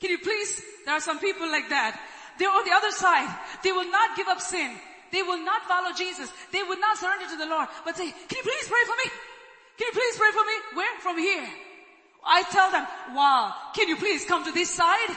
can 0.00 0.10
you 0.10 0.18
please? 0.18 0.62
There 0.86 0.94
are 0.94 1.00
some 1.00 1.18
people 1.18 1.50
like 1.50 1.68
that. 1.70 2.00
They're 2.40 2.48
on 2.48 2.64
the 2.64 2.72
other 2.72 2.90
side. 2.90 3.28
They 3.62 3.70
will 3.70 3.90
not 3.90 4.16
give 4.16 4.26
up 4.26 4.40
sin. 4.40 4.72
They 5.12 5.22
will 5.22 5.44
not 5.44 5.60
follow 5.68 5.92
Jesus. 5.92 6.32
They 6.50 6.62
will 6.62 6.80
not 6.80 6.96
surrender 6.96 7.28
to 7.28 7.36
the 7.36 7.44
Lord. 7.44 7.68
But 7.84 7.98
say, 7.98 8.10
can 8.10 8.38
you 8.38 8.42
please 8.42 8.66
pray 8.66 8.84
for 8.86 8.96
me? 8.96 9.10
Can 9.76 9.86
you 9.88 9.92
please 9.92 10.16
pray 10.16 10.30
for 10.32 10.44
me? 10.46 10.56
Where? 10.72 11.00
From 11.00 11.18
here. 11.18 11.46
I 12.24 12.42
tell 12.44 12.70
them, 12.70 12.86
wow, 13.14 13.52
can 13.74 13.88
you 13.88 13.96
please 13.96 14.24
come 14.24 14.42
to 14.44 14.52
this 14.52 14.70
side? 14.70 15.16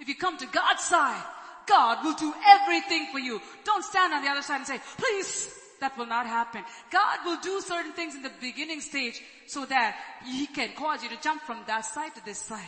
If 0.00 0.08
you 0.08 0.14
come 0.14 0.38
to 0.38 0.46
God's 0.46 0.82
side, 0.82 1.22
God 1.66 2.04
will 2.04 2.14
do 2.14 2.32
everything 2.46 3.08
for 3.12 3.18
you. 3.18 3.40
Don't 3.64 3.84
stand 3.84 4.14
on 4.14 4.22
the 4.22 4.30
other 4.30 4.42
side 4.42 4.56
and 4.56 4.66
say, 4.66 4.80
please, 4.96 5.54
that 5.80 5.96
will 5.98 6.06
not 6.06 6.26
happen. 6.26 6.62
God 6.90 7.18
will 7.26 7.38
do 7.42 7.60
certain 7.60 7.92
things 7.92 8.14
in 8.14 8.22
the 8.22 8.32
beginning 8.40 8.80
stage 8.80 9.20
so 9.46 9.66
that 9.66 9.96
He 10.24 10.46
can 10.46 10.70
cause 10.74 11.02
you 11.02 11.10
to 11.10 11.20
jump 11.20 11.42
from 11.42 11.58
that 11.66 11.84
side 11.84 12.14
to 12.14 12.24
this 12.24 12.38
side. 12.38 12.64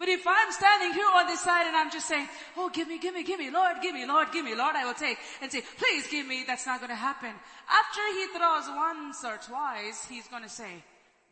But 0.00 0.08
if 0.08 0.26
I'm 0.26 0.50
standing 0.50 0.94
here 0.94 1.06
on 1.14 1.26
this 1.26 1.40
side 1.40 1.66
and 1.66 1.76
I'm 1.76 1.90
just 1.90 2.08
saying, 2.08 2.26
oh, 2.56 2.70
give 2.70 2.88
me, 2.88 2.98
give 2.98 3.14
me, 3.14 3.22
give 3.22 3.38
me, 3.38 3.50
Lord, 3.50 3.76
give 3.82 3.94
me, 3.94 4.06
Lord, 4.06 4.28
give 4.32 4.46
me, 4.46 4.54
Lord, 4.54 4.74
I 4.74 4.86
will 4.86 4.94
take, 4.94 5.18
and 5.42 5.52
say, 5.52 5.62
please 5.76 6.06
give 6.10 6.26
me, 6.26 6.42
that's 6.46 6.64
not 6.64 6.80
gonna 6.80 6.94
happen. 6.94 7.28
After 7.28 8.00
he 8.14 8.26
throws 8.28 8.74
once 8.74 9.22
or 9.22 9.36
twice, 9.46 10.06
he's 10.08 10.26
gonna 10.28 10.48
say, 10.48 10.82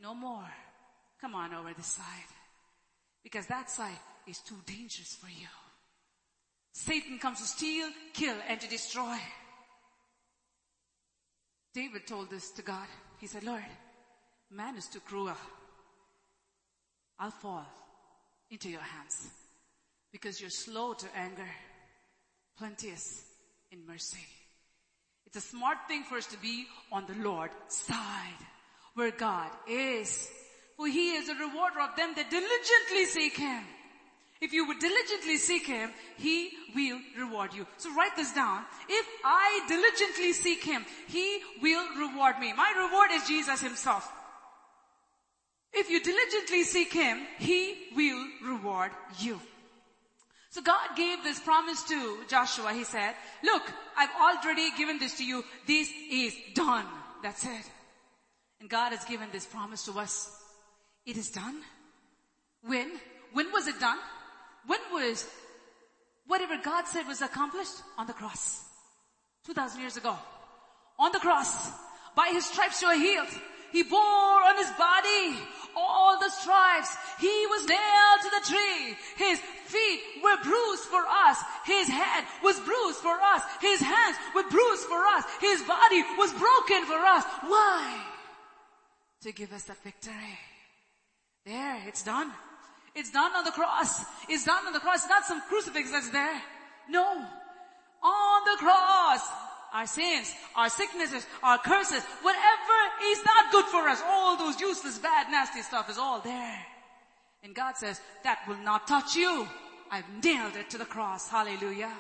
no 0.03 0.15
more. 0.15 0.47
Come 1.19 1.35
on 1.35 1.55
over 1.55 1.73
this 1.75 1.87
side. 1.87 2.31
Because 3.25 3.47
that 3.47 3.71
side 3.71 3.99
is 4.27 4.39
too 4.41 4.59
dangerous 4.67 5.17
for 5.19 5.31
you. 5.31 5.49
Satan 6.73 7.19
comes 7.19 7.41
to 7.41 7.47
steal, 7.47 7.89
kill, 8.13 8.37
and 8.51 8.61
to 8.61 8.69
destroy. 8.69 9.17
David 11.73 12.07
told 12.07 12.29
this 12.29 12.51
to 12.51 12.63
God. 12.63 12.87
He 13.17 13.29
said, 13.29 13.45
Lord, 13.45 13.65
man 14.51 14.77
is 14.77 14.89
too 14.89 15.01
cruel. 15.01 15.33
I'll 17.19 17.31
fall 17.31 17.67
into 18.51 18.69
your 18.69 18.81
hands 18.81 19.29
because 20.13 20.41
you're 20.41 20.51
slow 20.51 20.95
to 20.95 21.07
anger, 21.17 21.49
plenteous 22.57 23.25
in 23.71 23.87
mercy. 23.87 24.25
It's 25.27 25.37
a 25.37 25.41
smart 25.41 25.79
thing 25.89 26.05
for 26.05 26.17
us 26.17 26.27
to 26.29 26.39
be 26.39 26.67
on 26.91 27.05
the 27.07 27.23
Lord's 27.23 27.53
side 27.69 28.41
where 28.95 29.11
God 29.11 29.51
is. 29.69 30.29
For 30.77 30.87
he 30.87 31.15
is 31.15 31.29
a 31.29 31.35
rewarder 31.35 31.81
of 31.81 31.97
them 31.97 32.15
that 32.17 32.31
diligently 32.31 33.05
seek 33.07 33.37
him. 33.37 33.63
If 34.41 34.53
you 34.53 34.67
would 34.69 34.79
diligently 34.79 35.37
seek 35.37 35.67
him, 35.67 35.91
he 36.17 36.51
will 36.75 37.01
reward 37.19 37.53
you. 37.53 37.67
So 37.77 37.93
write 37.95 38.15
this 38.17 38.33
down. 38.33 38.65
If 38.89 39.07
I 39.25 39.65
diligently 39.69 40.33
seek 40.33 40.63
him, 40.63 40.87
he 41.09 41.41
will 41.61 41.85
reward 41.99 42.39
me. 42.39 42.53
My 42.53 42.73
reward 42.77 43.11
is 43.13 43.27
Jesus 43.27 43.61
himself. 43.61 44.11
If 45.73 45.91
you 45.91 46.03
diligently 46.03 46.65
seek 46.65 46.93
him, 46.93 47.27
he 47.39 47.89
will 47.95 48.25
reward 48.45 48.91
you. 49.19 49.41
So 50.51 50.63
God 50.63 50.97
gave 50.97 51.23
this 51.23 51.39
promise 51.41 51.83
to 51.85 52.19
Joshua. 52.29 52.73
He 52.73 52.85
said, 52.85 53.15
look, 53.45 53.63
I've 53.97 54.11
already 54.21 54.71
given 54.77 54.99
this 54.99 55.19
to 55.19 55.25
you. 55.25 55.45
This 55.67 55.91
is 56.11 56.35
done. 56.55 56.87
That's 57.23 57.45
it. 57.45 57.71
And 58.61 58.69
God 58.69 58.93
has 58.93 59.05
given 59.05 59.29
this 59.31 59.47
promise 59.47 59.85
to 59.85 59.93
us. 59.99 60.35
It 61.05 61.17
is 61.17 61.31
done. 61.31 61.61
When? 62.63 62.91
When 63.33 63.53
was 63.53 63.67
it 63.67 63.79
done? 63.79 63.99
When 64.67 64.81
was 64.93 65.27
whatever 66.27 66.57
God 66.63 66.87
said 66.87 67.07
was 67.07 67.23
accomplished? 67.23 67.83
On 67.99 68.07
the 68.07 68.15
cross. 68.15 68.65
2000 69.47 69.81
years 69.81 69.97
ago. 69.97 70.17
On 70.99 71.13
the 71.13 71.19
cross. 71.19 71.71
By 72.17 72.31
his 72.33 72.47
stripes 72.47 72.83
you 72.83 72.89
are 72.89 72.99
healed. 72.99 73.29
He 73.71 73.83
bore 73.83 74.01
on 74.01 74.57
his 74.57 74.71
body 74.73 75.39
all 75.77 76.19
the 76.19 76.31
stripes. 76.31 76.97
He 77.19 77.47
was 77.47 77.67
nailed 77.67 78.21
to 78.23 78.31
the 78.31 78.47
tree. 78.47 78.97
His 79.17 79.39
feet 79.67 80.01
were 80.23 80.37
bruised 80.43 80.85
for 80.85 81.05
us. 81.07 81.39
His 81.65 81.89
head 81.89 82.25
was 82.43 82.59
bruised 82.61 82.99
for 82.99 83.19
us. 83.21 83.43
His 83.61 83.81
hands 83.81 84.17
were 84.35 84.49
bruised 84.49 84.85
for 84.85 85.05
us. 85.05 85.25
His 85.41 85.63
body 85.63 86.03
was 86.17 86.33
broken 86.33 86.85
for 86.87 86.99
us. 86.99 87.25
Why? 87.43 88.05
To 89.23 89.33
give 89.33 89.53
us 89.53 89.65
that 89.65 89.83
victory. 89.83 90.39
There, 91.45 91.83
it's 91.87 92.03
done. 92.03 92.33
It's 92.95 93.11
done 93.11 93.33
on 93.35 93.45
the 93.45 93.53
cross. 93.53 94.05
It's 94.29 94.45
done 94.45 94.67
on 94.67 94.73
the 94.73 94.81
cross. 94.81 95.05
It's 95.05 95.09
not 95.09 95.25
some 95.25 95.41
crucifix 95.49 95.91
that's 95.91 96.11
there. 96.11 96.43
No. 96.89 97.25
On 98.03 98.45
the 98.45 98.57
cross. 98.59 99.21
Our 99.73 99.87
sins, 99.87 100.33
our 100.57 100.69
sicknesses, 100.69 101.27
our 101.43 101.59
curses, 101.59 102.03
whatever 102.23 102.79
is 103.05 103.21
not 103.25 103.53
good 103.53 103.67
for 103.67 103.89
us, 103.89 104.03
all 104.07 104.37
those 104.37 104.61
useless, 104.61 104.99
bad, 104.99 105.31
nasty 105.31 105.63
stuff 105.63 105.91
is 105.91 105.99
all 105.99 106.21
there. 106.21 106.59
And 107.45 107.55
God 107.55 107.77
says, 107.77 108.01
that 108.25 108.41
will 108.49 108.57
not 108.57 108.89
touch 108.89 109.15
you. 109.15 109.47
I've 109.91 110.05
nailed 110.23 110.57
it 110.57 110.71
to 110.71 110.79
the 110.79 110.85
cross. 110.85 111.29
Hallelujah. 111.29 111.93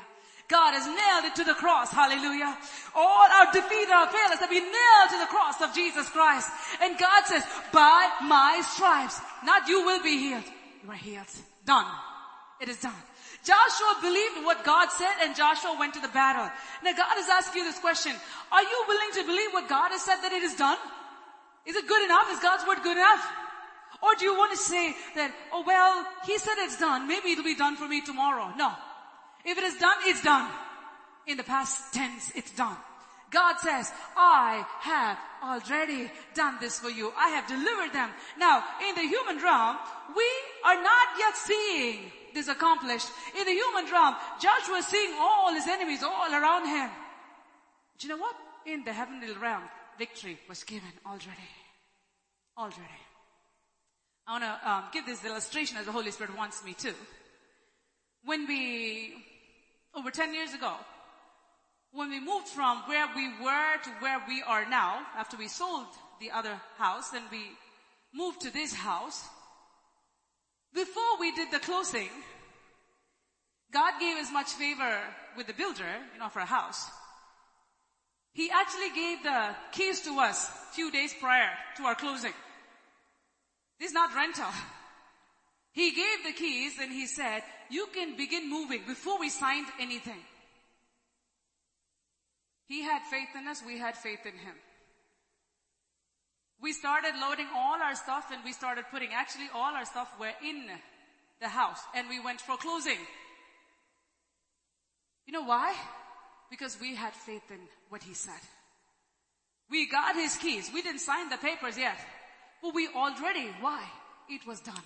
God 0.48 0.72
has 0.72 0.86
nailed 0.86 1.30
it 1.30 1.36
to 1.36 1.44
the 1.44 1.54
cross. 1.54 1.92
Hallelujah. 1.92 2.56
All 2.94 3.28
our 3.30 3.52
defeat, 3.52 3.88
our 3.90 4.08
failures 4.08 4.40
have 4.40 4.50
been 4.50 4.64
nailed 4.64 5.10
to 5.10 5.18
the 5.20 5.26
cross 5.26 5.60
of 5.60 5.74
Jesus 5.74 6.08
Christ. 6.08 6.48
And 6.82 6.98
God 6.98 7.24
says, 7.26 7.44
by 7.70 8.10
my 8.22 8.62
stripes, 8.64 9.20
not 9.44 9.68
you 9.68 9.84
will 9.84 10.02
be 10.02 10.18
healed. 10.18 10.44
You 10.82 10.90
are 10.90 10.96
healed. 10.96 11.26
Done. 11.66 11.86
It 12.60 12.70
is 12.70 12.80
done. 12.80 12.94
Joshua 13.44 13.98
believed 14.02 14.44
what 14.44 14.64
God 14.64 14.90
said 14.90 15.14
and 15.22 15.36
Joshua 15.36 15.76
went 15.78 15.94
to 15.94 16.00
the 16.00 16.08
battle. 16.08 16.50
Now 16.82 16.92
God 16.92 17.18
is 17.18 17.28
asking 17.28 17.62
you 17.62 17.70
this 17.70 17.78
question. 17.78 18.14
Are 18.52 18.62
you 18.62 18.84
willing 18.88 19.12
to 19.14 19.24
believe 19.24 19.52
what 19.52 19.68
God 19.68 19.90
has 19.90 20.02
said 20.02 20.16
that 20.22 20.32
it 20.32 20.42
is 20.42 20.54
done? 20.54 20.78
Is 21.66 21.76
it 21.76 21.86
good 21.86 22.04
enough? 22.04 22.28
Is 22.30 22.40
God's 22.40 22.66
word 22.66 22.82
good 22.82 22.96
enough? 22.96 23.24
Or 24.02 24.14
do 24.18 24.24
you 24.24 24.36
want 24.36 24.52
to 24.52 24.58
say 24.58 24.94
that, 25.16 25.32
oh 25.52 25.64
well, 25.66 26.06
He 26.24 26.38
said 26.38 26.54
it's 26.58 26.78
done. 26.78 27.08
Maybe 27.08 27.32
it'll 27.32 27.44
be 27.44 27.54
done 27.54 27.76
for 27.76 27.88
me 27.88 28.00
tomorrow. 28.00 28.52
No. 28.56 28.72
If 29.44 29.58
it 29.58 29.64
is 29.64 29.76
done, 29.76 29.96
it's 30.04 30.22
done. 30.22 30.50
In 31.26 31.36
the 31.36 31.44
past 31.44 31.92
tense, 31.92 32.32
it's 32.34 32.52
done. 32.52 32.76
God 33.30 33.56
says, 33.58 33.92
I 34.16 34.64
have 34.80 35.18
already 35.42 36.10
done 36.34 36.56
this 36.60 36.78
for 36.78 36.88
you. 36.88 37.12
I 37.16 37.28
have 37.30 37.46
delivered 37.46 37.92
them. 37.92 38.10
Now, 38.38 38.64
in 38.88 38.94
the 38.94 39.02
human 39.02 39.42
realm, 39.42 39.76
we 40.16 40.24
are 40.64 40.82
not 40.82 41.08
yet 41.18 41.36
seeing 41.36 42.10
this 42.34 42.48
accomplished. 42.48 43.08
In 43.38 43.44
the 43.44 43.52
human 43.52 43.90
realm, 43.90 44.14
Joshua 44.40 44.76
is 44.78 44.86
seeing 44.86 45.14
all 45.18 45.52
his 45.52 45.66
enemies 45.66 46.02
all 46.02 46.32
around 46.32 46.66
him. 46.66 46.90
Do 47.98 48.06
you 48.06 48.14
know 48.14 48.20
what? 48.20 48.36
In 48.66 48.84
the 48.84 48.92
heavenly 48.92 49.32
realm, 49.34 49.62
victory 49.98 50.38
was 50.48 50.62
given 50.64 50.92
already. 51.06 51.50
Already. 52.56 53.02
I 54.26 54.32
want 54.32 54.44
to 54.44 54.70
um, 54.70 54.84
give 54.92 55.06
this 55.06 55.24
illustration 55.24 55.78
as 55.78 55.86
the 55.86 55.92
Holy 55.92 56.10
Spirit 56.10 56.36
wants 56.36 56.62
me 56.64 56.74
to. 56.74 56.92
When 58.24 58.46
we, 58.46 59.14
over 59.94 60.10
10 60.10 60.34
years 60.34 60.52
ago, 60.52 60.74
when 61.92 62.10
we 62.10 62.20
moved 62.20 62.48
from 62.48 62.82
where 62.86 63.06
we 63.16 63.28
were 63.42 63.76
to 63.84 63.90
where 64.00 64.20
we 64.28 64.42
are 64.42 64.68
now, 64.68 65.00
after 65.16 65.36
we 65.36 65.48
sold 65.48 65.86
the 66.20 66.30
other 66.30 66.60
house 66.76 67.12
and 67.14 67.24
we 67.30 67.42
moved 68.12 68.42
to 68.42 68.52
this 68.52 68.74
house, 68.74 69.24
before 70.78 71.18
we 71.18 71.32
did 71.32 71.50
the 71.50 71.58
closing, 71.58 72.08
God 73.72 73.94
gave 73.98 74.16
as 74.18 74.30
much 74.30 74.50
favor 74.52 74.94
with 75.36 75.48
the 75.48 75.52
builder, 75.52 75.92
you 76.14 76.20
know, 76.20 76.28
for 76.28 76.38
a 76.38 76.46
house. 76.46 76.86
He 78.32 78.48
actually 78.48 78.90
gave 78.94 79.24
the 79.24 79.56
keys 79.72 80.02
to 80.02 80.20
us 80.20 80.48
a 80.48 80.74
few 80.74 80.92
days 80.92 81.12
prior 81.20 81.50
to 81.78 81.82
our 81.82 81.96
closing. 81.96 82.32
This 83.80 83.88
is 83.88 83.94
not 83.94 84.14
rental. 84.14 84.52
He 85.72 85.90
gave 85.90 86.18
the 86.24 86.32
keys 86.32 86.74
and 86.80 86.92
he 86.92 87.06
said, 87.06 87.42
you 87.70 87.88
can 87.92 88.16
begin 88.16 88.48
moving 88.48 88.82
before 88.86 89.18
we 89.18 89.30
signed 89.30 89.66
anything. 89.80 90.22
He 92.68 92.82
had 92.82 93.02
faith 93.10 93.28
in 93.36 93.48
us, 93.48 93.62
we 93.66 93.78
had 93.78 93.96
faith 93.96 94.24
in 94.24 94.32
him. 94.32 94.54
We 96.60 96.72
started 96.72 97.12
loading 97.20 97.46
all 97.54 97.80
our 97.80 97.94
stuff 97.94 98.26
and 98.32 98.42
we 98.44 98.52
started 98.52 98.84
putting, 98.90 99.10
actually 99.12 99.48
all 99.54 99.74
our 99.74 99.84
stuff 99.84 100.12
were 100.18 100.32
in 100.44 100.66
the 101.40 101.48
house 101.48 101.80
and 101.94 102.08
we 102.08 102.18
went 102.18 102.40
for 102.40 102.56
closing. 102.56 102.98
You 105.26 105.32
know 105.32 105.44
why? 105.44 105.74
Because 106.50 106.78
we 106.80 106.94
had 106.94 107.12
faith 107.12 107.50
in 107.50 107.60
what 107.90 108.02
he 108.02 108.14
said. 108.14 108.40
We 109.70 109.86
got 109.88 110.14
his 110.14 110.36
keys. 110.36 110.70
We 110.72 110.82
didn't 110.82 111.00
sign 111.00 111.28
the 111.28 111.36
papers 111.36 111.76
yet. 111.76 111.98
But 112.62 112.74
we 112.74 112.88
already, 112.88 113.48
why? 113.60 113.84
It 114.28 114.46
was 114.46 114.60
done. 114.60 114.82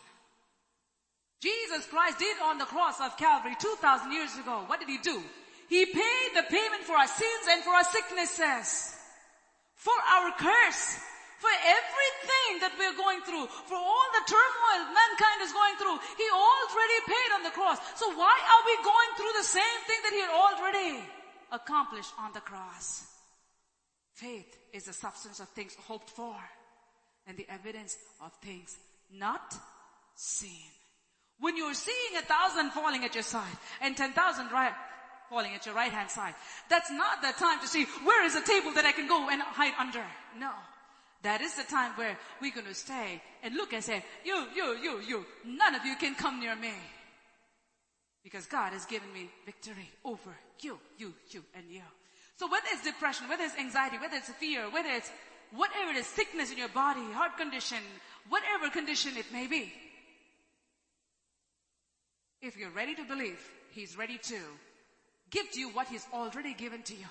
Jesus 1.41 1.87
Christ 1.87 2.19
did 2.19 2.37
on 2.43 2.59
the 2.59 2.65
cross 2.65 3.01
of 3.01 3.17
Calvary 3.17 3.57
2,000 3.59 4.13
years 4.13 4.37
ago. 4.37 4.63
What 4.67 4.81
did 4.81 4.89
he 4.89 4.99
do? 4.99 5.23
He 5.69 5.87
paid 5.87 6.29
the 6.35 6.43
payment 6.43 6.83
for 6.83 6.95
our 6.95 7.07
sins 7.07 7.47
and 7.51 7.63
for 7.63 7.71
our 7.71 7.85
sicknesses. 7.85 8.95
For 9.75 9.95
our 10.15 10.33
curse. 10.39 11.01
For 11.43 11.51
everything 11.51 12.63
that 12.63 12.71
we're 12.79 12.95
going 12.95 13.19
through. 13.27 13.51
For 13.67 13.75
all 13.75 14.09
the 14.15 14.25
turmoil 14.31 14.95
mankind 14.95 15.43
is 15.43 15.51
going 15.51 15.75
through. 15.75 15.99
He 16.15 16.29
already 16.31 16.99
paid 17.11 17.31
on 17.35 17.43
the 17.43 17.51
cross. 17.51 17.83
So 17.99 18.15
why 18.15 18.31
are 18.31 18.63
we 18.63 18.79
going 18.87 19.11
through 19.19 19.35
the 19.35 19.51
same 19.51 19.81
thing 19.91 20.01
that 20.07 20.15
he 20.15 20.23
had 20.23 20.31
already 20.31 21.03
accomplished 21.51 22.15
on 22.15 22.31
the 22.33 22.47
cross? 22.47 23.11
Faith 24.15 24.57
is 24.73 24.85
the 24.85 24.93
substance 24.93 25.41
of 25.41 25.49
things 25.49 25.75
hoped 25.75 26.11
for 26.11 26.37
and 27.27 27.37
the 27.37 27.47
evidence 27.51 27.97
of 28.23 28.31
things 28.39 28.77
not 29.11 29.59
seen. 30.15 30.71
When 31.41 31.57
you're 31.57 31.75
seeing 31.75 32.15
a 32.19 32.23
thousand 32.23 32.71
falling 32.71 33.05
at 33.05 33.15
your 33.19 33.25
side 33.27 33.59
and 33.81 33.97
ten 33.97 34.13
thousand 34.13 34.53
right, 34.53 34.75
falling 35.29 35.55
at 35.57 35.67
your 35.67 35.75
right 35.75 35.91
hand 35.91 36.09
side, 36.09 36.35
that's 36.71 36.93
not 36.93 37.21
the 37.21 37.33
time 37.35 37.59
to 37.63 37.67
see 37.67 37.83
where 38.05 38.25
is 38.25 38.37
a 38.37 38.47
table 38.47 38.71
that 38.75 38.85
I 38.85 38.93
can 38.93 39.09
go 39.09 39.29
and 39.29 39.43
hide 39.43 39.75
under. 39.77 40.05
No. 40.39 40.53
That 41.23 41.41
is 41.41 41.55
the 41.55 41.63
time 41.63 41.93
where 41.93 42.19
we're 42.41 42.53
going 42.53 42.67
to 42.67 42.75
stay 42.75 43.23
and 43.43 43.55
look 43.55 43.73
and 43.73 43.83
say, 43.83 44.05
you, 44.25 44.47
you, 44.55 44.77
you, 44.83 45.01
you, 45.01 45.27
none 45.47 45.75
of 45.75 45.85
you 45.85 45.95
can 45.97 46.15
come 46.15 46.41
near 46.41 46.57
me. 46.57 46.73
Because 48.25 48.47
God 48.47 48.73
has 48.73 48.85
given 48.87 49.13
me 49.13 49.29
victory 49.45 49.89
over 50.05 50.31
you, 50.61 50.79
you, 50.99 51.13
you, 51.31 51.45
and 51.55 51.65
you. 51.71 51.83
So 52.37 52.47
whether 52.47 52.67
it's 52.73 52.85
depression, 52.85 53.29
whether 53.29 53.45
it's 53.45 53.57
anxiety, 53.57 53.99
whether 53.99 54.17
it's 54.17 54.31
fear, 54.31 54.71
whether 54.71 54.89
it's 54.89 55.11
whatever 55.55 55.91
it 55.91 55.97
is, 55.97 56.07
sickness 56.07 56.51
in 56.51 56.59
your 56.59 56.69
body, 56.69 57.01
heart 57.13 57.37
condition, 57.37 57.79
whatever 58.29 58.71
condition 58.71 59.17
it 59.17 59.27
may 59.33 59.47
be. 59.47 59.73
If 62.41 62.57
you're 62.57 62.71
ready 62.71 62.95
to 62.97 63.05
believe, 63.05 63.41
He's 63.71 63.97
ready 63.97 64.19
to 64.19 64.37
give 65.31 65.51
to 65.53 65.61
you 65.61 65.69
what 65.71 65.87
He's 65.89 66.07
already 66.13 66.55
given 66.55 66.83
to 66.83 66.95
you. 66.95 67.07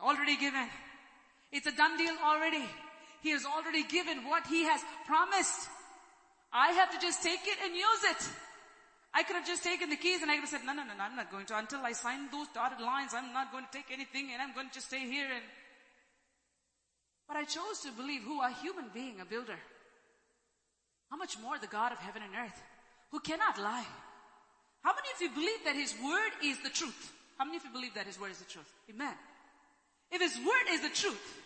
Already 0.00 0.36
given. 0.36 0.68
It's 1.52 1.66
a 1.66 1.72
done 1.72 1.96
deal 1.96 2.14
already. 2.24 2.64
He 3.22 3.30
has 3.30 3.44
already 3.44 3.84
given 3.84 4.24
what 4.24 4.46
He 4.46 4.64
has 4.64 4.80
promised. 5.06 5.68
I 6.52 6.72
have 6.72 6.90
to 6.92 6.98
just 6.98 7.22
take 7.22 7.40
it 7.44 7.58
and 7.64 7.74
use 7.74 8.04
it. 8.04 8.28
I 9.12 9.24
could 9.24 9.36
have 9.36 9.46
just 9.46 9.64
taken 9.64 9.90
the 9.90 9.96
keys 9.96 10.22
and 10.22 10.30
I 10.30 10.34
could 10.34 10.46
have 10.46 10.50
said, 10.50 10.64
no, 10.64 10.72
no, 10.72 10.84
no, 10.84 10.94
no, 10.94 11.02
I'm 11.02 11.16
not 11.16 11.30
going 11.30 11.46
to. 11.46 11.58
Until 11.58 11.80
I 11.80 11.92
sign 11.92 12.30
those 12.30 12.46
dotted 12.54 12.80
lines, 12.80 13.12
I'm 13.12 13.32
not 13.32 13.50
going 13.50 13.64
to 13.64 13.72
take 13.72 13.90
anything 13.90 14.30
and 14.32 14.40
I'm 14.40 14.54
going 14.54 14.68
to 14.68 14.74
just 14.74 14.86
stay 14.86 15.06
here 15.06 15.26
and... 15.26 15.42
But 17.26 17.36
I 17.36 17.44
chose 17.44 17.80
to 17.84 17.92
believe 17.92 18.22
who 18.22 18.40
a 18.40 18.50
human 18.62 18.86
being, 18.94 19.20
a 19.20 19.24
builder. 19.24 19.58
How 21.10 21.16
much 21.16 21.38
more 21.42 21.58
the 21.58 21.66
God 21.66 21.92
of 21.92 21.98
heaven 21.98 22.22
and 22.22 22.34
earth, 22.34 22.62
who 23.10 23.18
cannot 23.20 23.58
lie. 23.58 23.86
How 24.82 24.92
many 24.94 25.08
of 25.14 25.20
you 25.20 25.30
believe 25.30 25.64
that 25.64 25.74
His 25.74 25.94
word 26.02 26.32
is 26.42 26.58
the 26.62 26.70
truth? 26.70 27.12
How 27.38 27.44
many 27.44 27.56
of 27.56 27.64
you 27.64 27.70
believe 27.70 27.94
that 27.94 28.06
His 28.06 28.18
word 28.18 28.30
is 28.30 28.38
the 28.38 28.50
truth? 28.50 28.72
Amen. 28.88 29.14
If 30.10 30.22
His 30.22 30.36
word 30.38 30.66
is 30.70 30.82
the 30.82 30.88
truth, 30.88 31.39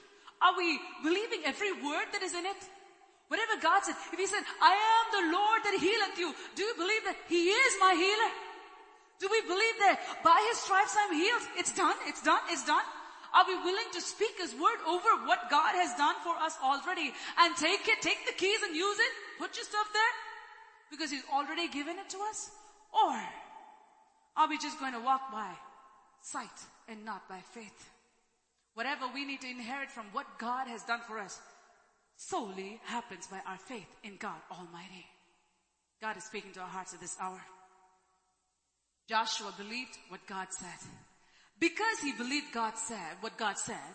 are 0.45 0.57
we 0.57 0.79
believing 1.03 1.41
every 1.49 1.73
word 1.73 2.13
that 2.13 2.23
is 2.23 2.35
in 2.37 2.45
it? 2.45 2.61
Whatever 3.29 3.57
God 3.57 3.81
said, 3.83 3.97
if 4.13 4.19
He 4.21 4.29
said, 4.29 4.45
I 4.61 4.77
am 4.77 5.07
the 5.17 5.25
Lord 5.33 5.61
that 5.65 5.81
healeth 5.81 6.19
you, 6.21 6.37
do 6.55 6.63
you 6.63 6.75
believe 6.77 7.05
that 7.09 7.17
He 7.27 7.49
is 7.49 7.73
my 7.81 7.97
healer? 7.97 8.33
Do 9.19 9.29
we 9.33 9.41
believe 9.49 9.77
that 9.89 10.21
by 10.23 10.37
His 10.53 10.61
stripes 10.61 10.93
I'm 11.01 11.17
healed? 11.17 11.43
It's 11.57 11.73
done, 11.73 11.97
it's 12.05 12.21
done, 12.21 12.45
it's 12.53 12.67
done. 12.67 12.85
Are 13.33 13.49
we 13.49 13.57
willing 13.57 13.89
to 13.97 14.01
speak 14.05 14.37
His 14.37 14.53
word 14.53 14.79
over 14.87 15.09
what 15.25 15.49
God 15.51 15.73
has 15.75 15.97
done 15.97 16.15
for 16.23 16.37
us 16.37 16.55
already 16.63 17.11
and 17.41 17.57
take 17.57 17.89
it, 17.89 18.05
take 18.05 18.21
the 18.29 18.37
keys 18.37 18.61
and 18.63 18.77
use 18.77 18.99
it? 19.01 19.13
Put 19.41 19.57
your 19.57 19.65
stuff 19.65 19.89
there? 19.97 20.15
Because 20.93 21.11
He's 21.11 21.25
already 21.33 21.73
given 21.73 21.97
it 21.97 22.13
to 22.13 22.21
us? 22.29 22.53
Or 22.93 23.17
are 24.37 24.49
we 24.49 24.59
just 24.59 24.79
going 24.79 24.93
to 24.93 25.01
walk 25.01 25.33
by 25.33 25.51
sight 26.21 26.59
and 26.87 27.05
not 27.05 27.27
by 27.29 27.41
faith? 27.57 27.94
Whatever 28.75 29.07
we 29.13 29.25
need 29.25 29.41
to 29.41 29.51
inherit 29.51 29.91
from 29.91 30.07
what 30.13 30.39
God 30.39 30.67
has 30.69 30.83
done 30.83 31.01
for 31.07 31.19
us 31.19 31.41
solely 32.17 32.81
happens 32.85 33.27
by 33.27 33.41
our 33.47 33.59
faith 33.59 33.89
in 34.03 34.17
God 34.17 34.39
Almighty. 34.51 35.07
God 36.03 36.17
is 36.17 36.25
speaking 36.25 36.53
to 36.53 36.61
our 36.61 36.69
hearts 36.69 36.93
at 36.93 37.01
this 37.01 37.17
hour. 37.21 37.41
Joshua 39.09 39.53
believed 39.57 39.97
what 40.09 40.27
God 40.27 40.49
said. 40.51 40.89
Because 41.61 41.99
he 42.03 42.13
believed 42.13 42.53
God 42.53 42.75
said, 42.77 43.17
what 43.21 43.37
God 43.37 43.59
said, 43.59 43.95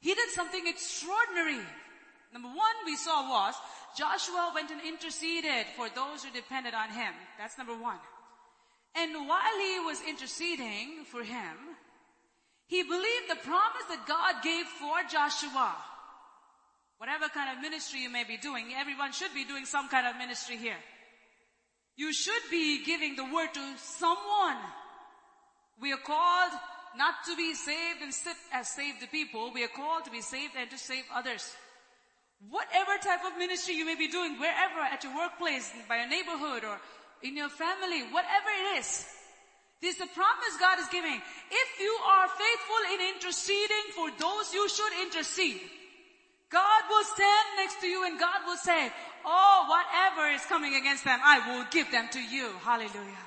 he 0.00 0.14
did 0.14 0.30
something 0.30 0.66
extraordinary. 0.66 1.60
Number 2.32 2.48
one 2.48 2.76
we 2.84 2.96
saw 2.96 3.28
was 3.28 3.54
Joshua 3.96 4.52
went 4.54 4.70
and 4.70 4.80
interceded 4.82 5.66
for 5.76 5.88
those 5.90 6.24
who 6.24 6.30
depended 6.32 6.74
on 6.74 6.90
him. 6.90 7.12
That's 7.38 7.58
number 7.58 7.74
one. 7.74 7.98
And 8.94 9.28
while 9.28 9.58
he 9.60 9.80
was 9.80 10.00
interceding 10.08 11.04
for 11.04 11.22
him, 11.22 11.75
he 12.66 12.82
believed 12.82 13.28
the 13.28 13.36
promise 13.36 13.86
that 13.88 14.06
God 14.06 14.42
gave 14.42 14.66
for 14.66 14.96
Joshua. 15.10 15.76
Whatever 16.98 17.28
kind 17.28 17.56
of 17.56 17.62
ministry 17.62 18.00
you 18.00 18.10
may 18.10 18.24
be 18.24 18.36
doing, 18.38 18.72
everyone 18.76 19.12
should 19.12 19.34
be 19.34 19.44
doing 19.44 19.66
some 19.66 19.88
kind 19.88 20.06
of 20.06 20.16
ministry 20.16 20.56
here. 20.56 20.80
You 21.96 22.12
should 22.12 22.42
be 22.50 22.84
giving 22.84 23.16
the 23.16 23.24
word 23.24 23.52
to 23.54 23.74
someone. 23.78 24.58
We 25.80 25.92
are 25.92 25.98
called 26.04 26.52
not 26.96 27.14
to 27.26 27.36
be 27.36 27.54
saved 27.54 28.02
and 28.02 28.12
sit 28.12 28.36
as 28.52 28.68
saved 28.68 29.04
people. 29.10 29.52
We 29.52 29.64
are 29.64 29.68
called 29.68 30.04
to 30.06 30.10
be 30.10 30.22
saved 30.22 30.54
and 30.58 30.70
to 30.70 30.78
save 30.78 31.04
others. 31.14 31.54
Whatever 32.50 32.98
type 33.02 33.24
of 33.24 33.38
ministry 33.38 33.74
you 33.74 33.86
may 33.86 33.96
be 33.96 34.08
doing, 34.08 34.38
wherever, 34.38 34.80
at 34.80 35.04
your 35.04 35.14
workplace, 35.14 35.70
by 35.88 35.98
your 35.98 36.08
neighborhood, 36.08 36.64
or 36.64 36.78
in 37.22 37.36
your 37.36 37.48
family, 37.48 38.02
whatever 38.12 38.48
it 38.48 38.78
is, 38.78 39.06
this 39.80 39.94
is 39.94 40.00
the 40.00 40.14
promise 40.14 40.56
God 40.58 40.78
is 40.78 40.88
giving. 40.88 41.20
If 41.50 41.68
you 41.80 41.98
are 42.06 42.28
faithful 42.28 42.82
in 42.94 43.14
interceding 43.14 43.86
for 43.94 44.10
those 44.18 44.54
you 44.54 44.68
should 44.68 44.92
intercede, 45.02 45.60
God 46.48 46.82
will 46.88 47.04
stand 47.04 47.46
next 47.56 47.80
to 47.80 47.86
you 47.86 48.04
and 48.06 48.18
God 48.18 48.46
will 48.46 48.56
say, 48.56 48.90
oh, 49.24 49.66
whatever 49.68 50.30
is 50.32 50.42
coming 50.46 50.74
against 50.76 51.04
them, 51.04 51.18
I 51.22 51.52
will 51.52 51.66
give 51.70 51.90
them 51.90 52.08
to 52.12 52.20
you. 52.20 52.52
Hallelujah. 52.62 53.26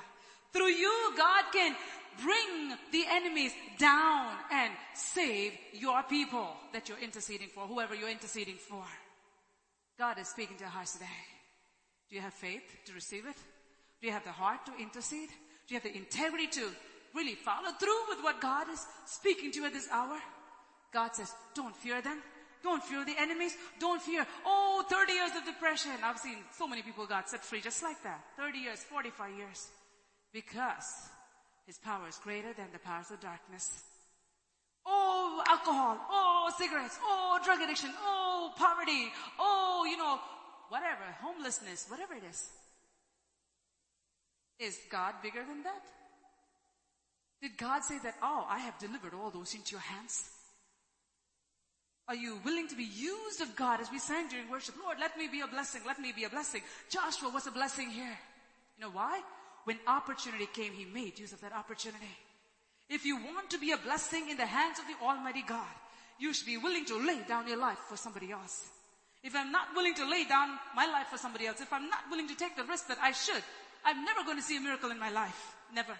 Through 0.52 0.72
you, 0.72 1.12
God 1.16 1.44
can 1.52 1.76
bring 2.22 2.76
the 2.92 3.04
enemies 3.08 3.52
down 3.78 4.34
and 4.50 4.72
save 4.94 5.52
your 5.72 6.02
people 6.02 6.48
that 6.72 6.88
you're 6.88 6.98
interceding 6.98 7.48
for, 7.48 7.66
whoever 7.66 7.94
you're 7.94 8.10
interceding 8.10 8.56
for. 8.56 8.84
God 9.98 10.18
is 10.18 10.28
speaking 10.28 10.56
to 10.56 10.64
your 10.64 10.70
hearts 10.70 10.94
today. 10.94 11.06
Do 12.08 12.16
you 12.16 12.22
have 12.22 12.34
faith 12.34 12.62
to 12.86 12.92
receive 12.92 13.26
it? 13.26 13.36
Do 14.00 14.06
you 14.06 14.12
have 14.12 14.24
the 14.24 14.32
heart 14.32 14.66
to 14.66 14.72
intercede? 14.82 15.28
Do 15.70 15.74
you 15.76 15.80
have 15.80 15.92
the 15.92 15.96
integrity 15.96 16.48
to 16.48 16.66
really 17.14 17.36
follow 17.36 17.70
through 17.78 18.08
with 18.08 18.24
what 18.24 18.40
God 18.40 18.68
is 18.72 18.84
speaking 19.06 19.52
to 19.52 19.60
you 19.60 19.66
at 19.66 19.72
this 19.72 19.86
hour? 19.92 20.18
God 20.92 21.14
says, 21.14 21.32
don't 21.54 21.76
fear 21.76 22.02
them. 22.02 22.18
Don't 22.64 22.82
fear 22.82 23.04
the 23.04 23.14
enemies. 23.16 23.54
Don't 23.78 24.02
fear, 24.02 24.26
oh, 24.44 24.84
30 24.90 25.12
years 25.12 25.30
of 25.36 25.44
depression. 25.44 25.92
I've 26.02 26.18
seen 26.18 26.38
so 26.58 26.66
many 26.66 26.82
people 26.82 27.06
got 27.06 27.30
set 27.30 27.44
free 27.44 27.60
just 27.60 27.84
like 27.84 28.02
that. 28.02 28.20
30 28.36 28.58
years, 28.58 28.82
45 28.82 29.36
years. 29.38 29.68
Because 30.32 31.08
his 31.68 31.78
power 31.78 32.08
is 32.08 32.18
greater 32.18 32.52
than 32.52 32.66
the 32.72 32.80
powers 32.80 33.12
of 33.12 33.20
darkness. 33.20 33.84
Oh, 34.84 35.40
alcohol. 35.46 36.00
Oh, 36.10 36.52
cigarettes. 36.58 36.98
Oh, 37.00 37.38
drug 37.44 37.60
addiction. 37.60 37.90
Oh, 38.02 38.52
poverty. 38.58 39.12
Oh, 39.38 39.86
you 39.88 39.96
know, 39.96 40.18
whatever. 40.68 41.04
Homelessness. 41.22 41.86
Whatever 41.88 42.14
it 42.14 42.24
is. 42.28 42.50
Is 44.60 44.78
God 44.90 45.14
bigger 45.22 45.42
than 45.42 45.62
that? 45.62 45.82
Did 47.40 47.56
God 47.56 47.82
say 47.82 47.98
that, 48.04 48.16
oh, 48.22 48.44
I 48.48 48.58
have 48.58 48.78
delivered 48.78 49.14
all 49.14 49.30
those 49.30 49.54
into 49.54 49.72
your 49.72 49.80
hands? 49.80 50.28
Are 52.06 52.14
you 52.14 52.38
willing 52.44 52.68
to 52.68 52.76
be 52.76 52.84
used 52.84 53.40
of 53.40 53.56
God 53.56 53.80
as 53.80 53.90
we 53.90 53.98
sang 53.98 54.28
during 54.28 54.50
worship? 54.50 54.74
Lord, 54.82 54.98
let 55.00 55.16
me 55.16 55.28
be 55.28 55.40
a 55.40 55.46
blessing. 55.46 55.80
Let 55.86 55.98
me 55.98 56.12
be 56.14 56.24
a 56.24 56.28
blessing. 56.28 56.60
Joshua 56.90 57.30
was 57.32 57.46
a 57.46 57.52
blessing 57.52 57.88
here. 57.88 58.18
You 58.76 58.84
know 58.84 58.90
why? 58.90 59.20
When 59.64 59.78
opportunity 59.86 60.48
came, 60.52 60.72
he 60.72 60.84
made 60.84 61.18
use 61.18 61.32
of 61.32 61.40
that 61.40 61.52
opportunity. 61.52 62.10
If 62.90 63.06
you 63.06 63.16
want 63.16 63.48
to 63.50 63.58
be 63.58 63.72
a 63.72 63.78
blessing 63.78 64.28
in 64.28 64.36
the 64.36 64.44
hands 64.46 64.78
of 64.78 64.86
the 64.86 65.06
Almighty 65.06 65.44
God, 65.46 65.72
you 66.18 66.34
should 66.34 66.46
be 66.46 66.58
willing 66.58 66.84
to 66.86 66.98
lay 66.98 67.20
down 67.26 67.46
your 67.48 67.56
life 67.56 67.78
for 67.88 67.96
somebody 67.96 68.32
else. 68.32 68.68
If 69.22 69.36
I'm 69.36 69.52
not 69.52 69.68
willing 69.74 69.94
to 69.94 70.10
lay 70.10 70.24
down 70.24 70.58
my 70.74 70.86
life 70.86 71.06
for 71.06 71.18
somebody 71.18 71.46
else, 71.46 71.60
if 71.60 71.72
I'm 71.72 71.88
not 71.88 72.10
willing 72.10 72.28
to 72.28 72.34
take 72.34 72.56
the 72.56 72.64
risk 72.64 72.88
that 72.88 72.98
I 73.00 73.12
should, 73.12 73.42
I'm 73.84 74.04
never 74.04 74.24
going 74.24 74.36
to 74.36 74.42
see 74.42 74.56
a 74.56 74.60
miracle 74.60 74.90
in 74.90 74.98
my 74.98 75.10
life. 75.10 75.54
Never. 75.74 75.94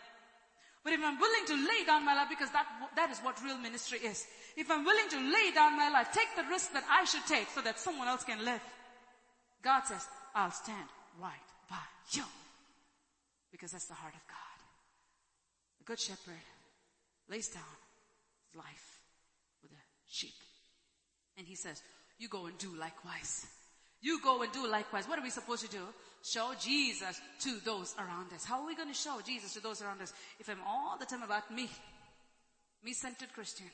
But 0.83 0.94
if 0.94 1.00
I'm 1.02 1.18
willing 1.18 1.47
to 1.47 1.55
lay 1.55 1.84
down 1.86 2.07
my 2.07 2.15
life, 2.15 2.28
because 2.31 2.50
that, 2.52 2.67
that 2.97 3.10
is 3.10 3.18
what 3.18 3.42
real 3.44 3.59
ministry 3.59 3.99
is. 3.99 4.26
If 4.57 4.70
I'm 4.70 4.84
willing 4.84 5.09
to 5.10 5.17
lay 5.17 5.50
down 5.55 5.76
my 5.76 5.91
life, 5.91 6.09
take 6.12 6.28
the 6.36 6.49
risk 6.50 6.73
that 6.73 6.84
I 6.91 7.05
should 7.05 7.26
take 7.26 7.49
so 7.55 7.60
that 7.60 7.78
someone 7.78 8.09
else 8.09 8.25
can 8.25 8.44
live. 8.44 8.62
God 9.62 9.83
says, 9.84 10.07
I'll 10.34 10.50
stand 10.50 10.89
right 11.20 11.49
by 11.68 11.76
you. 12.12 12.25
Because 13.52 13.73
that's 13.73 13.86
the 13.86 13.94
heart 13.94 14.15
of 14.15 14.26
God. 14.26 14.59
The 15.78 15.84
good 15.84 16.00
shepherd 16.00 16.41
lays 17.28 17.49
down 17.49 17.62
his 18.49 18.57
life 18.57 19.00
for 19.60 19.68
the 19.68 19.81
sheep. 20.09 20.34
And 21.36 21.47
he 21.47 21.57
says, 21.57 21.83
you 22.18 22.28
go 22.28 22.47
and 22.47 22.57
do 22.59 22.75
likewise. 22.78 23.47
You 24.00 24.20
go 24.23 24.42
and 24.42 24.52
do 24.52 24.67
likewise. 24.67 25.07
What 25.07 25.18
are 25.18 25.23
we 25.23 25.31
supposed 25.31 25.65
to 25.65 25.70
do? 25.70 25.83
Show 26.23 26.52
Jesus 26.60 27.20
to 27.40 27.58
those 27.65 27.94
around 27.99 28.32
us. 28.34 28.44
How 28.44 28.60
are 28.60 28.66
we 28.66 28.76
going 28.76 28.89
to 28.89 28.94
show 28.94 29.20
Jesus 29.24 29.55
to 29.55 29.60
those 29.60 29.81
around 29.81 30.02
us 30.02 30.12
if 30.39 30.49
I'm 30.49 30.60
all 30.66 30.97
the 30.99 31.07
time 31.07 31.23
about 31.23 31.50
me? 31.50 31.68
Me-centered 32.84 33.32
Christian. 33.32 33.66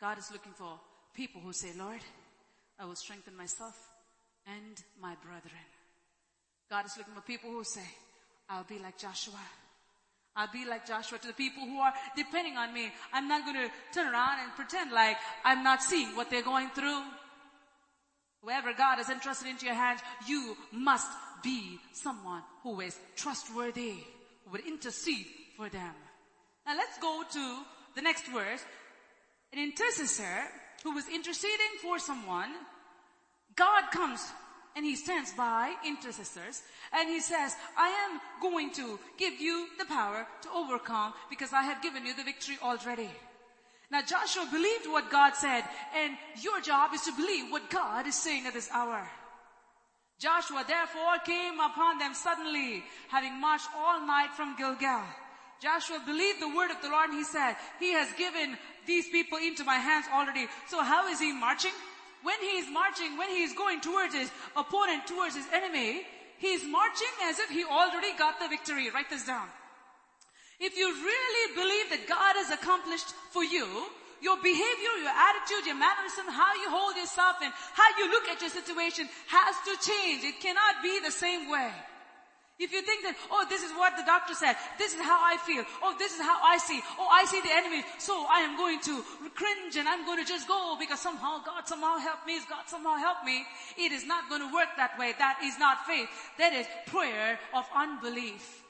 God 0.00 0.18
is 0.18 0.30
looking 0.32 0.52
for 0.52 0.78
people 1.14 1.40
who 1.40 1.52
say, 1.52 1.70
Lord, 1.76 2.00
I 2.78 2.84
will 2.84 2.96
strengthen 2.96 3.36
myself 3.36 3.76
and 4.46 4.82
my 5.00 5.14
brethren. 5.22 5.66
God 6.70 6.86
is 6.86 6.96
looking 6.96 7.14
for 7.14 7.20
people 7.20 7.50
who 7.50 7.64
say, 7.64 7.84
I'll 8.48 8.64
be 8.64 8.78
like 8.78 8.96
Joshua. 8.96 9.40
I'll 10.36 10.52
be 10.52 10.64
like 10.64 10.86
Joshua 10.86 11.18
to 11.18 11.26
the 11.26 11.32
people 11.32 11.64
who 11.64 11.78
are 11.80 11.92
depending 12.16 12.56
on 12.56 12.72
me. 12.72 12.90
I'm 13.12 13.26
not 13.26 13.44
going 13.44 13.56
to 13.56 13.70
turn 13.92 14.12
around 14.12 14.38
and 14.44 14.54
pretend 14.54 14.92
like 14.92 15.16
I'm 15.44 15.64
not 15.64 15.82
seeing 15.82 16.14
what 16.14 16.30
they're 16.30 16.42
going 16.42 16.70
through. 16.70 17.02
Whoever 18.42 18.72
God 18.72 18.96
has 18.96 19.10
entrusted 19.10 19.48
into 19.48 19.66
your 19.66 19.74
hands, 19.74 20.00
you 20.26 20.56
must 20.72 21.08
be 21.42 21.78
someone 21.92 22.42
who 22.62 22.80
is 22.80 22.96
trustworthy, 23.16 23.94
who 24.44 24.52
will 24.52 24.66
intercede 24.66 25.26
for 25.56 25.68
them. 25.68 25.94
Now 26.66 26.76
let's 26.76 26.98
go 26.98 27.22
to 27.32 27.58
the 27.94 28.02
next 28.02 28.26
verse. 28.26 28.64
An 29.52 29.58
intercessor 29.58 30.44
who 30.82 30.94
was 30.94 31.08
interceding 31.08 31.78
for 31.82 31.98
someone, 31.98 32.50
God 33.56 33.90
comes 33.90 34.20
and 34.76 34.84
he 34.84 34.96
stands 34.96 35.32
by 35.32 35.74
intercessors 35.84 36.62
and 36.92 37.08
he 37.08 37.20
says, 37.20 37.54
I 37.76 37.88
am 37.88 38.20
going 38.40 38.72
to 38.74 38.98
give 39.18 39.40
you 39.40 39.66
the 39.78 39.84
power 39.84 40.26
to 40.42 40.48
overcome 40.54 41.12
because 41.28 41.52
I 41.52 41.62
have 41.62 41.82
given 41.82 42.06
you 42.06 42.14
the 42.14 42.22
victory 42.22 42.56
already. 42.62 43.10
Now 43.90 44.02
Joshua 44.02 44.46
believed 44.50 44.86
what 44.86 45.10
God 45.10 45.34
said 45.34 45.64
and 45.94 46.16
your 46.40 46.60
job 46.60 46.94
is 46.94 47.02
to 47.02 47.12
believe 47.12 47.50
what 47.50 47.70
God 47.70 48.06
is 48.06 48.14
saying 48.14 48.46
at 48.46 48.54
this 48.54 48.70
hour. 48.72 49.08
Joshua 50.20 50.64
therefore 50.68 51.18
came 51.24 51.58
upon 51.58 51.98
them 51.98 52.12
suddenly, 52.12 52.84
having 53.08 53.40
marched 53.40 53.68
all 53.74 54.06
night 54.06 54.28
from 54.36 54.54
Gilgal. 54.56 55.02
Joshua 55.62 56.00
believed 56.04 56.40
the 56.40 56.54
word 56.54 56.70
of 56.70 56.80
the 56.82 56.88
Lord 56.88 57.08
and 57.10 57.18
he 57.18 57.24
said, 57.24 57.56
He 57.78 57.92
has 57.92 58.08
given 58.16 58.56
these 58.86 59.08
people 59.08 59.38
into 59.38 59.64
my 59.64 59.76
hands 59.76 60.06
already. 60.12 60.46
So 60.68 60.82
how 60.82 61.08
is 61.08 61.18
he 61.20 61.32
marching? 61.32 61.72
When 62.22 62.38
he 62.40 62.58
is 62.58 62.68
marching, 62.70 63.16
when 63.16 63.30
he 63.30 63.42
is 63.42 63.54
going 63.54 63.80
towards 63.80 64.14
his 64.14 64.30
opponent, 64.56 65.06
towards 65.06 65.34
his 65.34 65.46
enemy, 65.52 66.02
he 66.38 66.48
is 66.48 66.64
marching 66.64 67.14
as 67.24 67.38
if 67.38 67.50
he 67.50 67.64
already 67.64 68.12
got 68.18 68.38
the 68.40 68.48
victory. 68.48 68.90
Write 68.90 69.10
this 69.10 69.26
down. 69.26 69.48
If 70.60 70.76
you 70.76 70.92
really 70.92 71.54
believe 71.56 71.88
that 71.90 72.04
God 72.06 72.36
has 72.36 72.52
accomplished 72.52 73.16
for 73.32 73.42
you, 73.42 73.64
your 74.20 74.36
behavior, 74.44 74.92
your 75.00 75.16
attitude, 75.16 75.64
your 75.64 75.80
mannerism, 75.80 76.28
how 76.28 76.52
you 76.60 76.68
hold 76.68 76.94
yourself 76.96 77.40
and 77.40 77.52
how 77.72 77.88
you 77.96 78.12
look 78.12 78.28
at 78.28 78.44
your 78.44 78.52
situation 78.52 79.08
has 79.28 79.56
to 79.64 79.72
change. 79.80 80.20
It 80.22 80.36
cannot 80.44 80.84
be 80.84 81.00
the 81.00 81.10
same 81.10 81.48
way. 81.48 81.72
If 82.60 82.72
you 82.76 82.82
think 82.82 83.04
that, 83.04 83.16
oh, 83.32 83.46
this 83.48 83.64
is 83.64 83.72
what 83.72 83.96
the 83.96 84.04
doctor 84.04 84.34
said, 84.34 84.52
this 84.76 84.92
is 84.92 85.00
how 85.00 85.16
I 85.16 85.38
feel, 85.48 85.64
oh, 85.82 85.96
this 85.96 86.12
is 86.12 86.20
how 86.20 86.36
I 86.44 86.58
see, 86.58 86.78
oh, 86.98 87.08
I 87.08 87.24
see 87.24 87.40
the 87.40 87.56
enemy, 87.56 87.82
so 87.96 88.12
I 88.28 88.40
am 88.44 88.58
going 88.58 88.80
to 88.84 89.02
cringe 89.32 89.76
and 89.80 89.88
I'm 89.88 90.04
going 90.04 90.20
to 90.20 90.28
just 90.28 90.46
go 90.46 90.76
because 90.78 91.00
somehow 91.00 91.40
God 91.40 91.64
somehow 91.64 91.96
helped 91.96 92.26
me, 92.26 92.36
God 92.50 92.68
somehow 92.68 92.96
helped 92.96 93.24
me. 93.24 93.46
It 93.78 93.92
is 93.92 94.04
not 94.04 94.28
going 94.28 94.42
to 94.42 94.52
work 94.52 94.68
that 94.76 94.98
way. 94.98 95.14
That 95.16 95.40
is 95.42 95.58
not 95.58 95.86
faith. 95.86 96.10
That 96.36 96.52
is 96.52 96.66
prayer 96.84 97.40
of 97.54 97.64
unbelief. 97.74 98.60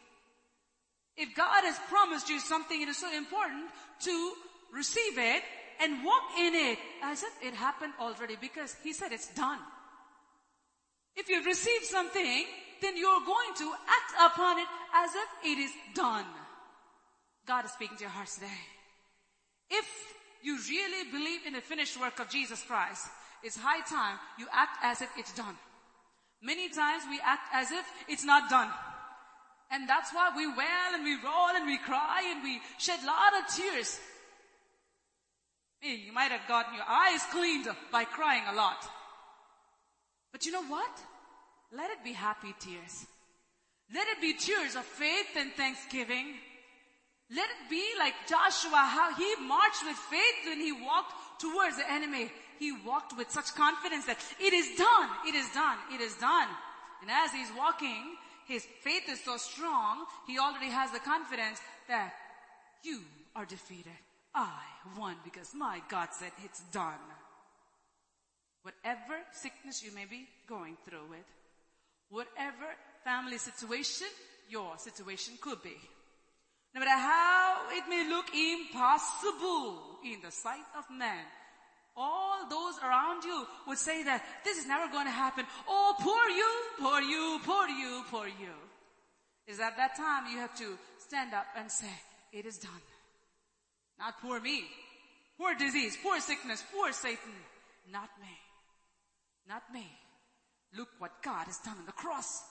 If 1.17 1.35
God 1.35 1.65
has 1.65 1.79
promised 1.89 2.29
you 2.29 2.41
something, 2.41 2.81
it 2.81 2.89
is 2.89 2.99
so 2.99 3.13
important 3.13 3.67
to 4.05 4.33
receive 4.73 5.19
it 5.19 5.43
and 5.81 6.05
walk 6.05 6.23
in 6.39 6.55
it 6.55 6.79
as 7.03 7.23
if 7.23 7.33
it 7.43 7.55
happened 7.55 7.93
already 8.01 8.37
because 8.41 8.77
He 8.83 8.93
said 8.93 9.13
it's 9.13 9.33
done. 9.35 9.59
If 11.17 11.29
you've 11.29 11.47
received 11.47 11.85
something, 11.85 12.45
then 12.81 12.97
you're 12.97 13.25
going 13.27 13.55
to 13.59 13.73
act 13.89 14.33
upon 14.33 14.59
it 14.59 14.69
as 14.95 15.11
if 15.15 15.53
it 15.53 15.59
is 15.59 15.71
done. 15.95 16.25
God 17.47 17.65
is 17.65 17.73
speaking 17.73 17.97
to 17.99 18.05
your 18.05 18.11
hearts 18.11 18.37
today. 18.37 18.61
If 19.71 19.87
you 20.43 20.59
really 20.69 21.11
believe 21.11 21.47
in 21.47 21.55
the 21.55 21.61
finished 21.61 22.01
work 22.01 22.19
of 22.21 22.29
Jesus 22.29 22.63
Christ, 22.63 23.07
it's 23.43 23.57
high 23.57 23.81
time 23.89 24.19
you 24.39 24.47
act 24.53 24.79
as 24.83 25.03
if 25.03 25.11
it's 25.17 25.33
done. 25.35 25.57
Many 26.43 26.69
times 26.69 27.05
we 27.09 27.21
act 27.25 27.49
as 27.53 27.71
if 27.71 27.85
it's 28.09 28.25
not 28.25 28.49
done. 28.49 28.71
And 29.71 29.89
that's 29.89 30.13
why 30.13 30.31
we 30.37 30.47
wail 30.47 30.91
and 30.95 31.05
we 31.05 31.15
roll 31.23 31.55
and 31.55 31.67
we 31.67 31.79
cry 31.79 32.23
and 32.35 32.43
we 32.43 32.61
shed 32.79 32.99
a 33.03 33.07
lot 33.07 33.33
of 33.39 33.55
tears. 33.55 34.01
You 35.83 36.13
might 36.13 36.33
have 36.33 36.47
gotten 36.49 36.75
your 36.75 36.85
eyes 36.89 37.21
cleaned 37.31 37.69
by 37.91 38.05
crying 38.05 38.43
a 38.51 38.55
lot. 38.55 38.85
But 40.33 40.45
you 40.45 40.53
know 40.53 40.65
what? 40.65 40.91
Let 41.73 41.91
it 41.91 42.05
be 42.05 42.13
happy 42.13 42.55
tears. 42.59 43.07
Let 43.95 44.09
it 44.09 44.21
be 44.21 44.35
tears 44.35 44.75
of 44.75 44.85
faith 44.85 45.37
and 45.37 45.53
thanksgiving. 45.53 46.35
Let 47.31 47.49
it 47.49 47.71
be 47.71 47.85
like 47.99 48.15
Joshua, 48.29 48.77
how 48.77 49.15
he 49.15 49.37
marched 49.47 49.85
with 49.87 49.97
faith 49.97 50.47
when 50.47 50.61
he 50.61 50.73
walked 50.73 51.41
towards 51.41 51.77
the 51.77 51.91
enemy. 51.91 52.31
He 52.59 52.73
walked 52.73 53.17
with 53.17 53.31
such 53.31 53.55
confidence 53.55 54.05
that 54.07 54.19
it 54.41 54.53
is 54.53 54.77
done, 54.77 55.09
it 55.27 55.35
is 55.35 55.49
done, 55.55 55.79
it 55.95 56.01
is 56.01 56.15
done. 56.17 56.49
And 57.01 57.11
as 57.11 57.33
he's 57.33 57.51
walking, 57.57 58.17
his 58.51 58.67
faith 58.83 59.09
is 59.09 59.23
so 59.25 59.37
strong, 59.37 60.05
he 60.27 60.37
already 60.39 60.71
has 60.71 60.91
the 60.91 60.99
confidence 60.99 61.61
that 61.87 62.13
you 62.83 63.01
are 63.37 63.47
defeated. 63.47 63.95
I 64.35 64.59
won 64.99 65.15
because 65.23 65.55
my 65.55 65.81
God 65.89 66.09
said 66.11 66.33
it's 66.45 66.61
done. 66.73 66.99
Whatever 68.63 69.23
sickness 69.33 69.85
you 69.85 69.95
may 69.95 70.05
be 70.05 70.27
going 70.49 70.77
through 70.85 71.09
with, 71.09 71.29
whatever 72.09 72.75
family 73.05 73.39
situation 73.39 74.09
your 74.49 74.77
situation 74.79 75.35
could 75.41 75.63
be, 75.63 75.77
no 76.75 76.81
matter 76.81 76.91
how 76.91 77.69
it 77.71 77.85
may 77.89 78.09
look 78.09 78.27
impossible 78.35 80.01
in 80.05 80.21
the 80.23 80.31
sight 80.33 80.67
of 80.77 80.85
man, 80.91 81.25
all 82.01 82.49
those 82.49 82.79
around 82.83 83.25
you 83.25 83.47
would 83.69 83.79
say 83.79 84.03
that 84.05 84.25
this 84.45 84.57
is 84.57 84.67
never 84.67 84.91
going 84.91 85.07
to 85.07 85.13
happen. 85.13 85.45
Oh, 85.69 85.95
poor 86.01 86.29
you, 86.29 86.51
poor 86.81 87.01
you, 87.01 87.41
poor 87.45 87.69
you, 87.69 88.03
poor 88.11 88.27
you. 88.27 88.57
Is 89.47 89.61
at 89.61 89.77
that 89.77 89.97
time 89.97 90.33
you 90.33 90.39
have 90.39 90.57
to 90.59 90.79
stand 90.99 91.35
up 91.35 91.47
and 91.57 91.71
say, 91.71 91.93
it 92.33 92.47
is 92.47 92.59
done. 92.59 92.83
Not 93.99 94.21
poor 94.23 94.41
me, 94.41 94.65
poor 95.37 95.55
disease, 95.55 95.97
poor 96.03 96.21
sickness, 96.21 96.65
poor 96.73 96.93
Satan. 96.93 97.35
Not 97.93 98.09
me. 98.21 98.39
Not 99.49 99.63
me. 99.73 99.87
Look 100.77 100.89
what 100.99 101.23
God 101.23 101.47
has 101.47 101.59
done 101.59 101.77
on 101.79 101.87
the 101.87 101.93
cross 101.93 102.43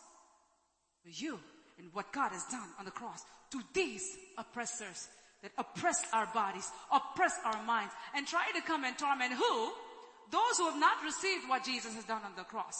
for 1.01 1.09
you 1.09 1.39
and 1.77 1.87
what 1.93 2.11
God 2.11 2.31
has 2.33 2.43
done 2.51 2.67
on 2.77 2.85
the 2.85 2.91
cross 2.91 3.23
to 3.51 3.61
these 3.73 4.17
oppressors 4.37 5.07
that 5.41 5.51
oppress 5.57 6.03
our 6.13 6.27
bodies, 6.33 6.69
oppress 6.91 7.33
our 7.45 7.63
minds, 7.63 7.93
and 8.15 8.27
try 8.27 8.51
to 8.53 8.61
come 8.61 8.83
and 8.83 8.97
torment 8.97 9.33
who? 9.33 9.71
Those 10.31 10.57
who 10.57 10.65
have 10.69 10.79
not 10.79 11.03
received 11.03 11.47
what 11.47 11.63
Jesus 11.63 11.95
has 11.95 12.03
done 12.03 12.21
on 12.23 12.33
the 12.35 12.43
cross. 12.43 12.75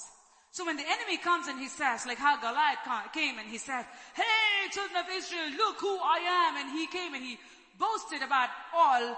So 0.52 0.66
when 0.66 0.78
the 0.78 0.84
enemy 0.88 1.18
comes 1.18 1.48
and 1.48 1.60
he 1.60 1.68
says, 1.68 2.06
like 2.06 2.18
how 2.18 2.40
Goliath 2.40 2.80
came 3.14 3.38
and 3.38 3.48
he 3.48 3.58
said, 3.58 3.86
hey 4.16 4.70
children 4.72 4.98
of 4.98 5.06
Israel, 5.12 5.50
look 5.58 5.80
who 5.80 5.98
I 5.98 6.20
am. 6.50 6.58
And 6.58 6.78
he 6.78 6.88
came 6.88 7.14
and 7.14 7.24
he 7.24 7.38
boasted 7.78 8.22
about 8.22 8.50
all 8.74 9.18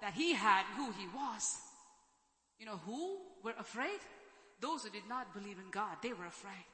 that 0.00 0.14
he 0.14 0.32
had, 0.32 0.64
who 0.76 0.92
he 0.92 1.06
was. 1.14 1.56
You 2.58 2.66
know 2.66 2.80
who 2.86 3.18
were 3.42 3.54
afraid? 3.58 3.98
Those 4.60 4.84
who 4.84 4.90
did 4.90 5.08
not 5.08 5.34
believe 5.34 5.58
in 5.58 5.70
God, 5.70 5.96
they 6.02 6.12
were 6.12 6.26
afraid. 6.26 6.66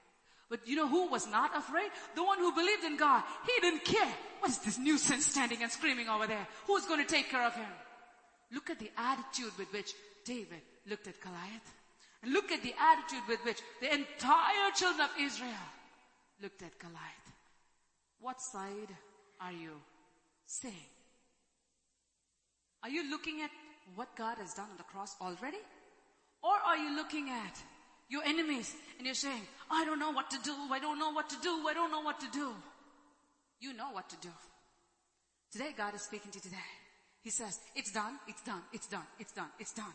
But 0.49 0.67
you 0.67 0.77
know 0.77 0.87
who 0.87 1.09
was 1.09 1.27
not 1.27 1.57
afraid? 1.57 1.91
The 2.15 2.23
one 2.23 2.39
who 2.39 2.53
believed 2.53 2.85
in 2.85 2.97
God. 2.97 3.25
He 3.47 3.61
didn't 3.61 3.85
care. 3.85 4.15
What 4.39 4.51
is 4.51 4.59
this 4.59 4.79
nuisance 4.79 5.27
standing 5.27 5.63
and 5.63 5.73
screaming 5.73 6.09
over 6.09 6.27
there? 6.27 6.47
Who's 6.67 6.87
going 6.87 7.05
to 7.05 7.13
take 7.13 7.31
care 7.31 7.45
of 7.45 7.55
him? 7.55 7.69
Look 8.53 8.71
at 8.71 8.79
the 8.79 8.91
attitude 8.97 9.53
with 9.59 9.73
which 9.73 9.93
David 10.25 10.63
looked 10.89 11.09
at 11.09 11.21
Goliath. 11.21 11.75
And 12.23 12.33
look 12.33 12.53
at 12.53 12.63
the 12.63 12.75
attitude 12.79 13.29
with 13.29 13.45
which 13.45 13.61
the 13.81 13.93
entire 13.93 14.71
children 14.75 15.05
of 15.05 15.11
Israel 15.21 15.67
looked 16.41 16.63
at 16.63 16.79
Goliath. 16.79 17.27
What 18.21 18.41
side 18.41 18.95
are 19.41 19.53
you 19.53 19.73
saying? 20.47 20.75
Are 22.83 22.89
you 22.89 23.11
looking 23.11 23.43
at 23.43 23.51
what 23.97 24.15
God 24.17 24.39
has 24.39 24.55
done 24.55 24.71
on 24.71 24.77
the 24.77 24.85
cross 24.85 25.17
already? 25.21 25.59
Or 26.43 26.55
are 26.65 26.77
you 26.77 26.95
looking 26.95 27.31
at 27.31 27.63
your 28.09 28.23
enemies 28.25 28.75
and 28.99 29.07
you're 29.07 29.15
saying, 29.15 29.43
I 29.71 29.85
don't 29.85 29.99
know 29.99 30.13
what 30.13 30.31
to 30.31 30.39
do, 30.43 30.55
I 30.71 30.79
don't 30.79 30.99
know 30.99 31.11
what 31.11 31.29
to 31.31 31.37
do, 31.43 31.67
I 31.69 31.75
don't 31.75 31.91
know 31.91 32.01
what 32.01 32.21
to 32.21 32.27
do. 32.33 32.51
You 33.61 33.73
know 33.73 33.91
what 33.93 34.09
to 34.11 34.17
do. 34.17 34.29
Today 35.51 35.71
God 35.77 35.95
is 35.95 36.03
speaking 36.03 36.31
to 36.31 36.39
you 36.39 36.43
today. 36.43 36.69
He 37.23 37.31
says, 37.31 37.59
it's 37.75 37.91
done, 37.91 38.19
it's 38.29 38.43
done, 38.43 38.63
it's 38.73 38.87
done, 38.87 39.07
it's 39.19 39.33
done, 39.33 39.49
it's 39.59 39.73
done. 39.73 39.95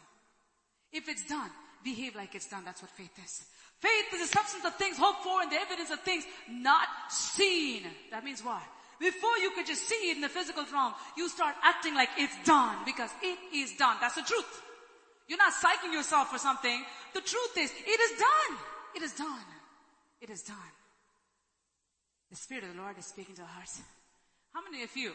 If 0.92 1.08
it's 1.08 1.26
done, 1.26 1.50
behave 1.84 2.16
like 2.16 2.36
it's 2.36 2.50
done. 2.50 2.64
That's 2.66 2.82
what 2.82 2.92
faith 2.92 3.18
is. 3.24 3.46
Faith 3.80 4.14
is 4.14 4.30
the 4.30 4.38
substance 4.38 4.66
of 4.66 4.76
things 4.76 4.98
hoped 4.98 5.24
for 5.24 5.42
and 5.42 5.52
the 5.52 5.56
evidence 5.56 5.90
of 5.92 6.00
things 6.02 6.26
not 6.50 6.88
seen. 7.10 7.84
That 8.12 8.24
means 8.24 8.44
what? 8.44 8.62
Before 9.00 9.38
you 9.38 9.52
could 9.52 9.66
just 9.66 9.88
see 9.88 10.12
it 10.12 10.16
in 10.16 10.22
the 10.22 10.30
physical 10.30 10.64
realm, 10.72 10.94
you 11.18 11.28
start 11.30 11.56
acting 11.64 11.96
like 11.96 12.10
it's 12.18 12.36
done 12.46 12.78
because 12.86 13.10
it 13.24 13.40
is 13.56 13.74
done. 13.78 13.98
That's 14.00 14.16
the 14.16 14.22
truth. 14.22 14.62
You're 15.32 15.40
not 15.40 15.54
psyching 15.54 15.94
yourself 15.94 16.28
for 16.28 16.38
something. 16.38 16.84
The 17.14 17.22
truth 17.22 17.56
is, 17.56 17.72
it 17.72 18.00
is 18.04 18.20
done. 18.20 18.58
It 18.98 19.02
is 19.02 19.14
done. 19.14 19.48
It 20.20 20.30
is 20.30 20.42
done. 20.42 20.74
The 22.30 22.36
Spirit 22.36 22.66
of 22.66 22.76
the 22.76 22.82
Lord 22.82 23.00
is 23.00 23.06
speaking 23.06 23.36
to 23.36 23.42
our 23.42 23.48
hearts. 23.48 23.80
How 24.52 24.60
many 24.62 24.84
of 24.84 24.92
you, 24.94 25.14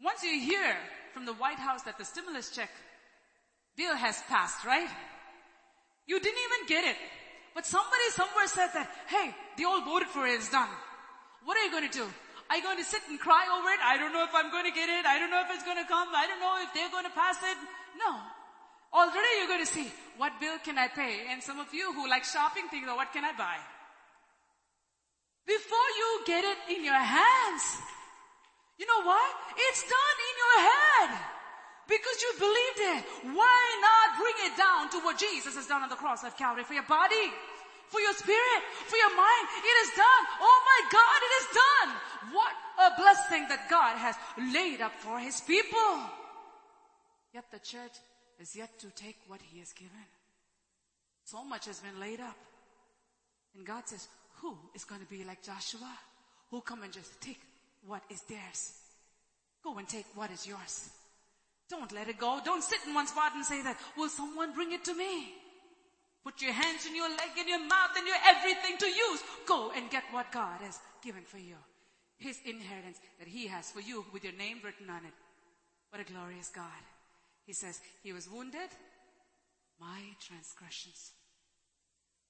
once 0.00 0.22
you 0.22 0.38
hear 0.38 0.76
from 1.12 1.26
the 1.26 1.32
White 1.32 1.58
House 1.58 1.82
that 1.90 1.98
the 1.98 2.04
stimulus 2.04 2.50
check 2.54 2.70
bill 3.76 3.96
has 3.96 4.22
passed, 4.28 4.64
right? 4.64 4.86
You 6.06 6.20
didn't 6.20 6.38
even 6.38 6.68
get 6.68 6.84
it. 6.84 6.96
But 7.56 7.66
somebody 7.66 8.06
somewhere 8.10 8.46
said 8.46 8.68
that, 8.74 8.88
hey, 9.08 9.34
they 9.56 9.64
all 9.64 9.82
voted 9.82 10.06
for 10.06 10.24
it, 10.24 10.34
it's 10.34 10.52
done. 10.52 10.70
What 11.42 11.56
are 11.58 11.64
you 11.64 11.72
going 11.72 11.90
to 11.90 11.98
do? 11.98 12.06
Are 12.48 12.56
you 12.56 12.62
going 12.62 12.78
to 12.78 12.84
sit 12.84 13.02
and 13.10 13.18
cry 13.18 13.42
over 13.58 13.70
it? 13.74 13.80
I 13.82 13.98
don't 13.98 14.12
know 14.12 14.22
if 14.22 14.30
I'm 14.32 14.52
going 14.52 14.70
to 14.70 14.72
get 14.72 14.88
it. 14.88 15.04
I 15.04 15.18
don't 15.18 15.32
know 15.32 15.42
if 15.42 15.50
it's 15.50 15.64
going 15.64 15.82
to 15.82 15.88
come. 15.90 16.14
I 16.14 16.28
don't 16.28 16.38
know 16.38 16.62
if 16.62 16.72
they're 16.72 16.94
going 16.94 17.10
to 17.10 17.16
pass 17.18 17.42
it. 17.42 17.58
No. 17.98 18.37
Already 18.92 19.32
you're 19.38 19.48
going 19.48 19.64
to 19.64 19.72
see, 19.72 19.90
what 20.16 20.32
bill 20.40 20.58
can 20.64 20.78
I 20.78 20.88
pay? 20.88 21.28
And 21.30 21.42
some 21.42 21.60
of 21.60 21.72
you 21.72 21.92
who 21.92 22.08
like 22.08 22.24
shopping 22.24 22.64
think, 22.70 22.86
oh, 22.88 22.96
what 22.96 23.12
can 23.12 23.24
I 23.24 23.32
buy? 23.36 23.56
Before 25.46 25.88
you 25.96 26.08
get 26.26 26.44
it 26.44 26.76
in 26.76 26.84
your 26.84 26.98
hands, 26.98 27.64
you 28.78 28.86
know 28.86 29.04
what? 29.04 29.30
It's 29.56 29.82
done 29.82 30.18
in 30.28 30.34
your 30.44 30.58
head. 30.70 31.10
Because 31.88 32.16
you 32.20 32.30
believed 32.38 32.80
it. 32.96 33.04
Why 33.32 33.60
not 33.80 34.20
bring 34.20 34.36
it 34.44 34.58
down 34.58 34.90
to 34.90 34.98
what 35.00 35.18
Jesus 35.18 35.56
has 35.56 35.66
done 35.66 35.82
on 35.82 35.88
the 35.88 35.96
cross 35.96 36.22
of 36.22 36.36
Calvary 36.36 36.64
for 36.64 36.74
your 36.74 36.84
body? 36.84 37.32
for 37.88 38.00
your 38.00 38.12
spirit, 38.12 38.60
for 38.86 38.96
your 38.96 39.14
mind. 39.16 39.44
It 39.64 39.76
is 39.88 39.90
done. 39.96 40.22
Oh 40.40 40.58
my 40.70 40.80
God, 40.92 41.18
it 41.24 41.34
is 41.40 41.48
done. 41.56 41.90
What 42.36 42.52
a 42.78 42.88
blessing 43.00 43.48
that 43.48 43.68
God 43.68 43.96
has 43.96 44.14
laid 44.52 44.80
up 44.80 44.92
for 45.00 45.18
his 45.18 45.40
people. 45.40 46.00
Yet 47.32 47.44
the 47.50 47.58
church 47.58 47.96
is 48.40 48.54
yet 48.56 48.78
to 48.80 48.90
take 48.90 49.16
what 49.26 49.40
he 49.42 49.58
has 49.58 49.72
given. 49.72 50.06
So 51.24 51.44
much 51.44 51.66
has 51.66 51.80
been 51.80 52.00
laid 52.00 52.20
up. 52.20 52.36
And 53.56 53.66
God 53.66 53.86
says, 53.86 54.08
who 54.40 54.56
is 54.74 54.84
going 54.84 55.00
to 55.00 55.06
be 55.06 55.24
like 55.24 55.42
Joshua? 55.42 55.92
Who 56.50 56.60
come 56.60 56.82
and 56.82 56.92
just 56.92 57.20
take 57.20 57.40
what 57.86 58.02
is 58.10 58.22
theirs? 58.22 58.72
Go 59.62 59.76
and 59.78 59.88
take 59.88 60.06
what 60.14 60.30
is 60.30 60.46
yours. 60.46 60.90
Don't 61.68 61.92
let 61.92 62.08
it 62.08 62.18
go. 62.18 62.40
Don't 62.44 62.62
sit 62.62 62.78
in 62.86 62.94
one 62.94 63.06
spot 63.06 63.32
and 63.34 63.44
say 63.44 63.62
that, 63.62 63.76
will 63.96 64.08
someone 64.08 64.54
bring 64.54 64.72
it 64.72 64.84
to 64.84 64.94
me? 64.94 65.34
Put 66.24 66.40
your 66.40 66.52
hands 66.52 66.86
and 66.86 66.96
your 66.96 67.08
leg, 67.08 67.36
and 67.38 67.48
your 67.48 67.60
mouth, 67.60 67.90
and 67.96 68.06
your 68.06 68.16
everything 68.26 68.76
to 68.78 68.86
use. 68.86 69.22
Go 69.46 69.70
and 69.76 69.90
get 69.90 70.02
what 70.10 70.32
God 70.32 70.60
has 70.60 70.78
given 71.02 71.22
for 71.22 71.38
you. 71.38 71.54
His 72.18 72.38
inheritance 72.44 72.98
that 73.18 73.28
He 73.28 73.46
has 73.46 73.70
for 73.70 73.80
you 73.80 74.04
with 74.12 74.24
your 74.24 74.32
name 74.34 74.58
written 74.64 74.90
on 74.90 75.04
it. 75.04 75.12
What 75.90 76.02
a 76.02 76.12
glorious 76.12 76.48
God. 76.48 76.64
He 77.48 77.54
says, 77.54 77.80
He 78.02 78.12
was 78.12 78.28
wounded, 78.28 78.68
my 79.80 80.00
transgressions. 80.20 81.12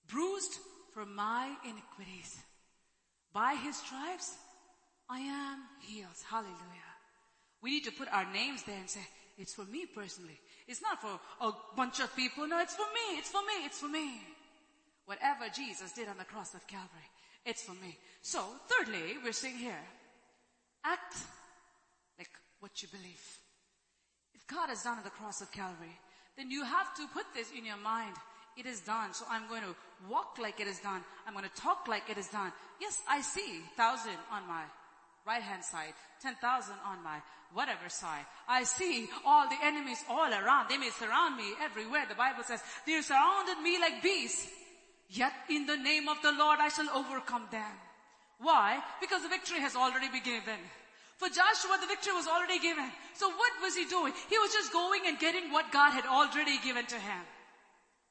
Bruised 0.07 0.59
for 0.95 1.05
my 1.05 1.53
iniquities. 1.65 2.39
By 3.33 3.57
His 3.57 3.77
stripes, 3.77 4.37
I 5.11 5.19
am 5.19 5.59
healed. 5.83 6.23
Hallelujah. 6.31 6.95
We 7.61 7.71
need 7.71 7.85
to 7.87 7.91
put 7.91 8.07
our 8.13 8.33
names 8.33 8.63
there 8.63 8.79
and 8.79 8.89
say, 8.89 9.01
it's 9.37 9.55
for 9.55 9.65
me 9.65 9.87
personally. 9.87 10.39
It's 10.69 10.81
not 10.83 11.01
for 11.01 11.19
a 11.41 11.51
bunch 11.77 11.99
of 11.99 12.15
people. 12.15 12.47
No, 12.47 12.61
it's 12.61 12.77
for 12.77 12.83
me. 12.83 13.19
It's 13.19 13.31
for 13.31 13.41
me. 13.41 13.67
It's 13.67 13.81
for 13.81 13.89
me. 13.89 14.21
Whatever 15.07 15.49
Jesus 15.53 15.93
did 15.93 16.09
on 16.09 16.19
the 16.19 16.25
cross 16.25 16.55
of 16.55 16.65
Calvary, 16.69 17.11
it's 17.45 17.63
for 17.63 17.73
me. 17.73 17.99
So, 18.23 18.45
thirdly, 18.69 19.17
we're 19.25 19.33
seeing 19.33 19.57
here, 19.57 19.85
act 20.85 21.17
like 22.19 22.31
what 22.61 22.83
you 22.83 22.89
believe. 22.89 23.39
God 24.49 24.69
has 24.69 24.83
done 24.83 24.99
at 24.99 25.05
the 25.05 25.11
cross 25.11 25.41
of 25.41 25.53
Calvary, 25.53 25.99
then 26.37 26.51
you 26.51 26.65
have 26.65 26.95
to 26.97 27.07
put 27.13 27.27
this 27.35 27.51
in 27.57 27.65
your 27.65 27.77
mind. 27.77 28.15
It 28.57 28.67
is 28.67 28.81
done. 28.81 29.15
So 29.15 29.25
I'm 29.31 29.47
going 29.49 29.63
to 29.63 29.75
walk 30.09 30.39
like 30.41 30.59
it 30.59 30.67
is 30.67 30.81
done. 30.81 31.03
I'm 31.27 31.35
going 31.35 31.45
to 31.45 31.61
talk 31.61 31.87
like 31.87 32.11
it 32.11 32.19
is 32.19 32.29
done. 32.29 32.53
Yes, 32.81 33.01
I 33.09 33.21
see 33.21 33.61
thousand 33.77 34.17
on 34.33 34.47
my 34.49 34.63
right 35.27 35.43
hand 35.43 35.63
side, 35.63 35.93
10,000 36.23 36.75
on 36.87 37.05
my 37.05 37.21
whatever 37.53 37.89
side. 37.89 38.25
I 38.49 38.65
see 38.65 39.09
all 39.27 39.49
the 39.49 39.59
enemies 39.63 40.03
all 40.09 40.33
around. 40.33 40.69
They 40.69 40.79
may 40.79 40.91
surround 40.91 41.37
me 41.37 41.53
everywhere. 41.63 42.07
The 42.09 42.15
Bible 42.15 42.43
says, 42.45 42.61
they 42.87 43.01
surrounded 43.03 43.61
me 43.63 43.79
like 43.79 44.03
beasts. 44.03 44.49
Yet 45.11 45.33
in 45.51 45.67
the 45.67 45.77
name 45.77 46.09
of 46.09 46.21
the 46.23 46.33
Lord 46.33 46.59
I 46.61 46.69
shall 46.69 46.89
overcome 46.91 47.47
them. 47.51 47.73
Why? 48.41 48.81
Because 49.01 49.23
the 49.23 49.29
victory 49.29 49.61
has 49.61 49.77
already 49.77 50.09
been 50.09 50.23
given. 50.23 50.61
For 51.19 51.29
Joshua, 51.29 51.79
the 51.81 51.91
victory 51.91 52.15
was 52.15 52.29
already 52.29 52.61
given. 52.61 52.89
So 53.15 53.29
what 53.29 53.53
was 53.61 53.75
he 53.75 53.85
doing? 53.87 54.13
He 54.31 54.39
was 54.39 54.53
just 54.53 54.73
going 54.73 55.03
and 55.07 55.19
getting 55.19 55.51
what 55.51 55.73
God 55.73 55.91
had 55.91 56.07
already 56.07 56.59
given 56.63 56.87
to 56.87 56.95
him. 56.95 57.23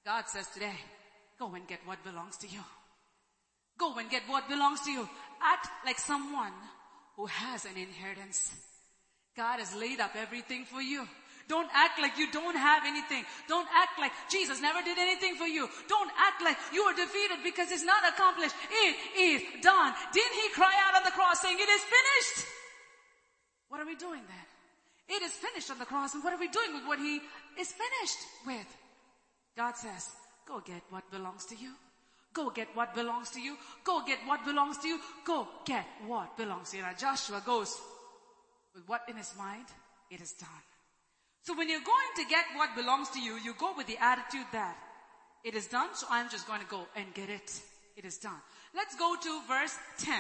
God 0.06 0.28
says 0.28 0.48
today, 0.54 0.76
go 1.40 1.54
and 1.56 1.66
get 1.68 1.80
what 1.86 2.04
belongs 2.04 2.36
to 2.38 2.48
you. 2.48 2.60
Go 3.80 3.98
and 3.98 4.10
get 4.10 4.24
what 4.28 4.50
belongs 4.50 4.82
to 4.82 4.92
you. 4.92 5.08
Act 5.42 5.68
like 5.86 6.00
someone 6.00 6.52
who 7.16 7.28
has 7.28 7.64
an 7.64 7.78
inheritance. 7.78 8.52
God 9.38 9.60
has 9.60 9.74
laid 9.76 10.02
up 10.02 10.12
everything 10.16 10.66
for 10.66 10.82
you. 10.82 11.08
Don't 11.48 11.70
act 11.72 12.02
like 12.02 12.18
you 12.18 12.30
don't 12.32 12.58
have 12.58 12.84
anything. 12.86 13.24
Don't 13.48 13.68
act 13.72 14.00
like 14.00 14.12
Jesus 14.30 14.60
never 14.60 14.82
did 14.82 14.98
anything 14.98 15.36
for 15.36 15.48
you. 15.48 15.70
Don't 15.88 16.12
act 16.20 16.44
like 16.44 16.58
you 16.74 16.84
are 16.84 16.94
defeated 16.94 17.40
because 17.42 17.72
it's 17.72 17.86
not 17.86 18.04
accomplished. 18.04 18.56
It 18.70 18.96
is 19.16 19.64
done. 19.64 19.94
Didn't 20.12 20.34
he 20.34 20.50
cry 20.52 20.76
out 20.88 20.98
on 21.00 21.04
the 21.06 21.16
cross 21.16 21.40
saying 21.40 21.56
it 21.58 21.70
is 21.70 21.82
finished? 21.88 22.48
What 23.70 23.82
are 23.82 23.86
we 23.86 23.96
doing 23.96 24.22
then? 24.28 24.48
It 25.18 25.24
is 25.24 25.32
finished 25.32 25.72
on 25.72 25.80
the 25.80 25.86
cross 25.86 26.14
and 26.14 26.24
what 26.24 26.34
are 26.34 26.40
we 26.40 26.50
doing 26.50 26.74
with 26.74 26.86
what 26.86 27.00
he 27.00 27.22
is 27.60 27.72
finished 27.72 28.20
with? 28.46 28.68
God 29.56 29.76
says, 29.76 30.10
go 30.48 30.60
get 30.60 30.82
what 30.90 31.10
belongs 31.12 31.46
to 31.46 31.56
you. 31.56 31.72
Go 32.34 32.50
get 32.50 32.68
what 32.76 32.94
belongs 32.94 33.32
to 33.32 33.42
you. 33.42 33.56
Go 33.84 34.04
get 34.06 34.20
what 34.26 34.46
belongs 34.46 34.78
to 34.80 34.88
you. 34.88 35.00
Go 35.26 35.48
get 35.66 35.86
what 36.06 36.38
belongs 36.38 36.72
to 36.72 36.78
you. 36.78 36.84
Now 36.84 36.94
Joshua 36.94 37.42
goes 37.46 37.76
with 38.76 38.88
what 38.88 39.02
in 39.08 39.16
his 39.16 39.34
mind? 39.38 39.66
It 40.12 40.22
is 40.22 40.34
done. 40.34 40.64
So 41.42 41.56
when 41.58 41.70
you're 41.70 41.80
going 41.80 42.12
to 42.18 42.26
get 42.30 42.46
what 42.56 42.76
belongs 42.76 43.10
to 43.12 43.22
you, 43.22 43.38
you 43.44 43.56
go 43.58 43.74
with 43.76 43.88
the 43.88 43.98
attitude 43.98 44.46
that 44.52 44.78
it 45.44 45.56
is 45.56 45.68
done, 45.68 45.90
so 45.94 46.06
I'm 46.10 46.30
just 46.30 46.46
going 46.46 46.60
to 46.60 46.68
go 46.68 46.86
and 46.96 47.14
get 47.14 47.30
it. 47.30 47.60
It 47.96 48.06
is 48.06 48.18
done. 48.18 48.40
Let's 48.76 48.96
go 48.96 49.16
to 49.16 49.42
verse 49.48 49.76
10. 50.00 50.14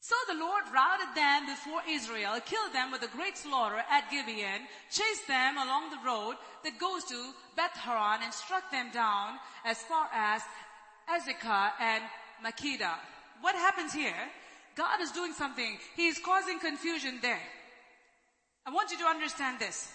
So 0.00 0.14
the 0.28 0.38
Lord 0.38 0.62
routed 0.72 1.14
them 1.14 1.46
before 1.46 1.82
Israel, 1.88 2.38
killed 2.46 2.72
them 2.72 2.92
with 2.92 3.02
a 3.02 3.16
great 3.16 3.36
slaughter 3.36 3.82
at 3.90 4.10
Gibeon, 4.10 4.62
chased 4.90 5.26
them 5.26 5.58
along 5.58 5.90
the 5.90 6.06
road 6.06 6.36
that 6.64 6.78
goes 6.78 7.04
to 7.04 7.32
Beth 7.56 7.76
Horon 7.76 8.22
and 8.22 8.32
struck 8.32 8.70
them 8.70 8.90
down 8.92 9.38
as 9.64 9.78
far 9.82 10.06
as 10.14 10.42
Azekah 11.10 11.72
and 11.80 12.04
Makkedah. 12.44 12.94
What 13.40 13.56
happens 13.56 13.92
here? 13.92 14.14
God 14.76 15.00
is 15.00 15.10
doing 15.10 15.32
something. 15.32 15.78
He 15.96 16.06
is 16.06 16.20
causing 16.24 16.60
confusion 16.60 17.18
there. 17.20 17.42
I 18.64 18.70
want 18.70 18.92
you 18.92 18.98
to 18.98 19.06
understand 19.06 19.58
this. 19.58 19.92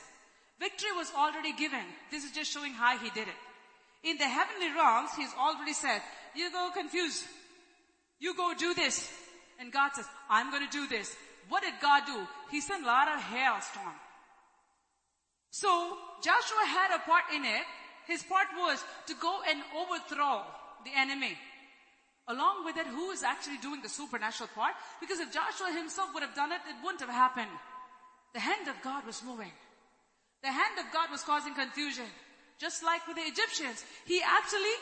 Victory 0.59 0.91
was 0.91 1.11
already 1.15 1.53
given. 1.53 1.85
This 2.11 2.25
is 2.25 2.31
just 2.31 2.51
showing 2.51 2.73
how 2.73 2.97
he 2.97 3.09
did 3.11 3.27
it. 3.27 3.39
In 4.03 4.17
the 4.17 4.27
heavenly 4.27 4.69
realms, 4.75 5.11
he's 5.15 5.33
already 5.39 5.73
said, 5.73 6.01
you 6.35 6.51
go 6.51 6.69
confuse. 6.75 7.23
You 8.19 8.35
go 8.35 8.53
do 8.57 8.73
this. 8.73 9.09
And 9.59 9.71
God 9.71 9.91
says, 9.93 10.05
I'm 10.29 10.51
to 10.51 10.67
do 10.71 10.87
this. 10.87 11.15
What 11.49 11.63
did 11.63 11.73
God 11.81 12.03
do? 12.05 12.27
He 12.51 12.61
sent 12.61 12.83
a 12.83 12.87
lot 12.87 13.07
of 13.07 13.19
hailstorm. 13.19 13.95
So 15.51 15.97
Joshua 16.21 16.65
had 16.65 16.95
a 16.95 16.99
part 16.99 17.23
in 17.33 17.45
it. 17.45 17.63
His 18.07 18.23
part 18.23 18.47
was 18.57 18.83
to 19.07 19.13
go 19.21 19.39
and 19.47 19.61
overthrow 19.77 20.43
the 20.83 20.91
enemy. 20.95 21.37
Along 22.27 22.65
with 22.65 22.77
it, 22.77 22.87
who 22.87 23.11
is 23.11 23.23
actually 23.23 23.57
doing 23.57 23.81
the 23.81 23.89
supernatural 23.89 24.49
part? 24.55 24.73
Because 24.99 25.19
if 25.19 25.31
Joshua 25.31 25.71
himself 25.75 26.09
would 26.13 26.23
have 26.23 26.35
done 26.35 26.51
it, 26.51 26.61
it 26.67 26.75
wouldn't 26.83 27.01
have 27.01 27.09
happened. 27.09 27.51
The 28.33 28.39
hand 28.39 28.67
of 28.67 28.75
God 28.81 29.05
was 29.05 29.21
moving. 29.23 29.51
The 30.41 30.51
hand 30.51 30.79
of 30.79 30.91
God 30.91 31.11
was 31.11 31.21
causing 31.21 31.53
confusion. 31.53 32.05
Just 32.59 32.83
like 32.83 33.05
with 33.07 33.17
the 33.17 33.23
Egyptians. 33.23 33.83
He 34.05 34.21
actually 34.23 34.75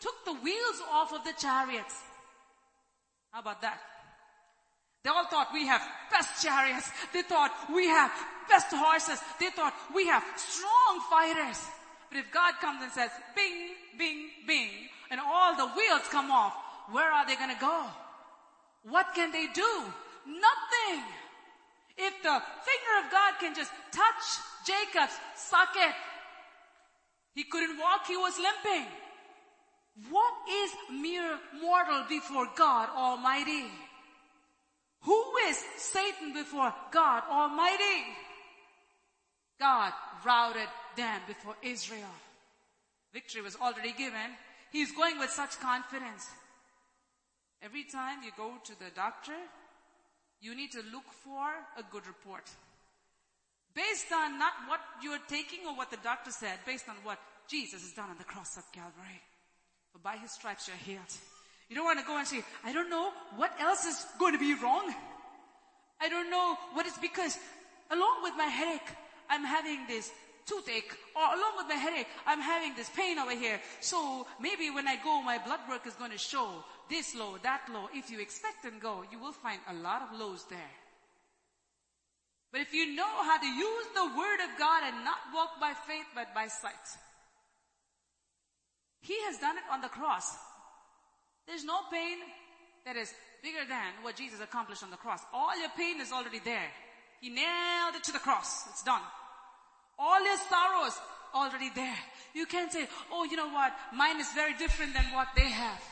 took 0.00 0.24
the 0.24 0.34
wheels 0.34 0.82
off 0.92 1.12
of 1.12 1.24
the 1.24 1.32
chariots. 1.38 1.94
How 3.30 3.40
about 3.40 3.62
that? 3.62 3.80
They 5.04 5.10
all 5.10 5.26
thought 5.26 5.48
we 5.52 5.66
have 5.66 5.82
best 6.10 6.42
chariots. 6.42 6.90
They 7.12 7.22
thought 7.22 7.52
we 7.72 7.86
have 7.86 8.10
best 8.48 8.66
horses. 8.70 9.20
They 9.38 9.50
thought 9.50 9.74
we 9.94 10.06
have 10.06 10.24
strong 10.36 11.00
fighters. 11.10 11.62
But 12.10 12.18
if 12.18 12.32
God 12.32 12.54
comes 12.60 12.82
and 12.82 12.92
says, 12.92 13.10
bing, 13.34 13.74
bing, 13.98 14.30
bing, 14.46 14.70
and 15.10 15.20
all 15.20 15.56
the 15.56 15.66
wheels 15.76 16.02
come 16.10 16.30
off, 16.30 16.54
where 16.90 17.10
are 17.10 17.26
they 17.26 17.36
gonna 17.36 17.58
go? 17.60 17.84
What 18.82 19.14
can 19.14 19.30
they 19.30 19.46
do? 19.52 19.72
Nothing. 20.26 21.04
If 21.96 22.14
the 22.22 22.42
finger 22.64 22.94
of 23.04 23.10
God 23.10 23.34
can 23.40 23.54
just 23.54 23.70
touch 23.92 24.24
Jacob's 24.66 25.18
socket, 25.36 25.94
he 27.34 27.44
couldn't 27.44 27.78
walk, 27.78 28.06
he 28.06 28.16
was 28.16 28.38
limping. 28.38 28.86
What 30.10 30.32
is 30.48 30.70
mere 30.90 31.38
mortal 31.60 32.04
before 32.08 32.48
God 32.56 32.88
Almighty? 32.94 33.64
Who 35.02 35.24
is 35.48 35.62
Satan 35.76 36.32
before 36.32 36.72
God 36.92 37.22
Almighty? 37.30 38.04
God 39.58 39.92
routed 40.24 40.68
them 40.96 41.20
before 41.26 41.56
Israel. 41.62 42.14
Victory 43.12 43.42
was 43.42 43.56
already 43.56 43.92
given. 43.92 44.36
He's 44.70 44.92
going 44.92 45.18
with 45.18 45.30
such 45.30 45.58
confidence. 45.60 46.26
Every 47.62 47.84
time 47.84 48.22
you 48.22 48.30
go 48.36 48.52
to 48.64 48.78
the 48.78 48.90
doctor, 48.94 49.34
you 50.40 50.54
need 50.54 50.72
to 50.72 50.82
look 50.92 51.06
for 51.24 51.48
a 51.76 51.82
good 51.90 52.06
report. 52.06 52.44
Based 53.74 54.12
on 54.12 54.38
not 54.38 54.52
what 54.68 54.80
you're 55.02 55.18
taking 55.28 55.66
or 55.66 55.74
what 55.74 55.90
the 55.90 55.98
doctor 56.02 56.30
said, 56.30 56.58
based 56.66 56.88
on 56.88 56.96
what 57.02 57.18
Jesus 57.48 57.82
has 57.82 57.92
done 57.92 58.10
on 58.10 58.18
the 58.18 58.24
cross 58.24 58.56
of 58.56 58.70
Calvary. 58.72 59.22
For 59.92 59.98
by 59.98 60.16
his 60.16 60.30
stripes 60.32 60.68
you're 60.68 60.76
healed. 60.76 61.14
You 61.68 61.76
don't 61.76 61.84
want 61.84 62.00
to 62.00 62.06
go 62.06 62.16
and 62.16 62.26
say, 62.26 62.42
I 62.64 62.72
don't 62.72 62.88
know 62.88 63.12
what 63.36 63.52
else 63.60 63.84
is 63.84 64.06
going 64.18 64.32
to 64.32 64.38
be 64.38 64.54
wrong. 64.54 64.92
I 66.00 66.08
don't 66.08 66.30
know 66.30 66.56
what 66.72 66.86
it's 66.86 66.98
because 66.98 67.36
along 67.90 68.22
with 68.22 68.34
my 68.36 68.44
headache, 68.44 68.88
I'm 69.28 69.44
having 69.44 69.86
this 69.86 70.10
toothache 70.46 70.96
or 71.14 71.22
along 71.22 71.58
with 71.58 71.66
my 71.68 71.74
headache, 71.74 72.06
I'm 72.26 72.40
having 72.40 72.74
this 72.74 72.88
pain 72.96 73.18
over 73.18 73.34
here. 73.34 73.60
So 73.80 74.26
maybe 74.40 74.70
when 74.70 74.88
I 74.88 74.96
go, 74.96 75.20
my 75.20 75.38
blood 75.38 75.60
work 75.68 75.86
is 75.86 75.94
going 75.94 76.12
to 76.12 76.18
show 76.18 76.64
this 76.88 77.14
low, 77.14 77.36
that 77.42 77.62
low. 77.72 77.88
If 77.94 78.10
you 78.10 78.20
expect 78.20 78.64
and 78.64 78.80
go, 78.80 79.04
you 79.12 79.18
will 79.18 79.32
find 79.32 79.60
a 79.68 79.74
lot 79.74 80.02
of 80.02 80.18
lows 80.18 80.46
there. 80.48 80.72
But 82.50 82.62
if 82.62 82.72
you 82.72 82.94
know 82.96 83.22
how 83.24 83.38
to 83.38 83.46
use 83.46 83.86
the 83.94 84.06
word 84.16 84.40
of 84.40 84.58
God 84.58 84.82
and 84.84 85.04
not 85.04 85.18
walk 85.34 85.60
by 85.60 85.74
faith 85.86 86.06
but 86.14 86.34
by 86.34 86.48
sight, 86.48 86.72
He 89.02 89.14
has 89.26 89.36
done 89.36 89.58
it 89.58 89.64
on 89.70 89.82
the 89.82 89.88
cross. 89.88 90.34
There's 91.48 91.64
no 91.64 91.80
pain 91.90 92.18
that 92.84 92.96
is 92.96 93.12
bigger 93.42 93.64
than 93.66 94.04
what 94.04 94.16
Jesus 94.16 94.40
accomplished 94.40 94.82
on 94.82 94.90
the 94.90 95.00
cross. 95.00 95.20
All 95.32 95.58
your 95.58 95.70
pain 95.76 96.00
is 96.00 96.12
already 96.12 96.40
there. 96.44 96.68
He 97.20 97.30
nailed 97.30 97.96
it 97.96 98.04
to 98.04 98.12
the 98.12 98.18
cross. 98.18 98.68
It's 98.68 98.84
done. 98.84 99.00
All 99.98 100.22
your 100.22 100.36
sorrows 100.36 100.96
already 101.34 101.70
there. 101.74 101.96
You 102.34 102.46
can't 102.46 102.70
say, 102.70 102.86
oh, 103.10 103.24
you 103.24 103.36
know 103.36 103.48
what? 103.48 103.72
Mine 103.94 104.20
is 104.20 104.30
very 104.34 104.54
different 104.54 104.92
than 104.92 105.04
what 105.12 105.28
they 105.34 105.48
have. 105.48 105.82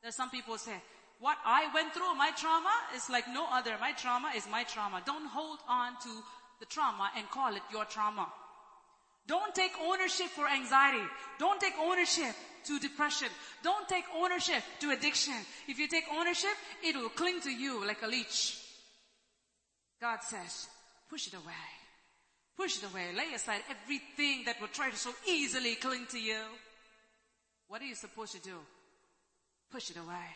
There's 0.00 0.14
some 0.14 0.30
people 0.30 0.56
say, 0.56 0.80
what 1.20 1.36
I 1.44 1.68
went 1.74 1.92
through, 1.92 2.14
my 2.14 2.30
trauma 2.38 2.72
is 2.94 3.10
like 3.10 3.24
no 3.28 3.46
other. 3.50 3.72
My 3.80 3.92
trauma 3.92 4.30
is 4.36 4.46
my 4.50 4.62
trauma. 4.62 5.02
Don't 5.04 5.26
hold 5.26 5.58
on 5.68 5.94
to 6.02 6.22
the 6.60 6.66
trauma 6.66 7.10
and 7.16 7.28
call 7.30 7.54
it 7.56 7.62
your 7.72 7.84
trauma. 7.84 8.28
Don't 9.28 9.54
take 9.54 9.72
ownership 9.80 10.28
for 10.28 10.48
anxiety. 10.48 11.04
Don't 11.38 11.60
take 11.60 11.74
ownership 11.78 12.34
to 12.64 12.80
depression. 12.80 13.28
Don't 13.62 13.86
take 13.86 14.04
ownership 14.16 14.62
to 14.80 14.90
addiction. 14.90 15.34
If 15.68 15.78
you 15.78 15.86
take 15.86 16.04
ownership, 16.10 16.56
it 16.82 16.96
will 16.96 17.10
cling 17.10 17.40
to 17.42 17.50
you 17.50 17.86
like 17.86 18.02
a 18.02 18.06
leech. 18.06 18.58
God 20.00 20.20
says, 20.22 20.68
push 21.10 21.26
it 21.26 21.34
away. 21.34 21.66
Push 22.56 22.78
it 22.78 22.90
away. 22.90 23.08
Lay 23.14 23.34
aside 23.34 23.60
everything 23.70 24.44
that 24.46 24.60
will 24.60 24.68
try 24.68 24.90
to 24.90 24.96
so 24.96 25.12
easily 25.28 25.74
cling 25.74 26.06
to 26.10 26.18
you. 26.18 26.40
What 27.68 27.82
are 27.82 27.86
you 27.86 27.94
supposed 27.94 28.32
to 28.32 28.40
do? 28.40 28.56
Push 29.70 29.90
it 29.90 29.98
away. 29.98 30.28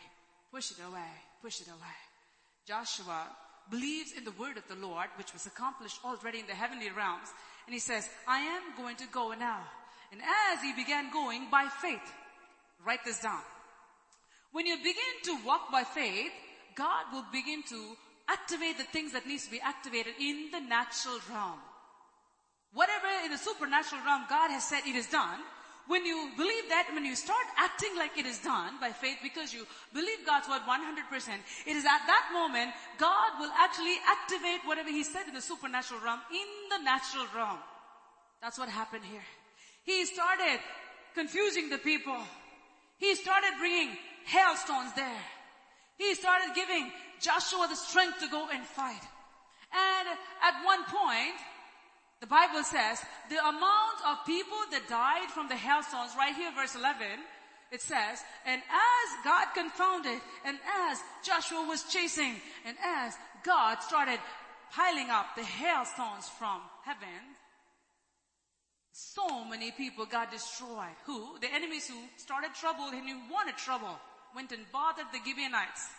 Push 0.51 0.71
it 0.71 0.77
away. 0.87 1.11
Push 1.41 1.61
it 1.61 1.67
away. 1.67 1.97
Joshua 2.67 3.25
believes 3.71 4.11
in 4.13 4.23
the 4.23 4.31
word 4.31 4.57
of 4.57 4.67
the 4.67 4.75
Lord, 4.87 5.07
which 5.17 5.33
was 5.33 5.47
accomplished 5.47 5.99
already 6.05 6.39
in 6.39 6.47
the 6.47 6.53
heavenly 6.53 6.91
realms. 6.91 7.29
And 7.65 7.73
he 7.73 7.79
says, 7.79 8.09
I 8.27 8.39
am 8.39 8.75
going 8.77 8.95
to 8.97 9.07
go 9.11 9.33
now. 9.33 9.61
And 10.11 10.21
as 10.21 10.61
he 10.61 10.73
began 10.73 11.11
going 11.11 11.47
by 11.49 11.67
faith, 11.81 12.13
write 12.85 13.03
this 13.05 13.19
down. 13.19 13.41
When 14.51 14.65
you 14.65 14.77
begin 14.77 15.15
to 15.23 15.37
walk 15.45 15.71
by 15.71 15.83
faith, 15.83 16.31
God 16.75 17.05
will 17.11 17.25
begin 17.31 17.63
to 17.69 17.97
activate 18.27 18.77
the 18.77 18.83
things 18.83 19.13
that 19.13 19.27
needs 19.27 19.45
to 19.45 19.51
be 19.51 19.61
activated 19.61 20.13
in 20.19 20.49
the 20.51 20.59
natural 20.59 21.19
realm. 21.29 21.59
Whatever 22.73 23.07
in 23.25 23.31
the 23.31 23.37
supernatural 23.37 24.01
realm 24.05 24.23
God 24.29 24.49
has 24.51 24.63
said 24.63 24.81
it 24.85 24.95
is 24.95 25.07
done, 25.07 25.39
when 25.87 26.05
you 26.05 26.31
believe 26.37 26.69
that, 26.69 26.87
when 26.93 27.03
you 27.03 27.15
start 27.15 27.43
acting 27.57 27.95
like 27.97 28.17
it 28.17 28.25
is 28.25 28.39
done 28.39 28.79
by 28.79 28.91
faith 28.91 29.17
because 29.21 29.53
you 29.53 29.67
believe 29.93 30.25
God's 30.25 30.47
word 30.47 30.61
100%, 30.63 30.79
it 31.67 31.75
is 31.75 31.83
at 31.83 32.07
that 32.07 32.29
moment 32.31 32.71
God 32.97 33.39
will 33.39 33.51
actually 33.59 33.97
activate 34.07 34.61
whatever 34.65 34.89
He 34.89 35.03
said 35.03 35.27
in 35.27 35.33
the 35.33 35.41
supernatural 35.41 35.99
realm 35.99 36.21
in 36.31 36.47
the 36.69 36.83
natural 36.83 37.25
realm. 37.35 37.59
That's 38.41 38.57
what 38.57 38.69
happened 38.69 39.03
here. 39.03 39.23
He 39.83 40.05
started 40.05 40.59
confusing 41.15 41.69
the 41.69 41.77
people. 41.77 42.17
He 42.97 43.15
started 43.15 43.51
bringing 43.59 43.97
hailstones 44.25 44.93
there. 44.95 45.23
He 45.97 46.15
started 46.15 46.55
giving 46.55 46.91
Joshua 47.19 47.67
the 47.69 47.75
strength 47.75 48.19
to 48.19 48.27
go 48.27 48.47
and 48.51 48.65
fight. 48.65 49.03
And 49.71 50.07
at 50.41 50.65
one 50.65 50.83
point, 50.85 51.35
the 52.23 52.27
Bible 52.27 52.63
says 52.63 53.03
the 53.29 53.35
amount 53.35 53.99
of 54.07 54.25
people 54.25 54.63
that 54.71 54.87
died 54.87 55.27
from 55.35 55.49
the 55.49 55.59
hailstones, 55.59 56.15
right 56.17 56.33
here 56.33 56.55
verse 56.55 56.73
11, 56.73 57.19
it 57.69 57.81
says, 57.81 58.23
and 58.47 58.61
as 58.63 59.07
God 59.25 59.47
confounded, 59.53 60.21
and 60.45 60.57
as 60.87 60.99
Joshua 61.21 61.67
was 61.67 61.83
chasing, 61.91 62.39
and 62.63 62.77
as 62.81 63.13
God 63.43 63.83
started 63.83 64.19
piling 64.71 65.09
up 65.09 65.35
the 65.35 65.43
hailstones 65.43 66.29
from 66.39 66.61
heaven, 66.85 67.35
so 68.93 69.43
many 69.43 69.71
people 69.71 70.05
got 70.05 70.31
destroyed. 70.31 70.95
Who? 71.05 71.37
The 71.41 71.51
enemies 71.53 71.89
who 71.89 71.99
started 72.15 72.53
trouble 72.53 72.85
and 72.85 73.03
who 73.03 73.19
wanted 73.29 73.57
trouble 73.57 73.99
went 74.33 74.53
and 74.53 74.63
bothered 74.71 75.11
the 75.11 75.19
Gibeonites. 75.27 75.89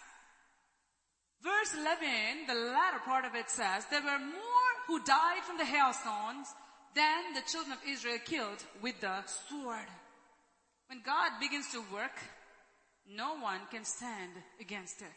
Verse 1.43 1.75
11, 1.75 2.47
the 2.49 2.73
latter 2.73 3.01
part 3.05 3.27
of 3.27 3.35
it 3.35 3.51
says, 3.51 3.85
there 3.91 4.01
were 4.01 4.19
more 4.19 4.74
who 4.87 5.03
died 5.05 5.43
from 5.45 5.59
the 5.59 5.65
hailstones 5.65 6.49
than 6.95 7.35
the 7.35 7.43
children 7.51 7.73
of 7.73 7.79
Israel 7.89 8.19
killed 8.25 8.63
with 8.83 9.01
the 9.01 9.23
sword. 9.49 9.89
When 10.89 11.01
God 11.05 11.33
begins 11.41 11.71
to 11.73 11.83
work, 11.93 12.17
no 13.09 13.37
one 13.39 13.61
can 13.71 13.85
stand 13.85 14.33
against 14.61 15.01
it. 15.01 15.13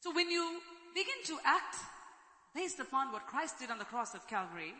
So 0.00 0.12
when 0.14 0.30
you 0.30 0.60
begin 0.94 1.20
to 1.26 1.38
act 1.44 1.76
based 2.54 2.80
upon 2.80 3.12
what 3.12 3.26
Christ 3.26 3.58
did 3.58 3.70
on 3.70 3.78
the 3.78 3.84
cross 3.84 4.14
of 4.14 4.28
Calvary, 4.28 4.72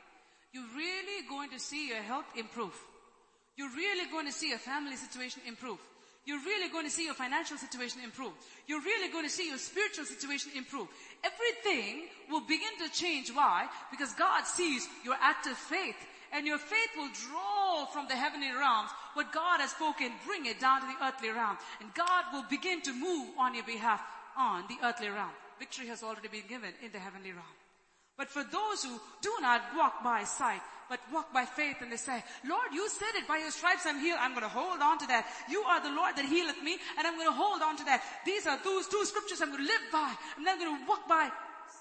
you're 0.52 0.74
really 0.74 1.26
going 1.28 1.50
to 1.50 1.58
see 1.58 1.88
your 1.88 2.02
health 2.02 2.26
improve. 2.36 2.74
You're 3.56 3.74
really 3.74 4.10
going 4.10 4.26
to 4.26 4.32
see 4.32 4.50
your 4.50 4.58
family 4.58 4.96
situation 4.96 5.42
improve. 5.46 5.78
You're 6.26 6.42
really 6.42 6.68
going 6.68 6.84
to 6.84 6.90
see 6.90 7.04
your 7.04 7.14
financial 7.14 7.56
situation 7.56 8.00
improve. 8.02 8.32
You're 8.66 8.82
really 8.82 9.10
going 9.12 9.24
to 9.24 9.30
see 9.30 9.48
your 9.48 9.58
spiritual 9.58 10.04
situation 10.04 10.50
improve. 10.56 10.88
Everything 11.22 12.08
will 12.28 12.40
begin 12.40 12.76
to 12.82 12.92
change. 12.92 13.30
Why? 13.30 13.68
Because 13.92 14.12
God 14.14 14.44
sees 14.44 14.88
your 15.04 15.14
active 15.20 15.56
faith. 15.56 15.96
And 16.32 16.44
your 16.44 16.58
faith 16.58 16.90
will 16.96 17.10
draw 17.30 17.86
from 17.86 18.08
the 18.08 18.16
heavenly 18.16 18.50
realms 18.50 18.90
what 19.14 19.32
God 19.32 19.60
has 19.60 19.70
spoken, 19.70 20.10
bring 20.26 20.46
it 20.46 20.58
down 20.58 20.80
to 20.80 20.86
the 20.86 21.06
earthly 21.06 21.30
realm. 21.30 21.56
And 21.80 21.94
God 21.94 22.24
will 22.32 22.44
begin 22.50 22.82
to 22.82 22.92
move 22.92 23.28
on 23.38 23.54
your 23.54 23.64
behalf 23.64 24.02
on 24.36 24.64
the 24.68 24.84
earthly 24.84 25.08
realm. 25.08 25.30
Victory 25.60 25.86
has 25.86 26.02
already 26.02 26.28
been 26.28 26.46
given 26.48 26.72
in 26.84 26.90
the 26.90 26.98
heavenly 26.98 27.30
realm. 27.30 27.46
But 28.16 28.28
for 28.28 28.42
those 28.44 28.82
who 28.82 28.98
do 29.20 29.32
not 29.40 29.62
walk 29.76 30.02
by 30.02 30.24
sight, 30.24 30.62
but 30.88 31.00
walk 31.12 31.32
by 31.32 31.44
faith 31.44 31.76
and 31.82 31.90
they 31.90 31.96
say, 31.96 32.22
Lord, 32.48 32.72
you 32.72 32.88
said 32.88 33.12
it, 33.16 33.26
by 33.28 33.38
your 33.38 33.50
stripes 33.50 33.84
I'm 33.86 34.00
healed. 34.00 34.18
I'm 34.20 34.30
going 34.30 34.46
to 34.46 34.48
hold 34.48 34.80
on 34.80 34.98
to 34.98 35.06
that. 35.08 35.26
You 35.50 35.62
are 35.62 35.82
the 35.82 35.90
Lord 35.90 36.16
that 36.16 36.24
healeth 36.24 36.62
me 36.62 36.78
and 36.96 37.06
I'm 37.06 37.16
going 37.16 37.28
to 37.28 37.36
hold 37.36 37.60
on 37.60 37.76
to 37.76 37.84
that. 37.84 38.02
These 38.24 38.46
are 38.46 38.58
those 38.62 38.86
two 38.86 39.04
scriptures 39.04 39.42
I'm 39.42 39.50
going 39.50 39.66
to 39.66 39.68
live 39.68 39.84
by. 39.92 40.14
I'm 40.36 40.44
not 40.44 40.58
going 40.58 40.78
to 40.78 40.88
walk 40.88 41.08
by 41.08 41.28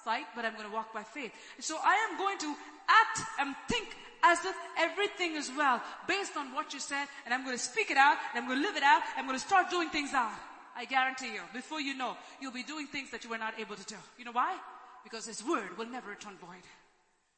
sight, 0.04 0.26
but 0.36 0.44
I'm 0.44 0.54
going 0.54 0.68
to 0.68 0.74
walk 0.74 0.94
by 0.94 1.04
faith. 1.04 1.32
So 1.60 1.78
I 1.78 2.10
am 2.10 2.18
going 2.18 2.38
to 2.40 2.56
act 2.90 3.20
and 3.40 3.56
think 3.70 3.96
as 4.24 4.44
if 4.44 4.56
everything 4.80 5.36
is 5.36 5.52
well 5.56 5.82
based 6.08 6.36
on 6.36 6.52
what 6.54 6.74
you 6.74 6.80
said 6.80 7.06
and 7.26 7.34
I'm 7.34 7.46
going 7.46 7.56
to 7.56 7.62
speak 7.62 7.92
it 7.92 7.98
out 7.98 8.18
and 8.34 8.42
I'm 8.42 8.50
going 8.50 8.62
to 8.62 8.68
live 8.68 8.76
it 8.76 8.84
out. 8.84 9.04
I'm 9.16 9.28
going 9.28 9.38
to 9.38 9.46
start 9.46 9.70
doing 9.70 9.90
things 9.90 10.14
out. 10.14 10.34
I 10.76 10.84
guarantee 10.84 11.32
you, 11.32 11.42
before 11.54 11.80
you 11.80 11.96
know, 11.96 12.18
you'll 12.42 12.52
be 12.52 12.64
doing 12.64 12.88
things 12.88 13.10
that 13.12 13.24
you 13.24 13.30
were 13.30 13.38
not 13.38 13.58
able 13.58 13.76
to 13.78 13.86
do. 13.86 13.96
You 14.18 14.26
know 14.26 14.34
why? 14.34 14.58
Because 15.06 15.26
His 15.26 15.46
word 15.46 15.78
will 15.78 15.86
never 15.86 16.10
return 16.10 16.34
void. 16.42 16.66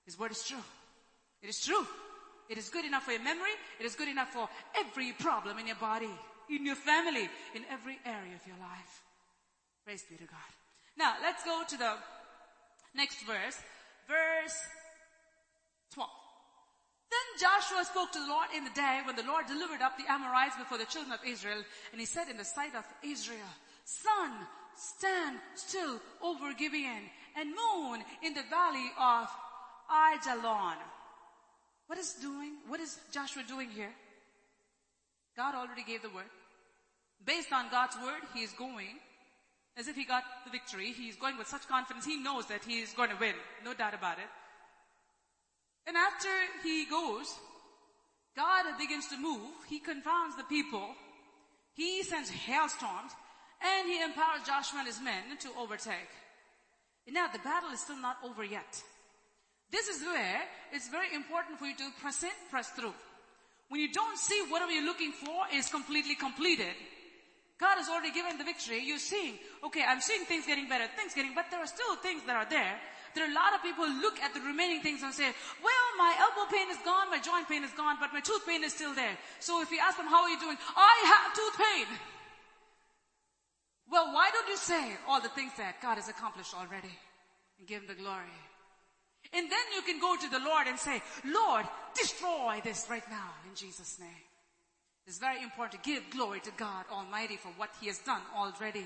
His 0.05 0.17
word 0.17 0.31
is 0.31 0.41
true. 0.43 0.63
It 1.43 1.49
is 1.49 1.59
true. 1.63 1.85
It 2.49 2.57
is 2.57 2.69
good 2.69 2.85
enough 2.85 3.03
for 3.03 3.11
your 3.11 3.23
memory. 3.23 3.51
It 3.79 3.85
is 3.85 3.95
good 3.95 4.07
enough 4.07 4.29
for 4.29 4.47
every 4.79 5.11
problem 5.11 5.59
in 5.59 5.67
your 5.67 5.75
body, 5.75 6.09
in 6.49 6.65
your 6.65 6.75
family, 6.75 7.29
in 7.53 7.63
every 7.69 7.99
area 8.05 8.33
of 8.33 8.47
your 8.47 8.57
life. 8.57 9.03
Praise 9.83 10.03
be 10.09 10.15
to 10.15 10.23
God. 10.23 10.51
Now, 10.97 11.15
let's 11.21 11.43
go 11.43 11.61
to 11.67 11.77
the 11.77 11.93
next 12.95 13.21
verse. 13.27 13.59
Verse 14.07 14.57
12. 15.93 16.09
Then 17.11 17.39
Joshua 17.39 17.85
spoke 17.85 18.11
to 18.13 18.19
the 18.19 18.31
Lord 18.31 18.47
in 18.55 18.63
the 18.63 18.71
day 18.71 19.01
when 19.05 19.15
the 19.15 19.23
Lord 19.23 19.45
delivered 19.47 19.81
up 19.81 19.97
the 19.97 20.11
Amorites 20.11 20.55
before 20.57 20.77
the 20.77 20.85
children 20.85 21.13
of 21.13 21.19
Israel, 21.25 21.63
and 21.91 21.99
he 21.99 22.05
said 22.05 22.29
in 22.29 22.37
the 22.37 22.45
sight 22.45 22.75
of 22.75 22.85
Israel, 23.03 23.51
Sun, 23.85 24.31
stand 24.75 25.37
still 25.55 25.99
over 26.21 26.53
Gibeon, 26.53 27.03
and 27.37 27.49
moon 27.49 28.03
in 28.23 28.33
the 28.33 28.43
valley 28.49 28.89
of 28.99 29.27
Ajalon. 29.89 30.77
What 31.85 31.99
is 31.99 32.13
doing, 32.13 32.53
what 32.67 32.79
is 32.79 32.97
Joshua 33.13 33.43
doing 33.47 33.69
here? 33.69 33.93
God 35.37 35.55
already 35.55 35.83
gave 35.83 36.01
the 36.01 36.09
word. 36.09 36.31
Based 37.23 37.53
on 37.53 37.69
God's 37.69 37.95
word, 38.03 38.21
he 38.33 38.41
is 38.41 38.51
going 38.53 38.99
as 39.77 39.87
if 39.87 39.95
he 39.95 40.03
got 40.03 40.23
the 40.43 40.51
victory. 40.51 40.91
He 40.91 41.07
is 41.07 41.15
going 41.15 41.37
with 41.37 41.47
such 41.47 41.67
confidence. 41.67 42.05
He 42.05 42.17
knows 42.17 42.47
that 42.47 42.65
he 42.65 42.79
is 42.79 42.93
going 42.93 43.11
to 43.11 43.15
win. 43.17 43.35
No 43.63 43.73
doubt 43.73 43.93
about 43.93 44.17
it. 44.17 44.29
And 45.85 45.95
after 45.95 46.29
he 46.63 46.85
goes, 46.85 47.33
God 48.35 48.65
begins 48.77 49.07
to 49.07 49.17
move. 49.17 49.53
He 49.69 49.79
confounds 49.79 50.35
the 50.35 50.43
people. 50.43 50.89
He 51.73 52.03
sends 52.03 52.29
hailstorms 52.29 53.11
and 53.61 53.87
he 53.87 54.01
empowers 54.01 54.41
Joshua 54.45 54.79
and 54.79 54.87
his 54.87 55.01
men 55.01 55.37
to 55.41 55.49
overtake. 55.59 56.09
Now 57.11 57.27
the 57.31 57.39
battle 57.39 57.71
is 57.71 57.79
still 57.79 58.01
not 58.01 58.17
over 58.23 58.43
yet. 58.43 58.83
This 59.71 59.87
is 59.87 60.01
where 60.03 60.41
it's 60.71 60.87
very 60.89 61.13
important 61.13 61.59
for 61.59 61.65
you 61.65 61.75
to 61.75 61.89
press 61.99 62.23
in, 62.23 62.35
press 62.49 62.69
through. 62.69 62.93
When 63.69 63.81
you 63.81 63.91
don't 63.91 64.17
see 64.17 64.41
whatever 64.49 64.71
you're 64.71 64.85
looking 64.85 65.11
for 65.11 65.43
is 65.53 65.67
completely 65.69 66.15
completed, 66.15 66.71
God 67.59 67.75
has 67.77 67.89
already 67.89 68.13
given 68.13 68.37
the 68.37 68.43
victory. 68.43 68.83
You're 68.85 69.01
seeing, 69.01 69.35
okay, 69.65 69.83
I'm 69.83 69.99
seeing 69.99 70.25
things 70.25 70.45
getting 70.45 70.69
better, 70.69 70.85
things 70.95 71.13
getting, 71.13 71.33
but 71.33 71.45
there 71.49 71.59
are 71.59 71.67
still 71.67 71.95
things 71.97 72.21
that 72.27 72.35
are 72.35 72.47
there. 72.47 72.79
There 73.15 73.25
are 73.25 73.31
a 73.31 73.33
lot 73.33 73.55
of 73.55 73.63
people 73.63 73.83
who 73.83 73.99
look 73.99 74.19
at 74.21 74.33
the 74.33 74.41
remaining 74.41 74.81
things 74.81 75.01
and 75.01 75.11
say, 75.11 75.33
well, 75.63 75.87
my 75.97 76.13
elbow 76.21 76.45
pain 76.53 76.69
is 76.69 76.77
gone, 76.85 77.09
my 77.09 77.19
joint 77.19 77.49
pain 77.49 77.63
is 77.63 77.73
gone, 77.73 77.97
but 77.99 78.13
my 78.13 78.21
tooth 78.21 78.45
pain 78.45 78.63
is 78.63 78.73
still 78.73 78.93
there. 78.93 79.17
So 79.39 79.59
if 79.61 79.71
you 79.71 79.79
ask 79.81 79.97
them, 79.97 80.05
how 80.05 80.21
are 80.21 80.29
you 80.29 80.39
doing? 80.39 80.57
I 80.77 80.95
have 81.11 81.33
tooth 81.33 81.57
pain. 81.57 81.87
Well, 83.91 84.13
why 84.13 84.29
don't 84.33 84.47
you 84.47 84.57
say 84.57 84.97
all 85.07 85.21
the 85.21 85.29
things 85.29 85.51
that 85.57 85.81
God 85.81 85.95
has 85.95 86.09
accomplished 86.09 86.53
already 86.53 86.91
and 87.59 87.67
give 87.67 87.81
him 87.81 87.87
the 87.87 87.95
glory? 88.01 88.35
And 89.33 89.49
then 89.49 89.65
you 89.75 89.81
can 89.81 89.99
go 89.99 90.15
to 90.15 90.29
the 90.29 90.39
Lord 90.39 90.67
and 90.67 90.77
say, 90.77 91.01
Lord, 91.25 91.65
destroy 91.95 92.61
this 92.63 92.87
right 92.89 93.03
now 93.09 93.31
in 93.47 93.55
Jesus' 93.55 93.97
name. 93.99 94.23
It's 95.05 95.19
very 95.19 95.41
important 95.41 95.81
to 95.81 95.89
give 95.89 96.03
glory 96.09 96.41
to 96.41 96.51
God 96.57 96.85
Almighty 96.91 97.37
for 97.37 97.49
what 97.55 97.69
He 97.79 97.87
has 97.87 97.99
done 97.99 98.21
already. 98.35 98.85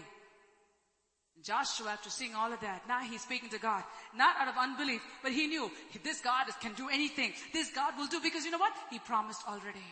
Joshua, 1.43 1.91
after 1.91 2.09
seeing 2.09 2.35
all 2.35 2.53
of 2.53 2.59
that, 2.61 2.87
now 2.87 3.01
he's 3.01 3.21
speaking 3.21 3.49
to 3.49 3.57
God. 3.57 3.83
Not 4.15 4.35
out 4.37 4.47
of 4.47 4.55
unbelief, 4.59 5.01
but 5.23 5.31
he 5.31 5.47
knew 5.47 5.71
this 6.03 6.21
God 6.21 6.45
can 6.61 6.73
do 6.73 6.87
anything. 6.89 7.33
This 7.51 7.71
God 7.73 7.97
will 7.97 8.05
do 8.05 8.19
because 8.21 8.45
you 8.45 8.51
know 8.51 8.59
what? 8.59 8.73
He 8.91 8.99
promised 8.99 9.41
already. 9.47 9.85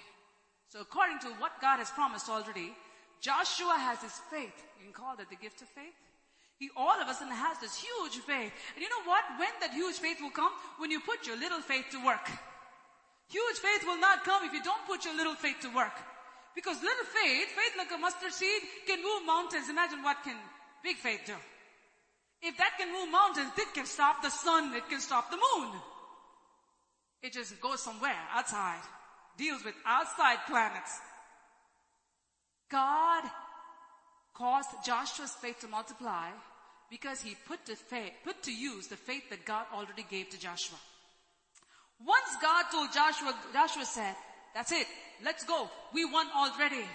So 0.68 0.82
according 0.82 1.20
to 1.20 1.28
what 1.40 1.60
God 1.60 1.78
has 1.78 1.90
promised 1.90 2.30
already, 2.30 2.74
Joshua 3.22 3.75
has 3.77 4.01
his 4.01 4.15
faith. 4.31 4.56
You 4.80 4.85
can 4.85 4.93
call 4.93 5.15
that 5.17 5.30
the 5.30 5.35
gift 5.35 5.61
of 5.61 5.67
faith. 5.69 5.95
He 6.57 6.69
all 6.75 6.99
of 6.99 7.07
a 7.07 7.14
sudden 7.14 7.33
has 7.33 7.59
this 7.59 7.75
huge 7.80 8.19
faith. 8.23 8.51
And 8.75 8.83
you 8.83 8.89
know 8.89 9.03
what? 9.07 9.23
When 9.39 9.51
that 9.61 9.72
huge 9.72 9.95
faith 9.95 10.19
will 10.22 10.31
come? 10.31 10.51
When 10.77 10.91
you 10.91 10.99
put 10.99 11.25
your 11.27 11.38
little 11.38 11.61
faith 11.61 11.85
to 11.91 12.03
work. 12.03 12.27
Huge 13.30 13.57
faith 13.57 13.83
will 13.85 13.99
not 13.99 14.25
come 14.25 14.43
if 14.43 14.53
you 14.53 14.64
don't 14.64 14.85
put 14.88 15.06
your 15.06 15.15
little 15.15 15.35
faith 15.35 15.57
to 15.61 15.69
work. 15.73 15.95
Because 16.56 16.81
little 16.81 17.06
faith, 17.06 17.48
faith 17.56 17.73
like 17.77 17.91
a 17.95 17.98
mustard 17.98 18.33
seed, 18.33 18.61
can 18.88 19.01
move 19.03 19.25
mountains. 19.25 19.69
Imagine 19.69 20.03
what 20.03 20.17
can 20.23 20.35
big 20.83 20.98
faith 20.98 21.22
do. 21.25 21.35
If 22.41 22.57
that 22.57 22.75
can 22.77 22.91
move 22.91 23.11
mountains, 23.11 23.51
it 23.57 23.73
can 23.73 23.85
stop 23.85 24.22
the 24.22 24.30
sun, 24.30 24.73
it 24.75 24.88
can 24.89 24.99
stop 24.99 25.30
the 25.30 25.38
moon. 25.38 25.72
It 27.22 27.33
just 27.33 27.59
goes 27.61 27.81
somewhere 27.81 28.15
outside, 28.33 28.81
deals 29.38 29.64
with 29.64 29.75
outside 29.85 30.38
planets. 30.48 30.99
God 32.69 33.23
caused 34.33 34.69
Joshua's 34.85 35.31
faith 35.31 35.59
to 35.61 35.67
multiply 35.67 36.27
because 36.89 37.22
he 37.22 37.35
put 37.48 37.65
to 37.65 37.75
faith, 37.75 38.14
put 38.23 38.41
to 38.43 38.53
use 38.53 38.88
the 38.88 38.95
faith 38.95 39.30
that 39.30 39.45
God 39.45 39.65
already 39.73 40.06
gave 40.09 40.30
to 40.30 40.39
Joshua. 40.39 40.77
Once 42.06 42.30
God 42.41 42.64
told 42.72 42.93
Joshua, 42.93 43.35
Joshua 43.53 43.85
said, 43.85 44.15
that's 44.56 44.72
it, 44.72 44.88
let's 45.23 45.43
go. 45.43 45.69
We 45.93 46.06
won 46.06 46.27
already. 46.35 46.85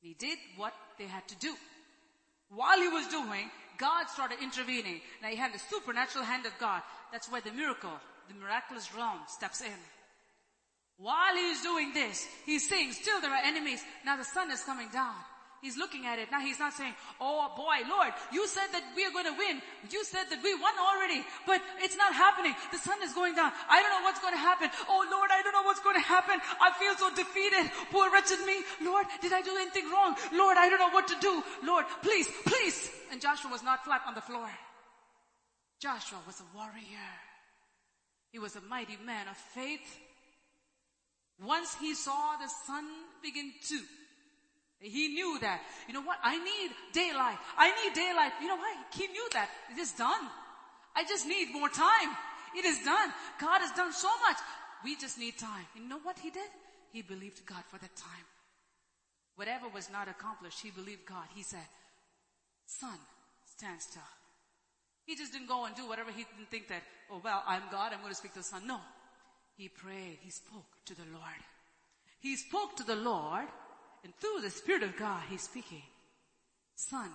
He 0.00 0.14
did 0.14 0.38
what 0.56 0.72
they 0.98 1.06
had 1.06 1.26
to 1.28 1.36
do. 1.36 1.54
While 2.50 2.80
he 2.80 2.88
was 2.88 3.08
doing, 3.08 3.50
God 3.78 4.08
started 4.08 4.38
intervening. 4.40 5.00
Now 5.22 5.28
he 5.28 5.36
had 5.36 5.52
the 5.52 5.58
supernatural 5.58 6.24
hand 6.24 6.46
of 6.46 6.52
God. 6.60 6.82
That's 7.10 7.30
where 7.30 7.40
the 7.40 7.52
miracle, 7.52 7.90
the 8.28 8.34
miraculous 8.34 8.94
realm 8.94 9.18
steps 9.28 9.60
in. 9.60 9.72
While 10.98 11.34
he's 11.34 11.62
doing 11.62 11.92
this, 11.92 12.26
he's 12.46 12.68
saying, 12.68 12.92
still 12.92 13.20
there 13.20 13.32
are 13.32 13.44
enemies. 13.44 13.82
Now 14.04 14.16
the 14.16 14.24
sun 14.24 14.50
is 14.50 14.62
coming 14.62 14.88
down. 14.92 15.14
He's 15.64 15.78
looking 15.78 16.04
at 16.04 16.18
it. 16.18 16.28
Now 16.30 16.40
he's 16.40 16.60
not 16.60 16.74
saying, 16.74 16.92
oh 17.18 17.48
boy, 17.56 17.88
Lord, 17.88 18.12
you 18.30 18.46
said 18.46 18.68
that 18.72 18.84
we 18.94 19.02
are 19.06 19.10
going 19.10 19.24
to 19.24 19.32
win. 19.32 19.62
You 19.88 20.04
said 20.04 20.28
that 20.28 20.44
we 20.44 20.52
won 20.60 20.76
already, 20.76 21.24
but 21.46 21.62
it's 21.80 21.96
not 21.96 22.12
happening. 22.12 22.52
The 22.70 22.76
sun 22.76 23.02
is 23.02 23.14
going 23.14 23.34
down. 23.34 23.50
I 23.70 23.80
don't 23.80 23.90
know 23.96 24.04
what's 24.04 24.20
going 24.20 24.34
to 24.34 24.44
happen. 24.44 24.68
Oh 24.90 25.08
Lord, 25.10 25.30
I 25.32 25.40
don't 25.40 25.56
know 25.56 25.64
what's 25.64 25.80
going 25.80 25.96
to 25.96 26.04
happen. 26.04 26.36
I 26.60 26.70
feel 26.76 26.94
so 27.00 27.08
defeated. 27.16 27.72
Poor 27.90 28.12
wretched 28.12 28.44
me. 28.44 28.60
Lord, 28.84 29.06
did 29.22 29.32
I 29.32 29.40
do 29.40 29.56
anything 29.56 29.88
wrong? 29.90 30.14
Lord, 30.34 30.58
I 30.60 30.68
don't 30.68 30.84
know 30.84 30.92
what 30.92 31.08
to 31.08 31.16
do. 31.18 31.42
Lord, 31.64 31.86
please, 32.02 32.28
please. 32.44 32.90
And 33.10 33.22
Joshua 33.22 33.50
was 33.50 33.62
not 33.62 33.86
flat 33.86 34.02
on 34.06 34.14
the 34.14 34.20
floor. 34.20 34.50
Joshua 35.80 36.18
was 36.26 36.44
a 36.44 36.56
warrior. 36.56 37.08
He 38.32 38.38
was 38.38 38.54
a 38.54 38.60
mighty 38.68 38.98
man 39.06 39.28
of 39.28 39.36
faith. 39.56 39.80
Once 41.42 41.74
he 41.80 41.94
saw 41.94 42.36
the 42.36 42.48
sun 42.66 42.84
begin 43.22 43.52
to, 43.68 43.78
he 44.78 45.08
knew 45.08 45.38
that, 45.40 45.60
you 45.88 45.94
know 45.94 46.02
what, 46.02 46.18
I 46.22 46.36
need 46.36 46.70
daylight. 46.92 47.38
I 47.56 47.70
need 47.82 47.94
daylight. 47.94 48.32
You 48.40 48.48
know 48.48 48.56
why? 48.56 48.74
He 48.92 49.06
knew 49.08 49.28
that. 49.32 49.48
It 49.72 49.78
is 49.78 49.92
done. 49.92 50.28
I 50.94 51.04
just 51.04 51.26
need 51.26 51.52
more 51.52 51.68
time. 51.68 52.10
It 52.56 52.64
is 52.64 52.84
done. 52.84 53.10
God 53.40 53.60
has 53.60 53.72
done 53.72 53.92
so 53.92 54.10
much. 54.28 54.36
We 54.84 54.96
just 54.96 55.18
need 55.18 55.38
time. 55.38 55.66
You 55.74 55.88
know 55.88 55.98
what 56.02 56.18
he 56.18 56.30
did? 56.30 56.50
He 56.92 57.02
believed 57.02 57.44
God 57.46 57.64
for 57.70 57.78
that 57.78 57.96
time. 57.96 58.26
Whatever 59.36 59.68
was 59.68 59.90
not 59.90 60.06
accomplished, 60.06 60.60
he 60.62 60.70
believed 60.70 61.06
God. 61.06 61.26
He 61.34 61.42
said, 61.42 61.66
sun, 62.66 62.98
stand 63.46 63.80
still. 63.80 64.02
He 65.06 65.16
just 65.16 65.32
didn't 65.32 65.48
go 65.48 65.64
and 65.64 65.74
do 65.74 65.88
whatever 65.88 66.10
he 66.10 66.24
didn't 66.24 66.50
think 66.50 66.68
that, 66.68 66.82
oh 67.10 67.20
well, 67.24 67.42
I'm 67.46 67.62
God, 67.70 67.92
I'm 67.92 68.00
going 68.00 68.12
to 68.12 68.14
speak 68.14 68.32
to 68.34 68.38
the 68.38 68.44
sun. 68.44 68.66
No. 68.66 68.78
He 69.56 69.68
prayed. 69.68 70.18
He 70.20 70.30
spoke 70.30 70.84
to 70.86 70.94
the 70.94 71.06
Lord. 71.12 71.42
He 72.20 72.36
spoke 72.36 72.76
to 72.76 72.84
the 72.84 72.96
Lord 72.96 73.46
and 74.02 74.14
through 74.16 74.40
the 74.42 74.50
Spirit 74.50 74.82
of 74.82 74.96
God, 74.96 75.22
He's 75.30 75.42
speaking. 75.42 75.82
Sun, 76.76 77.08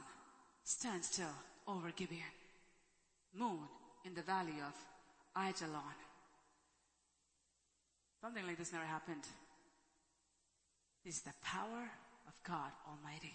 stand 0.64 1.04
still 1.04 1.36
over 1.68 1.92
Gibeon. 1.92 2.22
Moon 3.36 3.60
in 4.06 4.14
the 4.14 4.22
valley 4.22 4.56
of 4.66 4.74
Ajalon. 5.36 5.96
Something 8.22 8.46
like 8.46 8.58
this 8.58 8.74
never 8.74 8.86
happened. 8.86 9.24
This 11.06 11.18
is 11.18 11.22
the 11.22 11.34
power 11.44 11.90
of 12.28 12.34
God 12.44 12.72
Almighty. 12.88 13.34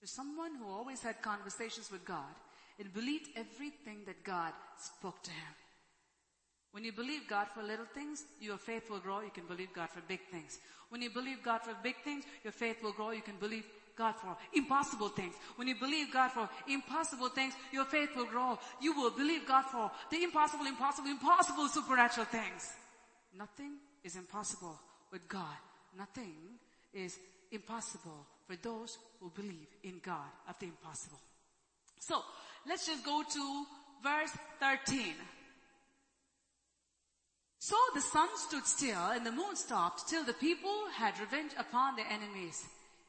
There's 0.00 0.10
someone 0.10 0.54
who 0.56 0.68
always 0.68 1.02
had 1.02 1.22
conversations 1.22 1.90
with 1.90 2.04
God 2.04 2.34
and 2.78 2.92
believed 2.92 3.28
everything 3.34 4.00
that 4.06 4.22
God 4.22 4.52
spoke 4.78 5.22
to 5.22 5.30
him. 5.30 5.54
When 6.76 6.84
you 6.84 6.92
believe 6.92 7.22
God 7.26 7.46
for 7.54 7.62
little 7.62 7.86
things, 7.86 8.24
your 8.38 8.58
faith 8.58 8.90
will 8.90 8.98
grow. 8.98 9.20
You 9.20 9.30
can 9.30 9.46
believe 9.46 9.72
God 9.72 9.88
for 9.88 10.02
big 10.06 10.20
things. 10.30 10.58
When 10.90 11.00
you 11.00 11.08
believe 11.08 11.42
God 11.42 11.62
for 11.62 11.74
big 11.82 11.96
things, 12.04 12.24
your 12.44 12.52
faith 12.52 12.82
will 12.82 12.92
grow. 12.92 13.12
You 13.12 13.22
can 13.22 13.36
believe 13.40 13.64
God 13.96 14.14
for 14.16 14.36
impossible 14.54 15.08
things. 15.08 15.36
When 15.54 15.68
you 15.68 15.74
believe 15.76 16.12
God 16.12 16.32
for 16.32 16.46
impossible 16.68 17.30
things, 17.30 17.54
your 17.72 17.86
faith 17.86 18.10
will 18.14 18.26
grow. 18.26 18.58
You 18.82 18.92
will 18.94 19.10
believe 19.10 19.48
God 19.48 19.62
for 19.62 19.90
the 20.10 20.22
impossible, 20.22 20.66
impossible, 20.66 21.08
impossible 21.08 21.66
supernatural 21.68 22.26
things. 22.26 22.74
Nothing 23.34 23.76
is 24.04 24.16
impossible 24.16 24.78
with 25.10 25.26
God. 25.28 25.56
Nothing 25.96 26.36
is 26.92 27.18
impossible 27.52 28.26
for 28.46 28.56
those 28.56 28.98
who 29.18 29.32
believe 29.34 29.68
in 29.82 29.98
God 30.04 30.28
of 30.46 30.58
the 30.58 30.66
impossible. 30.66 31.20
So, 32.00 32.22
let's 32.68 32.86
just 32.86 33.02
go 33.02 33.22
to 33.22 33.64
verse 34.02 34.36
13. 34.60 35.14
So 37.58 37.76
the 37.94 38.00
sun 38.00 38.28
stood 38.36 38.66
still 38.66 39.10
and 39.12 39.24
the 39.24 39.32
moon 39.32 39.56
stopped 39.56 40.08
till 40.08 40.24
the 40.24 40.34
people 40.34 40.84
had 40.94 41.18
revenge 41.18 41.52
upon 41.58 41.96
their 41.96 42.06
enemies. 42.06 42.64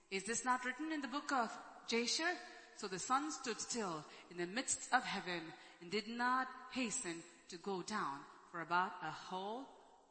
Is 0.09 0.23
this 0.23 0.45
not 0.45 0.63
written 0.63 0.91
in 0.91 1.01
the 1.01 1.07
book 1.07 1.31
of 1.31 1.51
Jasher? 1.87 2.31
So 2.77 2.87
the 2.87 2.99
sun 2.99 3.31
stood 3.31 3.59
still 3.59 4.05
in 4.31 4.37
the 4.37 4.47
midst 4.47 4.87
of 4.93 5.03
heaven 5.03 5.41
and 5.81 5.91
did 5.91 6.07
not 6.07 6.47
hasten 6.71 7.15
to 7.49 7.57
go 7.57 7.81
down 7.81 8.19
for 8.51 8.61
about 8.61 8.91
a 9.03 9.11
whole 9.11 9.63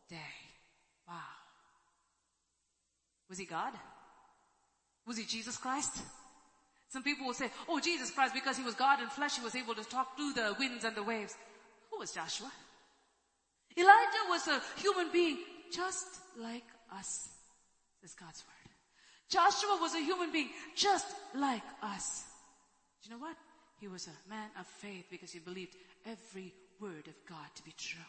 day. 0.08 0.34
Wow. 1.08 1.14
Was 3.28 3.38
he 3.38 3.46
God? 3.46 3.72
Was 5.06 5.16
he 5.16 5.24
Jesus 5.24 5.56
Christ? 5.56 5.98
Some 6.88 7.02
people 7.02 7.26
will 7.26 7.34
say, 7.34 7.50
oh 7.68 7.80
Jesus 7.80 8.10
Christ, 8.10 8.34
because 8.34 8.56
he 8.56 8.64
was 8.64 8.74
God 8.74 9.00
in 9.00 9.08
flesh, 9.08 9.36
he 9.36 9.44
was 9.44 9.56
able 9.56 9.74
to 9.74 9.84
talk 9.84 10.16
through 10.16 10.34
the 10.34 10.54
winds 10.58 10.84
and 10.84 10.96
the 10.96 11.02
waves. 11.02 11.34
Who 11.90 11.98
was 11.98 12.12
Joshua? 12.12 12.50
Elijah 13.76 14.24
was 14.28 14.48
a 14.48 14.60
human 14.80 15.10
being 15.12 15.38
just 15.72 16.06
like 16.38 16.64
us, 16.92 17.28
says 18.00 18.14
God's 18.14 18.42
word. 18.46 18.72
Joshua 19.28 19.78
was 19.80 19.94
a 19.94 20.00
human 20.00 20.32
being 20.32 20.50
just 20.74 21.06
like 21.34 21.62
us. 21.82 22.24
Do 23.02 23.08
you 23.10 23.16
know 23.16 23.22
what? 23.22 23.36
He 23.80 23.88
was 23.88 24.06
a 24.06 24.28
man 24.28 24.48
of 24.58 24.66
faith 24.66 25.06
because 25.10 25.30
he 25.30 25.38
believed 25.38 25.76
every 26.06 26.54
word 26.80 27.06
of 27.08 27.14
God 27.28 27.46
to 27.56 27.62
be 27.64 27.74
true. 27.76 28.00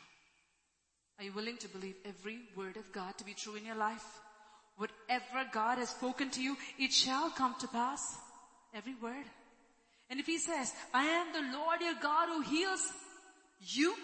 Are 1.20 1.26
you 1.26 1.34
willing 1.34 1.58
to 1.58 1.68
believe 1.70 1.96
every 2.06 2.40
word 2.56 2.78
of 2.78 2.92
God 2.92 3.18
to 3.18 3.26
be 3.26 3.34
true 3.34 3.56
in 3.56 3.66
your 3.66 3.76
life? 3.76 4.06
Whatever 4.78 5.50
God 5.52 5.80
has 5.80 5.90
spoken 5.90 6.30
to 6.32 6.42
you, 6.42 6.56
it 6.78 6.94
shall 6.94 7.32
come 7.32 7.56
to 7.60 7.68
pass. 7.68 8.18
Every 8.74 8.94
word. 9.02 9.26
And 10.10 10.20
if 10.20 10.28
he 10.28 10.38
says, 10.38 10.72
I 10.94 11.06
am 11.06 11.34
the 11.34 11.58
Lord 11.58 11.82
your 11.82 11.96
God 12.02 12.30
who 12.30 12.42
heals 12.42 12.82
you, 13.60 13.96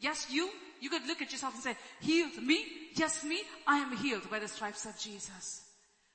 yes 0.00 0.26
you, 0.30 0.48
you 0.80 0.90
could 0.90 1.06
look 1.06 1.22
at 1.22 1.32
yourself 1.32 1.54
and 1.54 1.62
say, 1.62 1.76
healed 2.00 2.42
me, 2.42 2.64
yes 2.94 3.24
me, 3.24 3.42
I 3.66 3.78
am 3.78 3.96
healed 3.96 4.28
by 4.30 4.38
the 4.38 4.48
stripes 4.48 4.84
of 4.84 4.98
Jesus. 4.98 5.62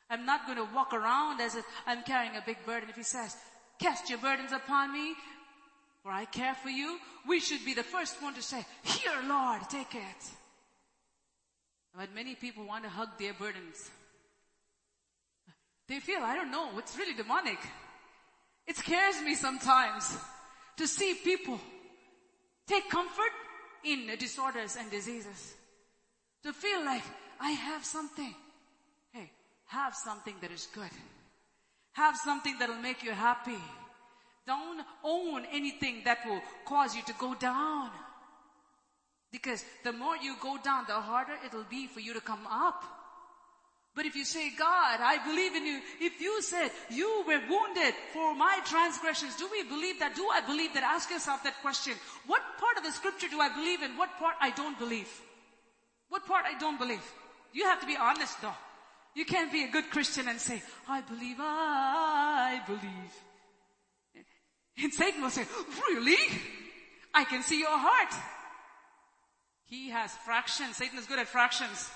I'm 0.09 0.25
not 0.25 0.45
going 0.45 0.57
to 0.57 0.73
walk 0.75 0.93
around 0.93 1.40
as 1.40 1.56
if 1.56 1.65
I'm 1.88 2.03
carrying 2.03 2.35
a 2.35 2.43
big 2.45 2.57
burden. 2.65 2.90
If 2.90 2.95
he 2.95 3.03
says, 3.03 3.35
cast 3.80 4.09
your 4.09 4.19
burdens 4.19 4.51
upon 4.51 4.91
me, 4.91 5.14
for 6.03 6.11
I 6.11 6.25
care 6.25 6.56
for 6.56 6.69
you, 6.69 6.98
we 7.27 7.40
should 7.40 7.64
be 7.64 7.73
the 7.73 7.83
first 7.83 8.22
one 8.22 8.33
to 8.33 8.41
say, 8.41 8.65
here 8.83 9.14
Lord, 9.27 9.61
take 9.69 9.95
it. 9.95 10.23
But 11.95 12.14
many 12.14 12.35
people 12.35 12.65
want 12.65 12.83
to 12.83 12.90
hug 12.90 13.09
their 13.19 13.33
burdens. 13.33 13.90
They 15.88 15.99
feel, 15.99 16.22
I 16.22 16.35
don't 16.35 16.51
know, 16.51 16.69
it's 16.77 16.98
really 16.98 17.14
demonic. 17.14 17.59
It 18.67 18.77
scares 18.77 19.22
me 19.22 19.35
sometimes 19.35 20.17
to 20.77 20.88
see 20.88 21.15
people 21.15 21.59
take 22.67 22.90
comfort 22.90 23.31
in 23.83 24.09
disorders 24.19 24.75
and 24.79 24.89
diseases. 24.89 25.55
To 26.43 26.53
feel 26.53 26.83
like 26.83 27.03
I 27.39 27.51
have 27.51 27.85
something. 27.85 28.33
Hey, 29.11 29.31
have 29.67 29.95
something 29.95 30.35
that 30.41 30.51
is 30.51 30.67
good. 30.73 30.89
Have 31.93 32.15
something 32.15 32.57
that 32.59 32.69
will 32.69 32.81
make 32.81 33.03
you 33.03 33.11
happy. 33.11 33.59
Don't 34.47 34.81
own 35.03 35.45
anything 35.51 36.01
that 36.05 36.19
will 36.25 36.41
cause 36.65 36.95
you 36.95 37.03
to 37.03 37.13
go 37.19 37.35
down. 37.35 37.89
Because 39.31 39.63
the 39.83 39.93
more 39.93 40.17
you 40.17 40.35
go 40.41 40.57
down, 40.63 40.85
the 40.87 40.93
harder 40.93 41.33
it'll 41.45 41.63
be 41.63 41.87
for 41.87 41.99
you 41.99 42.13
to 42.13 42.21
come 42.21 42.45
up. 42.49 42.83
But 43.93 44.05
if 44.05 44.15
you 44.15 44.23
say, 44.23 44.51
God, 44.57 44.99
I 45.01 45.17
believe 45.25 45.53
in 45.53 45.65
you, 45.65 45.81
if 45.99 46.21
you 46.21 46.41
said 46.41 46.71
you 46.89 47.23
were 47.27 47.41
wounded 47.49 47.93
for 48.13 48.33
my 48.33 48.59
transgressions, 48.65 49.35
do 49.35 49.49
we 49.51 49.63
believe 49.63 49.99
that? 49.99 50.15
Do 50.15 50.29
I 50.31 50.39
believe 50.39 50.73
that? 50.75 50.83
Ask 50.83 51.09
yourself 51.11 51.43
that 51.43 51.61
question. 51.61 51.93
What 52.25 52.41
part 52.57 52.77
of 52.77 52.83
the 52.83 52.91
scripture 52.91 53.27
do 53.27 53.41
I 53.41 53.49
believe 53.49 53.81
in? 53.81 53.97
What 53.97 54.17
part 54.17 54.35
I 54.39 54.51
don't 54.51 54.79
believe? 54.79 55.09
What 56.07 56.25
part 56.25 56.45
I 56.45 56.57
don't 56.57 56.79
believe? 56.79 57.03
You 57.51 57.65
have 57.65 57.81
to 57.81 57.85
be 57.85 57.97
honest 57.97 58.41
though. 58.41 58.55
You 59.13 59.25
can't 59.25 59.51
be 59.51 59.65
a 59.65 59.67
good 59.67 59.89
Christian 59.89 60.29
and 60.29 60.39
say, 60.39 60.61
I 60.87 61.01
believe, 61.01 61.35
I 61.39 62.61
believe. 62.65 64.23
And 64.81 64.93
Satan 64.93 65.21
will 65.21 65.29
say, 65.29 65.45
really? 65.89 66.15
I 67.13 67.25
can 67.25 67.43
see 67.43 67.59
your 67.59 67.77
heart. 67.77 68.13
He 69.65 69.89
has 69.89 70.11
fractions. 70.25 70.77
Satan 70.77 70.97
is 70.97 71.05
good 71.07 71.19
at 71.19 71.27
fractions. 71.27 71.89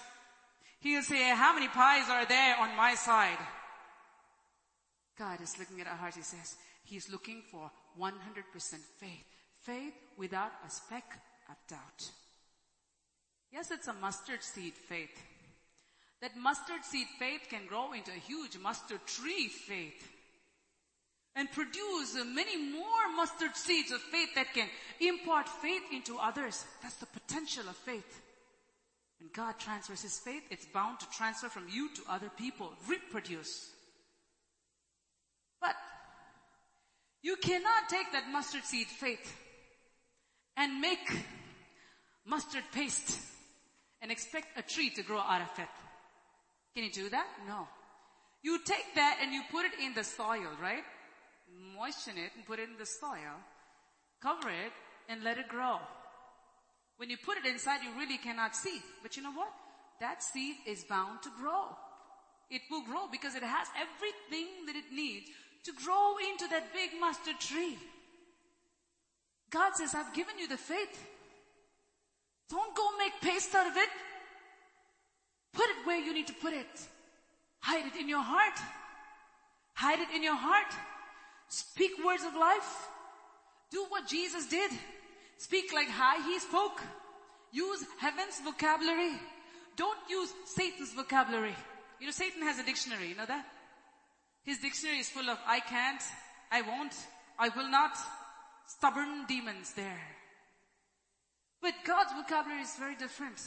He'll 0.79 1.01
say, 1.01 1.29
how 1.35 1.53
many 1.53 1.67
pies 1.67 2.09
are 2.09 2.25
there 2.25 2.57
on 2.59 2.75
my 2.75 2.95
side? 2.95 3.37
God 5.17 5.41
is 5.41 5.57
looking 5.57 5.81
at 5.81 5.87
our 5.87 5.95
hearts. 5.95 6.17
He 6.17 6.23
says, 6.23 6.55
He's 6.83 7.09
looking 7.09 7.41
for 7.51 7.71
100% 7.99 8.11
faith. 8.99 9.25
Faith 9.61 9.93
without 10.17 10.51
a 10.65 10.69
speck 10.69 11.19
of 11.49 11.55
doubt. 11.67 12.11
Yes, 13.51 13.71
it's 13.71 13.87
a 13.87 13.93
mustard 13.93 14.43
seed 14.43 14.73
faith. 14.73 15.21
That 16.21 16.37
mustard 16.37 16.83
seed 16.83 17.07
faith 17.17 17.41
can 17.49 17.65
grow 17.67 17.93
into 17.93 18.11
a 18.11 18.15
huge 18.15 18.57
mustard 18.57 18.99
tree 19.07 19.47
faith 19.47 20.11
and 21.35 21.51
produce 21.51 22.15
many 22.33 22.71
more 22.71 23.15
mustard 23.15 23.55
seeds 23.55 23.91
of 23.91 23.99
faith 24.01 24.29
that 24.35 24.53
can 24.53 24.67
impart 25.01 25.49
faith 25.49 25.83
into 25.91 26.17
others. 26.17 26.65
That's 26.81 26.95
the 26.95 27.07
potential 27.07 27.67
of 27.67 27.75
faith. 27.77 28.21
When 29.25 29.31
God 29.33 29.57
transfers 29.57 30.03
His 30.03 30.19
faith, 30.19 30.43
it's 30.51 30.65
bound 30.65 30.99
to 30.99 31.09
transfer 31.09 31.49
from 31.49 31.63
you 31.67 31.89
to 31.95 32.01
other 32.07 32.29
people, 32.37 32.71
reproduce. 32.87 33.71
But 35.59 35.73
you 37.23 37.35
cannot 37.37 37.89
take 37.89 38.11
that 38.11 38.29
mustard 38.31 38.63
seed 38.65 38.85
faith 38.85 39.35
and 40.55 40.79
make 40.79 40.99
mustard 42.23 42.65
paste 42.71 43.19
and 43.99 44.11
expect 44.11 44.59
a 44.59 44.61
tree 44.61 44.91
to 44.91 45.01
grow 45.01 45.17
out 45.17 45.41
of 45.41 45.57
it. 45.57 45.69
Can 46.75 46.83
you 46.83 46.91
do 46.91 47.09
that? 47.09 47.25
No. 47.47 47.67
You 48.43 48.59
take 48.63 48.93
that 48.93 49.17
and 49.23 49.33
you 49.33 49.41
put 49.51 49.65
it 49.65 49.71
in 49.83 49.95
the 49.95 50.03
soil, 50.03 50.51
right? 50.61 50.83
Moisten 51.75 52.19
it 52.19 52.29
and 52.35 52.45
put 52.45 52.59
it 52.59 52.69
in 52.69 52.77
the 52.77 52.85
soil, 52.85 53.41
cover 54.21 54.49
it 54.49 54.71
and 55.09 55.23
let 55.23 55.39
it 55.39 55.47
grow. 55.47 55.79
When 56.97 57.09
you 57.09 57.17
put 57.17 57.37
it 57.37 57.45
inside, 57.45 57.81
you 57.83 57.99
really 57.99 58.17
cannot 58.17 58.55
see. 58.55 58.81
But 59.03 59.17
you 59.17 59.23
know 59.23 59.33
what? 59.33 59.51
That 59.99 60.23
seed 60.23 60.55
is 60.65 60.83
bound 60.83 61.21
to 61.23 61.29
grow. 61.39 61.67
It 62.49 62.61
will 62.69 62.83
grow 62.83 63.07
because 63.11 63.35
it 63.35 63.43
has 63.43 63.67
everything 63.75 64.65
that 64.67 64.75
it 64.75 64.93
needs 64.93 65.29
to 65.63 65.73
grow 65.83 66.15
into 66.31 66.47
that 66.49 66.73
big 66.73 66.91
mustard 66.99 67.39
tree. 67.39 67.77
God 69.49 69.75
says, 69.75 69.95
I've 69.95 70.13
given 70.13 70.37
you 70.37 70.47
the 70.47 70.57
faith. 70.57 71.05
Don't 72.49 72.75
go 72.75 72.87
make 72.97 73.13
paste 73.21 73.55
out 73.55 73.67
of 73.67 73.75
it. 73.75 73.89
Put 75.53 75.65
it 75.65 75.85
where 75.85 75.99
you 75.99 76.13
need 76.13 76.27
to 76.27 76.33
put 76.33 76.53
it. 76.53 76.67
Hide 77.59 77.85
it 77.85 77.99
in 77.99 78.07
your 78.07 78.21
heart. 78.21 78.59
Hide 79.73 79.99
it 79.99 80.09
in 80.13 80.21
your 80.21 80.35
heart. 80.35 80.71
Speak 81.47 81.91
words 82.05 82.23
of 82.23 82.35
life. 82.35 82.87
Do 83.71 83.85
what 83.89 84.07
Jesus 84.07 84.45
did. 84.47 84.71
Speak 85.37 85.73
like 85.73 85.89
how 85.89 86.21
he 86.21 86.39
spoke. 86.39 86.81
Use 87.51 87.85
heaven's 87.99 88.39
vocabulary. 88.41 89.11
Don't 89.75 89.99
use 90.09 90.31
Satan's 90.45 90.93
vocabulary. 90.93 91.55
You 91.99 92.07
know, 92.07 92.11
Satan 92.11 92.41
has 92.43 92.59
a 92.59 92.65
dictionary, 92.65 93.09
you 93.09 93.15
know 93.15 93.25
that? 93.25 93.45
His 94.43 94.59
dictionary 94.59 94.99
is 94.99 95.09
full 95.09 95.29
of 95.29 95.37
I 95.45 95.59
can't, 95.59 96.01
I 96.51 96.61
won't, 96.61 96.93
I 97.39 97.49
will 97.49 97.69
not, 97.69 97.97
stubborn 98.67 99.25
demons 99.27 99.73
there. 99.73 100.01
But 101.61 101.73
God's 101.85 102.11
vocabulary 102.13 102.61
is 102.61 102.75
very 102.77 102.95
different. 102.95 103.41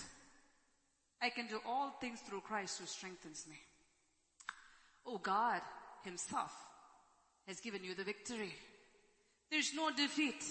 I 1.23 1.31
can 1.31 1.47
do 1.47 1.60
all 1.67 1.91
things 2.00 2.20
through 2.20 2.41
Christ 2.41 2.78
who 2.81 2.86
strengthens 2.86 3.44
me. 3.49 3.57
Oh, 5.07 5.18
God 5.18 5.60
himself 6.05 6.52
has 7.47 7.60
given 7.60 7.84
you 7.84 7.94
the 7.94 8.05
victory. 8.05 8.55
There's 9.50 9.73
no 9.75 9.91
defeat. 9.91 10.44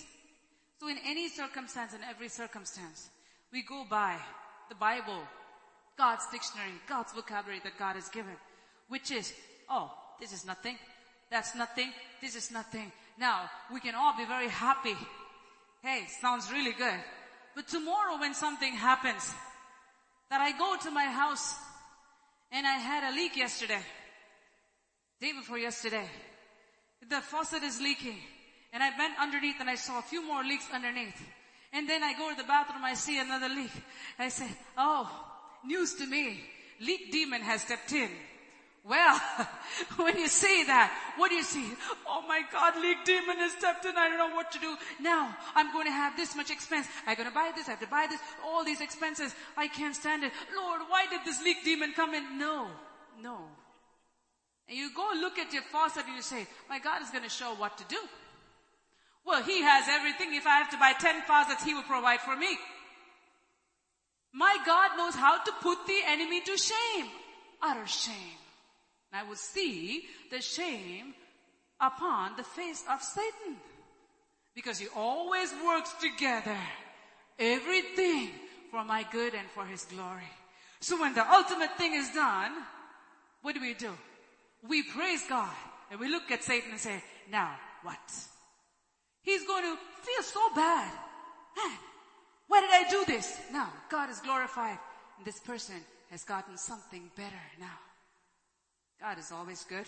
So 0.80 0.88
in 0.90 0.98
any 1.06 1.28
circumstance, 1.30 1.94
in 1.94 2.02
every 2.04 2.30
circumstance, 2.30 3.10
we 3.52 3.64
go 3.64 3.86
by 3.90 4.18
the 4.70 4.76
Bible, 4.76 5.20
God's 5.98 6.24
dictionary, 6.32 6.72
God's 6.88 7.14
vocabulary 7.14 7.62
that 7.64 7.80
God 7.80 7.96
has 7.96 8.10
given, 8.10 8.36
which 8.88 9.12
is, 9.12 9.34
oh, 9.70 9.92
this 10.20 10.34
is 10.34 10.46
nothing. 10.46 10.78
That's 11.32 11.56
nothing. 11.56 11.92
This 12.22 12.36
is 12.36 12.52
nothing. 12.52 12.92
Now, 13.20 13.50
we 13.74 13.80
can 13.80 13.96
all 13.96 14.16
be 14.16 14.26
very 14.26 14.50
happy. 14.50 14.96
Hey, 15.82 16.06
sounds 16.22 16.52
really 16.52 16.74
good. 16.74 17.00
But 17.56 17.68
tomorrow 17.68 18.20
when 18.20 18.34
something 18.34 18.74
happens, 18.74 19.34
that 20.30 20.42
I 20.42 20.58
go 20.58 20.76
to 20.84 20.92
my 20.92 21.06
house 21.06 21.56
and 22.52 22.68
I 22.68 22.74
had 22.74 23.12
a 23.12 23.16
leak 23.16 23.36
yesterday, 23.36 23.82
day 25.20 25.32
before 25.34 25.58
yesterday, 25.58 26.08
the 27.10 27.22
faucet 27.22 27.64
is 27.64 27.82
leaking. 27.82 28.18
And 28.74 28.84
I 28.84 28.90
went 28.98 29.14
underneath 29.20 29.56
and 29.60 29.70
I 29.70 29.76
saw 29.76 30.00
a 30.00 30.04
few 30.04 30.26
more 30.26 30.44
leaks 30.44 30.68
underneath. 30.74 31.22
And 31.74 31.88
then 31.90 32.04
I 32.04 32.14
go 32.18 32.30
to 32.30 32.36
the 32.36 32.48
bathroom, 32.48 32.84
I 32.84 32.94
see 32.94 33.20
another 33.20 33.50
leak. 33.50 33.72
I 34.18 34.30
say, 34.30 34.48
oh, 34.78 35.10
news 35.66 35.96
to 35.96 36.06
me. 36.06 36.42
Leak 36.80 37.12
demon 37.12 37.42
has 37.42 37.62
stepped 37.62 37.92
in. 37.92 38.10
Well, 38.88 39.20
when 39.98 40.18
you 40.18 40.30
see 40.30 40.64
that, 40.64 40.94
what 41.18 41.30
do 41.30 41.36
you 41.36 41.44
see? 41.44 41.68
Oh 42.08 42.24
my 42.26 42.42
God, 42.52 42.76
leak 42.82 43.04
demon 43.04 43.38
has 43.38 43.52
stepped 43.52 43.84
in. 43.86 43.98
I 43.98 44.08
don't 44.08 44.18
know 44.18 44.36
what 44.36 44.52
to 44.54 44.60
do. 44.60 44.78
Now, 45.02 45.36
I'm 45.56 45.74
going 45.74 45.88
to 45.88 45.92
have 45.92 46.16
this 46.16 46.36
much 46.36 46.52
expense. 46.52 46.88
I'm 47.06 47.16
going 47.18 47.28
to 47.28 47.36
buy 47.36 47.52
this. 47.54 47.68
I 47.68 47.72
have 47.72 47.82
to 47.82 47.88
buy 47.88 48.08
this. 48.10 48.22
All 48.46 48.64
these 48.64 48.80
expenses. 48.80 49.36
I 49.58 49.68
can't 49.68 49.96
stand 49.96 50.24
it. 50.24 50.32
Lord, 50.56 50.82
why 50.88 51.06
did 51.10 51.22
this 51.26 51.44
leak 51.44 51.66
demon 51.66 51.94
come 51.94 52.14
in? 52.14 52.38
No, 52.38 52.68
no. 53.22 53.40
And 54.70 54.78
you 54.78 54.90
go 54.96 55.12
look 55.20 55.38
at 55.38 55.52
your 55.52 55.64
faucet 55.64 56.06
and 56.06 56.16
you 56.16 56.22
say, 56.22 56.48
my 56.70 56.80
God 56.80 57.02
is 57.02 57.10
going 57.10 57.24
to 57.24 57.30
show 57.30 57.56
what 57.56 57.78
to 57.78 57.84
do. 57.90 58.00
Well, 59.28 59.44
he 59.44 59.62
has 59.62 59.90
everything. 59.90 60.34
If 60.34 60.48
I 60.48 60.56
have 60.60 60.70
to 60.70 60.78
buy 60.78 60.94
10 60.94 61.24
faucets, 61.24 61.62
he 61.62 61.74
will 61.74 61.84
provide 61.84 62.22
for 62.22 62.38
me. 62.38 62.58
My 64.34 64.58
God 64.66 64.92
knows 64.98 65.16
how 65.16 65.44
to 65.44 65.52
put 65.62 65.86
the 65.86 66.00
enemy 66.08 66.40
to 66.42 66.58
shame. 66.58 67.08
Utter 67.62 67.86
shame. 67.88 68.40
And 69.12 69.20
I 69.20 69.28
will 69.28 69.36
see 69.36 70.04
the 70.32 70.42
shame 70.42 71.14
upon 71.82 72.38
the 72.38 72.44
face 72.44 72.86
of 72.90 73.02
Satan. 73.02 73.58
Because 74.56 74.80
he 74.80 74.88
always 74.96 75.54
works 75.66 75.94
together. 76.00 76.58
Everything 77.38 78.30
for 78.72 78.86
my 78.86 79.06
good 79.12 79.34
and 79.34 79.50
for 79.54 79.66
his 79.66 79.84
glory. 79.86 80.32
So 80.80 81.02
when 81.02 81.14
the 81.14 81.30
ultimate 81.30 81.78
thing 81.78 81.96
is 81.96 82.10
done, 82.12 82.54
what 83.42 83.56
do 83.56 83.62
we 83.62 83.74
do? 83.74 83.92
We 84.66 84.84
praise 84.84 85.24
God 85.28 85.54
and 85.92 86.00
we 86.00 86.08
look 86.08 86.32
at 86.32 86.44
Satan 86.44 86.72
and 86.72 86.80
say, 86.80 87.04
now 87.30 87.52
what? 87.84 88.00
He's 89.28 89.46
going 89.46 89.64
to 89.64 89.76
feel 90.04 90.24
so 90.24 90.40
bad. 90.56 90.90
Why 92.48 92.62
did 92.62 92.70
I 92.72 92.90
do 92.90 93.04
this? 93.06 93.38
Now, 93.52 93.74
God 93.92 94.10
is 94.10 94.20
glorified. 94.20 94.80
And 95.18 95.26
this 95.26 95.42
person 95.42 95.76
has 96.10 96.24
gotten 96.24 96.58
something 96.58 97.12
better 97.18 97.44
now. 97.60 97.78
God 99.02 99.20
is 99.20 99.34
always 99.34 99.66
good. 99.66 99.84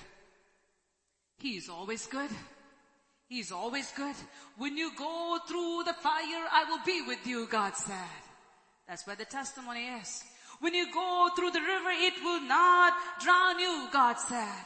He 1.38 1.56
is 1.56 1.69
always 1.69 2.06
good. 2.06 2.30
He's 3.30 3.50
always 3.53 3.90
good. 3.95 4.16
When 4.58 4.77
you 4.77 4.92
go 4.98 5.40
through 5.48 5.84
the 5.85 5.93
fire, 5.93 6.43
I 6.51 6.66
will 6.68 6.84
be 6.85 7.01
with 7.08 7.26
you, 7.26 7.48
God 7.48 7.77
said. 7.77 8.22
That's 8.90 9.08
where 9.08 9.16
the 9.16 9.24
testimony 9.24 9.85
is. 10.01 10.26
When 10.59 10.74
you 10.74 10.92
go 10.93 11.30
through 11.38 11.51
the 11.51 11.61
river, 11.61 11.92
it 11.92 12.22
will 12.22 12.42
not 12.42 12.92
drown 13.22 13.58
you, 13.58 13.88
God 13.93 14.18
said. 14.19 14.66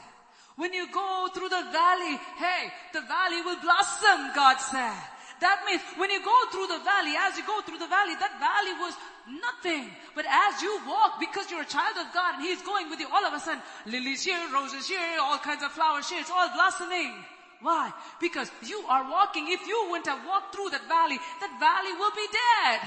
When 0.55 0.73
you 0.73 0.85
go 0.91 1.27
through 1.33 1.49
the 1.49 1.65
valley, 1.71 2.19
hey, 2.37 2.69
the 2.93 3.01
valley 3.01 3.41
will 3.41 3.59
blossom, 3.61 4.31
God 4.35 4.57
said. 4.59 5.01
That 5.41 5.65
means 5.65 5.81
when 5.97 6.11
you 6.11 6.23
go 6.23 6.39
through 6.51 6.67
the 6.67 6.79
valley, 6.85 7.17
as 7.19 7.35
you 7.35 7.43
go 7.43 7.59
through 7.65 7.81
the 7.81 7.89
valley, 7.89 8.15
that 8.15 8.39
valley 8.39 8.79
was 8.79 8.95
nothing. 9.27 9.91
But 10.15 10.23
as 10.29 10.61
you 10.61 10.79
walk, 10.87 11.19
because 11.19 11.49
you're 11.51 11.65
a 11.65 11.77
child 11.77 11.97
of 11.99 12.13
God 12.13 12.39
and 12.39 12.43
He's 12.43 12.61
going 12.61 12.89
with 12.89 12.99
you, 12.99 13.09
all 13.11 13.25
of 13.25 13.33
a 13.33 13.41
sudden, 13.41 13.59
lilies 13.83 14.23
here, 14.23 14.39
roses 14.53 14.87
here, 14.87 15.19
all 15.19 15.37
kinds 15.39 15.63
of 15.63 15.71
flowers 15.71 16.07
here, 16.07 16.21
it's 16.21 16.31
all 16.31 16.47
blossoming. 16.53 17.11
Why? 17.59 17.91
Because 18.21 18.51
you 18.63 18.85
are 18.87 19.09
walking. 19.09 19.51
If 19.51 19.67
you 19.67 19.87
wouldn't 19.89 20.07
have 20.07 20.23
walked 20.27 20.55
through 20.55 20.69
that 20.69 20.87
valley, 20.87 21.17
that 21.41 21.51
valley 21.59 21.91
will 21.97 22.15
be 22.15 22.27
dead. 22.31 22.79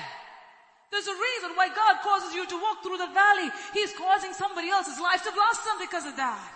There's 0.93 1.09
a 1.09 1.19
reason 1.19 1.57
why 1.57 1.69
God 1.69 2.01
causes 2.01 2.33
you 2.33 2.47
to 2.47 2.57
walk 2.57 2.81
through 2.83 3.05
the 3.05 3.13
valley. 3.13 3.51
He's 3.75 3.93
causing 3.93 4.33
somebody 4.33 4.71
else's 4.71 5.01
life 5.01 5.25
to 5.25 5.33
blossom 5.33 5.77
because 5.81 6.07
of 6.07 6.17
that. 6.17 6.56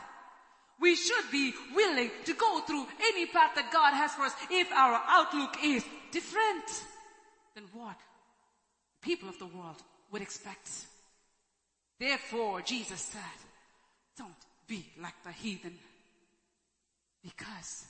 We 0.81 0.97
should 0.97 1.31
be 1.31 1.53
willing 1.75 2.11
to 2.25 2.35
go 2.35 2.61
through 2.61 2.87
any 3.03 3.27
path 3.27 3.55
that 3.55 3.71
God 3.71 3.93
has 3.93 4.15
for 4.15 4.23
us 4.23 4.33
if 4.51 4.73
our 4.73 5.01
outlook 5.07 5.57
is 5.63 5.85
different 6.11 6.65
than 7.55 7.65
what 7.75 7.97
people 9.03 9.29
of 9.29 9.39
the 9.39 9.47
world 9.47 9.77
would 10.11 10.23
expect. 10.23 10.71
Therefore, 11.99 12.63
Jesus 12.63 13.01
said, 13.01 13.21
Don't 14.17 14.31
be 14.67 14.87
like 15.01 15.23
the 15.23 15.33
heathen. 15.33 15.77
Because 17.23 17.85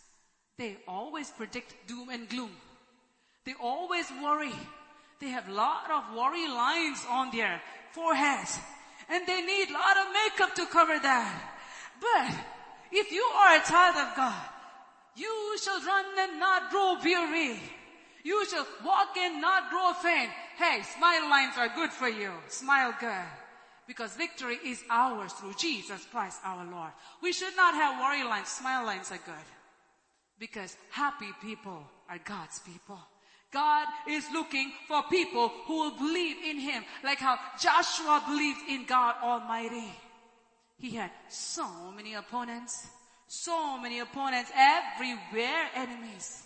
they 0.58 0.76
always 0.88 1.30
predict 1.30 1.74
doom 1.86 2.08
and 2.08 2.28
gloom. 2.28 2.50
They 3.44 3.54
always 3.60 4.06
worry. 4.22 4.52
They 5.20 5.28
have 5.28 5.48
a 5.48 5.52
lot 5.52 5.90
of 5.90 6.16
worry 6.16 6.48
lines 6.48 7.04
on 7.08 7.30
their 7.30 7.62
foreheads. 7.92 8.58
And 9.08 9.26
they 9.26 9.42
need 9.42 9.70
a 9.70 9.72
lot 9.72 9.96
of 9.96 10.12
makeup 10.12 10.54
to 10.56 10.66
cover 10.66 10.98
that. 10.98 11.52
But 12.00 12.34
if 12.92 13.10
you 13.12 13.22
are 13.22 13.56
a 13.56 13.66
child 13.66 13.96
of 13.96 14.16
God, 14.16 14.42
you 15.16 15.58
shall 15.62 15.80
run 15.84 16.04
and 16.18 16.40
not 16.40 16.70
grow 16.70 16.96
weary. 17.02 17.60
You 18.22 18.46
shall 18.46 18.66
walk 18.84 19.16
and 19.16 19.40
not 19.40 19.70
grow 19.70 19.92
faint. 19.94 20.30
Hey, 20.56 20.82
smile 20.96 21.28
lines 21.28 21.54
are 21.56 21.68
good 21.74 21.90
for 21.90 22.08
you. 22.08 22.32
Smile 22.48 22.94
good. 23.00 23.28
Because 23.86 24.14
victory 24.14 24.58
is 24.64 24.82
ours 24.90 25.32
through 25.32 25.54
Jesus 25.58 26.06
Christ 26.12 26.40
our 26.44 26.64
Lord. 26.64 26.90
We 27.22 27.32
should 27.32 27.56
not 27.56 27.74
have 27.74 28.00
worry 28.00 28.22
lines. 28.22 28.48
Smile 28.48 28.84
lines 28.86 29.10
are 29.10 29.20
good. 29.24 29.48
Because 30.38 30.76
happy 30.90 31.30
people 31.42 31.82
are 32.08 32.18
God's 32.24 32.60
people. 32.60 32.98
God 33.52 33.88
is 34.08 34.24
looking 34.32 34.70
for 34.86 35.02
people 35.10 35.48
who 35.66 35.76
will 35.76 35.96
believe 35.98 36.36
in 36.44 36.58
Him, 36.58 36.84
like 37.02 37.18
how 37.18 37.36
Joshua 37.58 38.22
believed 38.26 38.60
in 38.68 38.84
God 38.84 39.16
Almighty. 39.22 39.90
He 40.80 40.96
had 40.96 41.10
so 41.28 41.92
many 41.94 42.14
opponents, 42.14 42.88
so 43.26 43.78
many 43.78 44.00
opponents 44.00 44.50
everywhere, 44.56 45.68
enemies. 45.74 46.42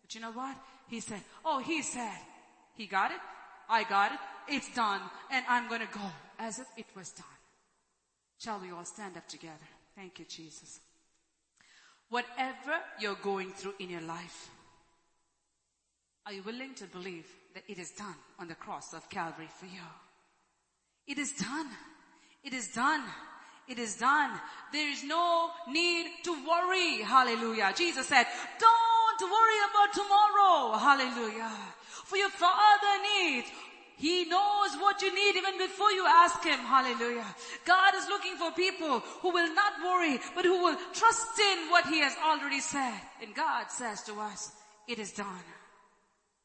But 0.00 0.14
you 0.14 0.22
know 0.22 0.32
what? 0.32 0.56
He 0.88 1.00
said, 1.00 1.20
oh, 1.44 1.58
he 1.60 1.82
said, 1.82 2.18
he 2.76 2.86
got 2.86 3.10
it, 3.10 3.20
I 3.68 3.84
got 3.84 4.12
it, 4.12 4.18
it's 4.48 4.74
done, 4.74 5.00
and 5.30 5.44
I'm 5.48 5.68
gonna 5.68 5.88
go 5.92 6.10
as 6.38 6.58
if 6.58 6.66
it 6.78 6.86
was 6.96 7.10
done. 7.10 7.26
Shall 8.38 8.58
we 8.58 8.70
all 8.70 8.84
stand 8.84 9.16
up 9.18 9.28
together? 9.28 9.68
Thank 9.94 10.18
you, 10.18 10.24
Jesus. 10.24 10.80
Whatever 12.08 12.80
you're 13.00 13.18
going 13.22 13.52
through 13.52 13.74
in 13.78 13.90
your 13.90 14.02
life, 14.02 14.50
are 16.26 16.32
you 16.32 16.42
willing 16.42 16.74
to 16.76 16.86
believe 16.86 17.26
that 17.54 17.64
it 17.68 17.78
is 17.78 17.90
done 17.90 18.16
on 18.38 18.48
the 18.48 18.54
cross 18.54 18.94
of 18.94 19.10
Calvary 19.10 19.48
for 19.58 19.66
you? 19.66 19.82
It 21.06 21.18
is 21.18 21.32
done. 21.32 21.68
It 22.42 22.54
is 22.54 22.68
done. 22.68 23.02
It 23.68 23.78
is 23.78 23.96
done. 23.96 24.30
There 24.72 24.90
is 24.90 25.02
no 25.04 25.50
need 25.68 26.06
to 26.24 26.32
worry. 26.46 27.02
Hallelujah. 27.02 27.72
Jesus 27.76 28.06
said, 28.06 28.26
don't 28.58 29.30
worry 29.30 29.58
about 29.70 29.94
tomorrow. 29.94 30.78
Hallelujah. 30.78 31.52
For 32.04 32.16
your 32.16 32.30
father 32.30 33.02
needs 33.02 33.48
he 33.96 34.24
knows 34.24 34.70
what 34.80 35.00
you 35.02 35.14
need 35.14 35.36
even 35.36 35.56
before 35.58 35.92
you 35.92 36.04
ask 36.06 36.42
Him. 36.42 36.58
Hallelujah. 36.58 37.26
God 37.64 37.94
is 37.94 38.08
looking 38.08 38.36
for 38.36 38.50
people 38.50 39.00
who 39.22 39.30
will 39.30 39.54
not 39.54 39.72
worry, 39.82 40.18
but 40.34 40.44
who 40.44 40.62
will 40.62 40.76
trust 40.92 41.38
in 41.38 41.70
what 41.70 41.86
He 41.86 42.00
has 42.00 42.14
already 42.22 42.60
said. 42.60 43.00
And 43.22 43.34
God 43.34 43.70
says 43.70 44.02
to 44.04 44.20
us, 44.20 44.52
it 44.88 44.98
is 44.98 45.12
done. 45.12 45.46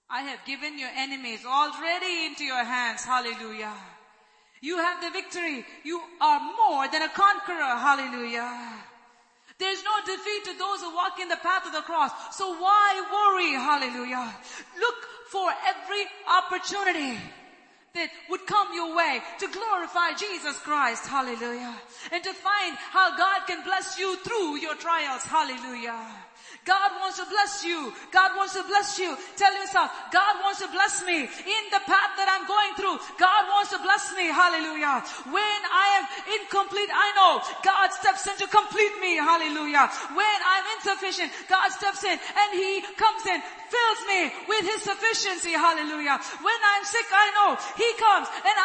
I 0.10 0.22
have 0.22 0.46
given 0.46 0.80
your 0.80 0.90
enemies 0.96 1.42
already 1.46 2.26
into 2.26 2.44
your 2.44 2.64
hands. 2.64 3.04
Hallelujah. 3.04 3.74
You 4.62 4.78
have 4.78 5.02
the 5.02 5.12
victory. 5.12 5.66
You 5.84 6.02
are 6.20 6.40
more 6.40 6.88
than 6.88 7.02
a 7.02 7.10
conqueror. 7.10 7.78
Hallelujah. 7.78 8.74
There's 9.58 9.84
no 9.84 9.92
defeat 10.06 10.46
to 10.46 10.58
those 10.58 10.82
who 10.82 10.96
walk 10.96 11.20
in 11.20 11.28
the 11.28 11.36
path 11.36 11.66
of 11.66 11.74
the 11.74 11.82
cross. 11.82 12.12
So 12.38 12.56
why 12.56 13.04
worry? 13.12 13.52
Hallelujah. 13.52 14.34
Look 14.80 14.96
for 15.30 15.52
every 15.68 16.06
opportunity 16.28 17.20
that 17.94 18.10
would 18.30 18.46
come 18.46 18.74
your 18.74 18.96
way 18.96 19.20
to 19.40 19.48
glorify 19.48 20.14
Jesus 20.14 20.58
Christ. 20.60 21.06
Hallelujah. 21.08 21.76
And 22.12 22.24
to 22.24 22.34
find 22.34 22.76
how 22.92 23.18
God 23.18 23.48
can 23.48 23.64
bless 23.64 23.98
you 24.00 24.16
through 24.18 24.58
your 24.58 24.76
trials. 24.76 25.24
Hallelujah. 25.24 26.06
God 26.70 27.02
wants 27.02 27.18
to 27.18 27.26
bless 27.26 27.66
you. 27.66 27.90
God 28.14 28.38
wants 28.38 28.54
to 28.54 28.62
bless 28.62 29.02
you. 29.02 29.18
Tell 29.42 29.50
yourself, 29.58 29.90
God 30.14 30.38
wants 30.46 30.62
to 30.62 30.70
bless 30.70 31.02
me 31.02 31.26
in 31.26 31.64
the 31.74 31.82
path 31.90 32.14
that 32.14 32.30
I'm 32.30 32.46
going 32.46 32.78
through. 32.78 33.02
God 33.18 33.42
wants 33.50 33.74
to 33.74 33.82
bless 33.82 34.14
me. 34.14 34.30
Hallelujah. 34.30 35.02
When 35.34 35.62
I 35.66 35.88
am 35.98 36.06
incomplete, 36.38 36.94
I 36.94 37.10
know 37.18 37.42
God 37.66 37.90
steps 37.90 38.30
in 38.30 38.38
to 38.46 38.48
complete 38.54 39.02
me. 39.02 39.18
Hallelujah. 39.18 39.90
When 40.14 40.38
I'm 40.46 40.66
insufficient, 40.78 41.34
God 41.50 41.74
steps 41.74 42.06
in 42.06 42.14
and 42.14 42.50
He 42.54 42.86
comes 42.94 43.26
in, 43.26 43.42
fills 43.42 44.02
me 44.06 44.22
with 44.46 44.70
His 44.70 44.86
sufficiency. 44.86 45.58
Hallelujah. 45.58 46.22
When 46.22 46.60
I'm 46.70 46.86
sick, 46.86 47.10
I 47.10 47.28
know 47.34 47.50
He 47.82 47.90
comes 47.98 48.30
and 48.46 48.58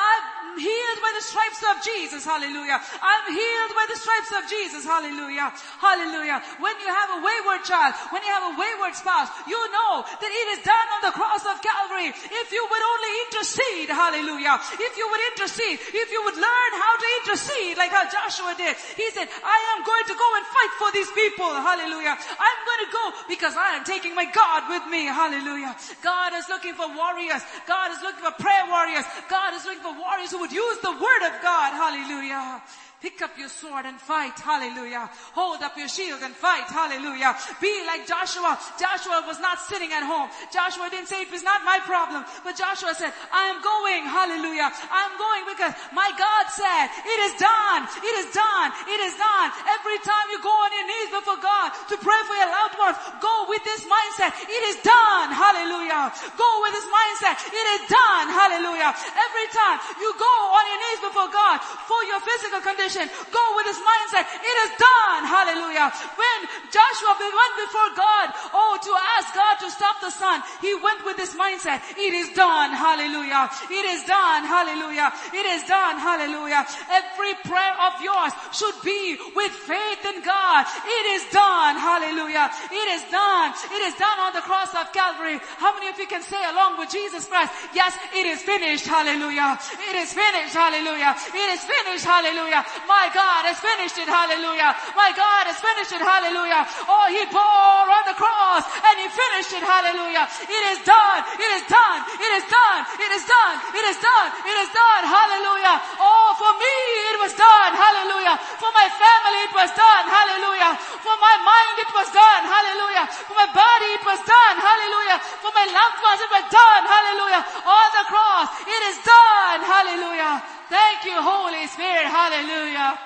I'm 0.54 0.62
healed 0.62 1.00
by 1.02 1.10
the 1.18 1.24
stripes 1.26 1.62
of 1.66 1.82
Jesus. 1.82 2.22
Hallelujah. 2.22 2.78
I'm 2.78 3.26
healed 3.26 3.72
by 3.74 3.90
the 3.90 3.98
stripes 3.98 4.30
of 4.38 4.46
Jesus. 4.46 4.86
Hallelujah. 4.86 5.50
Hallelujah. 5.82 6.38
When 6.62 6.78
you 6.78 6.86
have 6.94 7.10
a 7.18 7.20
wayward 7.26 7.66
child, 7.66 7.98
when 8.14 8.22
you 8.22 8.30
have 8.30 8.54
a 8.54 8.54
wayward 8.54 8.94
spouse, 8.94 9.34
you 9.50 9.58
know 9.74 10.06
that 10.06 10.30
it 10.30 10.46
is 10.54 10.62
done 10.62 10.88
on 10.94 11.10
the 11.10 11.10
cross 11.10 11.42
of 11.42 11.58
Calvary. 11.58 12.14
If 12.14 12.54
you 12.54 12.62
would 12.62 12.84
only 12.86 13.12
intercede, 13.26 13.90
hallelujah. 13.90 14.62
If 14.78 14.94
you 14.94 15.10
would 15.10 15.22
intercede, 15.34 15.82
if 15.90 16.08
you 16.14 16.22
would 16.22 16.38
learn 16.38 16.70
how 16.78 16.94
to 17.02 17.06
intercede 17.18 17.74
like 17.74 17.90
how 17.90 18.06
Joshua 18.06 18.54
did. 18.54 18.78
He 18.94 19.10
said, 19.10 19.26
I 19.26 19.58
am 19.74 19.82
going 19.82 20.06
to 20.06 20.14
go 20.14 20.28
and 20.38 20.44
fight 20.54 20.72
for 20.78 20.90
these 20.94 21.10
people, 21.18 21.50
hallelujah. 21.50 22.14
I'm 22.14 22.60
going 22.62 22.82
to 22.86 22.90
go 22.94 23.04
because 23.26 23.58
I 23.58 23.74
am 23.74 23.82
taking 23.82 24.14
my 24.14 24.30
God 24.30 24.70
with 24.70 24.86
me, 24.86 25.10
hallelujah. 25.10 25.74
God 25.98 26.30
is 26.38 26.46
looking 26.46 26.78
for 26.78 26.86
warriors. 26.94 27.42
God 27.66 27.90
is 27.90 27.98
looking 28.06 28.22
for 28.22 28.38
prayer 28.38 28.70
warriors. 28.70 29.02
God 29.26 29.58
is 29.58 29.66
looking 29.66 29.82
for 29.82 29.98
warriors 29.98 30.30
who 30.30 30.43
would 30.44 30.52
use 30.52 30.78
the 30.82 30.90
word 30.90 31.22
of 31.24 31.40
God, 31.40 31.72
hallelujah. 31.72 32.60
Pick 33.04 33.20
up 33.20 33.36
your 33.36 33.52
sword 33.52 33.84
and 33.84 34.00
fight. 34.00 34.32
Hallelujah. 34.40 35.12
Hold 35.36 35.60
up 35.60 35.76
your 35.76 35.92
shield 35.92 36.24
and 36.24 36.32
fight. 36.32 36.64
Hallelujah. 36.72 37.36
Be 37.60 37.84
like 37.84 38.08
Joshua. 38.08 38.56
Joshua 38.80 39.20
was 39.28 39.36
not 39.44 39.60
sitting 39.60 39.92
at 39.92 40.08
home. 40.08 40.32
Joshua 40.48 40.88
didn't 40.88 41.12
say 41.12 41.20
it 41.20 41.28
was 41.28 41.44
not 41.44 41.60
my 41.68 41.84
problem. 41.84 42.24
But 42.40 42.56
Joshua 42.56 42.96
said, 42.96 43.12
I 43.28 43.52
am 43.52 43.60
going. 43.60 44.08
Hallelujah. 44.08 44.72
I'm 44.88 45.12
going 45.20 45.44
because 45.52 45.76
my 45.92 46.08
God 46.16 46.48
said, 46.48 46.88
it 47.04 47.18
is 47.28 47.36
done. 47.36 47.84
It 48.00 48.14
is 48.24 48.32
done. 48.32 48.72
It 48.88 49.00
is 49.04 49.12
done. 49.20 49.48
Every 49.68 50.00
time 50.00 50.26
you 50.32 50.40
go 50.40 50.54
on 50.64 50.72
your 50.72 50.88
knees 50.88 51.10
before 51.12 51.40
God 51.44 51.76
to 51.92 52.00
pray 52.00 52.20
for 52.24 52.36
your 52.40 52.48
loved 52.48 52.80
ones, 52.80 52.96
go 53.20 53.52
with 53.52 53.60
this 53.68 53.84
mindset. 53.84 54.32
It 54.48 54.62
is 54.72 54.80
done. 54.80 55.28
Hallelujah. 55.28 56.08
Go 56.40 56.50
with 56.64 56.72
this 56.72 56.88
mindset. 56.88 57.36
It 57.52 57.66
is 57.76 57.82
done. 57.84 58.32
Hallelujah. 58.32 58.96
Every 58.96 59.48
time 59.52 59.76
you 60.00 60.08
go 60.16 60.34
on 60.56 60.64
your 60.72 60.80
knees 60.88 61.00
before 61.04 61.28
God 61.28 61.60
for 61.84 62.00
your 62.08 62.24
physical 62.24 62.64
condition, 62.64 62.93
Go 63.02 63.44
with 63.58 63.66
this 63.66 63.80
mindset. 63.82 64.24
It 64.38 64.56
is 64.64 64.70
done. 64.78 65.22
Hallelujah. 65.26 65.90
When 66.14 66.38
Joshua 66.70 67.12
went 67.18 67.54
before 67.58 67.90
God, 67.98 68.26
oh, 68.54 68.78
to 68.78 68.92
ask 69.18 69.34
God 69.34 69.54
to 69.66 69.68
stop 69.70 69.96
the 70.00 70.10
sun, 70.10 70.42
he 70.60 70.74
went 70.78 71.04
with 71.04 71.16
this 71.16 71.34
mindset. 71.34 71.82
It 71.98 72.14
is 72.14 72.30
done. 72.34 72.70
Hallelujah. 72.70 73.50
It 73.70 73.84
is 73.84 74.04
done. 74.04 74.44
Hallelujah. 74.44 75.12
It 75.32 75.46
is 75.46 75.62
done. 75.64 75.98
Hallelujah. 75.98 76.66
Every 76.90 77.34
prayer 77.42 77.74
of 77.90 77.98
yours 78.02 78.32
should 78.52 78.76
be 78.84 79.18
with 79.34 79.52
faith 79.52 80.02
in 80.06 80.22
God. 80.22 80.66
It 80.86 81.06
is 81.18 81.22
done. 81.32 81.76
Hallelujah. 81.78 82.50
It 82.70 82.88
is 82.94 83.02
done. 83.10 83.52
It 83.72 83.82
is 83.90 83.94
done 83.94 84.18
on 84.20 84.32
the 84.32 84.44
cross 84.46 84.74
of 84.74 84.92
Calvary. 84.92 85.40
How 85.58 85.74
many 85.74 85.88
of 85.88 85.98
you 85.98 86.06
can 86.06 86.22
say 86.22 86.40
along 86.50 86.78
with 86.78 86.90
Jesus 86.90 87.26
Christ, 87.26 87.52
yes, 87.74 87.96
it 88.14 88.26
is 88.26 88.42
finished. 88.42 88.86
Hallelujah. 88.86 89.58
It 89.90 89.96
is 89.96 90.12
finished. 90.12 90.54
Hallelujah. 90.54 91.14
It 91.34 91.48
is 91.54 91.60
finished. 91.64 92.04
Hallelujah. 92.04 92.64
My 92.84 93.08
God 93.12 93.48
has 93.48 93.58
finished 93.60 93.96
it. 93.96 94.08
Hallelujah. 94.08 94.76
My 94.92 95.10
God 95.16 95.48
has 95.48 95.58
finished 95.60 95.92
it. 95.92 96.02
Hallelujah. 96.04 96.68
Oh, 96.84 97.06
he 97.08 97.24
bore 97.32 97.86
on 97.88 98.04
the 98.04 98.16
cross 98.16 98.64
and 98.64 98.94
he 99.00 99.08
finished 99.08 99.52
it. 99.56 99.64
Hallelujah. 99.64 100.28
It 100.44 100.62
is 100.76 100.80
done. 100.84 101.20
It 101.36 101.50
is 101.60 101.64
done. 101.68 101.98
It 102.20 102.32
is 102.36 102.44
done. 102.48 102.80
It 103.00 103.10
is 103.16 103.24
done. 103.24 103.54
It 103.72 103.84
is 103.88 103.98
done. 104.00 104.28
It 104.44 104.56
is 104.64 104.70
done. 104.72 105.02
Hallelujah. 105.08 105.76
Oh, 106.00 106.28
for 106.36 106.52
me 106.60 106.74
it 107.12 107.18
was 107.20 107.32
done. 107.36 107.72
Hallelujah. 107.72 108.36
For 108.60 108.70
my 108.72 108.86
family 108.92 109.40
it 109.48 109.52
was 109.56 109.70
done. 109.72 110.04
Hallelujah. 110.04 110.72
For 111.00 111.16
my 111.16 111.34
mind 111.40 111.76
it 111.80 111.90
was 111.96 112.08
done. 112.12 112.42
Hallelujah. 112.44 113.04
For 113.28 113.36
my 113.36 113.48
body 113.52 113.88
it 113.96 114.04
was 114.04 114.20
done. 114.24 114.56
Hallelujah. 114.60 115.18
For 115.40 115.52
my 115.56 115.66
loved 115.68 115.98
ones 116.04 116.20
it 116.20 116.32
was 116.32 116.46
done. 116.52 116.82
Hallelujah. 116.84 117.42
On 117.64 117.88
the 117.96 118.04
cross 118.08 118.48
it 118.68 118.82
is 118.92 118.96
done. 119.04 119.58
Hallelujah. 119.64 120.53
Thank 120.68 121.04
you, 121.04 121.20
Holy 121.20 121.66
Spirit. 121.66 122.06
Hallelujah. 122.06 122.98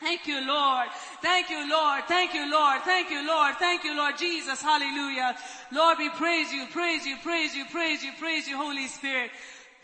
Thank 0.00 0.26
you, 0.26 0.46
Lord. 0.46 0.88
Thank 1.22 1.50
you, 1.50 1.70
Lord. 1.70 2.04
Thank 2.04 2.34
you, 2.34 2.50
Lord. 2.50 2.82
Thank 2.82 3.10
you, 3.10 3.26
Lord. 3.26 3.54
Thank 3.56 3.84
you, 3.84 3.96
Lord 3.96 4.18
Jesus. 4.18 4.60
Hallelujah. 4.60 5.36
Lord, 5.72 5.98
we 5.98 6.10
praise 6.10 6.52
you, 6.52 6.66
praise 6.66 7.06
you, 7.06 7.16
praise 7.22 7.54
you, 7.54 7.64
praise 7.66 8.04
you, 8.04 8.12
praise 8.18 8.46
you, 8.46 8.56
Holy 8.56 8.86
Spirit. 8.86 9.30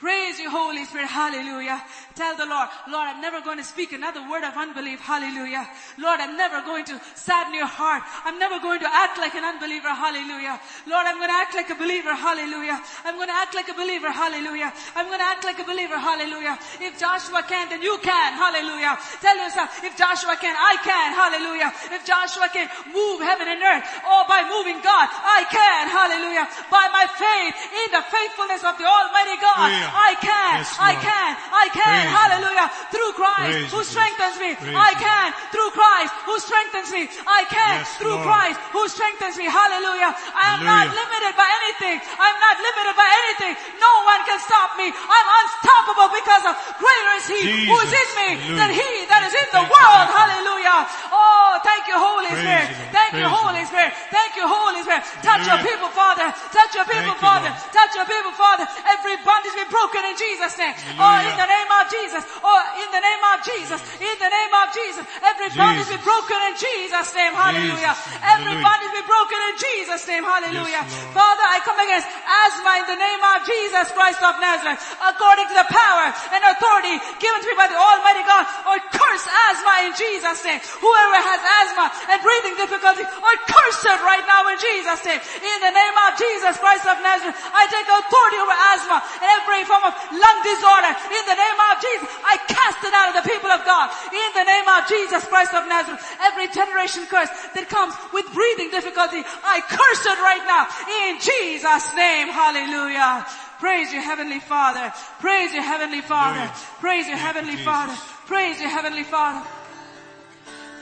Praise 0.00 0.40
you, 0.40 0.48
Holy 0.48 0.88
Spirit. 0.88 1.12
Hallelujah. 1.12 1.76
Tell 2.16 2.32
the 2.32 2.48
Lord, 2.48 2.72
Lord, 2.88 3.04
I'm 3.12 3.20
never 3.20 3.44
going 3.44 3.60
to 3.60 3.68
speak 3.68 3.92
another 3.92 4.24
word 4.24 4.48
of 4.48 4.56
unbelief. 4.56 4.96
Hallelujah. 4.96 5.68
Lord, 6.00 6.24
I'm 6.24 6.40
never 6.40 6.64
going 6.64 6.88
to 6.88 6.96
sadden 7.12 7.52
your 7.52 7.68
heart. 7.68 8.00
I'm 8.24 8.40
never 8.40 8.56
going 8.64 8.80
to 8.80 8.88
act 8.88 9.20
like 9.20 9.36
an 9.36 9.44
unbeliever. 9.44 9.92
Hallelujah. 9.92 10.56
Lord, 10.88 11.04
I'm 11.04 11.20
going 11.20 11.28
to 11.28 11.36
act 11.36 11.52
like 11.52 11.68
a 11.68 11.76
believer. 11.76 12.16
Hallelujah. 12.16 12.80
I'm 13.04 13.20
going 13.20 13.28
to 13.28 13.36
act 13.36 13.52
like 13.52 13.68
a 13.68 13.76
believer. 13.76 14.08
Hallelujah. 14.08 14.72
I'm 14.96 15.04
going 15.12 15.20
to 15.20 15.28
act 15.28 15.44
like 15.44 15.60
a 15.60 15.68
believer. 15.68 16.00
Hallelujah. 16.00 16.56
If 16.80 16.96
Joshua 16.96 17.44
can, 17.44 17.68
then 17.68 17.84
you 17.84 18.00
can. 18.00 18.32
Hallelujah. 18.40 18.96
Tell 19.20 19.36
yourself, 19.36 19.84
if 19.84 20.00
Joshua 20.00 20.32
can, 20.40 20.56
I 20.56 20.80
can. 20.80 21.12
Hallelujah. 21.12 21.76
If 21.92 22.08
Joshua 22.08 22.48
can 22.48 22.72
move 22.88 23.20
heaven 23.20 23.52
and 23.52 23.60
earth, 23.60 23.84
or 24.08 24.24
by 24.24 24.48
moving 24.48 24.80
God, 24.80 25.12
I 25.12 25.44
can. 25.44 25.92
Hallelujah. 25.92 26.48
By 26.72 26.88
my 26.88 27.04
faith 27.20 27.52
in 27.84 27.88
the 27.92 28.04
faithfulness 28.08 28.64
of 28.64 28.80
the 28.80 28.88
Almighty 28.88 29.36
God, 29.36 29.68
Hallelujah. 29.68 29.89
I 29.92 30.14
can. 30.20 30.54
Yes, 30.60 30.76
I 30.78 30.92
can. 30.94 31.30
I 31.52 31.66
can. 31.72 31.82
Praise 31.84 32.14
Hallelujah. 32.20 32.66
Through 32.90 33.12
Christ 33.18 33.50
Praise 33.50 33.70
who 33.72 33.80
strengthens 33.84 34.36
me. 34.38 34.50
I 34.76 34.92
can. 34.94 35.26
Through 35.50 35.70
Christ 35.74 36.12
who 36.26 36.34
strengthens 36.38 36.88
me. 36.92 37.02
I 37.26 37.40
can. 37.48 37.74
Yes, 37.80 37.96
Through 37.98 38.16
Lord. 38.16 38.26
Christ 38.26 38.58
who 38.72 38.82
strengthens 38.88 39.36
me. 39.36 39.46
Hallelujah. 39.50 40.10
I 40.34 40.44
am 40.54 40.60
not 40.64 40.86
limited 40.90 41.32
by 41.36 41.48
anything. 41.64 41.96
I'm 42.18 42.38
not 42.38 42.56
limited 42.58 42.94
by 42.94 43.08
anything. 43.26 43.54
No 43.78 43.92
one 44.06 44.20
can 44.24 44.38
stop 44.38 44.70
me. 44.78 44.86
I'm 44.94 45.28
unstoppable 45.42 46.08
because 46.14 46.44
of 46.46 46.54
greater 46.78 47.12
is 47.18 47.26
He 47.26 47.42
who 47.66 47.76
is 47.82 47.92
in 47.92 48.08
me 48.20 48.28
Hallelujah. 48.38 48.58
than 48.60 48.70
He 48.76 48.90
that 49.10 49.22
is 49.26 49.34
in 49.34 49.48
the 49.50 49.64
Thank 49.66 49.74
world. 49.74 50.06
you. 50.06 50.16
Hallelujah. 50.16 50.78
Oh, 51.10 51.58
thank 51.62 51.82
you, 51.90 51.96
Holy 51.98 52.30
Praise 52.30 52.42
Spirit. 52.44 52.68
you, 52.70 52.94
Thank 52.94 53.12
you, 53.18 53.28
Holy 53.28 53.64
Spirit. 53.64 53.92
Thank 54.10 54.32
you, 54.36 54.46
Holy 54.46 54.80
Spirit. 54.82 55.02
Touch 55.22 55.42
your 55.46 55.60
people, 55.64 55.90
Father. 55.90 56.28
Touch 56.50 56.72
your 56.74 56.84
people, 56.86 57.14
Father. 57.16 57.50
Touch 57.72 57.92
your 57.94 58.06
people, 58.06 58.32
Father. 58.32 58.66
Every 58.86 59.16
bondage 59.24 59.54
be 59.54 59.64
broken 59.66 59.79
in 59.88 60.16
Jesus' 60.18 60.56
name. 60.60 60.74
Oh, 61.00 61.16
in 61.24 61.34
the 61.38 61.48
name 61.48 61.70
of 61.72 61.84
Jesus. 61.88 62.22
Oh, 62.44 62.60
in 62.76 62.88
the 62.92 63.00
name 63.00 63.22
of 63.32 63.38
Jesus. 63.40 63.80
In 63.96 64.16
the 64.20 64.28
name 64.28 64.52
of 64.52 64.66
Jesus. 64.76 65.04
Every 65.24 65.48
bondage 65.56 65.88
be 65.88 66.00
broken 66.04 66.38
in 66.52 66.54
Jesus' 66.60 67.10
name. 67.16 67.32
Hallelujah. 67.32 67.96
Jesus. 67.96 68.20
Every 68.20 68.56
Hallelujah. 68.60 68.92
be 68.92 69.02
broken 69.08 69.38
in 69.40 69.54
Jesus' 69.56 70.04
name. 70.04 70.24
Hallelujah. 70.26 70.84
Yes, 70.84 71.16
Father, 71.16 71.46
I 71.46 71.58
come 71.64 71.80
against 71.80 72.08
asthma 72.10 72.72
in 72.84 72.86
the 72.92 73.00
name 73.00 73.22
of 73.24 73.38
Jesus 73.48 73.86
Christ 73.96 74.20
of 74.20 74.36
Nazareth. 74.42 74.80
According 75.00 75.46
to 75.48 75.54
the 75.56 75.68
power 75.72 76.06
and 76.36 76.40
authority 76.52 76.96
given 77.22 77.40
to 77.40 77.46
me 77.48 77.56
by 77.56 77.68
the 77.70 77.78
Almighty 77.78 78.24
God. 78.28 78.44
I 78.66 78.76
curse 78.92 79.24
asthma 79.24 79.74
in 79.88 79.92
Jesus' 79.96 80.42
name. 80.44 80.60
Whoever 80.82 81.18
has 81.22 81.40
asthma 81.64 81.86
and 82.12 82.18
breathing 82.20 82.56
difficulty, 82.60 83.04
I 83.06 83.32
curse 83.48 83.80
it 83.86 84.00
right 84.04 84.24
now 84.26 84.44
in 84.50 84.58
Jesus' 84.60 85.02
name. 85.06 85.20
In 85.20 85.58
the 85.64 85.72
name 85.72 85.96
of 86.08 86.10
Jesus 86.18 86.54
Christ 86.58 86.84
of 86.84 86.98
Nazareth, 87.00 87.38
I 87.54 87.64
take 87.70 87.88
authority 87.88 88.38
over 88.42 88.56
asthma 88.74 88.98
and 88.98 89.30
every 89.40 89.62
form 89.70 89.86
of 89.86 89.94
lung 90.10 90.38
disorder. 90.42 90.92
In 91.14 91.24
the 91.30 91.38
name 91.38 91.58
of 91.70 91.74
Jesus, 91.78 92.06
I 92.26 92.34
cast 92.50 92.82
it 92.82 92.90
out 92.90 93.14
of 93.14 93.22
the 93.22 93.26
people 93.30 93.50
of 93.54 93.62
God. 93.62 93.86
In 94.10 94.30
the 94.34 94.46
name 94.50 94.66
of 94.66 94.80
Jesus 94.90 95.22
Christ 95.30 95.54
of 95.54 95.70
Nazareth, 95.70 96.02
every 96.26 96.50
generation 96.50 97.06
curse 97.06 97.30
that 97.54 97.70
comes 97.70 97.94
with 98.10 98.26
breathing 98.34 98.74
difficulty, 98.74 99.22
I 99.22 99.62
curse 99.62 100.02
it 100.10 100.18
right 100.18 100.42
now. 100.50 100.66
In 101.06 101.22
Jesus' 101.22 101.86
name, 101.94 102.26
hallelujah. 102.34 103.22
Praise 103.62 103.92
you, 103.92 104.00
Heavenly 104.00 104.40
Father. 104.40 104.92
Praise 105.20 105.52
you, 105.52 105.62
Heavenly 105.62 106.00
Father. 106.00 106.50
Praise 106.80 107.06
you, 107.06 107.14
Heavenly 107.14 107.56
Father. 107.56 107.94
Praise 108.26 108.58
you, 108.60 108.68
Heavenly 108.68 109.04
Father. 109.04 109.46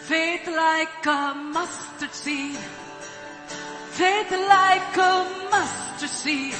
Faith 0.02 0.46
like 0.46 1.06
a 1.06 1.34
mustard 1.34 2.14
seed. 2.14 2.56
Faith 3.90 4.30
like 4.30 4.96
a 4.96 5.48
mustard 5.50 6.08
seed. 6.08 6.54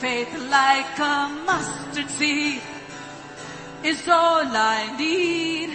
Faith 0.00 0.34
like 0.50 0.98
a 0.98 1.28
mustard 1.46 2.10
seed 2.10 2.60
is 3.82 4.06
all 4.06 4.44
I 4.44 4.94
need. 4.98 5.70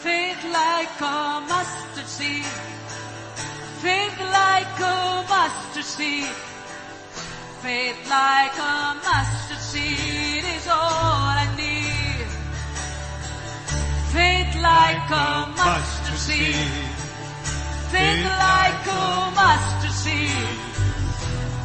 Faith 0.00 0.42
like 0.50 0.98
a 0.98 1.44
mustard 1.46 2.06
seed. 2.06 2.46
Faith 3.84 4.18
like 4.18 4.80
a 4.80 5.26
mustard 5.28 5.84
seed. 5.84 6.32
Faith 7.60 8.00
like 8.08 8.56
a 8.56 8.96
mustard 9.04 9.58
seed 9.58 10.44
is 10.56 10.66
all 10.68 11.36
I 11.44 11.46
need. 11.54 12.28
Faith 14.16 14.52
like 14.62 15.10
a 15.10 15.52
mustard 15.54 16.16
seed. 16.16 16.54
Faith 17.92 18.24
like 18.24 18.86
a 18.86 19.30
mustard 19.36 19.92
seed. 19.92 20.67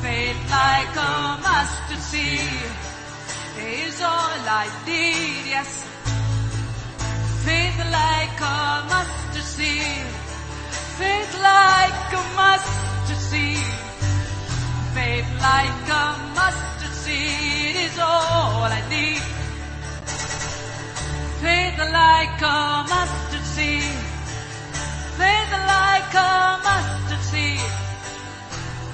Faith 0.03 0.51
like 0.51 0.95
a 0.97 1.39
mustard 1.47 2.03
seed 2.11 2.71
is 3.57 4.01
all 4.01 4.39
I 4.61 4.67
need. 4.85 5.47
Yes. 5.47 5.71
Faith 7.45 7.79
like 7.99 8.39
a 8.41 8.83
mustard 8.91 9.47
seed. 9.55 10.05
Faith 10.99 11.33
like 11.39 12.11
a 12.19 12.23
mustard 12.35 13.21
seed. 13.29 13.69
Faith 14.93 15.29
like 15.39 15.87
a 16.01 16.05
mustard 16.35 16.95
seed 17.03 17.75
is 17.87 17.97
all 17.97 18.67
I 18.79 18.83
need. 18.91 19.23
Faith 21.39 21.79
like 21.79 22.41
a 22.41 22.59
mustard 22.91 23.45
seed. 23.55 23.95
Faith 25.15 25.51
like 25.73 26.13
a 26.27 26.59
mustard 26.67 27.23
seed. 27.31 27.92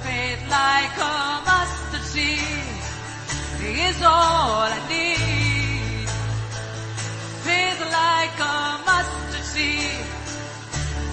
Faith 0.10 0.44
like 0.50 0.98
a 0.98 1.18
mustard 1.46 2.06
seed 2.14 2.40
is 3.62 4.02
all 4.02 4.66
I 4.78 4.82
need. 4.90 6.10
Faith 7.46 7.82
like 8.02 8.38
a 8.54 8.58
mustard 8.90 9.46
seed. 9.54 10.06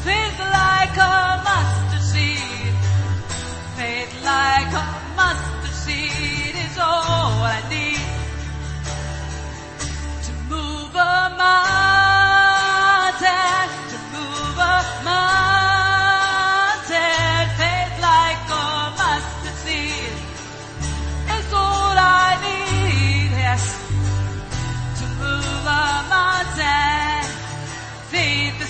Faith 0.07 0.39
like 0.60 0.97
a 0.97 1.16
mustard 1.49 2.05
seed. 2.12 2.75
Faith 3.76 4.15
like 4.33 4.73
a 4.83 4.86
mustard 5.20 5.76
seed 5.84 6.55
is 6.66 6.78
all 6.78 7.36
I 7.57 7.60
need 7.68 8.08
to 10.26 10.33
move 10.49 10.94
a 10.94 11.36
mountain, 11.36 11.86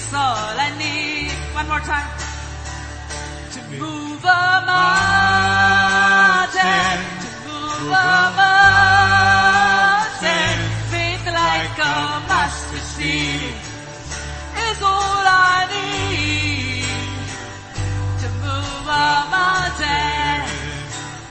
Is 0.06 0.14
all 0.14 0.54
I 0.66 0.70
need. 0.78 1.34
One 1.52 1.66
more 1.66 1.80
time. 1.80 2.06
To 3.54 3.60
move 3.74 4.22
a 4.22 4.62
mountain, 4.70 6.18
to 7.22 7.28
move 7.42 7.90
a 7.90 8.30
mountain, 8.38 9.48
faith 10.94 11.26
like 11.26 11.78
a 11.90 12.22
mustard 12.30 12.86
seed 12.94 13.50
is 14.70 14.78
all 14.78 15.26
I 15.26 15.66
need. 15.74 16.86
To 18.22 18.28
move 18.46 18.86
a 18.86 19.26
mountain, 19.34 20.46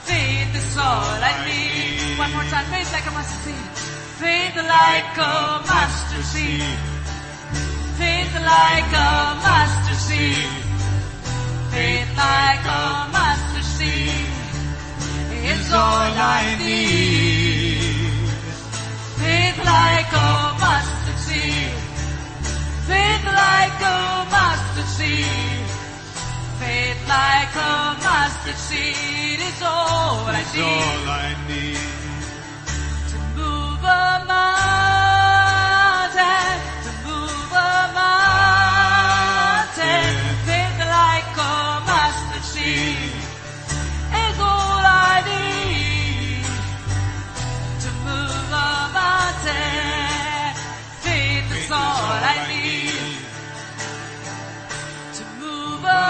faith 0.04 0.52
is 0.52 0.76
all 0.78 1.24
I 1.32 1.34
need. 1.48 2.20
One 2.20 2.32
more 2.34 2.44
time, 2.52 2.66
faith 2.66 2.92
like 2.92 3.08
a 3.08 3.12
mustard 3.12 3.40
seed, 3.40 3.72
faith 4.20 4.58
like 4.58 5.16
a 5.16 5.64
mustard 5.64 6.26
seed, 6.26 6.95
faith 8.16 8.36
like 8.42 8.92
a 8.94 9.12
mustard 9.46 9.98
seed. 10.08 10.52
Faith 11.72 12.12
like 12.18 12.66
a 12.66 12.84
mustard 13.16 13.68
seed 13.76 14.28
is 15.52 15.74
all 15.74 16.12
I 16.40 16.56
need. 16.64 18.30
Faith 19.22 19.58
like 19.76 20.12
a 20.28 20.32
mustard 20.64 21.20
seed. 21.28 21.74
Faith 22.90 23.26
like 23.44 23.82
a 23.96 24.00
mustard 24.36 24.90
seed. 24.98 25.66
Faith 26.62 27.02
like 27.16 27.56
a 27.56 27.74
mustard 28.06 28.60
seed 28.68 29.40
is 29.50 29.62
all 29.62 30.26
I 30.28 30.40
It's 30.40 30.58
all 30.58 31.10
I 31.24 31.30
need. 31.50 31.84
to 33.12 33.18
move 33.38 33.84
a 33.84 34.26
mountain, 34.32 34.85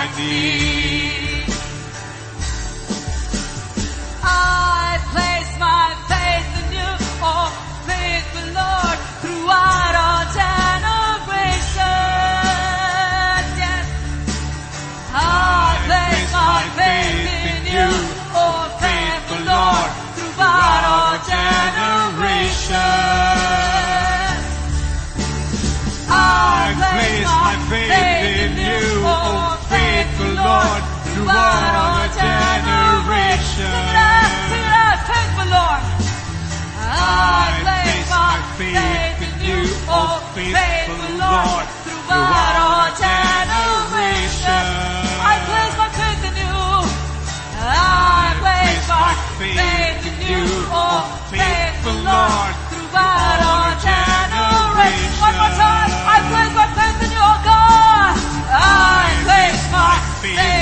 I 0.00 0.06
need. 0.16 1.50
I 4.22 4.94
place 5.10 5.52
my 5.58 5.86
faith 6.06 6.50
in 6.60 6.66
you, 6.78 6.90
oh 7.26 7.50
faithful 7.82 8.46
Lord, 8.60 8.98
throughout 9.22 9.94
all 10.04 10.24
generations. 10.38 11.82
Yes. 13.58 13.86
I 15.10 15.82
place 15.88 16.30
my 16.30 16.62
faith 16.78 17.26
in 17.42 17.58
you, 17.74 17.90
oh 18.38 18.70
faithful 18.78 19.42
Lord, 19.50 19.90
throughout 20.14 20.82
all 20.94 21.18
generations. 21.26 23.27
Faithful 35.08 35.48
Lord. 35.52 35.82
I 36.80 37.60
place 37.64 38.08
my 38.08 38.36
faith 38.56 39.20
in 39.28 39.34
you, 39.44 39.60
oh 39.92 40.24
faithful 40.32 41.04
Lord, 41.20 41.66
throughout 41.84 42.56
all 42.64 42.88
generations. 42.96 44.68
I 45.20 45.36
place 45.48 45.74
my 45.76 45.90
faith 46.00 46.24
in 50.08 50.16
you. 50.28 50.44
Oh 50.72 51.04
faithful 51.28 51.98
Lord, 52.08 52.54
more 55.28 55.52
time. 55.60 55.92
I 56.08 56.16
place 56.32 56.52
my 56.56 56.68
faith 56.78 57.04
in 57.04 57.10
you, 57.12 57.20
oh 57.20 57.40
God. 57.44 58.14
I 58.48 59.12
place 59.28 59.62
my 59.72 59.94
faith 60.24 60.57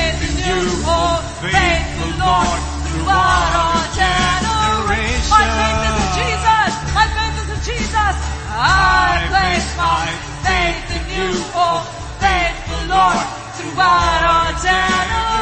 oh 0.87 1.21
faithful 1.45 2.13
Lord, 2.17 2.61
throughout 2.89 3.53
all 3.61 3.85
generations. 3.93 5.31
My 5.31 5.45
faith 5.59 5.85
is 5.87 5.97
in 6.01 6.11
Jesus. 6.17 6.73
My 6.97 7.07
faith 7.17 7.37
is 7.43 7.49
in 7.53 7.61
Jesus. 7.71 8.17
I 8.49 9.29
place 9.29 9.69
my 9.77 10.09
faith 10.47 10.89
in 10.97 11.05
you, 11.13 11.31
oh 11.53 11.85
faithful 12.21 12.83
Lord, 12.89 13.27
throughout 13.57 14.23
all 14.25 14.53
generations. 14.65 15.36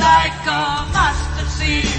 Like 0.00 0.46
a 0.46 0.62
mustard 0.96 1.50
seed. 1.58 1.92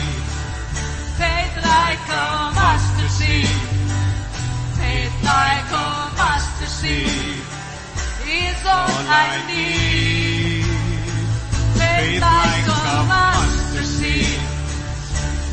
Faith 1.20 1.56
like 1.72 2.06
a 2.10 2.28
mustard 2.58 3.12
seed. 3.20 3.56
Faith 4.80 5.16
like 5.24 5.70
a 5.72 5.88
mustard 6.18 6.74
seed 6.80 7.38
is 8.26 8.62
all 8.66 9.02
I 9.24 9.30
need. 9.52 10.66
Faith 11.78 12.22
like 12.30 12.68
a 12.80 12.92
mustard 13.14 13.90
seed. 13.98 14.40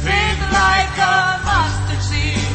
Faith 0.05 0.43
like 0.61 0.97
a 1.13 1.19
mustard 1.49 2.03
seed. 2.11 2.49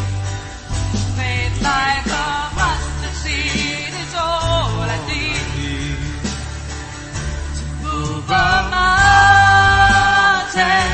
Faith 1.18 1.56
like 1.72 2.08
a 2.26 2.30
mustard 2.60 3.16
seed 3.24 3.94
is 4.04 4.14
all 4.16 4.74
I 4.96 4.98
need. 5.12 6.00
To 7.58 7.64
move 7.84 8.30
a 8.30 8.73
mountain. 10.56 10.93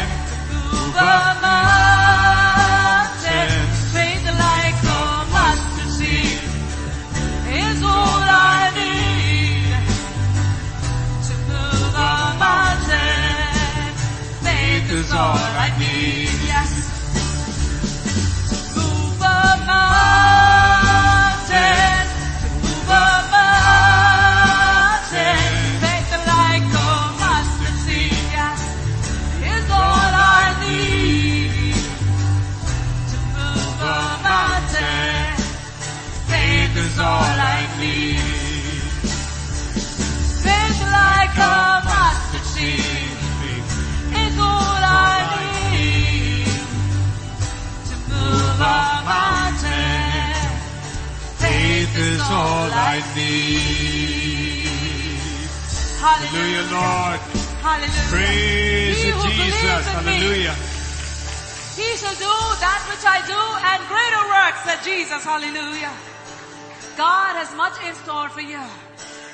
I 52.80 53.04
need. 53.16 54.70
Hallelujah, 56.00 56.64
Lord. 56.72 57.20
Hallelujah. 57.60 58.08
Praise 58.08 59.04
He 59.04 59.08
you, 59.08 59.14
who 59.20 59.28
believes 59.28 59.60
Jesus. 59.60 59.84
in 59.84 60.06
me, 60.08 60.16
Hallelujah. 60.16 60.56
He 61.76 61.90
shall 62.00 62.16
do 62.16 62.36
that 62.64 62.82
which 62.88 63.04
I 63.04 63.20
do 63.28 63.36
and 63.36 63.80
greater 63.92 64.24
works 64.32 64.60
said 64.64 64.80
Jesus. 64.84 65.22
Hallelujah. 65.28 65.92
God 66.96 67.36
has 67.36 67.52
much 67.56 67.76
in 67.84 67.96
store 68.04 68.30
for 68.32 68.42
you. 68.42 68.64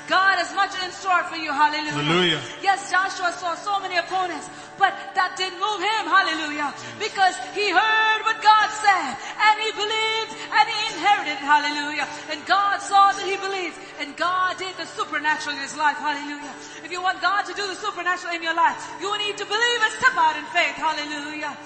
God 0.08 0.38
has 0.38 0.54
much 0.54 0.74
in 0.82 0.90
store 0.90 1.22
for 1.30 1.34
you. 1.34 1.50
Hallelujah. 1.50 1.90
Hallelujah. 2.02 2.40
Yes, 2.62 2.90
Joshua 2.90 3.30
saw 3.34 3.54
so 3.54 3.78
many 3.80 3.96
opponents, 3.98 4.46
but 4.78 4.92
that 5.16 5.36
didn't 5.36 5.60
move 5.60 5.80
him. 5.80 6.04
Hallelujah. 6.08 6.72
Because 7.00 7.36
he 7.56 7.72
heard 7.72 8.20
what 8.24 8.40
God 8.44 8.68
said 8.72 9.12
and 9.16 9.54
he 9.60 9.70
believed 9.72 10.32
and 10.52 10.64
he 10.68 10.80
inherited. 10.96 11.38
Hallelujah. 11.40 12.06
And 12.32 12.40
God 12.44 12.80
saw 12.84 13.12
that 13.12 13.24
he 13.24 13.36
believed 13.40 13.76
and 14.00 14.16
God 14.16 14.56
did 14.60 14.76
the 14.76 14.86
supernatural 14.86 15.56
in 15.56 15.62
his 15.62 15.76
life. 15.76 15.96
Hallelujah. 15.96 16.52
If 16.84 16.92
you 16.92 17.00
want 17.00 17.20
God 17.20 17.48
to 17.48 17.54
do 17.54 17.66
the 17.66 17.76
supernatural 17.76 18.34
in 18.36 18.42
your 18.42 18.56
life, 18.56 18.76
you 19.00 19.08
need 19.18 19.36
to 19.40 19.46
believe 19.48 19.80
and 19.82 19.92
step 19.96 20.16
out 20.16 20.36
in 20.36 20.44
faith. 20.52 20.76
Hallelujah. 20.76 21.56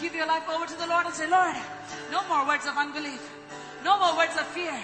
Give 0.00 0.14
your 0.14 0.26
life 0.26 0.44
over 0.48 0.66
to 0.66 0.76
the 0.76 0.86
Lord 0.86 1.06
and 1.06 1.14
say, 1.14 1.28
Lord, 1.28 1.56
no 2.10 2.20
more 2.28 2.46
words 2.46 2.66
of 2.66 2.76
unbelief. 2.76 3.22
No 3.84 3.98
more 3.98 4.16
words 4.16 4.36
of 4.36 4.46
fear. 4.48 4.76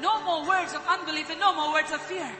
No 0.00 0.22
more 0.24 0.46
words 0.46 0.74
of 0.74 0.82
unbelief 0.86 1.30
and 1.30 1.38
no 1.38 1.54
more 1.54 1.72
words 1.72 1.92
of 1.92 2.00
fear. 2.02 2.30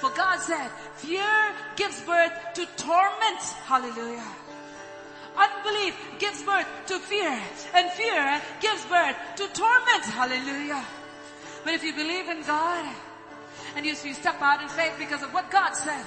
For 0.00 0.10
God 0.10 0.38
said, 0.40 0.68
fear 0.96 1.54
gives 1.76 2.00
birth 2.02 2.32
to 2.54 2.66
torment. 2.76 3.40
Hallelujah. 3.64 4.24
Unbelief 5.36 5.94
gives 6.18 6.42
birth 6.42 6.66
to 6.86 6.98
fear 6.98 7.38
and 7.74 7.90
fear 7.92 8.40
gives 8.60 8.84
birth 8.86 9.16
to 9.36 9.46
torment. 9.52 10.04
Hallelujah. 10.04 10.84
But 11.64 11.74
if 11.74 11.82
you 11.82 11.94
believe 11.94 12.28
in 12.28 12.42
God 12.42 12.94
and 13.74 13.84
you, 13.84 13.94
you 14.04 14.14
step 14.14 14.40
out 14.40 14.62
in 14.62 14.68
faith 14.68 14.94
because 14.98 15.22
of 15.22 15.34
what 15.34 15.50
God 15.50 15.72
said, 15.72 16.04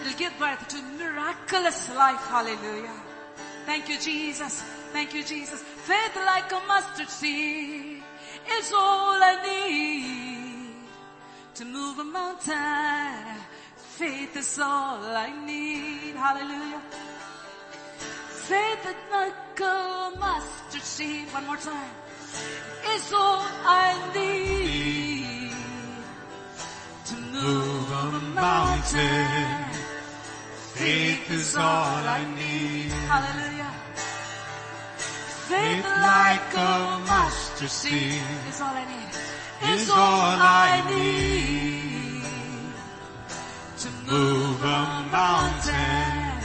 it'll 0.00 0.18
give 0.18 0.38
birth 0.38 0.68
to 0.68 0.82
miraculous 0.98 1.88
life. 1.94 2.20
Hallelujah. 2.26 2.94
Thank 3.66 3.88
you, 3.88 3.98
Jesus. 3.98 4.60
Thank 4.92 5.14
you, 5.14 5.24
Jesus. 5.24 5.60
Faith 5.62 6.14
like 6.14 6.52
a 6.52 6.60
mustard 6.66 7.08
seed 7.08 8.02
is 8.58 8.72
all 8.72 9.18
I 9.22 9.40
need 9.42 10.41
to 11.62 11.68
move 11.68 11.98
a 12.00 12.04
mountain. 12.04 13.36
Faith 13.76 14.36
is 14.36 14.58
all 14.58 14.98
I 15.26 15.30
need. 15.46 16.14
Hallelujah. 16.16 16.82
Faith 18.48 18.84
like 19.12 19.60
a 19.60 20.12
mustard 20.18 20.82
seed. 20.82 21.26
One 21.32 21.46
more 21.46 21.56
time. 21.56 21.94
Is 22.94 23.12
all 23.12 23.46
I 23.84 23.88
need 24.18 25.52
to 27.10 27.16
move 27.36 27.86
a 28.02 28.06
mountain. 28.34 29.72
Faith 30.74 31.30
is 31.30 31.54
all 31.56 32.02
I 32.18 32.22
need. 32.40 32.90
Hallelujah. 33.14 33.72
Faith 35.50 35.84
like 36.10 36.54
a 36.56 36.98
mustard 37.06 37.70
seed 37.70 38.22
is 38.48 38.60
all 38.60 38.74
I 38.74 38.84
need. 38.84 39.31
Is 39.70 39.90
all 39.90 39.96
I 39.98 40.82
need 40.90 42.22
to 43.78 43.88
move 44.10 44.62
a 44.62 45.06
mountain. 45.10 46.42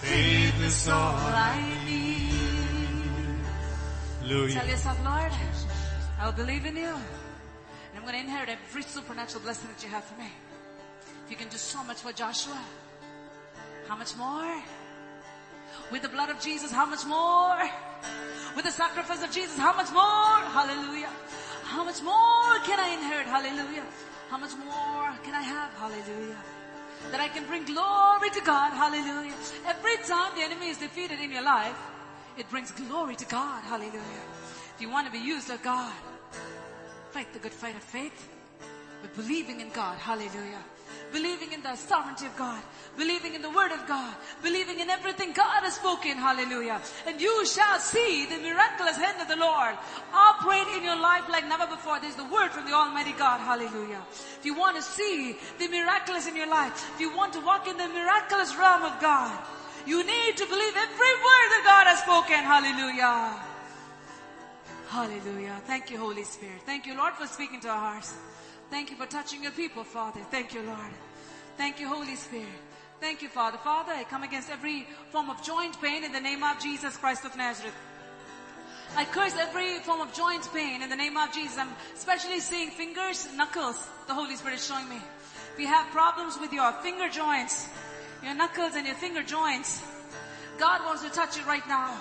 Faith 0.00 0.62
is 0.62 0.88
all 0.88 1.14
I 1.14 1.74
need. 1.86 2.30
Tell 4.52 4.68
yourself, 4.68 4.98
Lord, 5.04 5.32
I 6.18 6.26
will 6.26 6.32
believe 6.32 6.64
in 6.64 6.76
you. 6.76 6.84
And 6.84 7.96
I'm 7.96 8.02
going 8.02 8.14
to 8.14 8.20
inherit 8.20 8.48
every 8.48 8.82
supernatural 8.82 9.42
blessing 9.42 9.68
that 9.74 9.82
you 9.82 9.88
have 9.90 10.04
for 10.04 10.18
me. 10.20 10.28
If 11.24 11.30
you 11.32 11.36
can 11.36 11.48
do 11.48 11.56
so 11.56 11.82
much 11.84 11.98
for 11.98 12.12
Joshua, 12.12 12.58
how 13.88 13.96
much 13.96 14.16
more? 14.16 14.62
With 15.90 16.02
the 16.02 16.08
blood 16.08 16.30
of 16.30 16.40
Jesus, 16.40 16.70
how 16.70 16.86
much 16.86 17.04
more? 17.04 17.58
With 18.54 18.64
the 18.64 18.70
sacrifice 18.70 19.22
of 19.24 19.32
Jesus, 19.32 19.56
how 19.58 19.74
much 19.74 19.90
more? 19.92 20.38
Hallelujah. 20.54 21.10
How 21.70 21.84
much 21.84 22.02
more 22.02 22.58
can 22.66 22.80
I 22.80 22.88
inherit? 22.98 23.26
Hallelujah. 23.26 23.84
How 24.28 24.38
much 24.38 24.56
more 24.56 25.06
can 25.22 25.34
I 25.34 25.42
have? 25.42 25.70
Hallelujah. 25.74 26.36
That 27.12 27.20
I 27.20 27.28
can 27.28 27.46
bring 27.46 27.64
glory 27.64 28.28
to 28.30 28.40
God. 28.40 28.72
Hallelujah. 28.72 29.36
Every 29.64 29.96
time 29.98 30.34
the 30.34 30.42
enemy 30.42 30.70
is 30.70 30.78
defeated 30.78 31.20
in 31.20 31.30
your 31.30 31.44
life, 31.44 31.78
it 32.36 32.50
brings 32.50 32.72
glory 32.72 33.14
to 33.14 33.24
God. 33.26 33.62
Hallelujah. 33.62 34.24
If 34.74 34.80
you 34.80 34.90
want 34.90 35.06
to 35.06 35.12
be 35.12 35.20
used 35.20 35.48
of 35.48 35.62
God, 35.62 35.94
fight 37.12 37.32
the 37.32 37.38
good 37.38 37.52
fight 37.52 37.76
of 37.76 37.84
faith 37.84 38.28
with 39.00 39.14
believing 39.14 39.60
in 39.60 39.70
God. 39.70 39.96
Hallelujah. 39.98 40.64
Believing 41.12 41.52
in 41.52 41.62
the 41.62 41.74
sovereignty 41.74 42.26
of 42.26 42.36
God. 42.36 42.62
Believing 42.96 43.34
in 43.34 43.42
the 43.42 43.50
word 43.50 43.72
of 43.72 43.86
God. 43.86 44.14
Believing 44.42 44.80
in 44.80 44.90
everything 44.90 45.32
God 45.32 45.62
has 45.64 45.74
spoken. 45.74 46.16
Hallelujah. 46.16 46.80
And 47.06 47.20
you 47.20 47.46
shall 47.46 47.78
see 47.78 48.26
the 48.26 48.38
miraculous 48.38 48.96
hand 48.96 49.20
of 49.20 49.28
the 49.28 49.36
Lord 49.36 49.74
operate 50.12 50.68
in 50.76 50.84
your 50.84 51.00
life 51.00 51.24
like 51.28 51.46
never 51.48 51.66
before. 51.66 52.00
There's 52.00 52.14
the 52.14 52.28
word 52.28 52.50
from 52.50 52.66
the 52.66 52.72
Almighty 52.72 53.12
God. 53.12 53.40
Hallelujah. 53.40 54.02
If 54.38 54.44
you 54.44 54.54
want 54.54 54.76
to 54.76 54.82
see 54.82 55.36
the 55.58 55.68
miraculous 55.68 56.26
in 56.26 56.36
your 56.36 56.48
life, 56.48 56.72
if 56.94 57.00
you 57.00 57.14
want 57.16 57.32
to 57.34 57.40
walk 57.40 57.66
in 57.66 57.76
the 57.76 57.88
miraculous 57.88 58.56
realm 58.56 58.82
of 58.82 59.00
God, 59.00 59.38
you 59.86 60.04
need 60.04 60.36
to 60.36 60.46
believe 60.46 60.74
every 60.76 61.14
word 61.26 61.48
that 61.50 61.62
God 61.64 61.86
has 61.88 62.00
spoken. 62.00 62.44
Hallelujah. 62.44 63.50
Hallelujah. 64.88 65.60
Thank 65.66 65.90
you, 65.90 65.98
Holy 65.98 66.24
Spirit. 66.24 66.62
Thank 66.66 66.84
you, 66.86 66.96
Lord, 66.96 67.14
for 67.14 67.26
speaking 67.26 67.60
to 67.60 67.68
our 67.68 67.78
hearts. 67.78 68.14
Thank 68.70 68.90
you 68.90 68.96
for 68.96 69.06
touching 69.06 69.42
your 69.42 69.52
people, 69.52 69.82
Father. 69.82 70.20
Thank 70.30 70.54
you, 70.54 70.62
Lord. 70.62 70.92
Thank 71.56 71.80
you, 71.80 71.88
Holy 71.88 72.14
Spirit. 72.14 72.46
Thank 73.00 73.20
you, 73.20 73.28
Father. 73.28 73.58
Father, 73.58 73.92
I 73.92 74.04
come 74.04 74.22
against 74.22 74.48
every 74.48 74.86
form 75.10 75.28
of 75.28 75.42
joint 75.42 75.80
pain 75.82 76.04
in 76.04 76.12
the 76.12 76.20
name 76.20 76.44
of 76.44 76.60
Jesus 76.60 76.96
Christ 76.96 77.24
of 77.24 77.36
Nazareth. 77.36 77.74
I 78.96 79.04
curse 79.04 79.34
every 79.36 79.78
form 79.80 80.00
of 80.00 80.12
joint 80.12 80.48
pain 80.52 80.82
in 80.82 80.88
the 80.88 80.96
name 80.96 81.16
of 81.16 81.32
Jesus. 81.32 81.58
I'm 81.58 81.70
especially 81.94 82.40
seeing 82.40 82.70
fingers, 82.70 83.28
knuckles. 83.36 83.88
The 84.06 84.14
Holy 84.14 84.36
Spirit 84.36 84.56
is 84.56 84.66
showing 84.66 84.88
me. 84.88 84.98
If 85.54 85.58
you 85.58 85.66
have 85.66 85.90
problems 85.90 86.38
with 86.40 86.52
your 86.52 86.70
finger 86.74 87.08
joints, 87.08 87.68
your 88.22 88.34
knuckles 88.34 88.74
and 88.76 88.86
your 88.86 88.96
finger 88.96 89.22
joints, 89.22 89.82
God 90.58 90.84
wants 90.84 91.02
to 91.02 91.10
touch 91.10 91.36
you 91.36 91.44
right 91.44 91.66
now. 91.68 91.94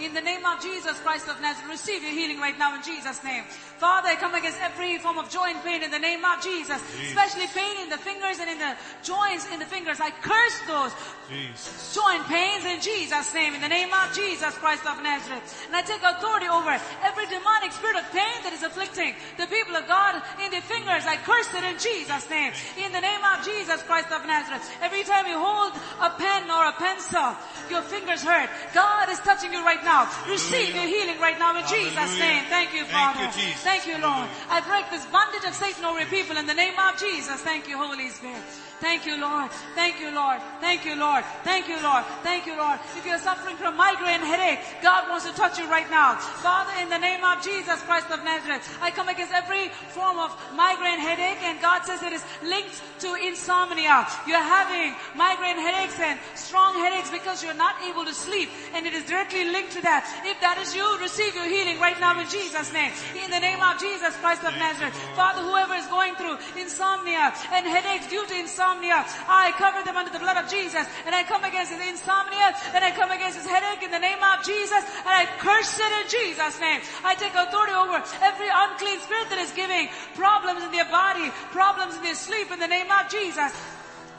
In 0.00 0.14
the 0.14 0.24
name 0.24 0.46
of 0.46 0.62
Jesus 0.62 0.98
Christ 1.00 1.28
of 1.28 1.40
Nazareth, 1.42 1.68
receive 1.68 2.02
your 2.02 2.12
healing 2.12 2.40
right 2.40 2.58
now 2.58 2.74
in 2.74 2.82
Jesus' 2.82 3.22
name. 3.22 3.44
Father, 3.76 4.08
I 4.08 4.16
come 4.16 4.34
against 4.34 4.56
every 4.60 4.96
form 4.96 5.18
of 5.18 5.28
joint 5.28 5.60
pain 5.62 5.82
in 5.82 5.90
the 5.90 5.98
name 6.00 6.24
of 6.24 6.40
Jesus, 6.40 6.80
especially 7.04 7.48
pain 7.52 7.76
in 7.84 7.88
the 7.92 8.00
fingers 8.00 8.40
and 8.40 8.48
in 8.48 8.56
the 8.56 8.72
joints 9.04 9.44
in 9.52 9.60
the 9.60 9.68
fingers. 9.68 10.00
I 10.00 10.08
curse 10.24 10.56
those 10.64 10.92
Jesus. 11.28 11.92
joint 11.92 12.24
pains 12.32 12.64
in 12.64 12.80
Jesus' 12.80 13.28
name, 13.36 13.52
in 13.52 13.60
the 13.60 13.68
name 13.68 13.92
of 13.92 14.08
Jesus 14.16 14.56
Christ 14.56 14.88
of 14.88 15.02
Nazareth. 15.04 15.44
And 15.68 15.76
I 15.76 15.84
take 15.84 16.00
authority 16.00 16.48
over 16.48 16.72
every 17.04 17.28
demonic 17.28 17.72
spirit 17.72 18.00
of 18.00 18.08
pain 18.08 18.40
that 18.44 18.56
is 18.56 18.64
afflicting 18.64 19.12
the 19.36 19.48
people 19.52 19.76
of 19.76 19.84
God 19.84 20.16
in 20.40 20.48
the 20.48 20.64
fingers. 20.64 21.04
I 21.04 21.20
curse 21.20 21.48
it 21.52 21.64
in 21.64 21.76
Jesus' 21.76 22.24
name, 22.32 22.56
in 22.80 22.92
the 22.92 23.04
name 23.04 23.20
of 23.20 23.44
Jesus 23.44 23.84
Christ 23.84 24.08
of 24.12 24.24
Nazareth. 24.24 24.64
Every 24.80 25.04
time 25.04 25.28
you 25.28 25.36
hold 25.36 25.76
a 26.00 26.08
pen 26.16 26.48
or 26.48 26.68
a 26.68 26.76
pencil, 26.76 27.36
your 27.68 27.84
fingers 27.84 28.24
hurt. 28.24 28.48
God 28.72 29.12
is 29.12 29.20
touching 29.20 29.52
you 29.52 29.60
right 29.60 29.80
now. 29.84 29.89
Receive 30.28 30.74
your 30.74 30.86
healing 30.86 31.18
right 31.20 31.38
now 31.38 31.56
in 31.58 31.66
Jesus' 31.66 32.18
name. 32.18 32.44
Thank 32.48 32.74
you, 32.74 32.84
Thank 32.84 33.16
Father. 33.16 33.26
you, 33.26 33.32
Jesus. 33.32 33.62
Thank 33.62 33.86
you, 33.86 33.98
Lord. 33.98 34.28
I 34.48 34.60
break 34.60 34.88
this 34.90 35.04
bondage 35.06 35.44
of 35.44 35.54
Satan 35.54 35.84
over 35.84 35.98
your 35.98 36.08
people 36.08 36.36
in 36.36 36.46
the 36.46 36.54
name 36.54 36.78
of 36.78 36.98
Jesus. 36.98 37.40
Thank 37.40 37.68
you, 37.68 37.76
Holy 37.76 38.08
Spirit. 38.10 38.38
Thank 38.80 39.04
you, 39.04 39.20
Lord. 39.20 39.50
Thank 39.74 40.00
you, 40.00 40.10
Lord. 40.10 40.40
Thank 40.60 40.84
you, 40.86 40.96
Lord. 40.96 41.22
Thank 41.44 41.68
you, 41.68 41.76
Lord. 41.82 42.04
Thank 42.22 42.46
you, 42.46 42.56
Lord. 42.56 42.80
If 42.96 43.04
you're 43.04 43.18
suffering 43.18 43.56
from 43.56 43.76
migraine 43.76 44.24
headache, 44.24 44.60
God 44.82 45.08
wants 45.08 45.28
to 45.28 45.36
touch 45.36 45.58
you 45.58 45.68
right 45.68 45.88
now. 45.90 46.16
Father, 46.16 46.72
in 46.80 46.88
the 46.88 46.98
name 46.98 47.22
of 47.22 47.44
Jesus 47.44 47.76
Christ 47.82 48.10
of 48.10 48.24
Nazareth, 48.24 48.64
I 48.80 48.90
come 48.90 49.08
against 49.08 49.34
every 49.34 49.68
form 49.92 50.18
of 50.18 50.32
migraine 50.56 50.98
headache 50.98 51.42
and 51.44 51.60
God 51.60 51.84
says 51.84 52.02
it 52.02 52.12
is 52.12 52.24
linked 52.42 52.80
to 53.00 53.14
insomnia. 53.20 54.08
You're 54.26 54.40
having 54.40 54.96
migraine 55.14 55.60
headaches 55.60 56.00
and 56.00 56.18
strong 56.34 56.72
headaches 56.74 57.10
because 57.10 57.44
you're 57.44 57.52
not 57.52 57.76
able 57.84 58.06
to 58.06 58.14
sleep 58.14 58.48
and 58.72 58.86
it 58.86 58.94
is 58.94 59.04
directly 59.04 59.44
linked 59.44 59.72
to 59.72 59.82
that. 59.82 60.08
If 60.24 60.40
that 60.40 60.56
is 60.56 60.74
you, 60.74 60.88
receive 61.00 61.34
your 61.34 61.48
healing 61.48 61.78
right 61.80 62.00
now 62.00 62.18
in 62.18 62.28
Jesus' 62.28 62.72
name. 62.72 62.92
In 63.12 63.30
the 63.30 63.40
name 63.40 63.60
of 63.60 63.78
Jesus 63.78 64.16
Christ 64.24 64.42
of 64.44 64.56
Nazareth. 64.56 64.96
Father, 65.12 65.44
whoever 65.44 65.74
is 65.74 65.86
going 65.92 66.16
through 66.16 66.38
insomnia 66.56 67.32
and 67.52 67.66
headaches 67.68 68.08
due 68.08 68.24
to 68.24 68.34
insomnia, 68.34 68.69
I 68.70 69.50
cover 69.58 69.82
them 69.82 69.96
under 69.96 70.12
the 70.12 70.22
blood 70.22 70.36
of 70.36 70.46
Jesus 70.50 70.86
and 71.06 71.14
I 71.14 71.24
come 71.24 71.42
against 71.42 71.72
his 71.72 71.82
insomnia 71.82 72.54
and 72.74 72.84
I 72.84 72.90
come 72.94 73.10
against 73.10 73.38
his 73.38 73.46
headache 73.46 73.82
in 73.82 73.90
the 73.90 73.98
name 73.98 74.22
of 74.22 74.46
Jesus 74.46 74.84
and 75.02 75.10
I 75.10 75.26
curse 75.42 75.74
it 75.74 75.90
in 75.90 76.06
Jesus' 76.06 76.60
name. 76.60 76.80
I 77.02 77.14
take 77.14 77.34
authority 77.34 77.74
over 77.74 77.98
every 78.22 78.46
unclean 78.46 79.00
spirit 79.00 79.26
that 79.30 79.42
is 79.42 79.50
giving 79.52 79.88
problems 80.14 80.62
in 80.62 80.70
their 80.70 80.86
body, 80.86 81.30
problems 81.50 81.96
in 81.96 82.02
their 82.02 82.14
sleep 82.14 82.50
in 82.52 82.60
the 82.60 82.70
name 82.70 82.86
of 82.90 83.10
Jesus. 83.10 83.50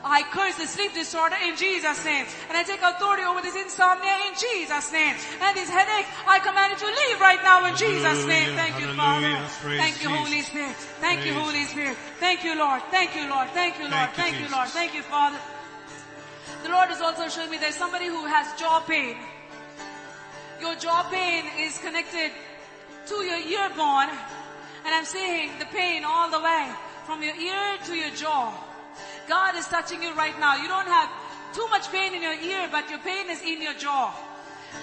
I 0.04 0.22
curse 0.34 0.56
the 0.56 0.66
sleep 0.66 0.94
disorder 0.94 1.36
in 1.46 1.56
Jesus' 1.56 2.04
name. 2.04 2.26
And 2.48 2.58
I 2.58 2.62
take 2.62 2.82
authority 2.82 3.22
over 3.22 3.40
this 3.40 3.54
insomnia 3.54 4.18
in 4.26 4.34
Jesus' 4.34 4.90
name. 4.92 5.14
And 5.40 5.56
this 5.56 5.70
headache, 5.70 6.06
I 6.26 6.38
command 6.40 6.74
it 6.74 6.78
to 6.82 6.90
leave 6.90 7.20
right 7.20 7.42
now 7.42 7.66
in 7.66 7.76
Jesus' 7.76 8.26
name. 8.26 8.54
Thank 8.56 8.80
you, 8.80 8.88
Father. 8.94 9.38
Thank 9.62 10.02
you. 10.02 10.08
Holy 10.10 10.42
Spirit. 10.42 10.74
Thank 10.98 11.24
you, 11.24 11.34
Holy 11.34 11.64
Spirit. 11.64 11.96
Thank 12.18 12.44
you, 12.44 12.58
Lord. 12.58 12.82
Thank 12.90 13.14
you, 13.14 13.28
Lord. 13.30 13.48
Thank 13.50 13.78
you, 13.78 13.88
Lord. 13.88 14.10
Thank 14.14 14.34
you, 14.34 14.38
Thank 14.38 14.50
you, 14.50 14.56
Lord. 14.56 14.68
Thank 14.68 14.94
you, 14.94 15.02
Father. 15.02 15.38
The 16.62 16.68
Lord 16.68 16.90
is 16.90 17.00
also 17.00 17.28
showing 17.28 17.50
me 17.50 17.58
there's 17.58 17.76
somebody 17.76 18.06
who 18.06 18.26
has 18.26 18.58
jaw 18.58 18.80
pain. 18.80 19.16
Your 20.60 20.74
jaw 20.76 21.02
pain 21.10 21.44
is 21.58 21.78
connected 21.78 22.30
to 23.06 23.14
your 23.14 23.38
ear 23.38 23.68
bone. 23.76 24.10
And 24.84 24.94
I'm 24.94 25.04
seeing 25.04 25.58
the 25.58 25.66
pain 25.66 26.04
all 26.04 26.30
the 26.30 26.40
way 26.40 26.68
from 27.06 27.22
your 27.22 27.34
ear 27.34 27.78
to 27.86 27.94
your 27.94 28.10
jaw. 28.10 28.52
God 29.28 29.56
is 29.56 29.66
touching 29.66 30.02
you 30.02 30.14
right 30.14 30.38
now. 30.38 30.56
You 30.56 30.68
don't 30.68 30.86
have 30.86 31.08
too 31.52 31.66
much 31.68 31.90
pain 31.90 32.14
in 32.14 32.22
your 32.22 32.34
ear, 32.34 32.68
but 32.70 32.88
your 32.90 32.98
pain 33.00 33.30
is 33.30 33.42
in 33.42 33.62
your 33.62 33.74
jaw. 33.74 34.14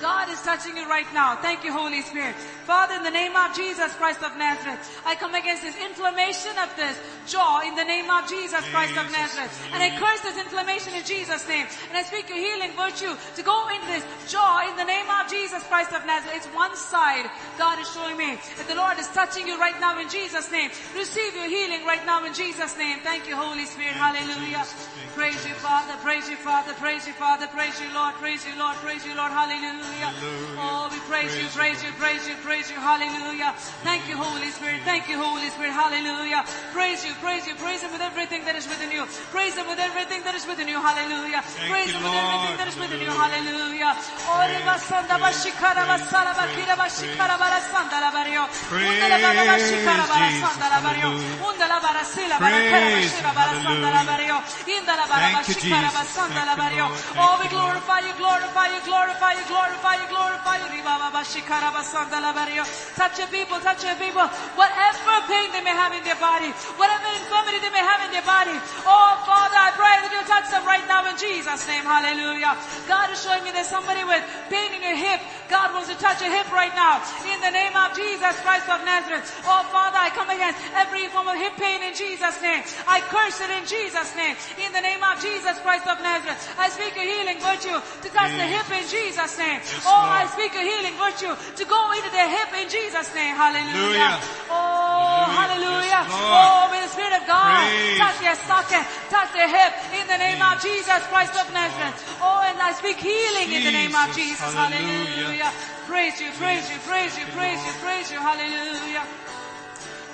God 0.02 0.30
is 0.30 0.42
touching 0.42 0.78
you 0.78 0.88
right 0.88 1.12
now. 1.14 1.36
Thank 1.42 1.64
you, 1.64 1.74
Holy 1.74 2.02
Spirit. 2.02 2.36
Father, 2.70 3.02
in 3.02 3.04
the 3.04 3.10
name 3.10 3.34
of 3.34 3.50
Jesus 3.58 3.90
Christ 3.98 4.22
of 4.22 4.38
Nazareth, 4.38 4.78
I 5.02 5.18
come 5.18 5.34
against 5.34 5.66
this 5.66 5.74
inflammation 5.82 6.54
of 6.62 6.70
this 6.78 7.02
jaw 7.26 7.66
in 7.66 7.74
the 7.74 7.82
name 7.82 8.06
of 8.14 8.30
Jesus 8.30 8.62
Christ 8.70 8.94
of 8.94 9.10
Nazareth. 9.10 9.50
And 9.74 9.82
I 9.82 9.98
curse 9.98 10.22
this 10.22 10.38
inflammation 10.38 10.94
in 10.94 11.02
Jesus' 11.02 11.50
name. 11.50 11.66
And 11.90 11.98
I 11.98 12.06
speak 12.06 12.30
your 12.30 12.38
healing 12.38 12.78
virtue 12.78 13.10
to 13.10 13.42
go 13.42 13.58
into 13.74 13.90
this 13.90 14.06
jaw 14.30 14.70
in 14.70 14.78
the 14.78 14.86
name 14.86 15.10
of 15.10 15.26
Jesus 15.26 15.66
Christ 15.66 15.98
of 15.98 16.06
Nazareth. 16.06 16.46
It's 16.46 16.54
one 16.54 16.78
side. 16.78 17.26
God 17.58 17.82
is 17.82 17.90
showing 17.90 18.22
me 18.22 18.38
that 18.62 18.70
the 18.70 18.78
Lord 18.78 19.02
is 19.02 19.10
touching 19.18 19.50
you 19.50 19.58
right 19.58 19.74
now 19.82 19.98
in 19.98 20.06
Jesus' 20.06 20.54
name. 20.54 20.70
Receive 20.94 21.34
your 21.34 21.50
healing 21.50 21.90
right 21.90 22.06
now 22.06 22.22
in 22.22 22.38
Jesus' 22.38 22.78
name. 22.78 23.02
Thank 23.02 23.26
you, 23.26 23.34
Holy 23.34 23.66
Spirit. 23.66 23.98
Hallelujah. 23.98 24.62
Jesus. 24.62 24.86
Thank 24.94 25.10
you, 25.10 25.18
Praise 25.18 25.42
you, 25.42 25.58
Father. 25.58 25.98
Praise 26.06 26.30
you, 26.30 26.38
Father. 26.38 26.78
Praise 26.78 27.10
you, 27.10 27.18
Father. 27.18 27.50
Praise 27.50 27.82
you, 27.82 27.90
Lord. 27.98 28.14
Praise 28.22 28.46
you, 28.46 28.54
Lord. 28.62 28.78
Praise 28.86 29.02
you, 29.10 29.18
Lord. 29.18 29.34
Hallelujah. 29.34 30.14
Hallelujah. 30.14 30.62
Oh, 30.62 30.86
we 30.94 31.02
praise 31.10 31.34
you, 31.34 31.50
praise 31.50 31.82
you, 31.82 31.90
praise 31.98 32.30
you, 32.30 32.38
praise 32.46 32.58
you. 32.58 32.59
Hallelujah. 32.68 33.56
Thank 33.88 34.10
you, 34.10 34.18
Holy 34.20 34.52
Spirit. 34.52 34.82
Thank 34.84 35.08
you, 35.08 35.16
Holy 35.16 35.48
Spirit. 35.50 35.72
Hallelujah. 35.72 36.44
Praise 36.76 37.06
you, 37.08 37.14
praise 37.24 37.48
you, 37.48 37.56
praise 37.56 37.82
him 37.82 37.92
with 37.96 38.02
everything 38.02 38.44
that 38.44 38.56
is 38.60 38.68
within 38.68 38.92
you. 38.92 39.06
Praise 39.32 39.56
him 39.56 39.68
with 39.68 39.80
everything 39.80 40.24
that 40.28 40.36
is 40.36 40.44
within 40.44 40.68
you. 40.68 40.76
Hallelujah. 40.76 41.40
Thank 41.40 41.72
Praise 41.72 41.88
you, 41.88 41.96
him 41.96 42.04
with 42.04 42.20
everything 42.20 42.56
that 42.60 42.68
is 42.68 42.76
within 42.76 43.00
you. 43.00 43.12
Hallelujah. 43.16 43.96
Oh, 44.28 44.44
reba 44.44 44.76
sanda 44.76 45.16
ba 45.16 45.32
shikara 45.32 45.88
ba 45.88 45.96
sala 46.04 46.36
ba 46.36 46.46
kira 46.52 46.76
ba 46.76 46.88
shikara 46.92 47.36
ba 47.40 47.48
la 47.48 47.60
sanda 47.64 47.98
la 48.04 48.10
bario. 48.12 48.44
Unda 48.76 49.08
la 49.08 49.18
bara 49.24 49.44
ba 49.48 49.56
shikara 49.56 50.06
ba 50.12 50.16
la 50.20 50.30
sanda 50.44 50.68
la 50.68 50.80
bario. 50.84 51.10
Hallelujah. 51.16 51.48
Unda 51.48 51.66
la 51.72 51.80
bara 51.80 52.04
sila 52.04 52.36
ba 52.44 52.48
la 52.52 52.60
kara 52.68 52.88
ba 52.92 53.00
Praise 53.00 53.16
shira 53.16 53.32
ba 53.32 53.44
la 53.48 53.54
sanda 53.64 53.90
la 53.96 54.02
bario. 54.04 54.38
Inda 54.68 54.94
la 55.00 55.06
bara 55.08 55.28
ba 55.32 55.40
Thank 55.40 55.48
you, 55.48 55.56
shikara 55.56 55.90
ba 55.96 56.04
Jesus. 56.04 56.20
Thank 56.28 56.76
you. 56.76 56.84
Lord. 56.84 57.00
Thank 57.00 57.24
Oh, 57.24 57.38
we 57.40 57.48
glorify 57.48 58.00
you, 58.04 58.14
glorify 58.20 58.68
you, 58.74 58.82
glorify 58.84 59.32
you, 59.38 59.44
glorify 59.48 59.94
you, 59.96 60.08
glorify 60.12 60.56
you, 60.60 60.68
glorify 60.68 62.48
you. 62.49 62.49
Bario. 62.50 62.66
Touch 62.98 63.18
your 63.20 63.28
people, 63.30 63.60
touch 63.62 63.84
your 63.86 63.96
people. 63.96 64.26
Whatever 64.58 65.14
pain 65.30 65.54
they 65.54 65.62
may 65.62 65.76
have 65.78 65.94
in 65.94 66.04
their 66.04 66.18
body, 66.18 66.50
whatever 66.82 67.06
infirmity 67.14 67.62
they 67.62 67.70
may 67.70 67.86
have 67.86 68.02
in 68.02 68.12
their 68.12 68.26
body. 68.26 68.58
Oh, 68.86 69.12
Father, 69.24 69.56
I 69.56 69.70
pray 69.78 69.96
that 70.02 70.10
you 70.10 70.22
touch 70.26 70.50
them 70.50 70.66
right 70.66 70.84
now 70.90 71.06
in 71.06 71.16
Jesus' 71.18 71.64
name. 71.70 71.86
Hallelujah. 71.86 72.58
God 72.90 73.14
is 73.14 73.22
showing 73.22 73.46
me 73.46 73.54
there's 73.54 73.70
somebody 73.70 74.04
with 74.04 74.26
pain 74.50 74.74
in 74.74 74.82
your 74.82 74.98
hip. 74.98 75.22
God 75.50 75.74
wants 75.74 75.90
to 75.90 75.98
touch 75.98 76.22
your 76.22 76.34
hip 76.34 76.50
right 76.52 76.74
now. 76.74 77.02
In 77.26 77.40
the 77.42 77.54
name 77.54 77.74
of 77.74 77.94
Jesus 77.94 78.34
Christ 78.42 78.70
of 78.70 78.82
Nazareth. 78.86 79.26
Oh 79.46 79.66
Father, 79.70 79.98
I 79.98 80.10
come 80.14 80.30
against 80.30 80.58
every 80.74 81.06
form 81.14 81.30
of 81.30 81.38
hip 81.38 81.54
pain 81.58 81.82
in 81.86 81.94
Jesus' 81.94 82.38
name. 82.42 82.62
I 82.86 83.02
curse 83.10 83.42
it 83.42 83.50
in 83.50 83.66
Jesus' 83.66 84.14
name. 84.18 84.38
In 84.62 84.74
the 84.74 84.82
name 84.82 85.02
of 85.02 85.18
Jesus 85.22 85.58
Christ 85.62 85.86
of 85.90 86.02
Nazareth. 86.02 86.38
I 86.58 86.70
speak 86.70 86.98
a 86.98 87.06
healing 87.06 87.40
virtue 87.42 87.78
to 87.78 88.08
touch 88.10 88.34
the 88.34 88.46
hip 88.46 88.70
in 88.70 88.86
Jesus' 88.90 89.38
name. 89.38 89.62
Oh, 89.86 90.06
I 90.06 90.26
speak 90.30 90.54
a 90.54 90.62
healing 90.62 90.98
virtue 90.98 91.34
to 91.34 91.64
go 91.66 91.82
into 91.98 92.10
the 92.14 92.26
hip 92.30 92.50
in 92.54 92.70
Jesus' 92.70 93.10
name. 93.14 93.36
Hallelujah. 93.36 94.16
Hallelujah. 94.16 94.50
Oh, 94.50 95.26
hallelujah. 95.30 96.02
Yes, 96.06 96.14
Oh, 96.14 96.70
may 96.72 96.82
the 96.82 96.92
Spirit 96.94 97.14
of 97.20 97.24
God 97.28 97.58
Praise. 97.66 97.98
touch 97.98 98.18
your 98.22 98.38
socket, 98.50 98.86
touch 99.10 99.30
their 99.34 99.50
hip 99.50 99.74
in 100.00 100.06
the 100.08 100.18
name 100.18 100.42
of 100.42 100.62
Jesus 100.62 101.02
Christ 101.10 101.34
of 101.36 101.48
Nazareth. 101.54 101.98
Oh, 102.22 102.42
and 102.46 102.58
I 102.62 102.72
speak 102.74 102.98
healing 102.98 103.50
in 103.52 103.64
the 103.64 103.74
name 103.74 103.96
of 103.96 104.08
Jesus. 104.14 104.40
Jesus. 104.40 104.54
Hallelujah. 104.54 105.50
Hallelujah. 105.50 105.52
Praise 105.88 106.22
you, 106.22 106.30
praise 106.38 106.70
you, 106.70 106.78
praise 106.86 107.18
you, 107.18 107.26
praise 107.34 107.62
you, 107.66 107.74
praise 107.82 108.08
you. 108.12 108.20
Hallelujah. 108.20 109.06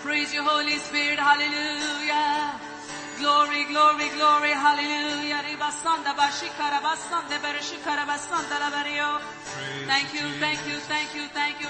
Praise 0.03 0.33
you, 0.33 0.43
Holy 0.43 0.77
Spirit. 0.77 1.19
Hallelujah. 1.19 2.74
Glory, 3.19 3.63
glory, 3.65 4.09
glory. 4.09 4.51
Hallelujah. 4.51 5.41
Thank 9.87 10.13
you, 10.13 10.25
thank 10.39 10.59
you, 10.67 10.75
thank 10.83 11.15
you, 11.15 11.27
thank 11.31 11.61
you. 11.61 11.67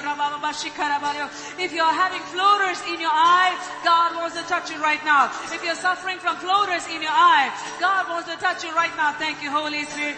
If 1.59 1.71
you 1.73 1.83
are 1.83 1.93
having 1.93 2.21
floaters 2.33 2.81
in 2.87 2.99
your 2.99 3.13
eye, 3.13 3.53
God 3.83 4.15
wants 4.15 4.35
to 4.35 4.43
touch 4.47 4.71
you 4.71 4.81
right 4.81 5.03
now. 5.05 5.29
If 5.53 5.63
you're 5.63 5.75
suffering 5.75 6.17
from 6.19 6.37
floaters 6.37 6.87
in 6.87 7.01
your 7.01 7.13
eye, 7.13 7.51
God 7.79 8.09
wants 8.09 8.29
to 8.31 8.37
touch 8.37 8.63
you 8.63 8.73
right 8.73 8.95
now. 8.97 9.13
Thank 9.13 9.43
you, 9.43 9.51
Holy 9.51 9.83
Spirit. 9.85 10.15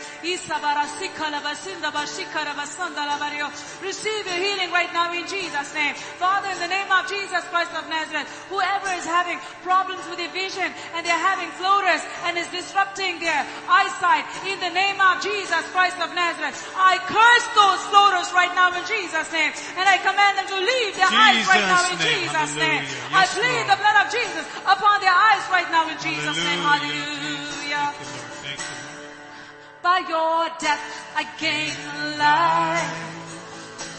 Receive 3.82 4.26
your 4.26 4.40
healing 4.40 4.72
right 4.72 4.94
now 4.94 5.12
in 5.14 5.28
Jesus' 5.28 5.74
name. 5.74 5.96
Father, 5.96 6.50
in 6.50 6.60
the 6.60 6.68
name 6.68 6.92
of 6.92 7.08
Jesus 7.10 7.44
Christ 7.52 7.74
of 7.74 7.90
Nazareth, 7.90 8.28
whoever 8.50 8.88
is 8.96 9.06
having 9.06 9.40
problems 9.64 10.08
with 10.10 10.18
their 10.18 10.32
vision 10.32 10.72
and 10.96 11.06
they're 11.06 11.17
having 11.18 11.50
floaters 11.58 12.02
and 12.30 12.38
is 12.38 12.48
disrupting 12.54 13.20
their 13.20 13.42
eyesight, 13.68 14.26
in 14.46 14.58
the 14.62 14.70
name 14.72 15.02
of 15.02 15.20
Jesus 15.22 15.64
Christ 15.74 15.98
of 16.00 16.14
Nazareth, 16.14 16.56
I 16.78 17.02
curse 17.10 17.48
those 17.58 17.82
floaters 17.90 18.30
right 18.34 18.54
now 18.54 18.72
in 18.74 18.84
Jesus' 18.86 19.30
name. 19.34 19.52
And 19.78 19.86
I 19.90 19.98
command 20.02 20.38
them 20.38 20.48
to 20.54 20.60
leave 20.62 20.94
their 20.96 21.10
eyes 21.10 21.44
right 21.50 21.68
now 21.68 21.84
in 21.90 21.98
Jesus' 21.98 22.08
name. 22.08 22.28
Jesus' 22.28 22.56
name. 22.56 22.84
Hallelujah. 22.86 23.18
I 23.18 23.24
plead 23.34 23.66
Lord. 23.66 23.74
the 23.74 23.80
blood 23.82 23.98
of 24.04 24.08
Jesus 24.14 24.46
upon 24.64 24.96
their 25.02 25.16
eyes 25.16 25.44
right 25.50 25.70
now 25.74 25.84
in 25.90 25.98
Jesus' 25.98 26.38
name. 26.38 26.62
Hallelujah. 26.62 27.86
Thank 27.94 28.02
you, 28.02 28.14
Lord. 28.14 28.34
Thank 28.46 28.60
you, 28.62 28.78
Lord. 28.86 29.82
By 29.82 30.00
your 30.10 30.40
death 30.60 30.86
I 31.16 31.24
gain 31.40 31.74
life. 32.18 33.08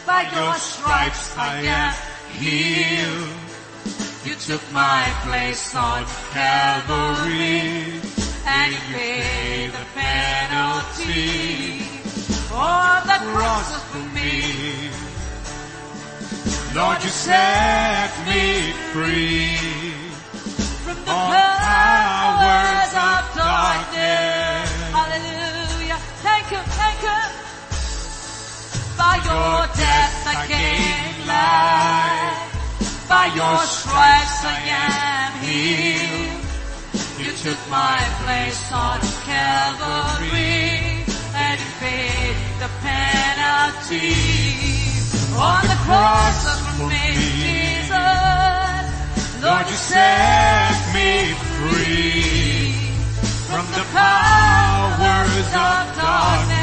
By 0.07 0.23
your 0.35 0.55
stripes 0.55 1.37
I 1.37 1.63
am 1.63 1.95
healed. 2.33 3.48
Took 4.41 4.73
my 4.73 5.05
place 5.27 5.75
on 5.75 6.07
Calvary 6.33 8.01
and 8.47 8.73
you 8.73 8.79
paid 8.97 9.73
the 9.73 9.85
penalty 9.95 11.81
for 12.49 13.03
the 13.05 13.19
cross 13.31 13.83
for 13.91 14.05
me. 14.15 14.89
Lord, 16.75 17.03
you 17.03 17.11
set 17.11 18.11
me 18.27 18.73
free 18.93 19.59
From 20.85 20.97
the 20.97 21.13
powers 21.13 22.95
of 22.95 23.23
darkness. 23.37 24.71
Hallelujah. 24.97 25.99
Thank 26.25 26.53
you, 26.53 26.61
thank 26.79 27.03
you. 27.03 27.19
By 28.97 29.17
your 29.29 29.67
death 29.77 30.27
I 30.27 30.47
gain 30.47 31.27
life. 31.27 32.48
By 33.09 33.27
your 33.35 33.59
stripes 33.65 34.45
I 34.45 34.61
am 34.69 35.33
healed. 35.41 36.45
You 37.19 37.33
took 37.33 37.59
my 37.71 37.99
place 38.23 38.71
on 38.71 39.01
Calvary 39.25 41.09
and 41.35 41.59
you 41.59 41.71
paid 41.81 42.37
the 42.61 42.69
penalty 42.85 44.13
on 45.39 45.63
the 45.73 45.79
cross 45.89 46.61
for 46.77 46.87
me, 46.87 47.07
Jesus. 47.41 47.99
Lord, 49.43 49.67
you 49.71 49.77
set 49.77 50.77
me 50.93 51.33
free 51.57 52.93
from 53.49 53.65
the 53.73 53.85
powers 53.97 55.49
of 55.49 55.97
darkness. 55.97 56.58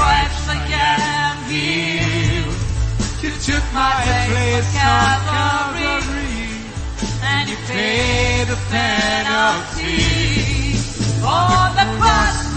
Stripes 0.00 0.48
I 0.48 0.56
am 0.80 1.36
healed. 1.52 2.56
You 3.22 3.30
took 3.48 3.64
my 3.74 3.92
place 4.28 4.70
on 4.80 5.16
Calvary 5.28 6.48
And 7.22 7.50
you 7.50 7.56
paid 7.68 8.46
the 8.48 8.58
penalty 8.72 10.00
on 11.22 11.68
the 11.76 11.86
cross 11.98 12.49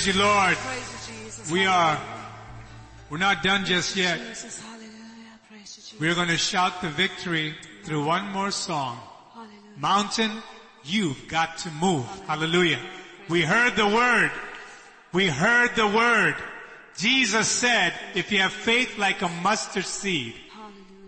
Praise 0.00 0.16
you, 0.16 0.22
Lord. 0.22 0.56
Praise 0.56 1.08
you, 1.08 1.24
Jesus. 1.24 1.50
We 1.50 1.66
are, 1.66 2.00
we're 3.10 3.18
not 3.18 3.42
done 3.42 3.66
just 3.66 3.96
yet. 3.96 4.18
Jesus, 4.18 4.58
hallelujah. 4.58 4.88
Praise 5.46 5.76
you, 5.76 5.82
Jesus. 5.82 6.00
We're 6.00 6.14
going 6.14 6.28
to 6.28 6.38
shout 6.38 6.80
the 6.80 6.88
victory 6.88 7.54
through 7.84 8.06
one 8.06 8.24
more 8.32 8.50
song. 8.50 8.98
Hallelujah. 9.34 9.58
Mountain, 9.76 10.30
you've 10.84 11.28
got 11.28 11.58
to 11.58 11.70
move. 11.72 12.06
Hallelujah. 12.26 12.78
We 13.28 13.42
heard 13.42 13.76
the 13.76 13.86
word. 13.88 14.30
We 15.12 15.26
heard 15.26 15.76
the 15.76 15.86
word. 15.86 16.36
Jesus 16.96 17.46
said, 17.46 17.92
if 18.14 18.32
you 18.32 18.38
have 18.38 18.52
faith 18.52 18.96
like 18.96 19.20
a 19.20 19.28
mustard 19.28 19.84
seed, 19.84 20.34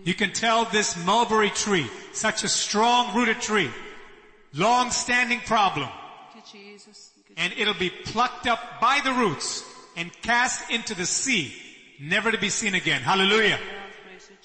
You 0.03 0.13
can 0.13 0.33
tell 0.33 0.65
this 0.65 1.03
mulberry 1.03 1.49
tree, 1.49 1.89
such 2.11 2.43
a 2.43 2.47
strong 2.47 3.15
rooted 3.15 3.41
tree, 3.41 3.71
long 4.53 4.91
standing 4.91 5.39
problem, 5.39 5.89
Thank 6.33 6.53
you, 6.53 6.59
Jesus. 6.59 7.11
Thank 7.15 7.17
you, 7.17 7.22
and 7.37 7.53
it'll 7.57 7.73
be 7.73 7.89
plucked 7.89 8.47
up 8.47 8.79
by 8.79 8.99
the 9.03 9.13
roots 9.13 9.63
and 9.95 10.11
cast 10.21 10.69
into 10.71 10.95
the 10.95 11.05
sea, 11.05 11.53
never 11.99 12.31
to 12.31 12.37
be 12.37 12.49
seen 12.49 12.75
again. 12.75 13.01
Hallelujah. 13.01 13.59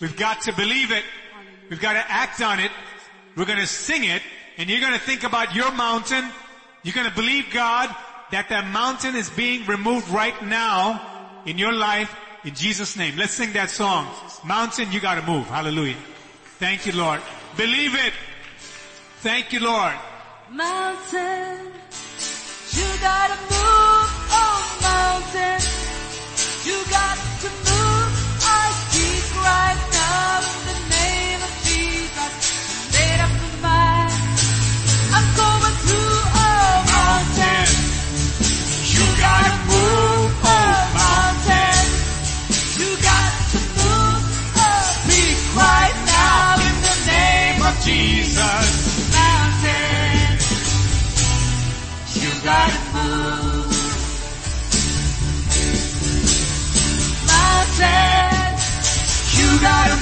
We've 0.00 0.16
got 0.16 0.42
to 0.42 0.52
believe 0.54 0.90
it. 0.90 1.04
We've 1.70 1.80
got 1.80 1.94
to 1.94 2.10
act 2.10 2.40
on 2.40 2.60
it. 2.60 2.70
We're 3.36 3.44
going 3.44 3.58
to 3.58 3.66
sing 3.66 4.04
it 4.04 4.22
and 4.56 4.68
you're 4.68 4.80
going 4.80 4.94
to 4.94 5.00
think 5.00 5.22
about 5.22 5.54
your 5.54 5.70
mountain. 5.72 6.28
You're 6.82 6.94
going 6.94 7.08
to 7.08 7.14
believe 7.14 7.46
God 7.52 7.94
that 8.30 8.48
that 8.50 8.66
mountain 8.66 9.16
is 9.16 9.30
being 9.30 9.66
removed 9.66 10.08
right 10.10 10.40
now 10.44 11.42
in 11.46 11.58
your 11.58 11.72
life 11.72 12.14
in 12.44 12.54
Jesus 12.54 12.96
name. 12.96 13.16
Let's 13.16 13.32
sing 13.32 13.52
that 13.54 13.70
song. 13.70 14.06
Mountain, 14.44 14.92
you 14.92 15.00
got 15.00 15.14
to 15.14 15.22
move. 15.22 15.46
Hallelujah. 15.46 15.96
Thank 16.58 16.86
you, 16.86 16.92
Lord. 16.92 17.20
Believe 17.56 17.94
it. 17.94 18.12
Thank 19.20 19.52
you, 19.52 19.60
Lord. 19.60 19.94
Mountain, 20.50 21.72
you 22.72 22.84
gotta 23.00 23.36
move, 23.36 24.10
oh 24.30 24.78
mountain, 24.82 25.77
You 59.58 59.64
gotta 59.64 59.97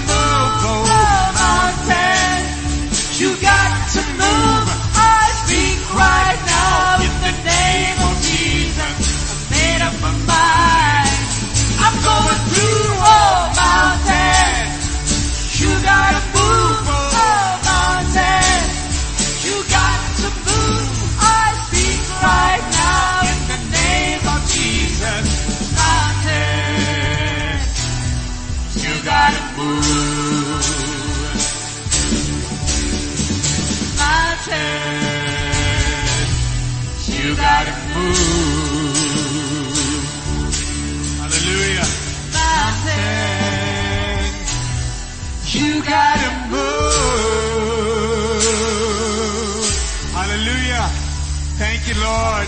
Lord. 52.07 52.47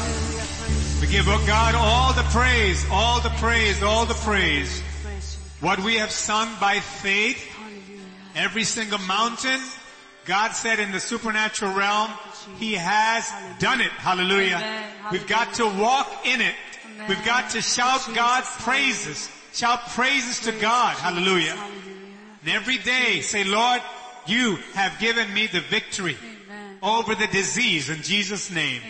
We 1.01 1.09
give 1.09 1.27
oh 1.27 1.43
God 1.45 1.75
all 1.75 2.13
the 2.13 2.23
praise, 2.31 2.87
all 2.93 3.21
the 3.21 3.35
praise, 3.41 3.83
all 3.83 4.07
the 4.07 4.15
praise. 4.15 4.83
What 5.61 5.81
we 5.81 5.97
have 5.97 6.13
sung 6.13 6.49
by 6.61 6.79
faith, 6.79 7.45
every 8.37 8.63
single 8.63 9.01
mountain, 9.01 9.61
God 10.27 10.53
said 10.53 10.79
in 10.79 10.93
the 10.93 11.01
supernatural 11.01 11.75
realm, 11.75 12.11
He 12.59 12.75
has 12.75 13.29
done 13.59 13.81
it. 13.81 13.91
Hallelujah. 13.91 14.63
We've 15.11 15.27
got 15.27 15.55
to 15.55 15.65
walk 15.65 16.09
in 16.25 16.41
it. 16.41 16.55
We've 17.09 17.25
got 17.25 17.51
to 17.51 17.61
shout 17.61 18.09
God's 18.15 18.51
praises. 18.63 19.29
Shout 19.53 19.89
praises 19.89 20.39
to 20.41 20.53
God. 20.53 20.97
Hallelujah. 20.99 21.57
Hallelujah. 21.57 21.95
And 22.43 22.51
every 22.51 22.79
day 22.79 23.23
say, 23.23 23.43
Lord, 23.43 23.83
you 24.27 24.57
have 24.75 25.01
given 25.01 25.33
me 25.35 25.49
the 25.49 25.61
victory 25.61 26.17
over 26.81 27.17
the 27.17 27.27
disease 27.27 27.91
in 27.91 28.03
Jesus' 28.03 28.53
name. 28.53 28.83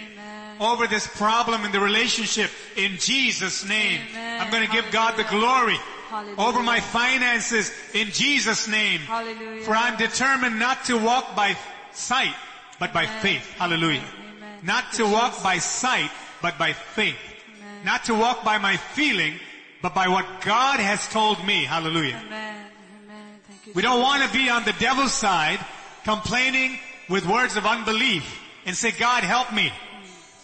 Amen. 0.59 0.73
Over 0.73 0.87
this 0.87 1.07
problem 1.07 1.65
in 1.65 1.73
the 1.73 1.81
relationship 1.81 2.51
in 2.77 2.97
Jesus' 2.99 3.65
name. 3.67 4.01
Amen. 4.11 4.41
I'm 4.41 4.51
going 4.51 4.67
to 4.67 4.73
give 4.73 4.91
God 4.91 5.17
the 5.17 5.25
glory. 5.25 5.79
Hallelujah. 6.09 6.41
Over 6.41 6.63
my 6.63 6.81
finances 6.81 7.73
in 7.95 8.09
Jesus' 8.09 8.67
name. 8.67 9.01
Hallelujah. 9.01 9.63
For 9.63 9.73
I'm 9.75 9.97
determined 9.97 10.59
not 10.59 10.85
to 10.87 10.97
walk 10.97 11.37
by 11.37 11.57
sight, 11.93 12.35
but 12.79 12.93
by 12.93 13.07
faith. 13.07 13.47
Hallelujah. 13.59 14.03
Amen. 14.37 14.59
Not 14.63 14.93
to 14.95 15.05
walk 15.05 15.43
by 15.43 15.59
sight, 15.59 16.11
but 16.41 16.59
by 16.59 16.73
faith. 16.73 17.19
Amen. 17.59 17.85
Not 17.85 18.05
to 18.05 18.15
walk 18.15 18.43
by 18.45 18.59
my 18.59 18.77
feeling, 18.77 19.35
but 19.83 19.95
by 19.95 20.09
what 20.09 20.27
God 20.41 20.81
has 20.81 21.07
told 21.09 21.45
me. 21.45 21.65
Hallelujah. 21.65 22.21
Amen. 22.27 22.65
Amen. 23.05 23.27
You. 23.67 23.73
We 23.75 23.83
don't 23.83 24.01
want 24.01 24.23
to 24.23 24.33
be 24.37 24.49
on 24.49 24.65
the 24.65 24.73
devil's 24.75 25.13
side 25.13 25.61
complaining 26.05 26.79
with 27.09 27.27
words 27.27 27.57
of 27.57 27.67
unbelief 27.67 28.25
and 28.65 28.75
say, 28.75 28.93
God 28.93 29.25
help 29.25 29.53
me. 29.53 29.73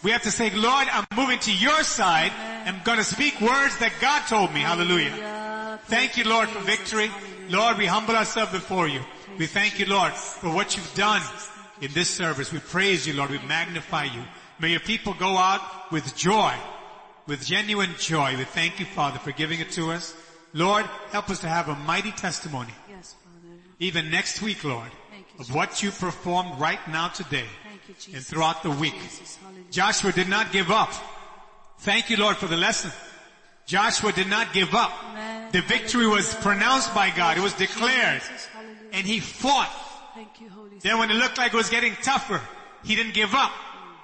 We 0.05 0.11
have 0.11 0.23
to 0.23 0.31
say, 0.31 0.51
Lord, 0.51 0.87
I'm 0.93 1.07
moving 1.17 1.39
to 1.41 1.53
your 1.53 1.83
side. 1.83 2.31
I'm 2.67 2.81
going 2.85 2.99
to 2.99 3.05
speak 3.05 3.41
words 3.41 3.79
that 3.79 3.91
God 4.03 4.21
told 4.29 4.53
me. 4.53 4.61
Hallelujah. 4.61 5.81
Thank 5.87 6.19
you, 6.19 6.25
Lord, 6.25 6.51
for 6.51 6.61
victory. 6.61 7.11
Lord, 7.49 7.79
we 7.79 7.87
humble 7.87 8.15
ourselves 8.15 8.53
before 8.53 8.87
you. 8.87 9.01
We 9.39 9.47
thank 9.47 9.79
you, 9.79 9.87
Lord, 9.87 10.13
for 10.13 10.53
what 10.53 10.77
you've 10.77 10.95
done 10.95 11.23
in 11.81 11.91
this 11.93 12.11
service. 12.11 12.53
We 12.53 12.59
praise 12.59 13.07
you, 13.07 13.15
Lord. 13.15 13.31
We 13.31 13.39
magnify 13.39 14.05
you. 14.05 14.23
May 14.61 14.73
your 14.73 14.81
people 14.81 15.15
go 15.15 15.39
out 15.39 15.91
with 15.91 16.15
joy, 16.15 16.53
with 17.27 17.45
genuine 17.47 17.95
joy. 17.99 18.37
We 18.37 18.45
thank 18.45 18.79
you, 18.79 18.85
Father, 18.87 19.19
for 19.19 19.33
giving 19.33 19.61
it 19.61 19.71
to 19.73 19.91
us. 19.91 20.15
Lord, 20.53 20.85
help 21.13 21.31
us 21.31 21.41
to 21.41 21.49
have 21.49 21.69
a 21.69 21.75
mighty 21.75 22.13
testimony, 22.13 22.73
Yes, 22.89 23.17
Father. 23.25 23.57
even 23.81 24.11
next 24.11 24.41
week, 24.41 24.63
Lord, 24.63 24.91
you, 25.13 25.25
of 25.41 25.53
what 25.53 25.83
you 25.83 25.91
performed 25.91 26.61
right 26.61 26.79
now 26.89 27.09
today 27.09 27.47
Thank 27.65 27.81
you, 27.89 27.95
Jesus. 27.95 28.15
and 28.15 28.25
throughout 28.25 28.63
the 28.63 28.71
week. 28.71 28.95
Jesus. 29.03 29.39
Joshua 29.71 30.13
did 30.13 30.29
not 30.29 30.53
give 30.53 30.71
up. 30.71 30.93
Thank 31.79 32.11
you, 32.11 32.17
Lord, 32.17 32.37
for 32.37 32.47
the 32.47 32.57
lesson. 32.57 32.91
Joshua 33.67 34.13
did 34.13 34.29
not 34.29 34.53
give 34.53 34.75
up. 34.75 34.93
Amen. 35.11 35.49
The 35.53 35.63
victory 35.63 36.07
was 36.07 36.35
pronounced 36.37 36.95
by 36.95 37.11
God. 37.11 37.39
It 37.39 37.43
was 37.43 37.55
declared. 37.55 38.23
And 38.93 39.07
he 39.07 39.21
fought. 39.21 39.71
Thank 40.15 40.41
you, 40.41 40.49
Holy 40.51 40.69
Spirit. 40.69 40.83
Then 40.83 40.99
when 40.99 41.11
it 41.11 41.15
looked 41.15 41.39
like 41.39 41.53
it 41.53 41.57
was 41.57 41.71
getting 41.71 41.95
tougher, 42.03 42.41
he 42.85 42.95
didn't 42.95 43.15
give 43.15 43.35
up. 43.35 43.53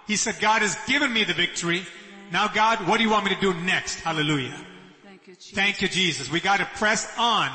He 0.07 0.17
said, 0.17 0.37
God 0.41 0.63
has 0.63 0.77
given 0.87 1.13
me 1.13 1.25
the 1.25 1.35
victory. 1.35 1.85
Now 2.33 2.49
God, 2.49 2.87
what 2.89 2.97
do 2.97 3.05
you 3.05 3.11
want 3.11 3.25
me 3.25 3.35
to 3.35 3.41
do 3.41 3.55
next? 3.55 4.01
Hallelujah. 4.01 4.55
Thank 5.05 5.27
you, 5.27 5.35
Jesus. 5.35 5.51
Thank 5.53 5.83
you, 5.83 5.89
Jesus. 5.89 6.31
We 6.31 6.41
gotta 6.41 6.65
press 6.77 7.13
on, 7.19 7.51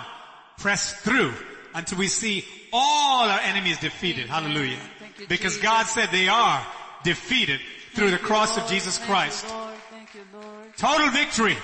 press 0.58 0.94
through 1.02 1.34
until 1.74 1.98
we 1.98 2.08
see 2.08 2.46
all 2.72 3.28
our 3.28 3.40
enemies 3.40 3.80
defeated. 3.80 4.28
Hallelujah. 4.28 4.78
Thank 5.00 5.20
you, 5.20 5.28
Because 5.28 5.54
Jesus. 5.54 5.64
God 5.64 5.86
said 5.88 6.10
they 6.12 6.28
are 6.28 6.66
defeated 7.04 7.60
through 7.96 8.12
the 8.12 8.18
cross 8.18 8.58
of 8.58 8.68
Jesus 8.68 8.98
Christ. 9.00 9.46
You, 9.48 9.56
Lord. 9.56 9.74
Thank 9.90 10.14
you, 10.14 10.22
Lord. 10.34 10.78
Total 10.78 11.10
victory. 11.10 11.56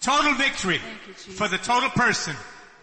Total 0.00 0.34
victory 0.34 0.78
Thank 0.78 1.06
you, 1.06 1.14
Jesus. 1.14 1.38
for 1.38 1.48
the 1.48 1.58
total 1.58 1.90
person 1.90 2.34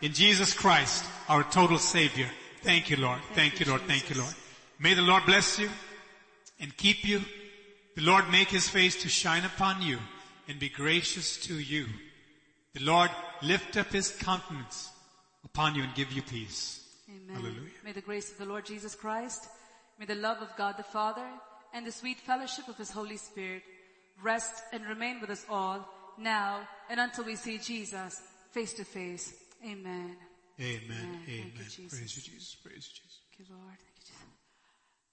in 0.01 0.13
Jesus 0.13 0.53
Christ, 0.53 1.03
our 1.27 1.43
total 1.43 1.77
Savior. 1.77 2.27
Thank 2.63 2.89
you, 2.89 2.97
Lord. 2.97 3.19
Thank, 3.33 3.59
you, 3.59 3.65
you, 3.65 3.71
Lord. 3.71 3.81
Thank 3.83 4.09
you, 4.09 4.21
Lord. 4.21 4.33
May 4.79 4.93
the 4.93 5.01
Lord 5.01 5.25
bless 5.25 5.59
you 5.59 5.69
and 6.59 6.75
keep 6.77 7.05
you. 7.05 7.21
The 7.95 8.03
Lord 8.03 8.31
make 8.31 8.47
his 8.47 8.69
face 8.69 9.01
to 9.03 9.09
shine 9.09 9.43
upon 9.43 9.81
you 9.81 9.99
and 10.47 10.57
be 10.57 10.69
gracious 10.69 11.37
to 11.47 11.59
you. 11.59 11.87
The 12.73 12.85
Lord 12.85 13.11
lift 13.41 13.75
up 13.75 13.91
his 13.91 14.11
countenance 14.11 14.89
upon 15.43 15.75
you 15.75 15.83
and 15.83 15.93
give 15.93 16.11
you 16.13 16.21
peace. 16.21 16.85
Amen. 17.09 17.35
Hallelujah. 17.35 17.69
May 17.83 17.91
the 17.91 18.01
grace 18.01 18.31
of 18.31 18.37
the 18.37 18.45
Lord 18.45 18.65
Jesus 18.65 18.95
Christ, 18.95 19.49
may 19.99 20.05
the 20.05 20.15
love 20.15 20.41
of 20.41 20.55
God 20.57 20.77
the 20.77 20.83
Father, 20.83 21.27
and 21.73 21.85
the 21.85 21.91
sweet 21.91 22.19
fellowship 22.19 22.67
of 22.67 22.77
His 22.77 22.91
Holy 22.91 23.17
Spirit 23.17 23.63
rest 24.21 24.63
and 24.71 24.85
remain 24.85 25.19
with 25.21 25.29
us 25.29 25.45
all 25.49 25.87
now 26.17 26.61
and 26.89 26.99
until 26.99 27.23
we 27.23 27.35
see 27.35 27.57
Jesus 27.57 28.21
face 28.51 28.73
to 28.73 28.83
face. 28.83 29.33
Amen. 29.63 30.17
Amen. 30.59 30.83
Amen. 30.89 31.21
Thank 31.25 31.57
you, 31.57 31.63
Jesus. 31.63 31.99
Praise 31.99 32.15
you, 32.15 32.21
Jesus. 32.33 32.55
Praise 32.55 32.75
you, 32.75 33.01
Jesus. 33.01 33.19
Thank 33.37 33.49
you, 33.49 33.55
Lord. 33.55 33.77
Thank 33.77 33.95
you, 33.95 34.01
Jesus. 34.01 34.21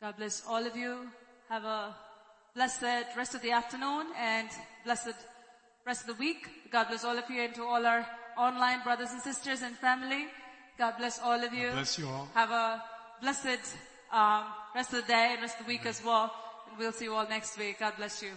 God 0.02 0.16
bless 0.16 0.42
all 0.46 0.66
of 0.66 0.76
you. 0.76 1.08
Have 1.48 1.64
a 1.64 1.94
blessed 2.54 3.16
rest 3.16 3.34
of 3.34 3.42
the 3.42 3.52
afternoon 3.52 4.06
and 4.18 4.48
blessed 4.84 5.14
rest 5.86 6.02
of 6.02 6.08
the 6.08 6.20
week. 6.20 6.70
God 6.70 6.88
bless 6.88 7.04
all 7.04 7.16
of 7.16 7.30
you 7.30 7.42
and 7.42 7.54
to 7.54 7.62
all 7.62 7.86
our 7.86 8.06
online 8.36 8.82
brothers 8.82 9.10
and 9.10 9.22
sisters 9.22 9.62
and 9.62 9.74
family. 9.76 10.26
God 10.76 10.94
bless 10.98 11.18
all 11.18 11.42
of 11.42 11.52
you. 11.52 11.70
Bless 11.70 11.98
you 11.98 12.08
all. 12.08 12.28
Have 12.34 12.50
a 12.50 12.82
blessed 13.20 13.76
um, 14.12 14.44
rest 14.74 14.92
of 14.92 15.02
the 15.02 15.08
day 15.08 15.30
and 15.32 15.40
rest 15.40 15.58
of 15.58 15.66
the 15.66 15.68
week 15.68 15.86
as 15.86 16.02
well. 16.04 16.32
We'll 16.78 16.92
see 16.92 17.06
you 17.06 17.14
all 17.14 17.28
next 17.28 17.58
week. 17.58 17.80
God 17.80 17.94
bless 17.96 18.22
you. 18.22 18.30